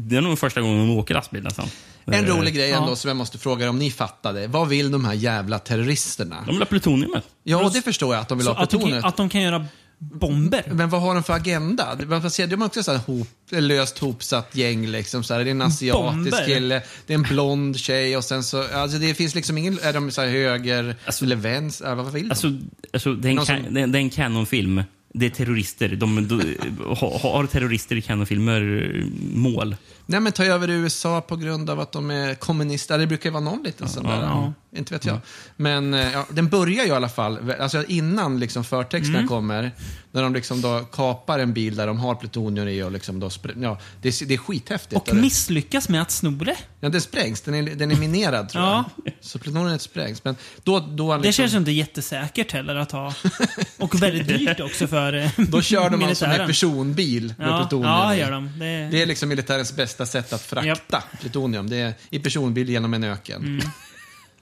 det 0.08 0.16
är 0.16 0.20
nog 0.20 0.38
första 0.38 0.60
gången 0.60 0.88
de 0.88 0.90
åker 0.90 1.14
lastbil 1.14 1.42
nästan. 1.42 1.68
En 2.04 2.14
Eh, 2.14 2.36
rolig 2.36 2.54
grej 2.54 2.72
ändå 2.72 2.96
som 2.96 3.08
jag 3.08 3.16
måste 3.16 3.38
fråga 3.38 3.70
om 3.70 3.78
ni 3.78 3.90
fattade. 3.90 4.46
Vad 4.46 4.68
vill 4.68 4.90
de 4.90 5.04
här 5.04 5.14
jävla 5.14 5.58
terroristerna? 5.58 6.36
De 6.46 6.52
vill 6.52 6.58
ha 6.58 6.66
plutoniumet. 6.66 7.24
Ja, 7.42 7.70
det 7.74 7.82
förstår 7.82 8.14
jag 8.14 8.22
att 8.22 8.28
de 8.28 8.38
vill 8.38 8.44
Så 8.44 8.52
ha 8.52 8.62
att, 8.62 8.70
de 8.70 9.00
att 9.04 9.16
de 9.16 9.28
kan 9.28 9.42
göra 9.42 9.66
bomber. 10.02 10.64
Men 10.74 10.88
vad 10.90 11.00
har 11.02 11.14
de 11.14 11.22
för 11.22 11.32
agenda? 11.32 11.98
Man 12.06 12.30
ser, 12.30 12.46
de 12.46 12.62
är 12.62 12.66
också 12.66 12.82
så 12.82 12.92
här 12.92 12.98
hop, 12.98 13.28
löst 13.50 13.98
hopsatt 13.98 14.56
gäng. 14.56 14.86
Liksom, 14.86 15.24
så 15.24 15.34
här, 15.34 15.44
det 15.44 15.50
är 15.50 15.50
en 15.50 15.62
asiatisk 15.62 16.30
Bomber? 16.30 16.46
kille, 16.46 16.82
det 17.06 17.12
är 17.12 17.14
en 17.14 17.22
blond 17.22 17.76
tjej 17.78 18.16
och 18.16 18.24
sen 18.24 18.42
så... 18.42 18.62
Alltså 18.74 18.98
det 18.98 19.14
finns 19.14 19.34
liksom 19.34 19.58
ingen... 19.58 19.78
Är 19.82 19.92
de 19.92 20.10
så 20.10 20.20
här 20.20 20.28
höger 20.28 20.96
eller 21.22 21.36
vänster? 21.36 21.94
Vad 21.94 22.12
vill 22.12 22.22
de? 22.22 22.30
Alltså, 22.30 22.52
alltså 22.92 23.14
det, 23.14 23.28
är 23.28 23.32
en 23.32 23.46
som- 23.46 23.74
det, 23.74 23.80
är- 23.80 23.96
en 23.96 24.10
Canon-film. 24.10 24.82
Det 25.14 25.26
är 25.26 25.30
terrorister. 25.30 25.88
De, 25.88 26.28
de, 26.28 26.56
har, 26.96 27.18
har 27.18 27.46
terrorister 27.46 27.96
i 27.96 28.02
Canon-filmer 28.02 28.92
eh, 28.96 29.04
mål? 29.34 29.76
Nej, 30.06 30.20
men 30.20 30.32
ta 30.32 30.44
över 30.44 30.70
USA 30.70 31.20
på 31.20 31.36
grund 31.36 31.70
av 31.70 31.80
att 31.80 31.92
de 31.92 32.10
är 32.10 32.34
kommunister. 32.34 32.98
Det 32.98 33.06
brukar 33.06 33.30
ju 33.30 33.32
vara 33.32 33.44
någon 33.44 33.62
liten 33.62 33.88
sån 33.88 34.04
Ja, 34.06 34.10
där. 34.12 34.22
ja. 34.22 34.52
Inte 34.76 34.94
vet 34.94 35.04
jag. 35.04 35.18
Men 35.56 35.94
eh, 35.94 36.12
ja, 36.12 36.26
den 36.30 36.48
börjar 36.48 36.84
ju 36.84 36.90
i 36.90 36.94
alla 36.94 37.08
fall, 37.08 37.52
alltså 37.60 37.84
innan 37.88 38.40
liksom 38.40 38.64
förtexterna 38.64 39.18
Mm. 39.18 39.28
kommer, 39.28 39.70
när 40.12 40.22
de 40.22 40.34
liksom 40.34 40.60
då 40.60 40.80
kapar 40.80 41.38
en 41.38 41.52
bil 41.52 41.76
där 41.76 41.86
de 41.86 41.98
har 41.98 42.14
plutonium 42.14 42.68
i 42.68 42.82
och 42.82 42.92
liksom 42.92 43.20
då 43.20 43.30
ja, 43.60 43.78
det, 44.02 44.08
är, 44.22 44.26
det 44.26 44.34
är 44.34 44.38
skithäftigt. 44.38 45.08
Och 45.10 45.14
misslyckas 45.16 45.88
med 45.88 46.02
att 46.02 46.10
sno 46.10 46.30
det. 46.30 46.56
Ja, 46.80 46.88
den 46.88 47.00
sprängs. 47.00 47.40
Den 47.40 47.54
är, 47.54 47.62
den 47.62 47.90
är 47.90 47.96
minerad 47.96 48.48
tror 48.48 48.64
Ja. 48.64 48.84
jag. 49.04 49.14
Så 49.20 49.38
plutoniet 49.38 49.82
sprängs. 49.82 50.24
Men 50.24 50.36
då, 50.64 50.78
då 50.80 51.12
Det 51.16 51.22
liksom, 51.22 51.42
känns 51.42 51.54
inte 51.54 51.70
jättesäkert 51.70 52.52
heller 52.52 52.74
att 52.76 52.92
ha. 52.92 53.14
Och 53.78 54.02
väldigt 54.02 54.28
dyrt 54.28 54.60
också 54.60 54.86
för 54.86 55.30
Då 55.50 55.62
kör 55.62 55.90
de 55.90 56.02
alltså 56.04 56.26
med 56.26 56.46
personbil 56.46 57.34
med 57.38 57.48
Ja, 57.48 57.58
plutonium 57.60 57.90
ja, 57.90 58.14
i. 58.14 58.18
gör 58.18 58.30
de. 58.30 58.50
Det 58.58 58.66
är- 58.66 58.90
Det 58.90 59.02
är 59.02 59.06
liksom 59.06 59.28
militärens 59.28 59.76
bästa 59.76 59.91
sätt 60.06 60.32
att 60.32 60.42
frakta 60.42 61.02
plutonium. 61.20 61.70
Det 61.70 61.76
är 61.76 61.94
i 62.10 62.18
personbil 62.18 62.68
genom 62.68 62.94
en 62.94 63.04
öken. 63.04 63.42
Mm. 63.42 63.66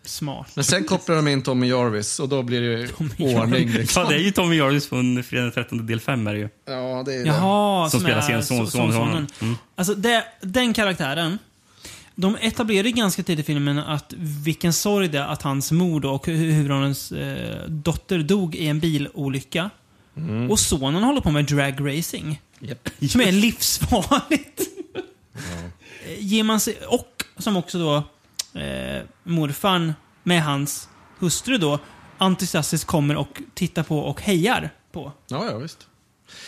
Smart. 0.03 0.51
Men 0.55 0.64
sen 0.64 0.84
kopplar 0.84 1.16
de 1.16 1.28
in 1.28 1.42
Tommy 1.42 1.68
Jarvis 1.68 2.20
och 2.20 2.28
då 2.28 2.42
blir 2.42 2.61
det 2.61 2.66
ju 2.66 2.88
ordning. 3.38 3.68
Liksom. 3.72 4.03
Ja, 4.03 4.09
det 4.09 4.14
är 4.14 4.18
ju 4.18 4.30
Tommy 4.30 4.57
Jarvis 4.57 4.88
från 4.88 5.22
Fredag 5.24 5.42
den 5.44 5.53
13 5.53 5.86
del 5.86 6.01
5 6.01 6.26
är 6.26 6.32
det 6.32 6.38
ju. 6.38 6.48
Ja, 6.66 7.03
det 7.07 7.14
är 7.14 7.26
Jaha, 7.26 7.90
Som 7.90 8.01
som, 8.01 8.07
spelar 8.09 8.20
sin 8.22 8.36
son- 8.36 8.42
so- 8.42 8.64
son- 8.66 8.70
sonsonen. 8.70 9.26
Mm. 9.40 9.57
Alltså 9.74 9.94
det, 9.94 10.24
den 10.40 10.72
karaktären. 10.72 11.38
De 12.14 12.36
etablerar 12.40 12.88
ganska 12.88 13.22
tidigt 13.22 13.44
i 13.44 13.46
filmen 13.46 13.78
att 13.78 14.12
vilken 14.16 14.72
sorg 14.72 15.09
det 15.09 15.18
är 15.18 15.22
att 15.26 15.42
hans 15.42 15.72
mor 15.72 16.07
och 16.07 16.26
hu- 16.26 16.36
huvudrollens 16.36 17.12
eh, 17.12 17.68
dotter 17.68 18.18
dog 18.18 18.55
i 18.55 18.66
en 18.66 18.80
bilolycka. 18.80 19.70
Mm. 20.16 20.51
Och 20.51 20.59
sonen 20.61 21.03
håller 21.03 21.20
på 21.20 21.30
med 21.30 21.44
dragracing. 21.44 22.40
Som 23.11 23.20
är 23.20 23.32
livsfarligt. 23.32 24.61
Ger 26.18 26.43
man 26.43 26.61
sig, 26.61 26.78
och 26.88 27.24
som 27.38 27.57
också 27.57 27.78
då 27.78 27.97
eh, 28.61 29.03
morfarn 29.24 29.95
med 30.22 30.43
hans 30.45 30.88
hustru 31.18 31.59
då 31.59 31.78
entusiastiskt 32.18 32.86
kommer 32.86 33.16
och 33.16 33.43
tittar 33.55 33.82
på 33.82 33.99
och 33.99 34.20
hejar 34.20 34.70
på. 34.93 35.12
Ja, 35.28 35.47
ja, 35.51 35.59
visst. 35.59 35.86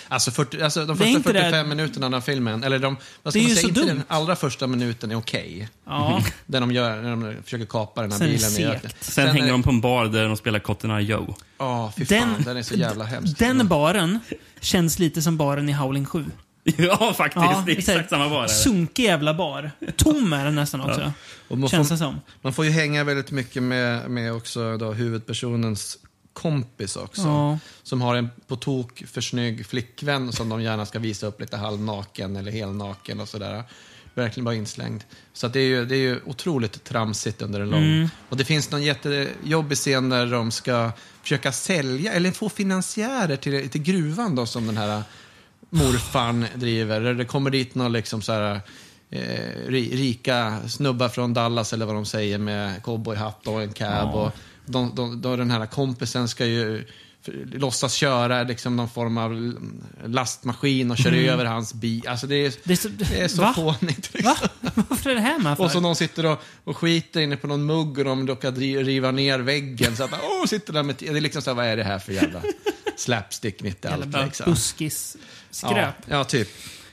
Alltså, 0.09 0.31
40, 0.31 0.63
alltså 0.63 0.81
de 0.87 0.91
är 0.91 0.95
första 0.97 1.09
inte 1.09 1.33
det- 1.33 1.41
45 1.41 1.69
minuterna 1.69 2.07
av 2.07 2.13
den 2.13 2.23
filmen, 2.23 2.65
eller 2.65 2.79
de, 2.79 2.97
vad 3.23 3.33
ska 3.35 3.41
Det 3.41 3.45
är 3.45 3.49
man 3.49 3.57
säga, 3.57 3.69
inte 3.69 3.81
dumt. 3.81 3.87
den 3.89 4.03
allra 4.09 4.37
första 4.37 4.67
minuten 4.67 5.11
är 5.11 5.15
okej. 5.17 5.69
Ja. 5.87 6.23
Där 6.47 6.61
de, 6.61 6.73
gör, 6.73 7.03
när 7.03 7.11
de 7.11 7.43
försöker 7.45 7.67
kapa 7.67 8.03
den 8.03 8.13
här 8.13 8.19
Sen 8.19 8.27
är 8.29 8.31
det 8.33 8.37
bilen 8.37 8.51
i 8.51 8.55
segt. 8.55 8.69
öknen. 8.77 8.93
Sen, 9.01 9.29
är- 9.29 9.33
hänger 9.33 9.53
de 9.53 9.63
på 9.63 9.71
en 9.71 9.81
bar 9.81 10.05
där 10.07 10.25
de 10.29 10.37
spelar 10.37 10.59
Cotton 10.59 10.91
Eye 10.91 11.01
Joe. 11.07 11.35
Ja, 11.59 11.93
fy 11.97 12.05
fan. 12.07 12.19
Den- 12.19 12.43
Den, 12.45 12.57
är 12.57 12.63
så 12.63 12.75
jävla 12.75 13.05
hemsk. 13.05 13.39
Den 13.39 13.69
baren 13.69 14.19
känns 14.61 14.99
lite 14.99 15.23
som 15.23 15.37
baren 15.37 15.69
i 15.69 15.73
Howling 15.73 16.07
7. 16.07 16.25
ja, 16.79 17.15
faktiskt. 17.15 17.67
det 17.67 17.73
är 17.73 17.79
exakt 17.79 18.11
samma 18.11 18.29
bar. 18.29 18.47
Sunkig 18.47 19.05
jävla 19.05 19.35
bar. 19.35 19.71
Tom 19.97 20.33
är 20.33 20.45
den 20.45 20.55
nästan 20.55 20.81
också. 20.81 21.13
Och 21.49 21.59
man, 21.59 21.69
Känns 21.69 21.89
får, 21.89 21.95
det 21.95 21.99
som. 21.99 22.21
man 22.43 22.53
får 22.53 22.65
ju 22.65 22.71
hänga 22.71 23.05
väldigt 23.05 23.31
mycket 23.31 23.63
med, 23.63 24.11
med 24.11 24.33
också 24.33 24.77
då 24.77 24.93
huvudpersonens 24.93 25.99
kompis 26.33 26.97
också. 26.97 27.23
Ja. 27.23 27.59
Som 27.83 28.03
har 28.03 28.17
en 28.17 28.29
på 28.47 28.57
tok 28.57 29.05
för 29.07 29.21
snygg 29.21 29.67
flickvän 29.67 30.33
som 30.33 30.49
de 30.49 30.63
gärna 30.63 30.87
ska 30.87 30.99
visa 30.99 31.27
upp 31.27 31.41
lite 31.41 31.57
halvnaken 31.57 32.37
eller 32.37 32.53
helnaken 32.53 33.21
och 33.21 33.29
sådär. 33.29 33.65
Verkligen 34.15 34.45
bara 34.45 34.55
inslängd. 34.55 35.05
Så 35.33 35.47
att 35.47 35.53
det, 35.53 35.61
är 35.61 35.67
ju, 35.67 35.85
det 35.85 35.97
är 35.97 36.01
ju 36.01 36.21
otroligt 36.27 36.85
tramsigt 36.85 37.43
under 37.43 37.61
en 37.61 37.71
lång... 37.71 37.83
Mm. 37.83 38.09
Och 38.29 38.37
det 38.37 38.45
finns 38.45 38.71
någon 38.71 38.83
jättejobbig 38.83 39.79
scen 39.79 40.09
där 40.09 40.27
de 40.27 40.51
ska 40.51 40.93
försöka 41.23 41.53
sälja, 41.53 42.13
eller 42.13 42.31
få 42.31 42.49
finansiärer 42.49 43.37
till, 43.37 43.69
till 43.69 43.83
gruvan 43.83 44.35
då 44.37 44.47
som 44.47 44.67
den 44.67 44.77
här 44.77 45.03
morfarn 45.73 46.47
driver. 46.55 47.01
Det 47.01 47.25
kommer 47.25 47.51
dit 47.51 47.75
någon 47.75 47.93
liksom 47.93 48.23
så 48.23 48.33
här, 48.33 48.61
eh, 49.11 49.21
ri- 49.69 49.97
rika 49.97 50.59
snubbar 50.69 51.09
från 51.09 51.35
Dallas 51.35 51.73
eller 51.73 51.87
vad 51.87 51.95
de 51.95 52.07
säger 52.07 52.39
med 52.39 52.83
cowboyhatt 52.83 53.47
och 53.47 53.63
en 53.63 53.73
cab. 53.73 53.89
Ja. 54.13 54.13
Och 54.13 54.33
de, 54.67 54.93
de, 54.95 55.21
då 55.23 55.37
den 55.37 55.51
här 55.51 55.67
kompisen 55.67 56.29
ska 56.29 56.47
ju 56.47 56.85
låtsas 57.53 57.93
köra 57.95 58.43
liksom 58.43 58.77
någon 58.77 58.89
form 58.89 59.19
av 59.19 59.55
lastmaskin 60.07 60.91
och 60.91 60.99
köra 60.99 61.15
Mm. 61.15 61.29
över 61.31 61.45
hans 61.45 61.75
bil. 61.75 62.09
Alltså 62.09 62.27
det 62.27 62.35
är, 62.47 62.53
Det 62.65 62.73
är 62.73 62.77
så, 62.77 62.89
det 62.89 63.21
är 63.21 63.29
så 63.29 63.43
Va? 63.43 63.53
fånigt. 63.57 64.15
Liksom. 64.15 64.35
Varför 64.89 65.11
är 65.11 65.15
det 65.15 65.21
här 65.21 65.39
med 65.39 65.57
för? 65.57 65.65
Och 65.65 65.71
så 65.71 65.81
någon 65.81 65.97
sitter 65.97 66.27
och, 66.27 66.43
och 66.65 66.77
skiter 66.77 67.21
inne 67.21 67.37
på 67.37 67.47
någon 67.47 67.65
mugg 67.67 67.99
och 67.99 68.05
de 68.05 68.27
råkar 68.27 68.53
riva 68.85 69.11
ner 69.11 69.39
väggen. 69.39 69.97
Så 69.97 70.05
att 70.05 70.11
åh, 70.13 70.47
sitter 70.47 70.73
där 70.73 70.83
med... 70.83 70.97
Det 70.99 71.09
är 71.09 71.21
liksom 71.21 71.43
så 71.43 71.51
här, 71.51 71.55
vad 71.57 71.67
är 71.67 71.77
det 71.77 71.85
här 71.85 71.99
för 71.99 72.13
jävla 72.13 72.43
slapstick 72.97 73.63
mitt 73.63 73.85
i 73.85 73.89
allt 73.89 74.07
liksom. 74.25 74.57
Buskis-skräp. 75.53 75.95
Ja, 76.07 76.17
ja, 76.17 76.25
typ. 76.25 76.49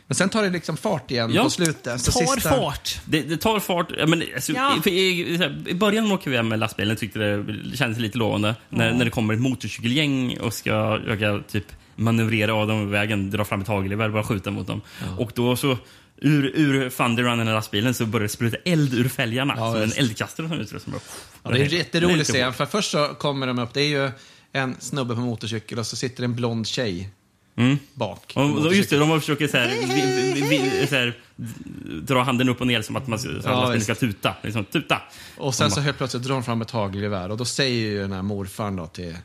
Men 0.08 0.16
sen 0.16 0.30
tar 0.30 0.44
det 0.44 0.50
liksom 0.50 0.78
fart 0.78 1.12
igen 1.12 1.32
Ja. 1.34 1.44
på 1.44 1.50
slutet. 1.50 2.02
Så 2.02 2.12
Tar 2.12 2.26
sista- 2.36 2.50
fart. 2.50 3.00
Det, 3.06 3.22
det 3.22 3.38
tar 3.38 3.60
fart. 3.60 3.88
Ja, 3.98 4.06
men, 4.08 4.24
alltså, 4.36 4.52
Ja. 4.52 4.78
i, 4.86 4.90
i, 4.90 5.50
I 5.68 5.74
början 5.74 6.08
när 6.08 6.14
åker 6.16 6.32
iväg 6.32 6.46
med 6.46 6.60
lastbilen 6.60 6.96
tyckte 6.96 7.20
det 7.20 7.78
kändes 7.78 8.00
lite 8.00 8.18
lovande. 8.18 8.56
När, 8.70 8.88
Ja. 8.88 8.94
när 8.98 9.06
det 9.06 9.12
kommer 9.12 9.34
ett 9.34 9.40
motorcykelgäng 9.40 10.38
och 10.40 10.54
ska 10.54 11.00
försöka 11.04 11.40
typ, 11.52 11.66
manövrera 11.96 12.54
av 12.54 12.68
dem 12.68 12.82
i 12.88 12.92
vägen, 12.92 13.32
dra 13.32 13.46
fram 13.46 13.62
ett 13.62 13.68
hagelgevär 13.68 14.06
och 14.06 14.12
bara 14.14 14.24
skjuta 14.24 14.52
mot 14.52 14.68
dem. 14.68 14.82
Och 15.18 15.32
då 15.36 15.56
så 15.56 15.78
Ur, 16.22 16.52
ur 16.56 16.90
Thunderrunnen 16.90 17.48
i 17.48 17.52
lastbilen 17.52 17.94
så 17.94 18.06
börjar 18.06 18.24
det 18.24 18.30
spruta 18.30 18.58
eld 18.66 18.94
ur 18.94 19.10
fälgarna. 19.10 19.54
Ja, 19.58 19.72
så 19.74 19.78
en 19.80 19.92
eldkastare 19.98 20.48
som 20.50 20.60
utrustar 20.60 20.92
bara... 20.92 21.02
Ja, 21.44 21.50
det 21.52 21.58
är 21.58 21.64
en 21.64 21.70
Det 21.70 21.76
är 21.76 21.78
jätterolig 21.78 22.26
scen. 22.26 22.54
För 22.54 22.66
först 22.66 22.92
så 22.92 23.08
kommer 23.08 23.48
de 23.48 23.60
upp, 23.60 23.74
det 23.74 23.82
är 23.82 23.88
ju 23.88 24.12
en 24.54 24.76
snubbe 24.80 25.16
på 25.16 25.22
motorcykel 25.22 25.80
och 25.80 25.88
så 25.88 25.96
sitter 25.96 26.24
en 26.24 26.36
blond 26.36 26.68
tjej 26.68 27.10
Mm. 27.60 27.78
bak. 27.94 28.34
Och, 28.36 28.76
just 28.76 28.90
det, 28.90 28.98
de 28.98 29.20
försöker 29.20 29.48
så 29.48 29.58
här, 29.58 29.68
vi, 30.34 30.42
vi, 30.42 30.88
så 30.88 30.96
här, 30.96 31.18
dra 32.02 32.24
handen 32.24 32.50
upp 32.50 32.62
och 32.62 32.68
ner 32.68 32.82
som 32.82 32.96
att 32.96 33.08
man 33.08 33.20
så 33.20 33.30
att 33.30 33.46
Ja, 33.46 33.80
ska 33.80 33.96
tuta. 33.96 34.36
Liksom, 34.42 34.66
tuta. 34.66 35.02
Och 35.38 35.56
sen 35.56 35.70
De 35.70 35.76
så 35.76 35.82
helt 35.82 35.98
plötsligt 35.98 36.24
drar 36.24 36.34
de 36.34 36.44
fram 36.44 36.62
ett 36.62 36.72
hagelgevär 36.72 37.32
och 37.32 37.38
då 37.38 37.46
säger 37.46 37.90
ju 37.90 38.02
den 38.02 38.12
här 38.12 38.22
morfarn 38.22 38.76
då 38.76 38.88
till, 38.88 39.18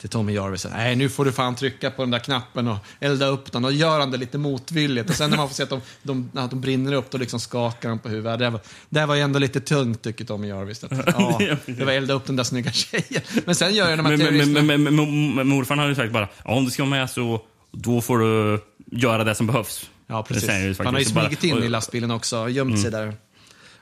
till 0.00 0.08
Tommy 0.08 0.32
Jarvis 0.32 0.66
att 0.66 0.72
nej 0.72 0.96
nu 0.96 1.08
får 1.08 1.24
du 1.24 1.32
fan 1.32 1.54
trycka 1.54 1.90
på 1.90 2.02
den 2.02 2.10
där 2.10 2.18
knappen 2.18 2.68
och 2.68 2.76
elda 3.00 3.26
upp 3.26 3.52
den 3.52 3.64
och 3.64 3.72
gör 3.72 4.00
han 4.00 4.10
det 4.10 4.16
lite 4.16 4.38
motvilligt 4.38 5.10
och 5.10 5.16
sen 5.16 5.30
när 5.30 5.36
man 5.36 5.48
får 5.48 5.54
se 5.54 5.62
att 5.62 5.70
de, 5.70 5.80
de, 6.02 6.30
när 6.32 6.48
de 6.48 6.60
brinner 6.60 6.92
upp 6.92 7.10
då 7.10 7.18
liksom 7.18 7.40
skakar 7.40 7.88
han 7.88 7.98
på 7.98 8.08
huvudet. 8.08 8.38
Det 8.38 8.50
var, 8.50 8.60
det 8.88 9.06
var 9.06 9.14
ju 9.14 9.20
ändå 9.20 9.38
lite 9.38 9.60
tungt 9.60 10.02
tycker 10.02 10.24
Tommy 10.24 10.48
Jarvis. 10.48 10.84
Att, 10.84 10.92
ja, 11.06 11.40
det 11.66 11.84
var 11.84 11.92
elda 11.92 12.14
upp 12.14 12.26
den 12.26 12.36
där 12.36 12.44
snygga 12.44 12.72
tjejen. 12.72 13.22
Men 13.44 13.54
sen 13.54 13.74
gör 13.74 13.90
ju 13.90 13.96
de 13.96 14.06
här 14.06 14.16
Men, 14.16 14.36
men, 14.36 14.52
men, 14.52 14.66
men, 14.66 14.96
men, 14.96 15.34
men 15.34 15.48
morfar 15.48 15.76
hade 15.76 15.88
ju 15.88 15.94
sagt 15.94 16.12
bara, 16.12 16.28
ja, 16.44 16.50
om 16.50 16.64
du 16.64 16.70
ska 16.70 16.82
vara 16.82 16.90
med 16.90 17.10
så 17.10 17.42
då 17.72 18.00
får 18.00 18.18
du 18.18 18.60
göra 18.90 19.24
det 19.24 19.34
som 19.34 19.46
behövs. 19.46 19.90
Ja, 20.06 20.22
precis. 20.22 20.78
Han 20.78 20.86
har 20.94 21.00
ju 21.00 21.12
bara- 21.12 21.22
smugit 21.24 21.44
in 21.44 21.58
och- 21.58 21.64
i 21.64 21.68
lastbilen 21.68 22.10
också, 22.10 22.48
gömt 22.48 22.80
sig 22.80 22.90
där. 22.90 23.14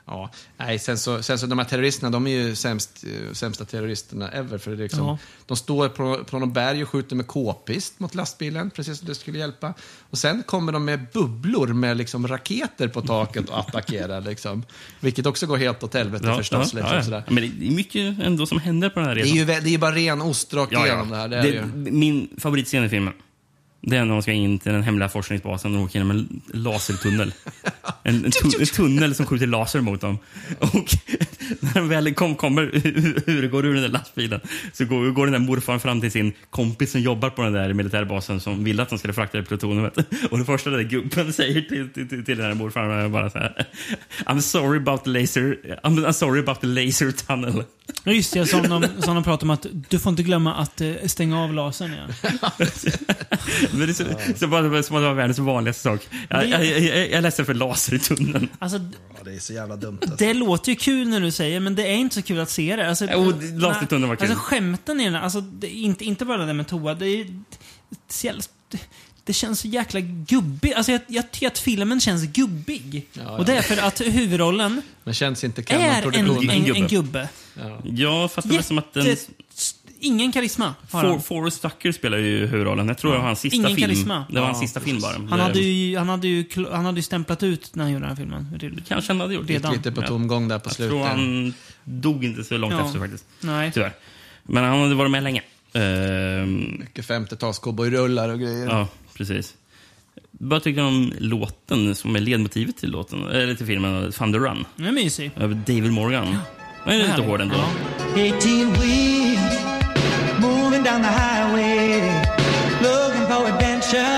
Ja, 0.05 0.31
nej, 0.57 0.79
sen 0.79 0.97
så, 0.97 1.23
sen 1.23 1.39
så 1.39 1.45
de 1.45 1.59
här 1.59 1.65
terroristerna, 1.65 2.09
de 2.09 2.27
är 2.27 2.31
ju 2.31 2.55
sämst, 2.55 3.03
eh, 3.03 3.33
sämsta 3.33 3.65
terroristerna 3.65 4.29
ever. 4.31 4.57
För 4.57 4.71
det 4.71 4.77
är 4.77 4.83
liksom, 4.83 5.05
Ja. 5.07 5.17
De 5.45 5.57
står 5.57 5.89
på, 5.89 6.23
på 6.23 6.39
någon 6.39 6.53
berg 6.53 6.83
och 6.83 6.89
skjuter 6.89 7.15
med 7.15 7.27
k-pist 7.27 7.99
mot 7.99 8.15
lastbilen, 8.15 8.69
precis 8.69 8.97
som 8.99 9.07
det 9.07 9.15
skulle 9.15 9.39
hjälpa. 9.39 9.73
Och 10.09 10.17
sen 10.17 10.43
kommer 10.43 10.71
de 10.71 10.85
med 10.85 11.05
bubblor 11.13 11.67
med 11.67 11.97
liksom 11.97 12.27
raketer 12.27 12.87
på 12.87 13.01
taket 13.01 13.49
och 13.49 13.59
attackerar. 13.59 14.21
Liksom. 14.21 14.63
Vilket 14.99 15.25
också 15.25 15.45
går 15.47 15.57
helt 15.57 15.83
åt 15.83 15.93
helvete 15.93 16.27
Ja, 16.27 16.37
förstås. 16.37 16.73
ja, 16.73 16.79
liksom, 16.79 16.79
ja, 16.79 16.95
ja. 16.95 17.03
sådär. 17.03 17.23
Men 17.27 17.35
det 17.59 17.67
är 17.67 17.71
mycket 17.71 18.19
ändå 18.23 18.45
som 18.45 18.59
händer 18.59 18.89
på 18.89 18.99
den 18.99 19.07
här 19.07 19.15
Det 19.15 19.21
är 19.21 19.23
resan. 19.23 19.37
ju 19.37 19.45
det 19.45 19.53
är 19.53 19.61
ju 19.67 19.77
bara 19.77 19.95
ren 19.95 20.21
ost 20.21 20.53
rakt 20.53 20.71
igenom 20.73 21.09
det 21.09 21.15
här. 21.17 21.27
Det 21.27 21.37
är 21.37 21.41
Det- 21.43 21.49
ju. 21.49 21.65
Min 21.91 22.29
favoritscen 22.37 22.83
i 22.83 22.89
filmen. 22.89 23.13
Det 23.81 23.97
är 23.97 24.05
när 24.05 24.13
de 24.13 24.21
ska 24.21 24.31
in 24.31 24.59
till 24.59 24.71
den 24.71 24.83
hemliga 24.83 25.09
forskningsbasen 25.09 25.75
och 25.75 25.81
åker 25.81 25.99
genom 25.99 26.11
en 26.11 26.41
lasertunnel. 26.53 27.33
En, 28.03 28.25
en, 28.25 28.31
tu, 28.51 28.59
en 28.59 28.65
tunnel 28.65 29.15
som 29.15 29.25
skjuter 29.25 29.47
laser 29.47 29.81
mot 29.81 30.01
dem. 30.01 30.17
Och 30.59 30.89
när 31.59 31.73
de 31.73 31.89
väl 31.89 32.13
kom, 32.13 32.35
kommer 32.35 32.61
ur, 32.73 33.23
ur, 33.29 33.47
går 33.47 33.65
ur 33.65 33.73
den 33.73 33.83
där 33.83 33.89
lastbilen 33.89 34.39
så 34.73 34.85
går, 34.85 35.11
går 35.11 35.25
den 35.25 35.33
där 35.33 35.39
morfaren 35.39 35.79
fram 35.79 36.01
till 36.01 36.11
sin 36.11 36.33
kompis 36.49 36.91
som 36.91 37.01
jobbar 37.01 37.29
på 37.29 37.41
den 37.41 37.53
där 37.53 37.73
militärbasen 37.73 38.39
som 38.39 38.63
ville 38.63 38.83
att 38.83 38.89
de 38.89 38.99
skulle 38.99 39.13
frakta 39.13 39.37
det 39.37 39.43
plutonet. 39.43 39.97
Och 40.31 40.39
det 40.39 40.45
första 40.45 40.69
den 40.69 40.79
där 40.79 40.89
gubben 40.89 41.33
säger 41.41 41.61
till, 41.61 41.89
till, 41.89 42.09
till, 42.09 42.25
till 42.25 42.37
den 42.37 42.47
där 42.47 42.53
morfaren 42.53 42.91
är 42.91 43.09
bara 43.09 43.29
så 43.29 43.37
här. 43.37 43.67
I'm 44.25 44.39
sorry 44.39 44.77
about 44.77 45.03
the 45.03 45.09
laser, 45.09 45.57
I'm, 45.83 46.05
I'm 46.05 46.11
sorry 46.11 46.39
about 46.39 46.61
the 46.61 46.67
laser 46.67 47.11
tunnel. 47.11 47.63
Ja, 48.03 48.11
Just 48.11 48.33
det, 48.33 48.45
som 48.45 48.63
de, 48.63 48.87
som 49.01 49.15
de 49.15 49.23
pratar 49.23 49.43
om 49.45 49.49
att 49.49 49.65
du 49.89 49.99
får 49.99 50.09
inte 50.09 50.23
glömma 50.23 50.55
att 50.55 50.81
eh, 50.81 50.93
stänga 51.05 51.43
av 51.43 51.53
lasern. 51.53 51.91
Ja. 51.93 52.51
Men 53.71 53.79
det 53.79 53.85
är 53.85 53.93
så, 53.93 54.03
så 54.35 54.47
bara, 54.47 54.83
som 54.83 54.95
att 54.95 55.01
det 55.01 55.07
var 55.07 55.13
världens 55.13 55.39
vanligaste 55.39 55.83
sak. 55.83 56.07
Jag, 56.29 56.49
jag, 56.49 56.65
jag, 56.65 56.81
jag 56.81 57.11
är 57.11 57.21
ledsen 57.21 57.45
för 57.45 57.53
laser 57.53 57.93
i 57.93 57.99
tunneln. 57.99 58.49
Alltså, 58.59 58.79
Ja, 59.23 59.31
det 59.31 59.35
är 59.35 59.39
så 59.39 59.53
jävla 59.53 59.75
dumt. 59.75 59.97
Alltså. 60.01 60.17
det 60.17 60.33
låter 60.33 60.71
ju 60.71 60.75
kul 60.75 61.09
när 61.09 61.21
du 61.21 61.30
säger, 61.31 61.59
men 61.59 61.75
det 61.75 61.87
är 61.87 61.95
inte 61.95 62.15
så 62.15 62.21
kul 62.21 62.39
att 62.39 62.49
se 62.49 62.75
det. 62.75 62.89
Alltså, 62.89 63.07
Jo, 63.13 63.31
det- 63.31 63.59
lasertunneln 63.61 64.09
var 64.09 64.15
kul. 64.15 64.29
Alltså 64.29 64.43
skämten 64.43 65.01
i 65.01 65.03
den, 65.03 65.15
alltså, 65.15 65.41
det 65.41 65.67
är 65.67 65.81
inte, 65.81 66.05
inte 66.05 66.25
bara 66.25 66.37
det 66.37 66.45
där 66.45 66.53
med 66.53 66.67
toa. 66.67 66.93
Det, 66.93 67.05
är, 67.07 67.27
så 68.09 68.27
jävla- 68.27 68.41
det, 68.69 68.79
det 69.23 69.33
känns 69.33 69.59
så 69.59 69.67
jäkla 69.67 69.99
gubbigt. 69.99 70.75
Alltså, 70.75 70.91
jag, 70.91 71.01
jag 71.07 71.31
tycker 71.31 71.47
att 71.47 71.59
filmen 71.59 71.99
känns 71.99 72.23
gubbig. 72.23 73.07
ja. 73.13 73.29
Och 73.37 73.45
det 73.45 73.53
är 73.57 73.61
för 73.61 73.77
att 73.77 74.01
huvudrollen 74.01 74.81
Men 75.03 75.13
känns 75.13 75.43
inte 75.43 75.61
är 75.73 76.01
en, 76.15 76.49
en, 76.49 76.75
en 76.75 76.87
gubbe. 76.87 77.29
Ja. 77.59 77.81
Ja, 77.83 78.27
fast 78.27 78.49
det 78.49 78.55
var 78.55 78.61
som 78.61 78.77
att 78.77 78.93
den... 78.93 79.15
Ingen 80.03 80.31
karisma 80.31 80.73
har 80.91 81.01
For, 81.01 81.09
han. 81.09 81.21
Forrest 81.21 81.61
Tucker 81.61 81.91
spelar 81.91 82.17
ju 82.17 82.45
huvudrollen. 82.47 82.87
Jag 82.87 82.97
tror 82.97 83.11
det 83.11 83.17
var 83.17 83.25
hans 83.25 83.39
sista 83.39 83.55
Ingen 83.55 83.75
film. 83.75 83.81
karisma. 83.81 84.25
Det 84.29 84.39
var 84.39 84.45
hans 84.47 84.57
Ja, 84.57 84.61
sista 84.67 84.79
film 84.79 84.99
bara. 85.01 85.13
Han 85.29 85.39
hade, 85.39 85.59
ju, 85.59 85.97
han, 85.97 86.09
hade 86.09 86.27
ju, 86.27 86.43
kl- 86.43 86.71
han 86.75 86.85
hade 86.85 86.97
ju 86.97 87.01
stämplat 87.03 87.43
ut 87.43 87.75
när 87.75 87.83
han 87.83 87.93
gjorde 87.93 88.03
den 88.05 88.09
här 88.09 88.15
filmen. 88.15 88.83
Kanske 88.87 89.13
han 89.13 89.19
hade 89.21 89.33
gjort. 89.33 89.49
Redan. 89.49 89.73
lite 89.73 89.91
på 89.91 90.01
tomgång 90.01 90.47
där 90.47 90.59
på 90.59 90.67
Jag 90.69 90.75
slutet. 90.75 90.91
tror 90.91 91.03
han 91.05 91.53
dog 91.83 92.23
inte 92.25 92.43
så 92.43 92.57
långt 92.57 92.73
Ja. 92.73 92.85
efter 92.85 92.99
faktiskt. 92.99 93.25
Nej. 93.39 93.71
Tyvärr. 93.73 93.93
Men 94.43 94.63
han 94.63 94.79
hade 94.81 94.95
varit 94.95 95.11
med 95.11 95.23
länge. 95.23 95.41
Ehm, 95.73 96.77
Mycket 96.79 97.05
50-tals-cowboyrullar 97.07 98.29
och 98.29 98.39
grejer. 98.39 98.65
ja, 98.65 98.87
precis. 99.13 99.53
Vad 100.31 100.63
tycker 100.63 100.81
du 100.81 100.87
om 100.87 101.13
låten 101.19 101.95
som 101.95 102.15
är 102.15 102.19
ledmotivet 102.19 102.77
till 102.77 102.89
låten? 102.91 103.27
Eller 103.27 103.55
till 103.55 103.65
filmen 103.65 104.11
Thunder 104.11 104.39
Run? 104.39 104.65
Den 104.75 104.85
är 104.87 104.91
mysig. 104.91 105.31
Över 105.37 105.55
David 105.55 105.91
Morgan. 105.91 106.37
Den 106.85 106.93
är 106.93 106.97
lite 106.97 107.09
Härlig. 107.11 107.25
hård 107.25 107.41
ändå. 107.41 107.55
Ja. 107.55 108.25
18 108.35 108.73
wheels 108.73 109.70
moving 110.81 110.93
down 110.93 111.01
the 111.01 111.07
highway, 111.07 112.01
looking 112.81 113.25
for 113.27 113.47
adventure, 113.47 114.17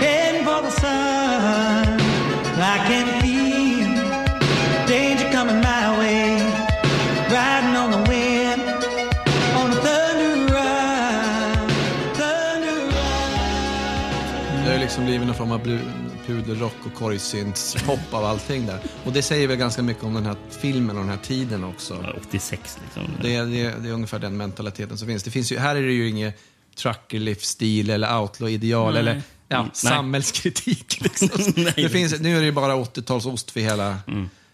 heading 0.00 0.44
for 0.44 0.62
the 0.62 0.70
sun. 0.70 2.00
I 2.58 2.76
can 2.88 3.06
feel 3.22 3.88
danger 4.86 5.28
coming 5.30 5.60
my 5.60 5.98
way, 5.98 6.38
riding 7.30 7.76
on 7.76 7.90
the 7.90 8.02
wind, 8.10 8.62
on 9.58 9.70
a 9.70 9.78
thunder 9.84 10.52
run, 10.54 11.68
thunder 12.14 12.78
run. 12.92 14.64
Det 14.64 14.74
är 14.74 14.78
liksom 14.78 15.06
livet 15.06 15.26
när 15.26 15.46
man 15.46 15.62
blir 15.62 15.80
pudelrock 16.26 16.86
och 16.86 16.94
korgsynts-pop 16.94 18.14
av 18.14 18.24
allting 18.24 18.66
där. 18.66 18.80
Och 19.04 19.12
det 19.12 19.22
säger 19.22 19.48
väl 19.48 19.56
ganska 19.56 19.82
mycket 19.82 20.04
om 20.04 20.14
den 20.14 20.26
här 20.26 20.36
filmen 20.50 20.96
och 20.96 21.02
den 21.02 21.10
här 21.10 21.22
tiden 21.22 21.64
också. 21.64 22.00
Ja, 22.02 22.14
86 22.26 22.78
liksom. 22.82 23.02
Det 23.22 23.36
är, 23.36 23.46
det, 23.46 23.62
är, 23.62 23.78
det 23.78 23.88
är 23.88 23.92
ungefär 23.92 24.18
den 24.18 24.36
mentaliteten 24.36 24.98
som 24.98 25.08
finns. 25.08 25.22
Det 25.22 25.30
finns 25.30 25.52
ju, 25.52 25.58
här 25.58 25.76
är 25.76 25.82
det 25.82 25.92
ju 25.92 26.08
inget 26.08 26.38
trucker-livsstil 26.76 27.90
eller 27.90 28.20
outlaw-ideal 28.20 28.96
eller 28.96 29.22
ja, 29.48 29.62
Nej. 29.62 29.70
samhällskritik. 29.72 31.00
Liksom. 31.02 31.28
Nej. 31.56 31.72
det 31.76 31.88
finns, 31.88 32.20
nu 32.20 32.36
är 32.36 32.40
det 32.40 32.46
ju 32.46 32.52
bara 32.52 32.74
80-talsost 32.76 33.50
för 33.50 33.60
hela... 33.60 33.98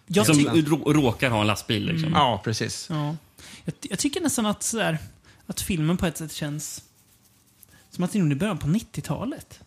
Jag 0.06 0.26
som 0.26 0.64
råkar 0.86 1.30
ha 1.30 1.40
en 1.40 1.46
lastbil. 1.46 1.86
Liksom. 1.86 2.12
Ja, 2.12 2.40
precis. 2.44 2.86
Ja. 2.90 3.16
Jag, 3.64 3.74
jag 3.80 3.98
tycker 3.98 4.20
nästan 4.20 4.46
att, 4.46 4.62
sådär, 4.62 4.98
att 5.46 5.60
filmen 5.60 5.96
på 5.96 6.06
ett 6.06 6.18
sätt 6.18 6.32
känns 6.32 6.82
som 7.90 8.04
att 8.04 8.12
den 8.12 8.20
gjorde 8.20 8.32
i 8.32 8.38
början 8.38 8.58
på 8.58 8.66
90-talet. 8.66 9.60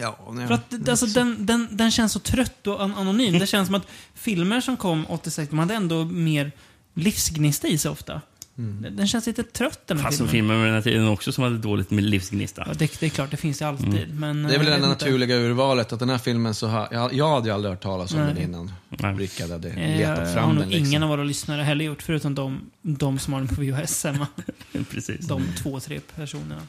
Ja, 0.00 0.18
nej, 0.32 0.46
För 0.46 0.54
att 0.54 0.88
alltså, 0.88 1.06
den, 1.06 1.46
den, 1.46 1.68
den 1.70 1.90
känns 1.90 2.12
så 2.12 2.18
trött 2.18 2.66
och 2.66 2.82
an 2.82 2.94
anonym. 2.94 3.38
Det 3.38 3.46
känns 3.46 3.66
som 3.66 3.74
att 3.74 3.86
filmer 4.14 4.60
som 4.60 4.76
kom 4.76 5.06
86, 5.08 5.50
de 5.50 5.58
hade 5.58 5.74
ändå 5.74 6.04
mer 6.04 6.52
livsgnista 6.94 7.68
i 7.68 7.78
sig 7.78 7.90
ofta. 7.90 8.20
Den, 8.54 8.96
den 8.96 9.08
känns 9.08 9.26
lite 9.26 9.42
trött 9.42 9.86
den 9.86 9.96
här 9.96 10.04
Fast 10.04 10.16
filmen. 10.16 10.30
filmer 10.32 10.54
med 10.56 10.66
den 10.66 10.74
här 10.74 10.82
tiden 10.82 11.08
också 11.08 11.32
som 11.32 11.44
hade 11.44 11.58
dåligt 11.58 11.90
med 11.90 12.04
livsgnista. 12.04 12.64
Ja, 12.66 12.74
det, 12.74 13.00
det 13.00 13.06
är 13.06 13.10
klart, 13.10 13.30
det 13.30 13.36
finns 13.36 13.58
det 13.58 13.68
alltid. 13.68 13.88
Mm. 14.02 14.20
Men, 14.20 14.42
Det 14.42 14.54
är 14.54 14.58
väl 14.58 14.68
eh, 14.68 14.80
det 14.80 14.88
naturliga 14.88 15.36
urvalet, 15.36 15.92
att 15.92 15.98
den 15.98 16.10
här 16.10 16.18
filmen 16.18 16.54
så 16.54 16.66
har, 16.66 16.88
jag, 16.90 17.14
jag 17.14 17.30
hade 17.34 17.48
ju 17.48 17.54
aldrig 17.54 17.72
hört 17.74 17.82
talas 17.82 18.12
om 18.14 18.20
Nej. 18.20 18.34
den 18.34 18.42
innan 18.42 18.72
Rickard 19.18 19.50
hade 19.50 19.68
Eh, 19.70 19.96
letat 19.98 20.18
har 20.18 20.34
fram 20.34 20.58
den. 20.58 20.68
Liksom. 20.68 20.86
ingen 20.86 21.02
av 21.02 21.08
våra 21.08 21.24
lyssnare 21.24 21.62
heller 21.62 21.84
gjort, 21.84 22.02
förutom 22.02 22.34
de, 22.34 22.60
de 22.82 23.18
som 23.18 23.32
har 23.32 23.40
den 23.40 23.48
på 23.56 23.60
VHS 23.60 24.04
hemma. 24.04 24.26
Precis. 24.90 25.26
De 25.26 25.42
två, 25.62 25.80
tre 25.80 26.00
personerna. 26.16 26.62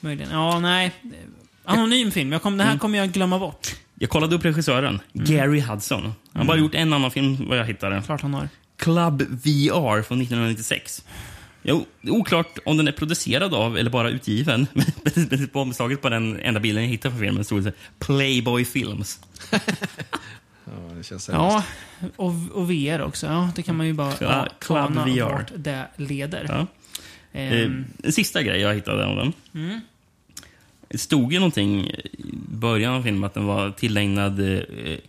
Möjligen. 0.00 0.30
Ja, 0.32 0.58
nej. 0.60 0.92
Anonym 1.66 2.10
film. 2.10 2.32
Jag 2.32 2.42
kom, 2.42 2.56
det 2.56 2.64
här 2.64 2.70
Mm. 2.70 2.78
kommer 2.78 2.98
jag 2.98 3.12
glömma 3.12 3.38
bort. 3.38 3.68
Jag 3.94 4.10
kollade 4.10 4.36
upp 4.36 4.44
regissören, 4.44 5.00
Gary 5.12 5.60
Hudson. 5.60 6.02
Han 6.02 6.12
har 6.32 6.44
bara 6.44 6.52
Mm. 6.52 6.64
gjort 6.64 6.74
en 6.74 6.92
annan 6.92 7.10
film 7.10 7.48
vad 7.48 7.58
jag 7.58 7.64
hittade. 7.64 8.02
Klart 8.06 8.20
han 8.22 8.34
har. 8.34 8.48
Club 8.78 9.22
VR 9.22 10.02
från 10.02 10.18
1996. 10.22 11.04
Jo, 11.62 11.86
det 12.00 12.08
är 12.08 12.12
oklart 12.12 12.58
om 12.64 12.76
den 12.76 12.88
är 12.88 12.92
producerad 12.92 13.54
av 13.54 13.78
eller 13.78 13.90
bara 13.90 14.10
utgiven. 14.10 14.66
Men 15.30 15.48
på 15.48 15.60
omslaget 15.60 16.02
på 16.02 16.08
den 16.08 16.40
enda 16.40 16.60
bilden 16.60 16.82
jag 16.84 16.90
hittade 16.90 17.12
från 17.14 17.20
filmen 17.24 17.44
stod 17.44 17.64
det 17.64 17.72
Playboy 17.98 18.64
Films. 18.64 19.20
Ja, 20.64 20.94
det 20.96 21.02
känns 21.02 21.28
Ja, 21.28 21.64
och, 22.16 22.32
och 22.52 22.70
VR 22.70 23.00
också. 23.02 23.26
Ja, 23.26 23.50
det 23.56 23.62
kan 23.62 23.76
man 23.76 23.86
ju 23.86 23.92
bara 23.92 24.10
Cla- 24.12 24.48
Club 24.58 24.78
ana 24.78 25.04
VR. 25.06 25.20
vart 25.22 25.52
det 25.56 25.86
leder. 25.96 26.46
Ja. 26.48 26.66
Ehm, 27.32 27.52
Eh, 28.02 28.06
en 28.06 28.12
sista 28.12 28.42
grej 28.42 28.60
jag 28.60 28.74
hittade 28.74 29.04
om 29.06 29.16
den. 29.16 29.32
Det 30.96 31.00
stod 31.00 31.32
ju 31.32 31.38
någonting 31.38 31.90
i 31.90 32.04
början 32.48 32.94
av 32.94 33.02
filmen 33.02 33.24
att 33.24 33.34
den 33.34 33.46
var 33.46 33.70
tillägnad 33.70 34.40
eh, 34.40 34.60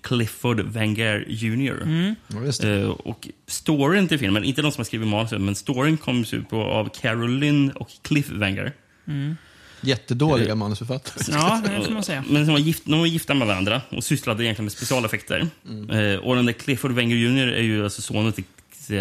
Clifford 0.01 0.59
Wenger 0.59 1.25
Jr. 1.27 1.81
Mm. 1.83 2.15
Ja, 2.27 2.43
just 2.45 2.63
Eh, 2.63 2.89
och 2.89 3.27
storyn 3.47 4.07
till 4.07 4.19
filmen, 4.19 4.43
inte 4.43 4.61
de 4.61 4.71
som 4.71 4.79
har 4.79 4.85
skrivit 4.85 5.07
manus, 5.07 5.31
men 5.31 5.55
storyn 5.55 5.97
kom 5.97 6.25
ut 6.31 6.49
på 6.49 6.61
av 6.61 6.89
Carolyn 7.01 7.71
och 7.71 7.89
Cliff 8.01 8.29
Wenger. 8.29 8.73
Mm. 9.07 9.35
Jättedåliga 9.81 10.55
manusförfattare. 10.55 11.38
Ja, 11.38 11.61
det 11.65 11.85
får 11.85 11.93
man 11.93 12.03
säga. 12.11 12.23
Men 12.29 12.45
de 12.45 12.51
var, 12.51 12.59
gift, 12.59 12.85
de 12.85 12.99
var 12.99 13.07
gifta 13.07 13.33
med 13.33 13.47
varandra 13.47 13.81
och 13.89 14.03
sysslade 14.03 14.43
egentligen 14.43 14.65
med 14.65 14.71
specialeffekter. 14.71 15.47
Mm. 15.69 15.89
Eh, 15.89 16.19
och 16.19 16.35
den 16.35 16.45
där 16.45 16.53
Clifford 16.53 16.91
Wenger 16.91 17.15
Jr 17.15 17.47
är 17.47 17.63
ju 17.63 17.83
alltså 17.83 18.01
sonen 18.01 18.33
till 18.33 18.43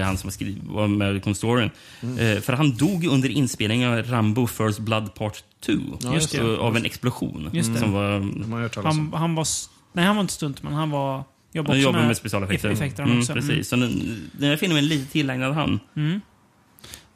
han 0.03 0.19
som 0.19 0.27
har 0.27 0.33
skrivit, 0.33 0.59
var 0.63 0.89
med 0.89 1.27
i 1.27 1.35
storyn. 1.35 1.71
Mm. 2.01 2.19
Eh, 2.19 2.41
för 2.41 2.53
han 2.53 2.77
dog 2.77 3.05
under 3.05 3.29
inspelningen 3.29 3.93
av 3.93 4.03
Rambo 4.03 4.47
First 4.47 4.79
Blood 4.79 5.15
Part 5.15 5.45
2. 5.67 5.73
Ja, 6.01 6.15
just. 6.15 6.31
Så, 6.31 6.57
av 6.57 6.77
en 6.77 6.85
explosion. 6.85 7.51
Just 7.53 7.73
det. 7.73 7.79
Som 7.79 7.93
var, 7.93 8.83
Han, 8.83 9.13
han 9.13 9.35
var... 9.35 9.47
Nej, 9.93 10.05
han 10.05 10.17
var 10.17 10.21
inte 10.21 10.33
stuntman. 10.33 10.73
Han 10.73 10.91
var... 10.91 11.25
Jobbade 11.53 11.73
han 11.73 11.79
också 11.79 11.89
jobbar 11.89 12.07
med 12.07 12.17
specialeffekter. 12.17 12.71
effekter 12.71 13.03
mm, 13.03 13.19
också. 13.19 13.33
Mm. 13.33 13.47
precis. 13.47 13.69
Så 13.69 13.77
den, 13.77 14.21
den 14.33 14.51
här 14.51 14.57
filmen 14.57 14.79
är 14.79 14.83
lite 14.83 15.13
tillägnad 15.13 15.55
han. 15.55 15.81
Mm. 15.97 16.21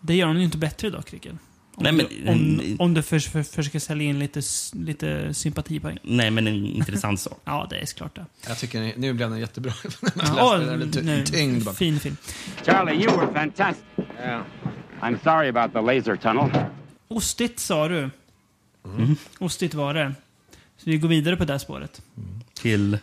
Det 0.01 0.15
gör 0.15 0.27
han 0.27 0.39
ju 0.39 0.45
inte 0.45 0.59
bättre 0.59 0.91
dock, 0.91 1.13
Rickard. 1.13 1.37
Om, 1.75 1.83
Nej, 1.83 1.93
men- 1.93 2.07
du, 2.25 2.31
om, 2.31 2.77
om 2.79 2.95
du 2.95 3.03
förs, 3.03 3.29
för, 3.29 3.43
försöker 3.43 3.79
sälja 3.79 4.09
in 4.09 4.19
lite, 4.19 4.41
lite 4.73 5.35
sympatipoäng. 5.35 5.99
Nej, 6.03 6.31
men 6.31 6.47
en 6.47 6.67
intressant 6.67 7.21
sak. 7.21 7.41
Ja, 7.45 7.67
det 7.71 7.77
är 7.77 7.87
klart 7.87 8.15
det. 8.15 8.27
Jag 8.49 8.59
tycker 8.59 8.93
nu 8.97 9.13
blev 9.13 9.31
den 9.31 9.39
jättebra. 9.39 9.73
Ja, 10.37 10.61
nej, 11.03 11.25
tyngd 11.27 11.65
bara. 11.65 11.75
fin 11.75 12.01
film. 12.01 12.17
Charlie, 12.65 13.05
you 13.05 13.17
were 13.17 13.33
fantastic. 13.33 13.85
Yeah. 14.19 14.43
I'm 15.01 15.19
sorry 15.25 15.49
about 15.49 15.73
the 15.73 15.81
laser 15.81 16.17
tunnel. 16.17 16.51
Ostigt 17.09 17.59
sa 17.59 17.89
du. 17.89 18.11
Mm. 18.85 19.17
Ostigt 19.39 19.75
var 19.75 19.95
det. 19.95 20.15
Så 20.77 20.91
vi 20.91 20.99
går 20.99 21.09
vidare 21.09 21.37
på 21.37 21.45
det 21.45 21.53
här 21.53 21.59
spåret. 21.59 22.03
Till 22.55 22.99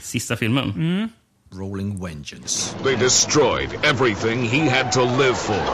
sista 0.00 0.36
filmen. 0.36 0.70
Mm. 0.70 1.08
Rolling 1.50 2.02
Vengeance. 2.04 2.76
They 2.84 2.96
destroyed 2.96 3.68
everything 3.82 4.42
he 4.42 4.70
had 4.70 4.92
to 4.92 5.00
live 5.00 5.34
for. 5.34 5.64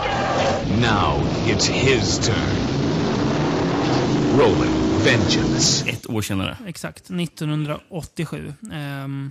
Now 0.80 1.22
it's 1.46 1.70
his 1.70 2.18
turn. 2.18 2.84
Rolling 4.38 4.72
Vengeance. 5.04 5.90
Ett 5.90 6.10
år 6.10 6.22
senare. 6.22 6.56
Exakt. 6.66 7.10
1987. 7.10 8.54
Ehm, 8.72 9.30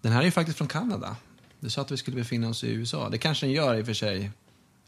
Den 0.00 0.12
här 0.12 0.20
är 0.20 0.24
ju 0.24 0.30
faktiskt 0.30 0.58
från 0.58 0.68
Kanada. 0.68 1.16
Du 1.60 1.70
sa 1.70 1.80
att 1.80 1.90
vi 1.90 1.96
skulle 1.96 2.16
befinna 2.16 2.48
oss 2.48 2.64
i 2.64 2.70
USA. 2.72 3.08
Det 3.08 3.18
kanske 3.18 3.46
den 3.46 3.52
gör 3.52 3.74
i 3.74 3.82
och 3.82 3.86
för 3.86 3.94
sig 3.94 4.30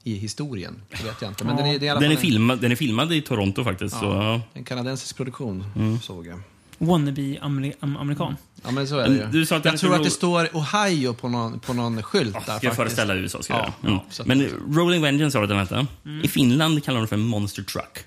i 0.04 0.14
historien. 0.14 0.82
Det 0.90 1.04
vet 1.04 1.22
jag 1.22 1.30
inte. 1.30 1.44
Men 1.44 1.56
Ja. 1.56 1.62
den, 1.62 1.74
är, 1.74 1.78
det 1.78 1.88
är 1.88 2.00
Den 2.00 2.12
är, 2.12 2.16
filmad, 2.16 2.60
den 2.60 2.72
är 2.72 2.76
filmad 2.76 3.12
i 3.12 3.22
Toronto 3.22 3.64
faktiskt. 3.64 3.98
Så, 3.98 4.04
Ja, 4.04 4.24
ja. 4.32 4.40
en 4.54 4.64
kanadensisk 4.64 5.16
produktion, 5.16 5.64
Mm. 5.76 6.00
såg 6.00 6.26
jag. 6.26 6.40
Wannabe-amerikan. 6.78 8.36
Ja, 8.64 8.70
men 8.70 8.88
så 8.88 8.98
är 8.98 9.08
det 9.08 9.14
ju. 9.14 9.26
Du 9.26 9.46
sa 9.46 9.56
att 9.56 9.62
den 9.62 9.72
jag 9.72 9.80
tror 9.80 9.90
heter 9.90 10.00
att 10.00 10.04
det 10.04 10.10
står 10.10 10.48
Ohio 10.52 11.14
på 11.14 11.28
någon, 11.28 11.60
på 11.60 11.72
någon 11.72 12.02
skylt 12.02 12.46
där 12.46 12.56
Ska 12.58 12.66
jag 12.66 12.76
föreställa 12.76 13.14
USA? 13.14 13.42
Ska 13.42 13.52
Ja, 13.54 13.72
mm. 13.88 13.98
ja, 14.18 14.24
Men 14.26 14.48
Rolling 14.68 15.02
Vengeance 15.02 15.38
du 15.38 15.42
att 15.44 15.48
den 15.48 15.58
hette. 15.58 15.86
Mm. 16.04 16.24
I 16.24 16.28
Finland 16.28 16.84
kallar 16.84 16.96
de 16.98 17.02
det 17.02 17.08
för 17.08 17.16
Monster 17.16 17.62
Truck. 17.62 17.98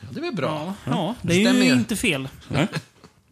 Ja, 0.00 0.06
det 0.10 0.18
är 0.18 0.22
väl 0.22 0.34
bra. 0.34 0.74
Ja, 0.84 0.90
ja, 0.92 1.14
det 1.22 1.34
är 1.42 1.44
stämmer 1.44 1.66
ju 1.66 1.72
inte 1.72 1.96
fel. 1.96 2.28
Ja. 2.48 2.66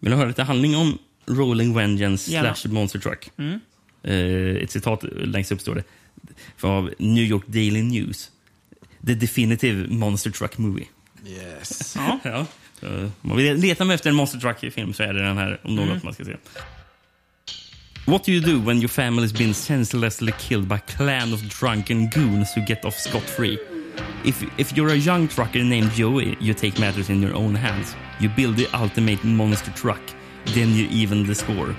Vill 0.00 0.10
du 0.10 0.16
höra 0.16 0.28
lite 0.28 0.42
handling 0.42 0.76
om 0.76 0.98
Rolling 1.26 1.74
Vengeance 1.74 2.30
Gärna. 2.30 2.54
slash 2.54 2.70
Monster 2.72 2.98
Truck? 2.98 3.30
Mm. 3.36 3.60
Eh, 4.02 4.62
ett 4.62 4.70
citat 4.70 5.04
längst 5.16 5.52
upp 5.52 5.60
står 5.60 5.74
det. 5.74 5.84
Av 6.62 6.90
New 6.98 7.24
York 7.24 7.44
Daily 7.46 7.82
News. 7.82 8.30
The 9.06 9.14
definitive 9.14 9.88
Monster 9.90 10.30
Truck 10.30 10.58
movie. 10.58 10.86
Yes. 11.26 11.96
Ja. 12.24 12.46
om 12.80 13.10
man 13.22 13.36
vill 13.36 13.56
leta 13.56 13.94
efter 13.94 14.10
en 14.10 14.16
Monster 14.16 14.38
Truck-film 14.38 14.92
så 14.94 15.02
är 15.02 15.12
det 15.14 15.22
den 15.22 15.36
här 15.38 15.60
om 15.64 15.74
något 15.76 15.86
Mm. 15.88 16.00
man 16.04 16.14
ska 16.14 16.24
se. 16.24 16.36
What 18.06 18.24
do 18.24 18.32
you 18.32 18.40
do 18.40 18.60
when 18.60 18.76
your 18.78 18.88
family's 18.88 19.32
been 19.38 19.54
senselessly 19.54 20.32
killed 20.38 20.68
by 20.68 20.74
a 20.74 20.82
clan 20.96 21.32
of 21.32 21.40
drunken 21.60 22.08
goons 22.10 22.54
who 22.56 22.64
get 22.66 22.84
off 22.84 22.94
scot-free? 22.94 23.58
If, 24.24 24.44
if 24.58 24.72
you're 24.76 24.92
a 24.92 24.96
young 24.96 25.28
trucker 25.28 25.64
named 25.64 25.90
Joey, 25.96 26.36
you 26.40 26.54
take 26.54 26.78
matters 26.80 27.08
in 27.10 27.20
your 27.22 27.34
own 27.34 27.54
hands. 27.56 27.96
You 28.20 28.28
build 28.36 28.56
the 28.56 28.68
ultimate 28.74 29.24
monster 29.26 29.72
truck, 29.72 30.00
then 30.54 30.68
you 30.76 30.86
even 30.90 31.26
the 31.26 31.34
score. 31.34 31.74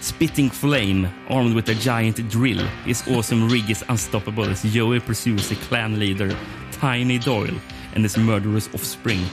Spitting 0.00 0.50
flame, 0.50 1.08
armed 1.28 1.54
with 1.54 1.68
a 1.68 1.74
giant 1.74 2.28
drill, 2.28 2.64
his 2.84 3.06
awesome 3.08 3.48
rig 3.48 3.70
is 3.70 3.84
unstoppable 3.88 4.44
as 4.44 4.62
Joey 4.62 5.00
pursues 5.00 5.48
the 5.48 5.56
clan 5.56 5.98
leader, 5.98 6.36
Tiny 6.70 7.18
Doyle, 7.18 7.58
and 7.94 8.04
his 8.04 8.16
murderous 8.16 8.68
offspring. 8.74 9.24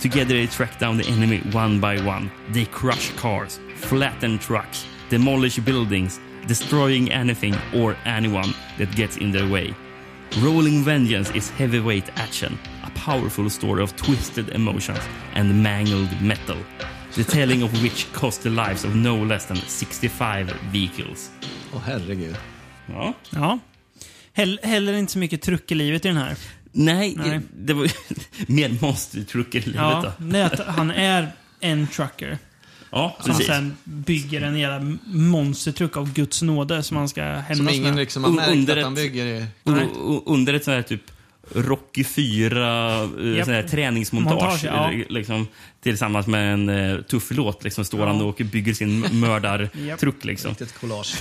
Together 0.00 0.34
they 0.34 0.46
track 0.46 0.78
down 0.78 0.96
the 0.96 1.06
enemy 1.06 1.40
one 1.52 1.78
by 1.80 2.00
one. 2.00 2.30
They 2.50 2.64
crush 2.64 3.10
cars, 3.16 3.60
flatten 3.76 4.38
trucks, 4.38 4.86
demolish 5.10 5.58
buildings, 5.58 6.20
destroying 6.46 7.12
anything 7.12 7.54
or 7.74 7.96
anyone 8.06 8.54
that 8.78 8.94
gets 8.96 9.18
in 9.18 9.30
their 9.30 9.48
way. 9.48 9.74
Rolling 10.40 10.82
Vengeance 10.82 11.30
is 11.30 11.50
heavyweight 11.50 12.10
action, 12.16 12.58
a 12.84 12.90
powerful 12.90 13.48
story 13.50 13.82
of 13.82 13.94
twisted 13.96 14.50
emotions 14.50 15.00
and 15.34 15.62
mangled 15.62 16.10
metal, 16.20 16.58
the 17.24 17.24
telling 17.24 17.62
of 17.64 17.72
which 17.82 18.06
cost 18.12 18.42
the 18.42 18.48
lives 18.48 18.84
of 18.84 18.94
no 18.94 19.24
less 19.24 19.46
than 19.46 19.56
65 19.56 20.52
vehicles. 20.72 21.30
Åh 21.74 21.80
herregud. 21.86 22.36
Ja. 22.86 23.14
Ja. 23.30 23.58
Hell, 24.32 24.60
heller 24.62 24.92
inte 24.92 25.12
så 25.12 25.18
mycket 25.18 25.42
truck 25.42 25.70
i 25.72 25.74
livet 25.74 26.04
i 26.04 26.08
den 26.08 26.16
här. 26.16 26.36
Nej, 26.72 27.14
Nej. 27.16 27.40
det 27.56 27.72
var 27.72 27.84
ju 27.84 27.90
mer 28.46 28.76
monstertrucker 28.80 29.58
i 29.58 29.62
livet. 29.62 29.80
Ja, 29.80 30.12
då. 30.18 30.24
det 30.24 30.38
är 30.38 30.44
att 30.46 30.66
han 30.66 30.90
är 30.90 31.32
en 31.60 31.86
trucker. 31.86 32.38
Ja, 32.90 33.16
Som 33.20 33.30
precis. 33.30 33.46
sen 33.46 33.76
bygger 33.84 34.40
en 34.42 34.58
jävla 34.58 34.96
monstertruck 35.06 35.96
av 35.96 36.12
Guds 36.12 36.42
nåde 36.42 36.82
som 36.82 36.96
han 36.96 37.08
ska 37.08 37.22
hämnas 37.24 37.56
Som 37.56 37.68
ingen 37.68 37.82
med. 37.94 37.96
liksom 37.96 38.24
har 38.24 38.30
märkt 38.30 38.50
under 38.52 38.72
att 38.72 38.78
ett- 38.78 38.84
han 38.84 38.94
bygger 38.94 39.26
i... 39.26 39.46
Un- 39.64 39.78
un- 39.80 40.22
Under 40.26 40.54
ett 40.54 40.64
sånt 40.64 40.74
här 40.74 40.82
typ 40.82 41.02
Rocky 41.54 42.04
4 42.04 43.04
uh, 43.04 43.36
Japp. 43.36 43.44
sån 43.44 43.54
här 43.54 43.62
träningsmontage. 43.62 44.42
Montage, 44.42 44.64
ja. 44.64 44.92
eh, 44.92 45.00
liksom, 45.08 45.46
tillsammans 45.82 46.26
med 46.26 46.52
en 46.52 46.68
uh, 46.68 47.02
tuff 47.02 47.30
låt 47.30 47.64
liksom, 47.64 47.84
står 47.84 48.06
han 48.06 48.20
och 48.20 48.40
bygger 48.52 48.74
sin 48.74 49.20
mördartruck. 49.20 50.24
Liksom. 50.24 50.50
Riktigt 50.50 50.80
collage. 50.80 51.14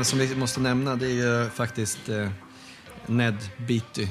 En 0.00 0.04
som 0.04 0.18
vi 0.18 0.36
måste 0.36 0.60
nämna 0.60 0.96
det 0.96 1.06
är 1.06 1.42
ju 1.42 1.50
faktiskt 1.50 2.08
eh, 2.08 2.28
Ned 3.06 3.36
Beatty. 3.68 4.06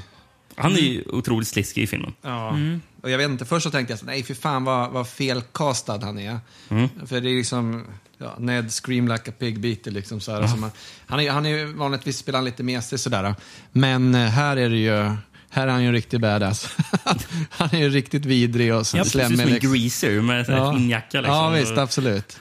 Han 0.61 0.71
är 0.71 0.79
ju 0.79 1.03
otroligt 1.07 1.47
sliskig 1.47 1.83
i 1.83 1.87
filmen. 1.87 2.13
Ja. 2.21 2.49
Mm. 2.49 2.81
Och 3.01 3.09
jag 3.09 3.17
vet 3.17 3.29
inte, 3.29 3.45
först 3.45 3.63
så 3.63 3.71
tänkte 3.71 3.91
jag 3.91 3.99
så, 3.99 4.05
nej 4.05 4.23
för 4.23 4.33
fan 4.33 4.63
vad, 4.63 4.91
vad 4.91 5.07
felkastad 5.07 5.99
han 6.03 6.19
är. 6.19 6.39
Mm. 6.69 6.89
För 7.05 7.21
det 7.21 7.29
är 7.29 7.35
liksom, 7.35 7.85
ja, 8.17 8.35
Ned 8.39 8.71
Scream 8.71 9.07
Like 9.07 9.29
a 9.29 9.33
Pig 9.39 9.59
Beater 9.59 9.91
liksom 9.91 10.19
så 10.19 10.31
här. 10.31 10.41
Alltså 10.41 10.57
man, 10.57 10.71
han, 11.07 11.19
är, 11.19 11.31
han 11.31 11.45
är 11.45 11.49
ju 11.49 11.65
vanligtvis 11.65 12.17
spelar 12.17 12.41
lite 12.41 12.63
mesig 12.63 12.99
sådär. 12.99 13.35
Men 13.71 14.15
eh, 14.15 14.21
här 14.27 14.57
är 14.57 14.69
det 14.69 14.77
ju, 14.77 15.15
här 15.49 15.67
är 15.67 15.71
han 15.71 15.81
ju 15.81 15.87
en 15.87 15.93
riktig 15.93 16.21
badass. 16.21 16.69
han 17.49 17.69
är 17.71 17.79
ju 17.79 17.89
riktigt 17.89 18.25
vidrig 18.25 18.73
och 18.73 18.79
Ja, 18.79 18.83
så 18.83 18.97
precis 18.97 19.11
slemmig. 19.11 19.37
som 19.37 19.47
en 19.47 19.53
liksom. 19.53 19.73
greaser 19.73 20.21
med 20.21 20.47
här 20.47 20.73
skinnjacka. 20.73 21.21
Liksom. 21.21 21.35
Ja, 21.35 21.49
visst, 21.49 21.77
absolut. 21.77 22.39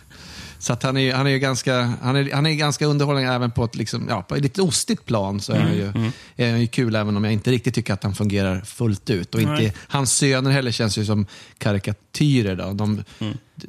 Så 0.61 0.73
att 0.73 0.83
han 0.83 0.97
är, 0.97 1.15
han 1.15 1.27
är 1.27 1.31
ju 1.31 1.39
ganska, 1.39 1.93
han 2.03 2.17
är, 2.17 2.33
han 2.33 2.47
är 2.47 2.55
ganska 2.55 2.87
underhållande 2.87 3.29
även 3.33 3.51
på 3.51 3.65
ett, 3.65 3.77
liksom, 3.77 4.07
ja, 4.09 4.23
på 4.23 4.35
ett 4.37 4.43
lite 4.43 4.63
ostigt 4.63 5.05
plan. 5.05 5.41
Så 5.41 5.53
är, 5.53 5.61
han 5.61 5.75
ju, 5.75 5.87
Mm. 5.87 6.13
är 6.37 6.51
han 6.51 6.61
ju 6.61 6.67
kul 6.67 6.97
även 6.97 7.17
om 7.17 7.25
jag 7.25 7.33
inte 7.33 7.51
riktigt 7.51 7.75
tycker 7.75 7.93
att 7.95 8.03
han 8.03 8.15
fungerar 8.15 8.61
fullt 8.61 9.11
ut. 9.11 9.35
Och 9.35 9.41
inte, 9.41 9.73
hans 9.89 10.13
söner 10.17 10.51
heller 10.51 10.71
känns 10.71 10.99
ju 10.99 11.05
som 11.05 11.27
karikatyrer. 11.59 12.57
Då. 12.57 12.73
De, 12.73 13.05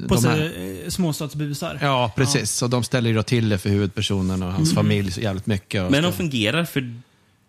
På 0.07 0.15
de 0.15 0.25
här- 0.25 0.51
eh, 0.85 0.89
småstadsbusar. 0.89 1.79
Ja, 1.81 2.11
precis. 2.15 2.51
Så 2.51 2.67
de 2.67 2.83
ställer 2.83 3.09
ju 3.09 3.15
då 3.15 3.23
till 3.23 3.49
det 3.49 3.57
för 3.57 3.69
huvudpersonen 3.69 4.43
och 4.43 4.51
hans 4.53 4.71
Mm. 4.71 4.83
familj 4.83 5.11
så 5.11 5.21
jävligt 5.21 5.45
mycket. 5.45 5.91
Men 5.91 6.03
de 6.03 6.13
fungerar 6.13 6.65
för 6.65 6.95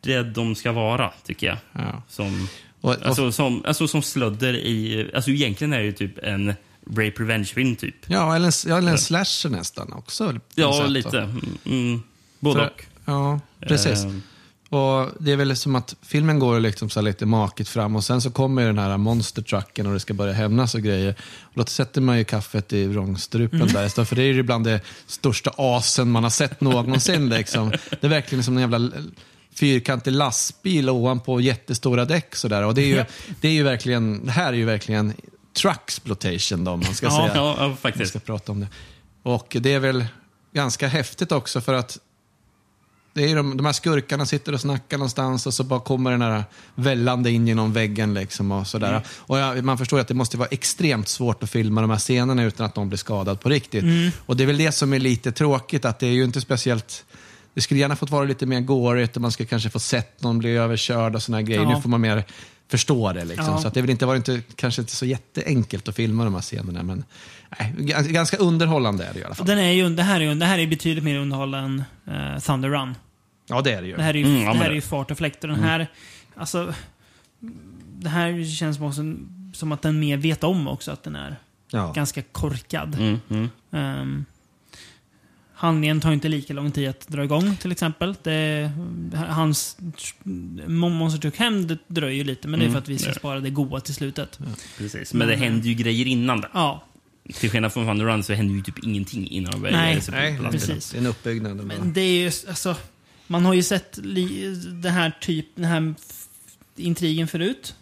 det 0.01 0.23
de 0.23 0.55
ska 0.55 0.73
vara, 0.73 1.13
tycker 1.27 1.47
jag. 1.47 1.57
Som, 2.09 2.49
Och- 2.81 2.91
och- 2.91 3.07
alltså, 3.07 3.33
som, 3.33 3.65
alltså 3.67 3.89
som 3.89 4.03
slödder 4.03 4.55
i... 4.57 5.11
Alltså 5.15 5.31
egentligen 5.31 5.73
är 5.73 5.79
det 5.79 5.85
ju 5.85 5.93
typ 5.93 6.19
en 6.19 6.55
rape 6.87 7.23
revenge-film, 7.23 7.77
typ. 7.77 7.95
Ja, 8.07 8.37
eller 8.37 8.47
en, 8.47 8.53
ja, 8.67 8.79
eller 8.79 8.93
en 8.93 8.99
slasher 8.99 9.49
nästan 9.51 9.93
också. 9.93 10.35
Ja, 10.55 10.81
sätt, 10.83 10.91
lite. 10.91 11.19
Mm, 11.19 11.59
Mm, 11.65 12.03
både 12.41 12.61
För- 12.61 12.67
och. 12.67 12.85
Ja, 13.05 13.41
precis. 13.61 14.05
Ehm. 14.05 14.23
Och 14.69 15.09
Det 15.19 15.33
är 15.33 15.37
väl 15.37 15.57
som 15.57 15.75
att 15.77 15.97
filmen 16.03 16.39
går 16.39 16.61
liksom 16.61 16.91
så 16.91 17.01
lite 17.01 17.27
makigt 17.27 17.69
fram 17.71 17.97
och 17.97 18.05
sen 18.05 18.21
så 18.21 18.31
kommer 18.31 18.67
den 18.67 18.79
här 18.79 18.97
monstertrucken 18.97 19.87
och 19.87 19.93
det 19.93 20.01
ska 20.01 20.15
börja 20.15 20.33
hämnas 20.33 20.75
och 20.75 20.83
grejer. 20.83 21.15
Och 21.41 21.53
då 21.55 21.65
sätter 21.67 22.01
man 22.01 22.19
ju 22.19 22.25
kaffet 22.25 22.73
i 22.73 22.87
vrångstrupen 22.87 23.61
Mm. 23.61 23.73
där 23.73 23.87
istället, 23.87 24.09
för 24.09 24.17
det 24.17 24.23
är 24.23 24.33
ju 24.33 24.43
bland 24.43 24.65
det 24.67 24.81
största 25.07 25.51
asen 25.57 26.11
man 26.11 26.23
har 26.23 26.31
sett 26.31 26.61
någonsin. 26.61 27.29
liksom. 27.29 27.71
Det 27.71 28.05
är 28.05 28.09
verkligen 28.09 28.45
som 28.45 28.57
en 28.57 28.61
jävla 28.71 28.91
fyrkantig 29.55 30.11
lastbil 30.13 30.91
ovanpå 30.91 31.41
jättestora 31.41 32.05
däck 32.05 32.37
sådär. 32.37 32.63
Och 32.65 32.75
det 32.75 32.83
är 32.83 32.87
ju, 32.87 33.05
det 33.41 33.49
är 33.49 33.53
ju 33.53 33.63
verkligen, 33.63 34.27
det 34.27 34.33
här 34.33 34.49
är 34.53 34.57
ju 34.57 34.65
verkligen 34.65 35.13
trucksploitation 35.63 36.65
då, 36.65 36.71
om 36.71 36.81
man 36.81 36.95
ska 36.95 37.07
Ja, 37.07 37.13
säga. 37.13 37.33
ja, 37.35 37.57
ja, 37.59 37.77
faktiskt. 37.77 38.15
Man 38.15 38.21
ska 38.21 38.33
prata 38.33 38.53
om 38.53 38.61
det. 38.61 38.69
Och 39.23 39.57
det 39.61 39.73
är 39.73 39.81
väl 39.81 40.05
ganska 40.53 40.89
häftigt 40.89 41.33
också 41.33 41.61
för 41.61 41.75
att 41.75 41.99
det 43.13 43.31
är 43.31 43.37
de, 43.37 43.57
de 43.57 43.67
här 43.67 43.73
skurkarna 43.73 44.27
sitter 44.27 44.53
och 44.53 44.61
snackar 44.61 44.99
någonstans 44.99 45.47
och 45.47 45.55
så 45.55 45.65
bara 45.65 45.81
kommer 45.81 46.11
den 46.11 46.23
här 46.23 46.45
vällande 46.75 47.31
in 47.31 47.49
genom 47.49 47.73
väggen. 47.73 48.15
Liksom 48.15 48.53
och 48.53 48.67
sådär. 48.67 48.91
Mm. 48.91 49.03
Och 49.17 49.39
ja, 49.39 49.63
man 49.63 49.79
förstår 49.79 49.99
ju 49.99 50.01
att 50.01 50.09
det 50.09 50.15
måste 50.15 50.37
vara 50.37 50.49
extremt 50.49 51.09
svårt 51.09 51.43
att 51.43 51.51
filma 51.51 51.81
de 51.81 51.91
här 51.91 51.99
scenerna 51.99 52.45
utan 52.45 52.67
att 52.67 52.77
någon 52.77 52.89
blir 52.89 52.99
skadad 52.99 53.41
på 53.41 53.49
riktigt. 53.49 53.83
Mm. 53.83 54.11
Och 54.27 54.37
det 54.37 54.45
är 54.45 54.47
väl 54.47 54.59
det 54.59 54.73
som 54.73 54.93
är 54.93 54.99
lite 54.99 55.33
tråkigt, 55.33 55.85
att 55.85 55.99
det 55.99 56.07
är 56.07 56.13
ju 56.13 56.25
inte 56.25 56.41
speciellt... 56.41 57.05
Det 57.55 57.61
skulle 57.61 57.81
gärna 57.81 57.97
fått 57.97 58.11
vara 58.11 58.25
lite 58.25 58.47
mer 58.47 58.61
gårigt 58.61 59.17
och 59.17 59.23
man 59.23 59.33
skulle 59.33 59.47
kanske 59.47 59.71
få 59.71 59.81
sett 59.81 60.23
någon 60.23 60.39
bli 60.39 60.51
överkörd 60.51 61.15
och 61.15 61.23
sådana 61.23 61.43
grejer. 61.43 61.63
Ja. 61.63 61.75
Nu 61.75 61.83
får 61.83 61.89
man 61.89 62.01
mer 62.01 62.25
förstå 62.71 63.13
det. 63.13 63.25
Liksom. 63.25 63.47
Ja. 63.47 63.59
Så 63.59 63.69
att 63.69 63.75
det 63.75 63.81
är 63.81 63.83
väl 63.83 63.91
inte, 63.91 64.07
var 64.07 64.17
inte, 64.17 64.43
kanske 64.57 64.83
inte 64.83 64.97
så 64.97 65.07
jätteenkelt 65.07 65.89
att 65.89 65.97
filma 65.97 66.25
de 66.25 66.35
här 66.35 66.41
scenerna. 66.41 66.83
Men 66.83 67.05
nej, 67.59 67.75
gans- 67.79 68.09
ganska 68.09 68.37
underhållande 68.37 69.05
är 69.05 69.13
det 69.15 69.21
i 69.21 69.25
alla 69.25 69.35
fall. 69.35 69.47
Den 69.47 69.59
är 69.59 69.71
ju, 69.73 69.89
det, 69.89 70.03
här 70.03 70.21
är 70.21 70.25
ju, 70.25 70.35
det 70.35 70.47
här 70.47 70.59
är 70.59 70.67
betydligt 70.67 71.05
mer 71.05 71.19
underhållande 71.19 71.85
än 72.07 72.33
uh, 72.35 72.39
Thunder 72.39 72.69
Run. 72.69 72.95
Ja, 73.47 73.61
det 73.61 73.73
är 73.73 73.83
det 73.83 73.89
ju. 73.89 73.97
Det 73.97 74.03
här 74.03 74.15
är 74.15 74.19
ju, 74.19 74.25
Mm, 74.25 74.45
det 74.45 74.59
här 74.65 74.71
är 74.71 74.75
ju 74.75 74.81
fart 74.81 75.11
och 75.11 75.19
fläkt. 75.19 75.45
Och 75.45 75.49
den 75.51 75.59
Mm. 75.59 75.69
här, 75.71 75.87
alltså... 76.37 76.75
Det 77.99 78.09
här 78.09 78.55
känns 78.55 78.77
som, 78.77 78.87
också, 78.87 79.03
som 79.55 79.73
att 79.73 79.83
den 79.83 80.01
mer 80.01 80.17
vet 80.17 80.45
om 80.45 80.69
också 80.69 80.93
att 80.93 81.03
den 81.03 81.17
är 81.17 81.37
Ja. 81.71 81.93
ganska 81.93 82.23
korkad. 82.23 82.95
Mm, 82.95 83.51
mm. 83.73 84.25
Handlingen 85.61 86.01
tar 86.01 86.13
inte 86.13 86.29
lika 86.29 86.53
lång 86.55 86.71
tid 86.73 86.89
att 86.89 87.09
dra 87.09 87.25
igång 87.25 87.57
till 87.57 87.73
exempel. 87.73 88.15
Det, 88.23 88.71
hans 89.29 89.77
Monster 90.67 91.21
Truck 91.21 91.37
Hämnd 91.37 91.79
dröjer 91.87 92.17
ju 92.17 92.25
lite, 92.25 92.49
men 92.49 92.61
det 92.61 92.67
är 92.67 92.69
för 92.69 92.71
Mm. 92.73 92.83
att 92.83 92.89
vi 92.89 92.99
ska 92.99 93.09
Ja. 93.11 93.15
spara 93.15 93.41
det 93.41 93.51
goda 93.51 93.81
till 93.81 93.95
slutet. 93.95 94.39
Precis. 94.79 95.15
Men 95.15 95.29
det 95.29 95.37
händer 95.37 95.69
ju 95.69 95.75
grejer 95.75 96.07
innan 96.07 96.41
det. 96.41 96.49
Ja. 96.55 96.85
Till 97.35 97.51
skillnad 97.51 97.73
från 97.73 97.87
Thunder 97.87 98.05
Run 98.05 98.23
så 98.23 98.33
händer 98.33 98.55
ju 98.55 98.63
typ 98.63 98.79
ingenting 98.85 99.29
innan 99.31 99.53
de 99.53 99.61
börjar 99.61 100.01
sig 100.01 100.15
nej, 100.15 100.51
precis. 100.51 100.91
Det 100.91 100.97
är 100.97 101.01
en 101.01 101.07
uppbyggnad. 101.07 101.57
bara. 101.57 101.65
Men 101.79 101.93
det 101.93 102.01
är 102.01 102.23
ju, 102.23 102.31
alltså, 102.49 102.77
man 103.27 103.45
har 103.45 103.55
ju 103.55 103.63
sett 103.63 103.99
den 104.83 104.93
här 104.93 105.13
typ, 105.21 105.47
den 105.55 105.65
här 105.65 105.95
intrigen 106.77 107.29
förut. 107.29 107.75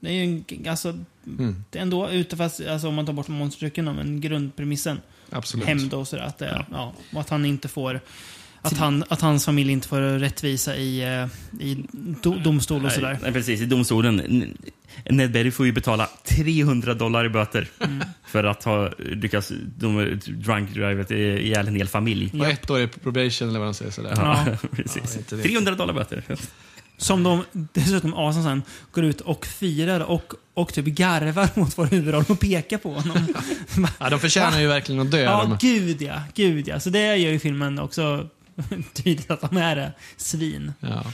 Det 0.00 0.08
är 0.08 0.12
ju 0.12 0.22
en, 0.22 0.68
alltså, 0.68 0.98
Mm. 1.26 1.64
det 1.70 1.78
är 1.78 1.82
ändå 1.82 2.08
fast, 2.36 2.60
alltså 2.66 2.88
om 2.88 2.94
man 2.94 3.06
tar 3.06 3.12
bort 3.12 3.28
monstertrycken, 3.28 3.84
men 3.84 4.20
grundpremissen. 4.20 5.00
Absolut. 5.34 5.66
Hämnd 5.66 5.94
och 5.94 6.08
sådär. 6.08 6.22
Att, 6.22 6.38
det, 6.38 6.64
ja. 6.70 6.92
och 7.12 7.20
att 7.20 7.30
han 7.30 7.44
inte 7.44 7.68
får, 7.68 8.00
att, 8.62 8.76
han, 8.78 9.04
att 9.08 9.20
hans 9.20 9.44
familj 9.44 9.72
inte 9.72 9.88
får 9.88 10.00
rättvisa 10.18 10.76
i, 10.76 11.02
eh, 11.02 11.26
i 11.62 11.84
do, 12.22 12.34
domstol 12.44 12.84
och 12.84 12.92
sådär. 12.92 13.18
Nej, 13.22 13.32
precis. 13.32 13.60
I 13.60 13.66
domstolen. 13.66 14.16
Ned 15.10 15.32
Berry 15.32 15.50
får 15.50 15.66
ju 15.66 15.72
betala 15.72 16.08
300 16.24 16.94
dollar 16.94 17.24
i 17.24 17.28
böter 17.28 17.68
Mm. 17.80 18.04
för 18.26 18.44
att 18.44 18.64
ha 18.64 18.90
lyckats 18.98 19.52
de, 19.78 20.20
drunk 20.26 20.70
drivet 20.70 21.10
ihjäl 21.10 21.68
en 21.68 21.74
hel 21.76 21.88
familj. 21.88 22.30
Och 22.40 22.46
ett 22.46 22.70
år 22.70 22.80
i 22.80 22.86
probation 22.86 23.48
eller 23.48 23.58
vad 23.58 23.68
de 23.68 23.74
säger 23.74 23.90
sådär. 23.90 24.12
Ja, 24.16 24.44
Ja. 24.46 24.68
precis. 24.76 25.18
det. 25.28 25.42
300 25.42 25.74
dollar 25.74 25.94
böter. 25.94 26.24
Som 26.96 27.22
de 27.22 27.44
dessutom 27.52 28.14
asen 28.14 28.42
sen 28.42 28.62
går 28.92 29.04
ut 29.04 29.20
och 29.20 29.46
firar 29.46 30.00
och, 30.00 30.32
och 30.54 30.72
typ 30.72 30.84
garvar 30.86 31.48
mot 31.54 31.78
vår 31.78 31.86
huvudroll 31.86 32.24
och 32.28 32.40
pekar 32.40 32.78
på 32.78 32.92
honom. 32.94 33.26
Ja, 34.00 34.10
de 34.10 34.20
förtjänar 34.20 34.60
ju 34.60 34.66
verkligen 34.66 35.00
att 35.00 35.10
dö. 35.10 35.20
Ja, 35.22 35.42
de. 35.44 35.56
gud 35.60 36.02
ja. 36.02 36.20
Gud 36.34 36.68
ja. 36.68 36.80
Så 36.80 36.90
det 36.90 37.16
gör 37.16 37.30
ju 37.30 37.38
filmen 37.38 37.78
också 37.78 38.28
tydligt 38.92 39.30
att 39.30 39.40
de 39.40 39.56
är 39.56 39.92
svin. 40.16 40.72
Ja. 40.80 41.04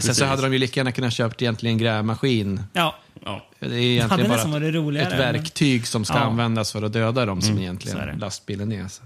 Sen 0.00 0.14
så 0.14 0.24
hade 0.24 0.42
de 0.42 0.52
ju 0.52 0.58
lika 0.58 0.80
gärna 0.80 0.92
kunnat 0.92 1.12
köpt 1.12 1.42
egentligen 1.42 1.74
en 1.74 1.78
grävmaskin. 1.78 2.62
Ja. 2.72 2.94
ja. 3.24 3.46
Det 3.58 3.66
är 3.66 3.72
egentligen 3.72 4.28
bara 4.30 4.40
ett 4.40 5.08
men- 5.08 5.18
verktyg 5.18 5.86
som 5.86 6.04
ska 6.04 6.14
Ja. 6.14 6.20
användas 6.20 6.72
för 6.72 6.82
att 6.82 6.92
döda 6.92 7.26
dem 7.26 7.40
som 7.42 7.50
Mm, 7.50 7.62
egentligen 7.62 7.98
är 7.98 8.06
det. 8.06 8.16
lastbilen 8.18 8.72
är. 8.72 8.88
Så. 8.88 9.02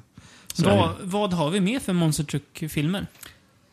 Så 0.55 0.65
Vad, 0.65 0.89
det. 0.89 0.95
vad 1.03 1.33
har 1.33 1.51
vi 1.51 1.61
mer 1.61 1.81
för 1.81 1.93
Monster 1.93 2.25
Truck-filmer? 2.25 3.07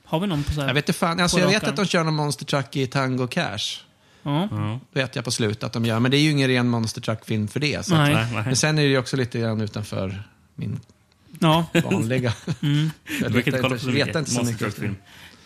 Har 0.06 0.19
vi 0.19 0.27
någon 0.27 0.44
på 0.44 0.52
så 0.53 0.61
här? 0.61 0.68
Jag 0.68 0.73
vet 0.73 0.90
inte 0.90 0.99
fan. 0.99 1.19
Alltså, 1.19 1.40
jag 1.40 1.48
vet 1.48 1.64
att 1.64 1.76
de 1.76 1.85
kör 1.85 2.03
någon 2.03 2.14
Monster 2.15 2.45
Truck 2.45 2.76
i 2.76 2.88
Tango 2.88 3.27
Cash. 3.27 3.57
Ja. 4.24 4.80
Vet 4.94 5.16
jag 5.16 5.26
på 5.26 5.32
slutet 5.32 5.64
att 5.64 5.74
de 5.74 5.86
gör. 5.86 6.00
Men 6.00 6.12
det 6.12 6.18
är 6.18 6.22
ju 6.22 6.32
ingen 6.32 6.48
ren 6.48 6.70
Monster 6.70 7.02
Truck-film 7.02 7.48
för 7.48 7.60
det. 7.60 7.86
Så 7.86 7.95
Nej. 7.95 8.14
att, 8.14 8.20
Nej, 8.22 8.34
nej. 8.34 8.44
Men 8.45 8.56
sen 8.56 8.78
är 8.78 8.82
det 8.84 8.90
ju 8.90 8.98
också 8.98 9.18
lite 9.18 9.40
grann 9.40 9.62
utanför 9.62 10.24
min 10.56 10.80
Ja. 11.40 11.66
vanliga. 11.84 12.34
Mm. 12.62 12.91
Jag 13.06 13.16
inte 13.18 13.30
vet 13.30 13.45
kolla 13.45 13.58
inte, 13.58 13.70
på 13.70 13.78
så 13.80 13.86
vet 13.91 13.94
mycket 14.08 14.16
inte 14.16 14.32
så 14.32 14.38
Monster 14.38 14.54
mycket. 14.54 14.60
Truck-film. 14.60 14.95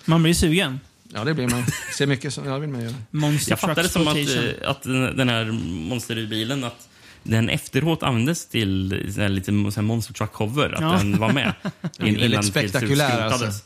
Man 0.06 0.24
blir 0.24 0.34
sugen. 0.34 0.80
Ja, 1.14 1.24
det 1.24 1.34
blir 1.34 1.48
man. 1.48 1.64
Ser 1.98 2.08
mycket 2.08 2.34
så, 2.34 2.42
ja, 2.46 2.54
det 2.54 2.60
vill 2.60 2.70
man 2.70 2.82
göra. 2.82 2.94
Monster 3.12 3.52
Jag 3.52 3.60
fattar 3.60 3.84
det 3.84 3.90
som 3.90 4.08
att, 4.08 4.16
eh, 4.16 4.70
att 4.70 4.84
den 5.18 5.30
här 5.30 5.46
monsterbilen, 5.90 6.64
att 6.64 6.88
den 7.24 7.50
efteråt 7.50 8.04
användes 8.04 8.46
till 8.48 8.88
lite 9.30 9.52
Monster 9.82 10.14
Truck-cover. 10.14 10.74
Att 10.74 10.82
Ja. 10.82 10.92
den 10.98 11.20
var 11.20 11.34
med. 11.34 11.54
Är 12.00 12.20
väldigt 12.20 12.46
spektakulär, 12.46 13.22
alltså. 13.22 13.64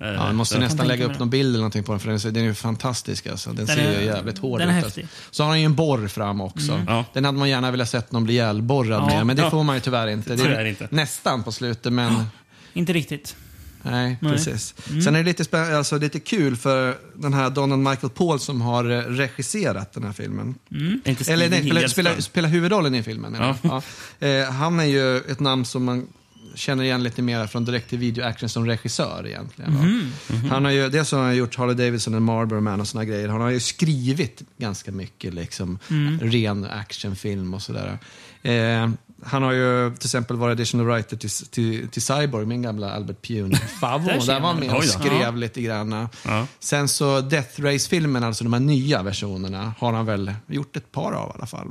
Eh, 0.00 0.06
Ja, 0.06 0.12
man 0.16 0.34
måste 0.36 0.58
nästan 0.58 0.86
lägga 0.88 1.04
upp 1.04 1.18
någon 1.18 1.30
bild 1.30 1.48
eller 1.48 1.58
någonting 1.58 1.82
på 1.84 1.92
den, 1.92 2.00
för 2.00 2.08
den, 2.08 2.16
är- 2.18 2.30
den 2.30 2.42
är 2.42 2.46
ju 2.46 2.54
fantastisk. 2.54 3.26
Alltså. 3.26 3.50
Den, 3.52 3.66
Den 3.66 3.76
ser 3.76 4.00
ju 4.00 4.06
jävligt 4.06 4.38
hård 4.38 4.60
den 4.60 4.68
är 4.68 4.78
ut. 4.78 4.84
häftig. 4.84 5.02
Alltså. 5.02 5.16
Så 5.30 5.42
har 5.42 5.48
han 5.50 5.60
ju 5.60 5.64
en 5.66 5.74
borr 5.74 6.08
fram 6.08 6.40
också. 6.40 6.72
Mm. 6.72 6.84
Ja. 6.88 7.04
Den 7.12 7.24
hade 7.24 7.38
man 7.38 7.48
gärna 7.48 7.70
velat 7.70 7.88
sett 7.88 8.12
någon 8.12 8.24
bli 8.24 8.34
ihjälborrad 8.34 9.02
Ja. 9.02 9.06
med, 9.06 9.26
men 9.26 9.36
det 9.36 9.42
Ja. 9.42 9.50
får 9.50 9.62
man 9.64 9.74
ju 9.76 9.80
tyvärr 9.80 10.06
inte. 10.06 10.36
Det 10.36 10.42
är 10.42 10.46
Tyvärr 10.46 10.64
inte. 10.64 10.88
nästan 10.90 11.42
på 11.42 11.52
slutet, 11.52 11.92
men... 11.92 12.24
Inte 12.72 12.92
riktigt. 12.92 13.36
Nej, 13.86 14.16
Nej. 14.20 14.32
precis. 14.32 14.74
Mm. 14.90 15.02
Sen 15.02 15.14
är 15.14 15.18
det 15.18 15.24
lite, 15.24 15.42
spä- 15.42 15.76
alltså, 15.76 15.98
lite 15.98 16.20
kul 16.20 16.56
för 16.56 16.96
den 17.14 17.34
här 17.34 17.50
Donald 17.50 17.82
Michael 17.82 18.10
Paul 18.10 18.40
som 18.40 18.60
har 18.60 18.90
eh, 18.90 18.98
regisserat 19.00 19.92
den 19.92 20.04
här 20.04 20.12
filmen. 20.12 20.54
Mm. 20.70 21.00
Eller 21.28 21.48
nej, 21.48 21.60
spelar, 21.62 21.88
spelar, 21.88 22.10
Ström? 22.10 22.22
spelar 22.22 22.48
huvudrollen 22.48 22.94
i 22.94 23.02
filmen. 23.02 23.34
jag. 23.34 23.56
Ja. 24.20 24.26
Eh, 24.26 24.50
han 24.50 24.80
är 24.80 24.84
ju 24.84 25.16
ett 25.18 25.40
namn 25.40 25.64
som 25.64 25.84
man 25.84 26.06
känner 26.54 26.84
igen 26.84 27.02
lite 27.02 27.22
mer 27.22 27.46
från 27.46 27.64
direkt 27.64 27.88
till 27.90 27.98
video 27.98 28.24
action 28.24 28.48
som 28.48 28.66
regissör 28.66 29.26
egentligen. 29.26 29.76
va. 29.76 29.82
Mhm. 29.82 30.50
Han 30.50 30.64
har 30.64 30.72
ju, 30.72 30.88
dels 30.88 31.12
har 31.12 31.22
han 31.22 31.36
gjort 31.36 31.56
Harley 31.56 31.74
Davidson 31.76 32.14
och 32.14 32.22
Marlboro 32.22 32.60
Man 32.60 32.80
och 32.80 32.88
såna 32.88 33.04
grejer. 33.04 33.28
Han 33.28 33.40
har 33.40 33.50
ju 33.50 33.60
skrivit 33.60 34.42
ganska 34.58 34.92
mycket 34.92 35.34
liksom, 35.34 35.78
Mm. 35.90 36.20
ren 36.20 36.64
actionfilm 36.64 37.54
och 37.54 37.62
sådär. 37.62 37.98
Eh, 38.42 38.90
han 39.26 39.42
har 39.42 39.52
ju 39.52 39.90
till 39.96 40.06
exempel 40.06 40.36
varit 40.36 40.52
additional 40.52 40.86
writer 40.86 41.16
till, 41.16 41.30
till, 41.30 41.88
till 41.88 42.02
Cyborg, 42.02 42.46
min 42.46 42.62
gamla 42.62 42.92
Albert 42.94 43.26
Pune 43.26 43.56
favvo. 43.80 44.06
Där 44.26 44.40
var 44.40 44.48
han 44.48 44.60
med 44.60 44.74
och 44.74 44.84
skrev 44.84 45.36
lite 45.36 45.62
grann. 45.62 46.08
Ja. 46.24 46.46
Sen 46.60 46.88
så 46.88 47.20
Death 47.20 47.60
Race-filmen, 47.60 48.24
alltså 48.24 48.44
de 48.44 48.52
här 48.52 48.60
nya 48.60 49.02
versionerna, 49.02 49.74
har 49.78 49.92
han 49.92 50.06
väl 50.06 50.34
gjort 50.46 50.76
ett 50.76 50.92
par 50.92 51.12
av 51.12 51.28
i 51.28 51.32
alla 51.38 51.46
fall. 51.46 51.68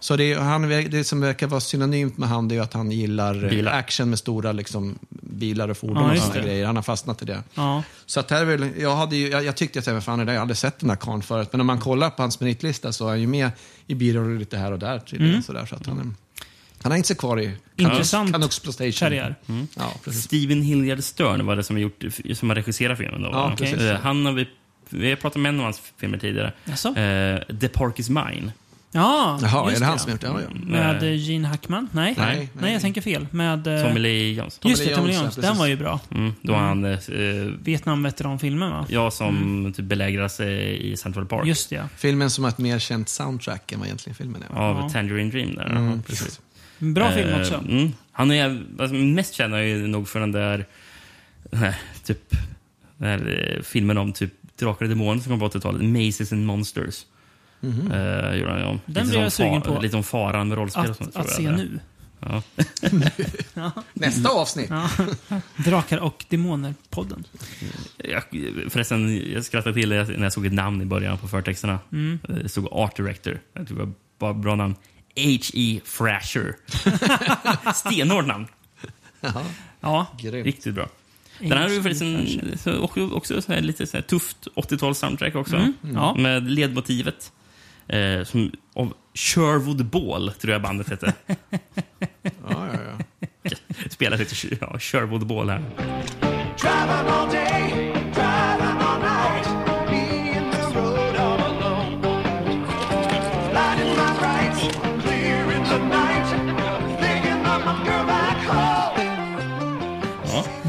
Så 0.00 0.16
det, 0.16 0.32
är- 0.32 0.38
han, 0.38 0.68
det 0.68 1.04
som 1.04 1.20
verkar 1.20 1.46
vara 1.46 1.60
synonymt 1.60 2.18
med 2.18 2.28
han 2.28 2.48
det 2.48 2.56
är 2.56 2.60
att 2.60 2.72
han 2.72 2.90
gillar 2.90 3.48
Bilar. 3.50 3.72
action 3.72 4.10
med 4.10 4.18
stora 4.18 4.52
liksom, 4.52 4.98
bilar 5.22 5.68
och 5.68 5.76
fordon 5.76 6.16
Ja, 6.16 6.26
och 6.28 6.34
det. 6.34 6.40
grejer. 6.40 6.66
Han 6.66 6.76
har 6.76 6.82
fastnat 6.82 7.22
i 7.22 7.24
det. 7.24 7.42
Ja. 7.54 7.82
Så 8.06 8.20
att 8.20 8.30
här 8.30 8.40
är 8.40 8.44
väl, 8.44 8.70
jag, 8.80 8.96
hade 8.96 9.16
ju, 9.16 9.28
jag, 9.28 9.44
jag 9.44 9.56
tyckte 9.56 9.78
att 9.78 9.86
jag, 9.86 10.04
fan, 10.04 10.18
det 10.18 10.24
där, 10.24 10.32
jag 10.32 10.40
hade 10.40 10.54
sett 10.54 10.78
den 10.78 10.90
här 10.90 10.96
karln 10.96 11.22
förut, 11.22 11.48
men 11.52 11.60
om 11.60 11.66
man 11.66 11.80
kollar 11.80 12.10
på 12.10 12.22
hans 12.22 12.40
meritlista 12.40 12.92
så 12.92 13.04
är 13.06 13.08
han 13.08 13.20
ju 13.20 13.26
med 13.26 13.50
i 13.86 13.94
biroller 13.94 14.38
lite 14.38 14.56
här 14.56 14.72
och 14.72 14.78
där 14.78 14.98
tydligen. 14.98 15.34
Mm. 15.34 15.42
Sådär, 15.42 15.66
så 15.66 15.74
att 15.76 15.86
han, 15.86 15.98
är- 15.98 16.23
han 16.84 16.92
har 16.92 16.96
inte 16.96 17.14
kvar 17.14 17.40
i 17.40 17.50
Intressant 17.76 18.32
Canucks 18.32 18.60
karriär. 18.98 19.34
Ja, 19.76 19.92
precis. 20.04 20.22
Steven 20.24 20.62
Hilliard 20.62 21.02
Stern 21.04 21.46
var 21.46 21.56
det 21.56 21.62
som, 21.64 21.76
har 21.76 21.80
gjort, 21.80 22.04
som 22.34 22.48
har 22.50 22.56
regisserat 22.56 22.98
filmen. 22.98 23.22
Då, 23.22 23.28
Ja, 23.32 23.48
va? 23.48 23.54
precis. 23.58 23.80
Eh, 23.80 24.00
Han 24.00 24.26
har 24.26 24.32
vi, 24.32 24.48
vi 24.90 25.08
har 25.08 25.16
pratat 25.16 25.42
med 25.42 25.48
en 25.48 25.58
av 25.58 25.64
hans 25.64 25.82
filmer 25.96 26.18
tidigare. 26.18 26.52
Jaså? 26.64 26.88
Eh, 26.96 27.40
The 27.60 27.68
Park 27.68 27.98
Is 27.98 28.08
Mine. 28.10 28.52
Ja, 28.96 29.38
Jaha, 29.42 29.66
är 29.66 29.70
just 29.70 29.80
det 29.80 29.86
han 29.86 29.98
som 29.98 30.08
har 30.10 30.14
gjort 30.14 30.20
det? 30.20 30.26
Ja, 30.26 30.40
ja. 30.42 30.60
Med 30.70 31.02
eh, 31.02 31.14
Gene 31.30 31.48
Hackman? 31.48 31.88
Nej. 31.92 32.14
Nej, 32.18 32.36
Nej, 32.36 32.48
nej. 32.60 32.72
jag 32.72 32.82
tänker 32.82 33.00
fel. 33.00 33.26
Med... 33.30 33.66
eh, 33.66 33.82
Tommy 33.82 34.00
Lee 34.00 34.32
Jones. 34.32 34.60
Just 34.62 34.62
Tommy 34.62 34.74
det, 34.74 34.84
Lee 34.84 34.94
Tommy 34.96 35.08
Lee 35.08 35.16
Jones, 35.16 35.24
Jones. 35.24 35.36
ja, 35.36 35.42
Den 35.42 35.50
precis. 35.50 35.58
var 35.58 35.66
ju 35.66 35.76
bra. 35.76 36.00
Mm, 36.10 36.32
då 36.42 36.54
han 36.54 36.84
eh, 36.84 36.98
Vietnam-veteranfilmen 37.62 38.70
va? 38.70 38.86
Ja, 38.88 39.10
som 39.10 39.72
typ 39.76 39.84
belägrar 39.84 40.28
sig 40.28 40.78
i 40.92 40.96
Central 40.96 41.26
Park. 41.26 41.46
Just 41.46 41.70
det, 41.70 41.76
ja. 41.76 41.88
Filmen 41.96 42.30
som 42.30 42.44
har 42.44 42.48
ett 42.48 42.58
mer 42.58 42.78
känt 42.78 43.08
soundtrack 43.08 43.72
än 43.72 43.78
vad 43.78 43.86
egentligen 43.88 44.14
filmen 44.14 44.42
är. 44.42 44.54
va? 44.54 44.60
Av 44.60 44.76
Ja. 44.76 44.88
Tangerine 44.88 45.30
Dream. 45.30 45.54
Där. 45.54 45.66
Mm, 45.70 45.90
Ja, 45.90 45.98
precis. 46.06 46.40
Bra 46.78 47.12
film 47.12 47.28
Eh, 47.28 47.40
också. 47.40 47.54
Mm. 47.68 47.92
Han 48.12 48.30
är, 48.30 48.62
alltså, 48.78 48.94
mest 48.96 49.34
känd 49.34 49.54
är 49.54 49.58
ju 49.58 49.86
nog 49.86 50.08
för 50.08 50.20
den 50.20 50.32
där, 50.32 50.66
den 51.50 51.60
här, 51.60 51.76
typ, 52.04 52.30
den 52.96 53.08
här 53.08 53.52
eh, 53.56 53.62
filmen 53.62 53.98
om 53.98 54.12
typ 54.12 54.32
drakar 54.58 54.84
och 54.84 54.88
demoner 54.88 55.20
som 55.20 55.30
kom 55.40 55.50
på 55.50 55.58
80-talet. 55.58 55.82
Mazes 55.82 56.32
and 56.32 56.46
Monsters. 56.46 57.04
Mhm. 57.60 57.92
Eh, 57.92 58.34
gjorde 58.34 58.50
han 58.50 58.60
ju 58.60 58.66
om. 58.66 58.80
Den 58.86 59.08
blir 59.08 59.20
jag 59.20 59.32
sugen 59.32 59.62
på. 59.62 59.80
Lite 59.80 59.96
om 59.96 60.02
faran 60.04 60.48
med 60.48 60.58
rollspel 60.58 60.84
och 60.84 60.90
Att, 60.90 60.96
sånt. 60.96 61.12
tror 61.12 61.22
att 61.22 61.28
jag 61.28 61.36
se 61.36 61.46
är. 61.46 61.52
nu. 61.52 61.80
Ja. 63.54 63.70
Nästa 63.92 64.28
avsnitt. 64.28 64.70
Ja. 64.70 64.88
Drakar 65.56 65.98
och 65.98 66.24
Demoner-podden. 66.28 67.24
Jag, 67.96 68.22
förresten, 68.70 69.30
jag 69.32 69.44
skrattade 69.44 69.74
till 69.74 69.88
när 69.88 70.22
jag 70.22 70.32
såg 70.32 70.46
ett 70.46 70.52
namn 70.52 70.82
i 70.82 70.84
början 70.84 71.18
på 71.18 71.28
förtexterna. 71.28 71.78
Mm. 71.92 72.18
Det 72.42 72.48
stod 72.48 72.68
Art 72.72 72.96
Director. 72.96 73.40
Jag 73.52 73.68
tyckte 73.68 73.84
det 73.84 73.92
var 74.18 74.34
bra 74.34 74.54
namn. 74.56 74.74
H.E. 75.16 75.80
Frasher. 75.84 76.56
Stenhårt 77.74 78.26
namn. 78.26 78.46
Ja. 79.80 80.06
Riktigt 80.22 80.74
bra. 80.74 80.88
Den 81.38 81.52
här 81.52 81.62
har 81.62 81.68
ju 81.70 81.82
faktiskt 81.82 82.02
en, 82.02 82.58
så- 82.58 82.78
också, 82.78 83.10
också 83.10 83.42
så 83.42 83.52
här, 83.52 83.60
lite 83.60 83.86
så 83.86 83.96
här 83.96 84.02
tufft 84.02 84.48
80-tals 84.54 84.98
soundtrack 84.98 85.34
också. 85.34 85.56
Mm, 85.56 85.74
ja. 85.94 86.14
Med 86.14 86.50
ledmotivet. 86.50 87.32
Eh, 87.88 88.24
som, 88.24 88.52
av 88.74 88.94
Sherwood 89.14 89.84
Ball, 89.86 90.32
tror 90.40 90.52
jag 90.52 90.62
bandet 90.62 90.88
hette. 90.88 91.12
Ja, 92.48 92.68
ja, 92.72 92.78
ja. 93.42 93.50
Spelar 93.90 94.18
lite 94.18 94.56
ja, 94.60 94.78
Sherwood 94.78 95.26
Ball 95.26 95.50
här. 95.50 95.62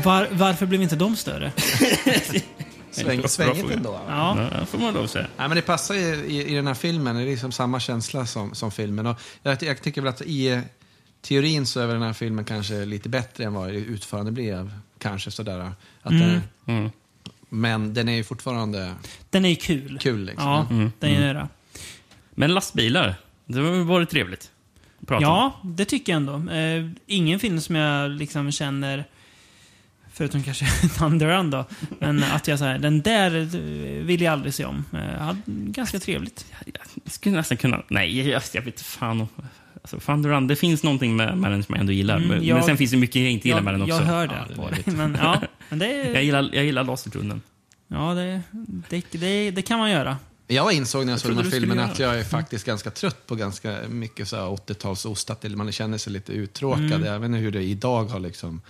Var, 0.06 0.28
varför 0.32 0.66
blev 0.66 0.82
inte 0.82 0.96
de 0.96 1.16
större? 1.16 1.52
Sväng, 2.92 3.28
svängigt 3.28 3.72
ändå. 3.72 3.92
va? 3.92 4.02
Ja. 4.08 4.48
Ja, 4.60 4.66
får 4.66 4.78
man 4.78 4.94
lov 4.94 5.04
att 5.04 5.12
säga. 5.12 5.28
Nej, 5.38 5.48
men 5.48 5.56
det 5.56 5.62
passar 5.62 5.96
ju 5.96 6.16
i, 6.26 6.52
i 6.52 6.56
den 6.56 6.68
här 6.68 6.74
filmen. 6.74 7.16
Det 7.16 7.22
är 7.22 7.26
liksom 7.26 7.52
samma 7.52 7.80
känsla 7.80 8.26
som, 8.26 8.56
som 8.56 8.72
filmen. 8.72 9.06
Och 9.06 9.20
jag, 9.44 9.64
jag 9.64 9.82
tycker 9.82 10.02
väl 10.02 10.10
att 10.10 10.22
i 10.22 10.62
teorin 11.22 11.66
så 11.66 11.80
är 11.80 11.86
väl 11.86 11.94
den 11.94 12.04
här 12.04 12.14
filmen 12.14 12.46
kanske 12.46 12.86
lite 12.86 13.10
bättre 13.10 13.44
än 13.44 13.54
vad 13.54 13.72
utförande 13.72 14.32
blev. 14.32 14.74
Kanske 15.00 15.32
sådär. 15.32 15.72
Att 16.02 16.12
Mm. 16.12 16.28
den, 16.30 16.42
Mm. 16.78 16.92
men 17.50 17.94
den 17.94 18.10
är 18.10 18.14
ju 18.16 18.24
fortfarande 18.24 18.94
Den 19.30 19.46
är 19.46 19.50
ju 19.50 19.56
kul. 19.56 19.98
kul. 20.02 20.26
Liksom. 20.26 20.48
Ja, 20.48 20.68
Mm. 20.70 20.92
den 21.00 21.12
är 21.12 21.34
det. 21.34 21.48
Men 22.32 22.54
lastbilar, 22.54 23.16
det 23.46 23.60
har 23.60 23.84
varit 23.84 24.10
trevligt. 24.10 24.52
prata 25.08 25.16
om. 25.28 25.34
Ja, 25.34 25.60
det 25.64 25.86
tycker 25.86 26.14
jag 26.14 26.18
ändå. 26.18 26.52
Eh, 26.52 26.90
ingen 27.08 27.40
film 27.40 27.62
som 27.62 27.76
jag 27.76 28.12
liksom 28.12 28.52
känner, 28.52 29.06
förutom 30.18 30.44
kanske 30.44 30.66
Thunder 30.98 31.28
Run 31.28 31.50
då, 31.50 31.66
men 32.00 32.24
att 32.24 32.48
jag 32.48 32.60
säger 32.60 32.80
den 32.80 33.02
där 33.02 33.30
vill 34.04 34.22
jag 34.22 34.32
aldrig 34.32 34.54
se 34.54 34.66
om. 34.66 34.86
Eh, 34.94 35.22
hade- 35.22 35.42
ganska 35.48 36.00
trevligt. 36.00 36.46
Jag 36.66 37.12
skulle 37.12 37.36
nästan 37.36 37.58
kunna... 37.58 37.84
Nej, 37.88 38.30
jag, 38.30 38.42
jag 38.54 38.62
vet 38.62 38.82
fan. 38.82 39.28
Alltså, 39.92 40.16
Duran, 40.16 40.48
det 40.48 40.56
finns 40.56 40.84
någonting 40.84 41.16
med, 41.16 41.38
med 41.38 41.52
den 41.52 41.64
som 41.64 41.76
jag 41.76 41.80
ändå 41.80 41.92
gillar. 41.94 42.18
Mm, 42.18 42.30
men, 42.30 42.46
jag- 42.46 42.56
men 42.56 42.64
sen 42.64 42.78
finns 42.78 42.92
det 42.92 42.98
mycket 42.98 43.16
jag 43.22 43.32
inte 43.32 43.48
gillar 43.48 43.58
jag, 43.58 43.64
med 43.64 43.74
den 43.74 43.82
också. 43.82 43.96
Jag 43.96 44.02
hör 44.02 44.28
det. 44.28 44.46
Ja, 44.58 44.70
men, 44.92 45.18
ja, 45.22 45.42
men 45.70 45.80
jag, 46.14 46.24
gillar, 46.24 46.50
jag 46.54 46.66
gillar 46.66 46.84
ja, 47.88 48.14
det, 48.14 48.42
det, 48.90 49.06
det, 49.12 49.52
det 49.52 49.62
kan 49.62 49.80
man 49.80 49.92
göra. 49.92 50.18
Jag 50.48 50.74
insåg 50.74 51.06
när 51.06 51.14
jag 51.14 51.20
såg 51.20 51.28
trodde 51.32 51.44
den 51.44 51.52
här 51.52 51.60
filmen 51.60 51.80
att 51.80 52.00
jag 52.00 52.20
är 52.20 52.24
faktiskt 52.24 52.66
ganska 52.66 52.90
trött 52.90 53.28
på 53.28 53.36
ganska 53.36 53.78
mycket 53.90 54.28
så 54.28 54.36
här 54.36 54.44
80-talsostat. 54.44 55.46
Eller 55.46 55.58
man 55.58 55.72
känner 55.72 55.98
sig 55.98 56.14
lite 56.14 56.32
uttråkad. 56.32 56.84
Mm. 56.84 57.06
Jag 57.06 57.20
vet 57.20 57.26
inte 57.28 57.38
hur 57.40 57.52
det 57.52 57.64
idag 57.64 58.06
har 58.06 58.20
liksom... 58.20 58.62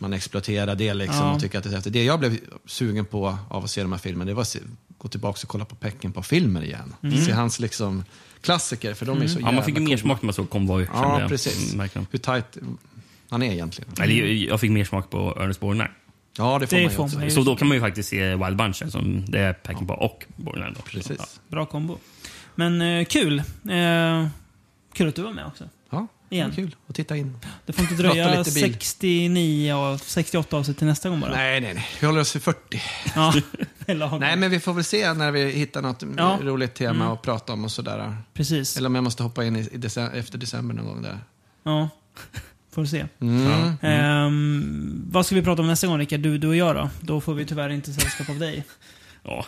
Man 0.00 0.12
exploaterar 0.12 0.74
det 0.74 0.94
liksom 0.94 1.26
Ja. 1.26 1.34
och 1.34 1.40
tycker 1.40 1.58
att 1.58 1.64
det 1.64 1.70
är 1.70 1.74
häftigt. 1.74 1.92
Det 1.92 2.04
jag 2.04 2.20
blev 2.20 2.38
sugen 2.66 3.04
på 3.04 3.38
av 3.48 3.64
att 3.64 3.70
se 3.70 3.82
de 3.82 3.92
här 3.92 3.98
filmerna, 3.98 4.24
det 4.28 4.34
var 4.34 4.44
att 4.44 4.56
gå 4.98 5.08
tillbaka 5.08 5.38
och 5.42 5.48
kolla 5.48 5.64
på 5.64 5.74
Pecken 5.74 6.12
på 6.12 6.22
filmer 6.22 6.62
igen. 6.62 6.94
Mm. 7.02 7.16
Se 7.24 7.32
hans 7.32 7.60
liksom 7.60 8.04
klassiker, 8.40 8.94
för 8.94 9.06
de 9.06 9.22
är 9.22 9.26
så 9.28 9.40
Ja, 9.40 9.52
man 9.52 9.64
fick 9.64 9.74
ju 9.74 9.80
jävla 9.80 9.88
mer 9.90 9.96
smak 9.96 10.22
när 10.22 10.26
man 10.26 10.34
såg 10.34 10.50
kände 10.86 11.22
Ja, 11.22 11.28
precis. 11.28 11.74
Mm. 11.74 12.06
Hur 12.10 12.18
tight 12.18 12.58
han 13.30 13.42
är 13.42 13.52
egentligen. 13.52 13.90
Eller, 14.00 14.14
jag- 14.14 14.60
fick 14.60 14.70
mer 14.70 14.84
smak 14.84 15.10
på 15.10 15.36
Ernest 15.40 15.60
Borgnine. 15.60 15.88
Ja, 16.38 16.58
det 16.58 16.66
får 16.66 16.76
Det 16.76 16.82
man 16.82 16.92
ju 16.92 16.98
också. 16.98 17.18
man. 17.18 17.30
Så 17.30 17.42
då 17.42 17.56
kan 17.56 17.68
man 17.68 17.76
ju 17.76 17.80
faktiskt 17.80 18.08
se 18.08 18.34
Wild 18.36 18.56
Bunch, 18.56 18.82
som 18.90 19.24
det 19.28 19.38
är 19.38 19.52
Peckinpah 19.52 19.96
och 19.96 20.24
Borgnine. 20.36 20.74
Precis. 20.84 21.16
Ja. 21.18 21.24
Bra 21.48 21.66
kombo. 21.66 21.98
Men 22.54 22.82
eh, 22.82 23.04
kul. 23.04 23.38
Eh, 23.38 24.26
kul 24.94 25.08
att 25.08 25.14
du 25.14 25.22
var 25.22 25.32
med 25.32 25.46
också. 25.46 25.64
Ja, 26.32 26.36
Igen. 26.36 26.52
kul 26.52 26.76
att 26.88 26.94
titta 26.94 27.16
in. 27.16 27.36
Det 27.66 27.72
får 27.72 27.82
inte 27.82 27.94
dröja 27.94 28.38
lite 28.38 28.50
bil. 28.52 28.62
69 28.72 29.72
och 29.74 30.00
68 30.00 30.56
avsnitt 30.56 30.78
till 30.78 30.86
nästa 30.86 31.08
gång 31.08 31.20
bara. 31.20 31.30
Nej, 31.30 31.60
nej, 31.60 31.74
nej. 31.74 31.86
Vi 32.00 32.06
håller 32.06 32.20
oss 32.20 32.36
vid 32.36 32.42
40. 32.42 32.82
Ja. 33.14 33.34
Nej, 34.20 34.36
men 34.36 34.50
vi 34.50 34.60
får 34.60 34.72
väl 34.72 34.84
se 34.84 35.12
när 35.14 35.30
vi 35.30 35.50
hittar 35.50 35.82
något 35.82 36.02
Ja. 36.16 36.38
roligt 36.42 36.74
tema 36.74 36.90
Mm. 37.04 37.08
att 37.12 37.22
prata 37.22 37.52
om 37.52 37.64
och 37.64 37.70
sådär. 37.70 38.16
Precis. 38.34 38.76
Eller 38.76 38.86
om 38.86 38.94
jag 38.94 39.04
måste 39.04 39.22
hoppa 39.22 39.44
in 39.44 39.56
i, 39.56 39.68
i 39.72 39.76
december, 39.76 40.18
efter 40.18 40.38
december 40.38 40.74
någon 40.74 40.86
gång 40.86 41.02
där. 41.02 41.18
Ja, 41.62 41.88
får 42.72 42.84
se. 42.84 43.06
Mm. 43.20 43.72
Ehm, 43.82 45.04
vad 45.10 45.26
ska 45.26 45.34
vi 45.34 45.42
prata 45.42 45.62
om 45.62 45.68
nästa 45.68 45.86
gång, 45.86 45.98
Rickard? 45.98 46.20
Du, 46.20 46.38
du 46.38 46.48
och 46.48 46.56
jag 46.56 46.76
då? 46.76 46.90
Då 47.00 47.20
får 47.20 47.34
vi 47.34 47.44
tyvärr 47.46 47.70
inte 47.70 47.92
sällskap 47.92 48.28
av 48.30 48.38
dig. 48.38 48.64
Ja. 49.24 49.46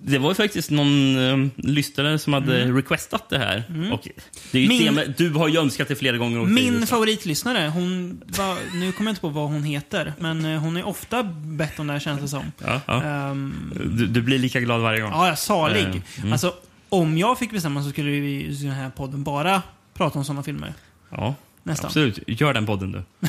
Det 0.00 0.18
var 0.18 0.28
ju 0.30 0.34
faktiskt 0.34 0.70
någon 0.70 1.16
um, 1.16 1.50
lyssnare 1.56 2.18
som 2.18 2.32
hade 2.32 2.62
Mm. 2.62 2.76
requestat 2.76 3.30
det 3.30 3.38
här. 3.38 3.62
Mm. 3.68 3.92
Och 3.92 4.08
det 4.52 4.58
är 4.64 4.68
Min- 4.68 4.82
tema, 4.82 5.00
du 5.16 5.30
har 5.30 5.48
ju 5.48 5.58
önskat 5.58 5.88
det 5.88 5.94
flera 5.96 6.16
gånger. 6.16 6.44
Min 6.44 6.86
favoritlyssnare, 6.86 7.68
hon 7.74 8.22
var, 8.26 8.56
nu 8.74 8.92
kommer 8.92 9.08
jag 9.08 9.12
inte 9.12 9.20
på 9.20 9.28
vad 9.28 9.48
hon 9.50 9.62
heter, 9.62 10.12
men 10.18 10.44
eh, 10.44 10.60
hon 10.60 10.76
är 10.76 10.86
ofta 10.86 11.22
bett 11.22 11.78
om 11.78 11.86
det 11.86 11.92
här 11.92 12.00
känns 12.00 12.20
det 12.20 12.28
som. 12.28 12.52
Ja, 12.64 12.80
ja. 12.86 13.02
Ehm, 13.02 13.72
Du, 13.90 14.06
du 14.06 14.22
blir 14.22 14.38
lika 14.38 14.60
glad 14.60 14.80
varje 14.80 15.00
gång. 15.00 15.10
Ja, 15.12 15.36
salig. 15.36 15.82
Eh, 15.86 15.96
mm. 16.20 16.32
Alltså, 16.32 16.54
om 16.88 17.18
jag 17.18 17.38
fick 17.38 17.50
bestämma 17.52 17.82
så 17.82 17.90
skulle 17.90 18.10
vi 18.10 18.44
i 18.44 18.54
den 18.62 18.70
här 18.72 18.90
podden 18.90 19.22
bara 19.24 19.62
prata 19.94 20.18
om 20.18 20.24
sådana 20.24 20.42
filmer. 20.42 20.74
Ja, 21.10 21.34
Nästan. 21.62 21.86
absolut. 21.86 22.18
Gör 22.26 22.54
den 22.54 22.66
podden 22.66 22.92
du. 22.92 23.02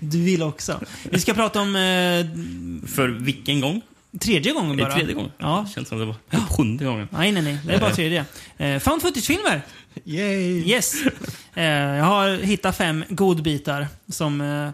Du 0.00 0.22
vill 0.22 0.42
också. 0.42 0.80
Vi 1.10 1.20
ska 1.20 1.34
prata 1.34 1.60
om 1.60 1.76
eh, 1.76 2.26
För 2.88 3.08
vilken 3.08 3.60
gång? 3.60 3.80
Tredje 4.22 4.52
gången 4.52 4.70
Är 4.72 4.76
det 4.76 4.82
bara. 4.82 4.92
tredje 4.94 5.14
gången? 5.14 5.30
Ja. 5.38 5.66
Känns 5.74 5.88
som 5.88 5.98
det 5.98 6.04
var 6.04 6.14
typ 6.30 6.48
sjunde 6.48 6.84
gången. 6.84 7.08
Nej, 7.10 7.32
nej, 7.32 7.42
nej. 7.42 7.58
Det 7.66 7.74
är 7.74 7.80
bara 7.80 7.90
tredje. 7.94 8.24
Eh, 8.56 8.78
found 8.78 9.02
footage-filmer. 9.02 9.62
Yay! 10.04 10.68
Yes. 10.70 10.94
Eh, 11.54 11.64
jag 11.64 12.04
har 12.04 12.36
hittat 12.36 12.76
fem 12.76 13.04
godbitar 13.08 13.86
som 14.08 14.40
eh, 14.40 14.70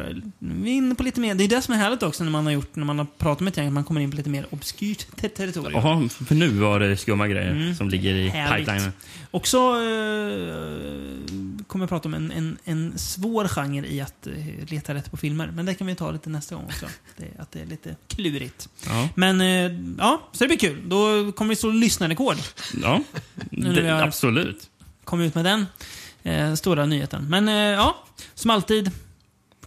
tror 0.00 0.14
jag, 0.14 0.22
vi 0.38 0.70
är 0.70 0.74
inne 0.74 0.94
på 0.94 1.02
lite 1.02 1.20
mer. 1.20 1.34
Det 1.34 1.44
är 1.44 1.48
det 1.48 1.62
som 1.62 1.74
är 1.74 1.78
härligt 1.78 2.02
också 2.02 2.24
när 2.24 2.30
man 2.30 2.44
har 2.44 2.52
gjort, 2.52 2.76
när 2.76 2.84
man 2.84 2.98
har 2.98 3.06
pratat 3.18 3.40
med 3.40 3.50
ett 3.50 3.56
gäng, 3.56 3.66
att 3.66 3.72
man 3.72 3.84
kommer 3.84 4.00
in 4.00 4.10
på 4.10 4.16
lite 4.16 4.30
mer 4.30 4.46
obskyrt 4.50 5.06
te- 5.16 5.28
territorium. 5.28 5.72
Jaha, 5.84 6.08
för 6.08 6.34
nu 6.34 6.48
var 6.48 6.80
det 6.80 6.96
skumma 6.96 7.28
grejer 7.28 7.50
Mm. 7.50 7.74
som 7.74 7.88
ligger 7.88 8.14
i 8.14 8.28
Härligt. 8.28 8.66
pipelinen. 8.66 8.92
Och 9.30 9.46
så 9.46 9.74
eh, 9.74 10.54
kommer 11.66 11.82
jag 11.82 11.88
prata 11.88 12.08
om 12.08 12.14
en, 12.14 12.30
en, 12.30 12.58
en 12.64 12.98
svår 12.98 13.48
genre 13.48 13.86
i 13.88 14.00
att 14.00 14.26
eh, 14.26 14.32
leta 14.68 14.94
rätt 14.94 15.10
på 15.10 15.16
filmer. 15.16 15.50
Men 15.54 15.66
det 15.66 15.74
kan 15.74 15.86
vi 15.86 15.94
ta 15.94 16.10
lite 16.10 16.30
nästa 16.30 16.54
gång 16.54 16.64
också. 16.64 16.86
Det, 17.16 17.26
att 17.38 17.52
det 17.52 17.60
är 17.60 17.66
lite 17.66 17.96
klurigt. 18.08 18.68
Ja. 18.86 19.08
Men 19.14 19.40
eh, 19.40 19.78
ja, 19.98 20.28
så 20.32 20.44
det 20.44 20.48
blir 20.48 20.58
kul. 20.58 20.88
Då 20.88 21.32
kommer 21.32 21.48
vi 21.48 21.56
slå 21.56 21.70
lyssnarrekord. 21.70 22.36
Ja, 22.82 23.02
det, 23.50 23.88
har- 23.88 24.02
absolut. 24.02 24.70
Kom 25.04 25.20
ut 25.20 25.34
med 25.34 25.44
den 25.44 25.66
eh, 26.22 26.54
stora 26.54 26.86
nyheten. 26.86 27.26
Men 27.28 27.48
eh, 27.48 27.54
ja, 27.54 28.04
som 28.34 28.50
alltid, 28.50 28.90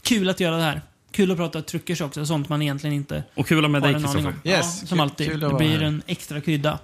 kul 0.03 0.29
att 0.29 0.39
göra 0.39 0.55
det 0.57 0.63
här. 0.63 0.81
Kul 1.11 1.31
att 1.31 1.37
prata 1.37 1.61
truckers 1.61 2.01
också, 2.01 2.25
sånt 2.25 2.49
man 2.49 2.61
egentligen 2.61 2.95
inte 2.95 3.23
Och 3.35 3.47
kul 3.47 3.57
att 3.57 3.63
ha 3.63 3.69
med 3.69 3.81
dig 3.81 3.93
Kristoffer. 3.93 4.19
Yes, 4.21 4.35
ja, 4.43 4.61
som 4.61 4.87
kul- 4.87 4.99
alltid. 5.01 5.27
kul 5.27 5.39
det 5.39 5.53
blir 5.53 5.83
en 5.83 6.01
extra 6.07 6.41
krydda. 6.41 6.79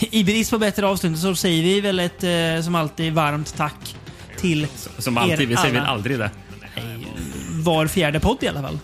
I 0.00 0.24
brist 0.24 0.50
på 0.50 0.58
bättre 0.58 0.86
avslutning 0.86 1.20
så 1.20 1.34
säger 1.34 1.62
vi 1.62 1.80
väl 1.80 1.98
ett, 1.98 2.24
eh, 2.24 2.64
som 2.64 2.74
alltid, 2.74 3.12
varmt 3.12 3.56
tack 3.56 3.96
till 4.38 4.66
Som 4.98 5.18
alltid, 5.18 5.40
er 5.40 5.46
vi 5.46 5.56
säger 5.56 5.74
väl 5.74 5.82
aldrig 5.84 6.18
det. 6.18 6.30
var 7.50 7.86
fjärde 7.86 8.20
podd 8.20 8.38
i 8.40 8.48
alla 8.48 8.62
fall. 8.62 8.78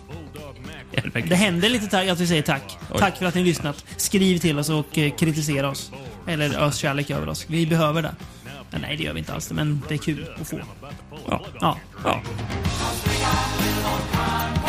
Det 1.28 1.34
händer 1.34 1.68
lite 1.68 1.86
tack, 1.86 2.08
att 2.08 2.20
vi 2.20 2.26
säger 2.26 2.42
tack. 2.42 2.78
Oj. 2.90 2.96
Tack 2.98 3.18
för 3.18 3.26
att 3.26 3.34
ni 3.34 3.40
har 3.40 3.46
lyssnat. 3.46 3.84
Skriv 3.96 4.38
till 4.38 4.58
oss 4.58 4.68
och 4.68 4.98
eh, 4.98 5.10
kritisera 5.16 5.68
oss. 5.70 5.90
Eller 6.26 6.58
ös 6.62 6.76
kärlek 6.76 7.10
över 7.10 7.28
oss. 7.28 7.44
Vi 7.48 7.66
behöver 7.66 8.02
det. 8.02 8.14
Men 8.70 8.80
nej, 8.80 8.96
det 8.96 9.02
gör 9.02 9.12
vi 9.12 9.18
inte 9.18 9.32
alls. 9.34 9.52
Men 9.52 9.82
det 9.88 9.94
är 9.94 9.98
kul 9.98 10.26
att 10.40 10.48
få. 10.48 10.60
Ja. 11.28 11.44
Ja. 11.60 11.76
Ja. 12.04 12.22
We'll 13.20 13.98
come. 14.12 14.59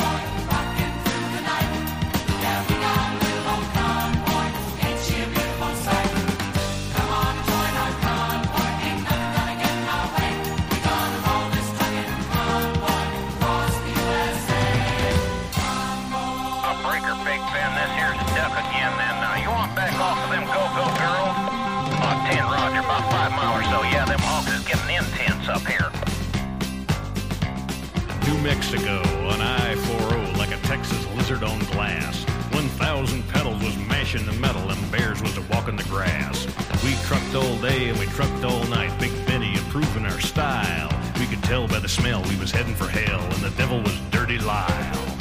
Mexico 28.43 28.97
on 29.27 29.39
I-40 29.39 30.37
like 30.37 30.51
a 30.51 30.57
Texas 30.67 31.05
lizard 31.15 31.43
on 31.43 31.59
glass. 31.71 32.23
1,000 32.53 33.27
pedals 33.29 33.61
was 33.63 33.77
mashing 33.77 34.25
the 34.25 34.33
metal 34.33 34.67
and 34.69 34.91
bears 34.91 35.21
was 35.21 35.37
a 35.37 35.41
walking 35.43 35.75
the 35.75 35.83
grass. 35.83 36.47
We 36.83 36.95
trucked 37.05 37.35
all 37.35 37.57
day 37.57 37.89
and 37.89 37.99
we 37.99 38.07
trucked 38.07 38.43
all 38.43 38.63
night. 38.65 38.99
Big 38.99 39.13
Benny 39.27 39.53
improving 39.53 40.05
our 40.05 40.19
style. 40.19 40.89
We 41.19 41.27
could 41.27 41.43
tell 41.43 41.67
by 41.67 41.79
the 41.79 41.89
smell 41.89 42.23
we 42.23 42.35
was 42.37 42.51
heading 42.51 42.73
for 42.73 42.87
hell 42.87 43.21
and 43.21 43.43
the 43.43 43.51
devil 43.51 43.79
was 43.79 43.99
Dirty 44.09 44.39
Lyle. 44.39 45.11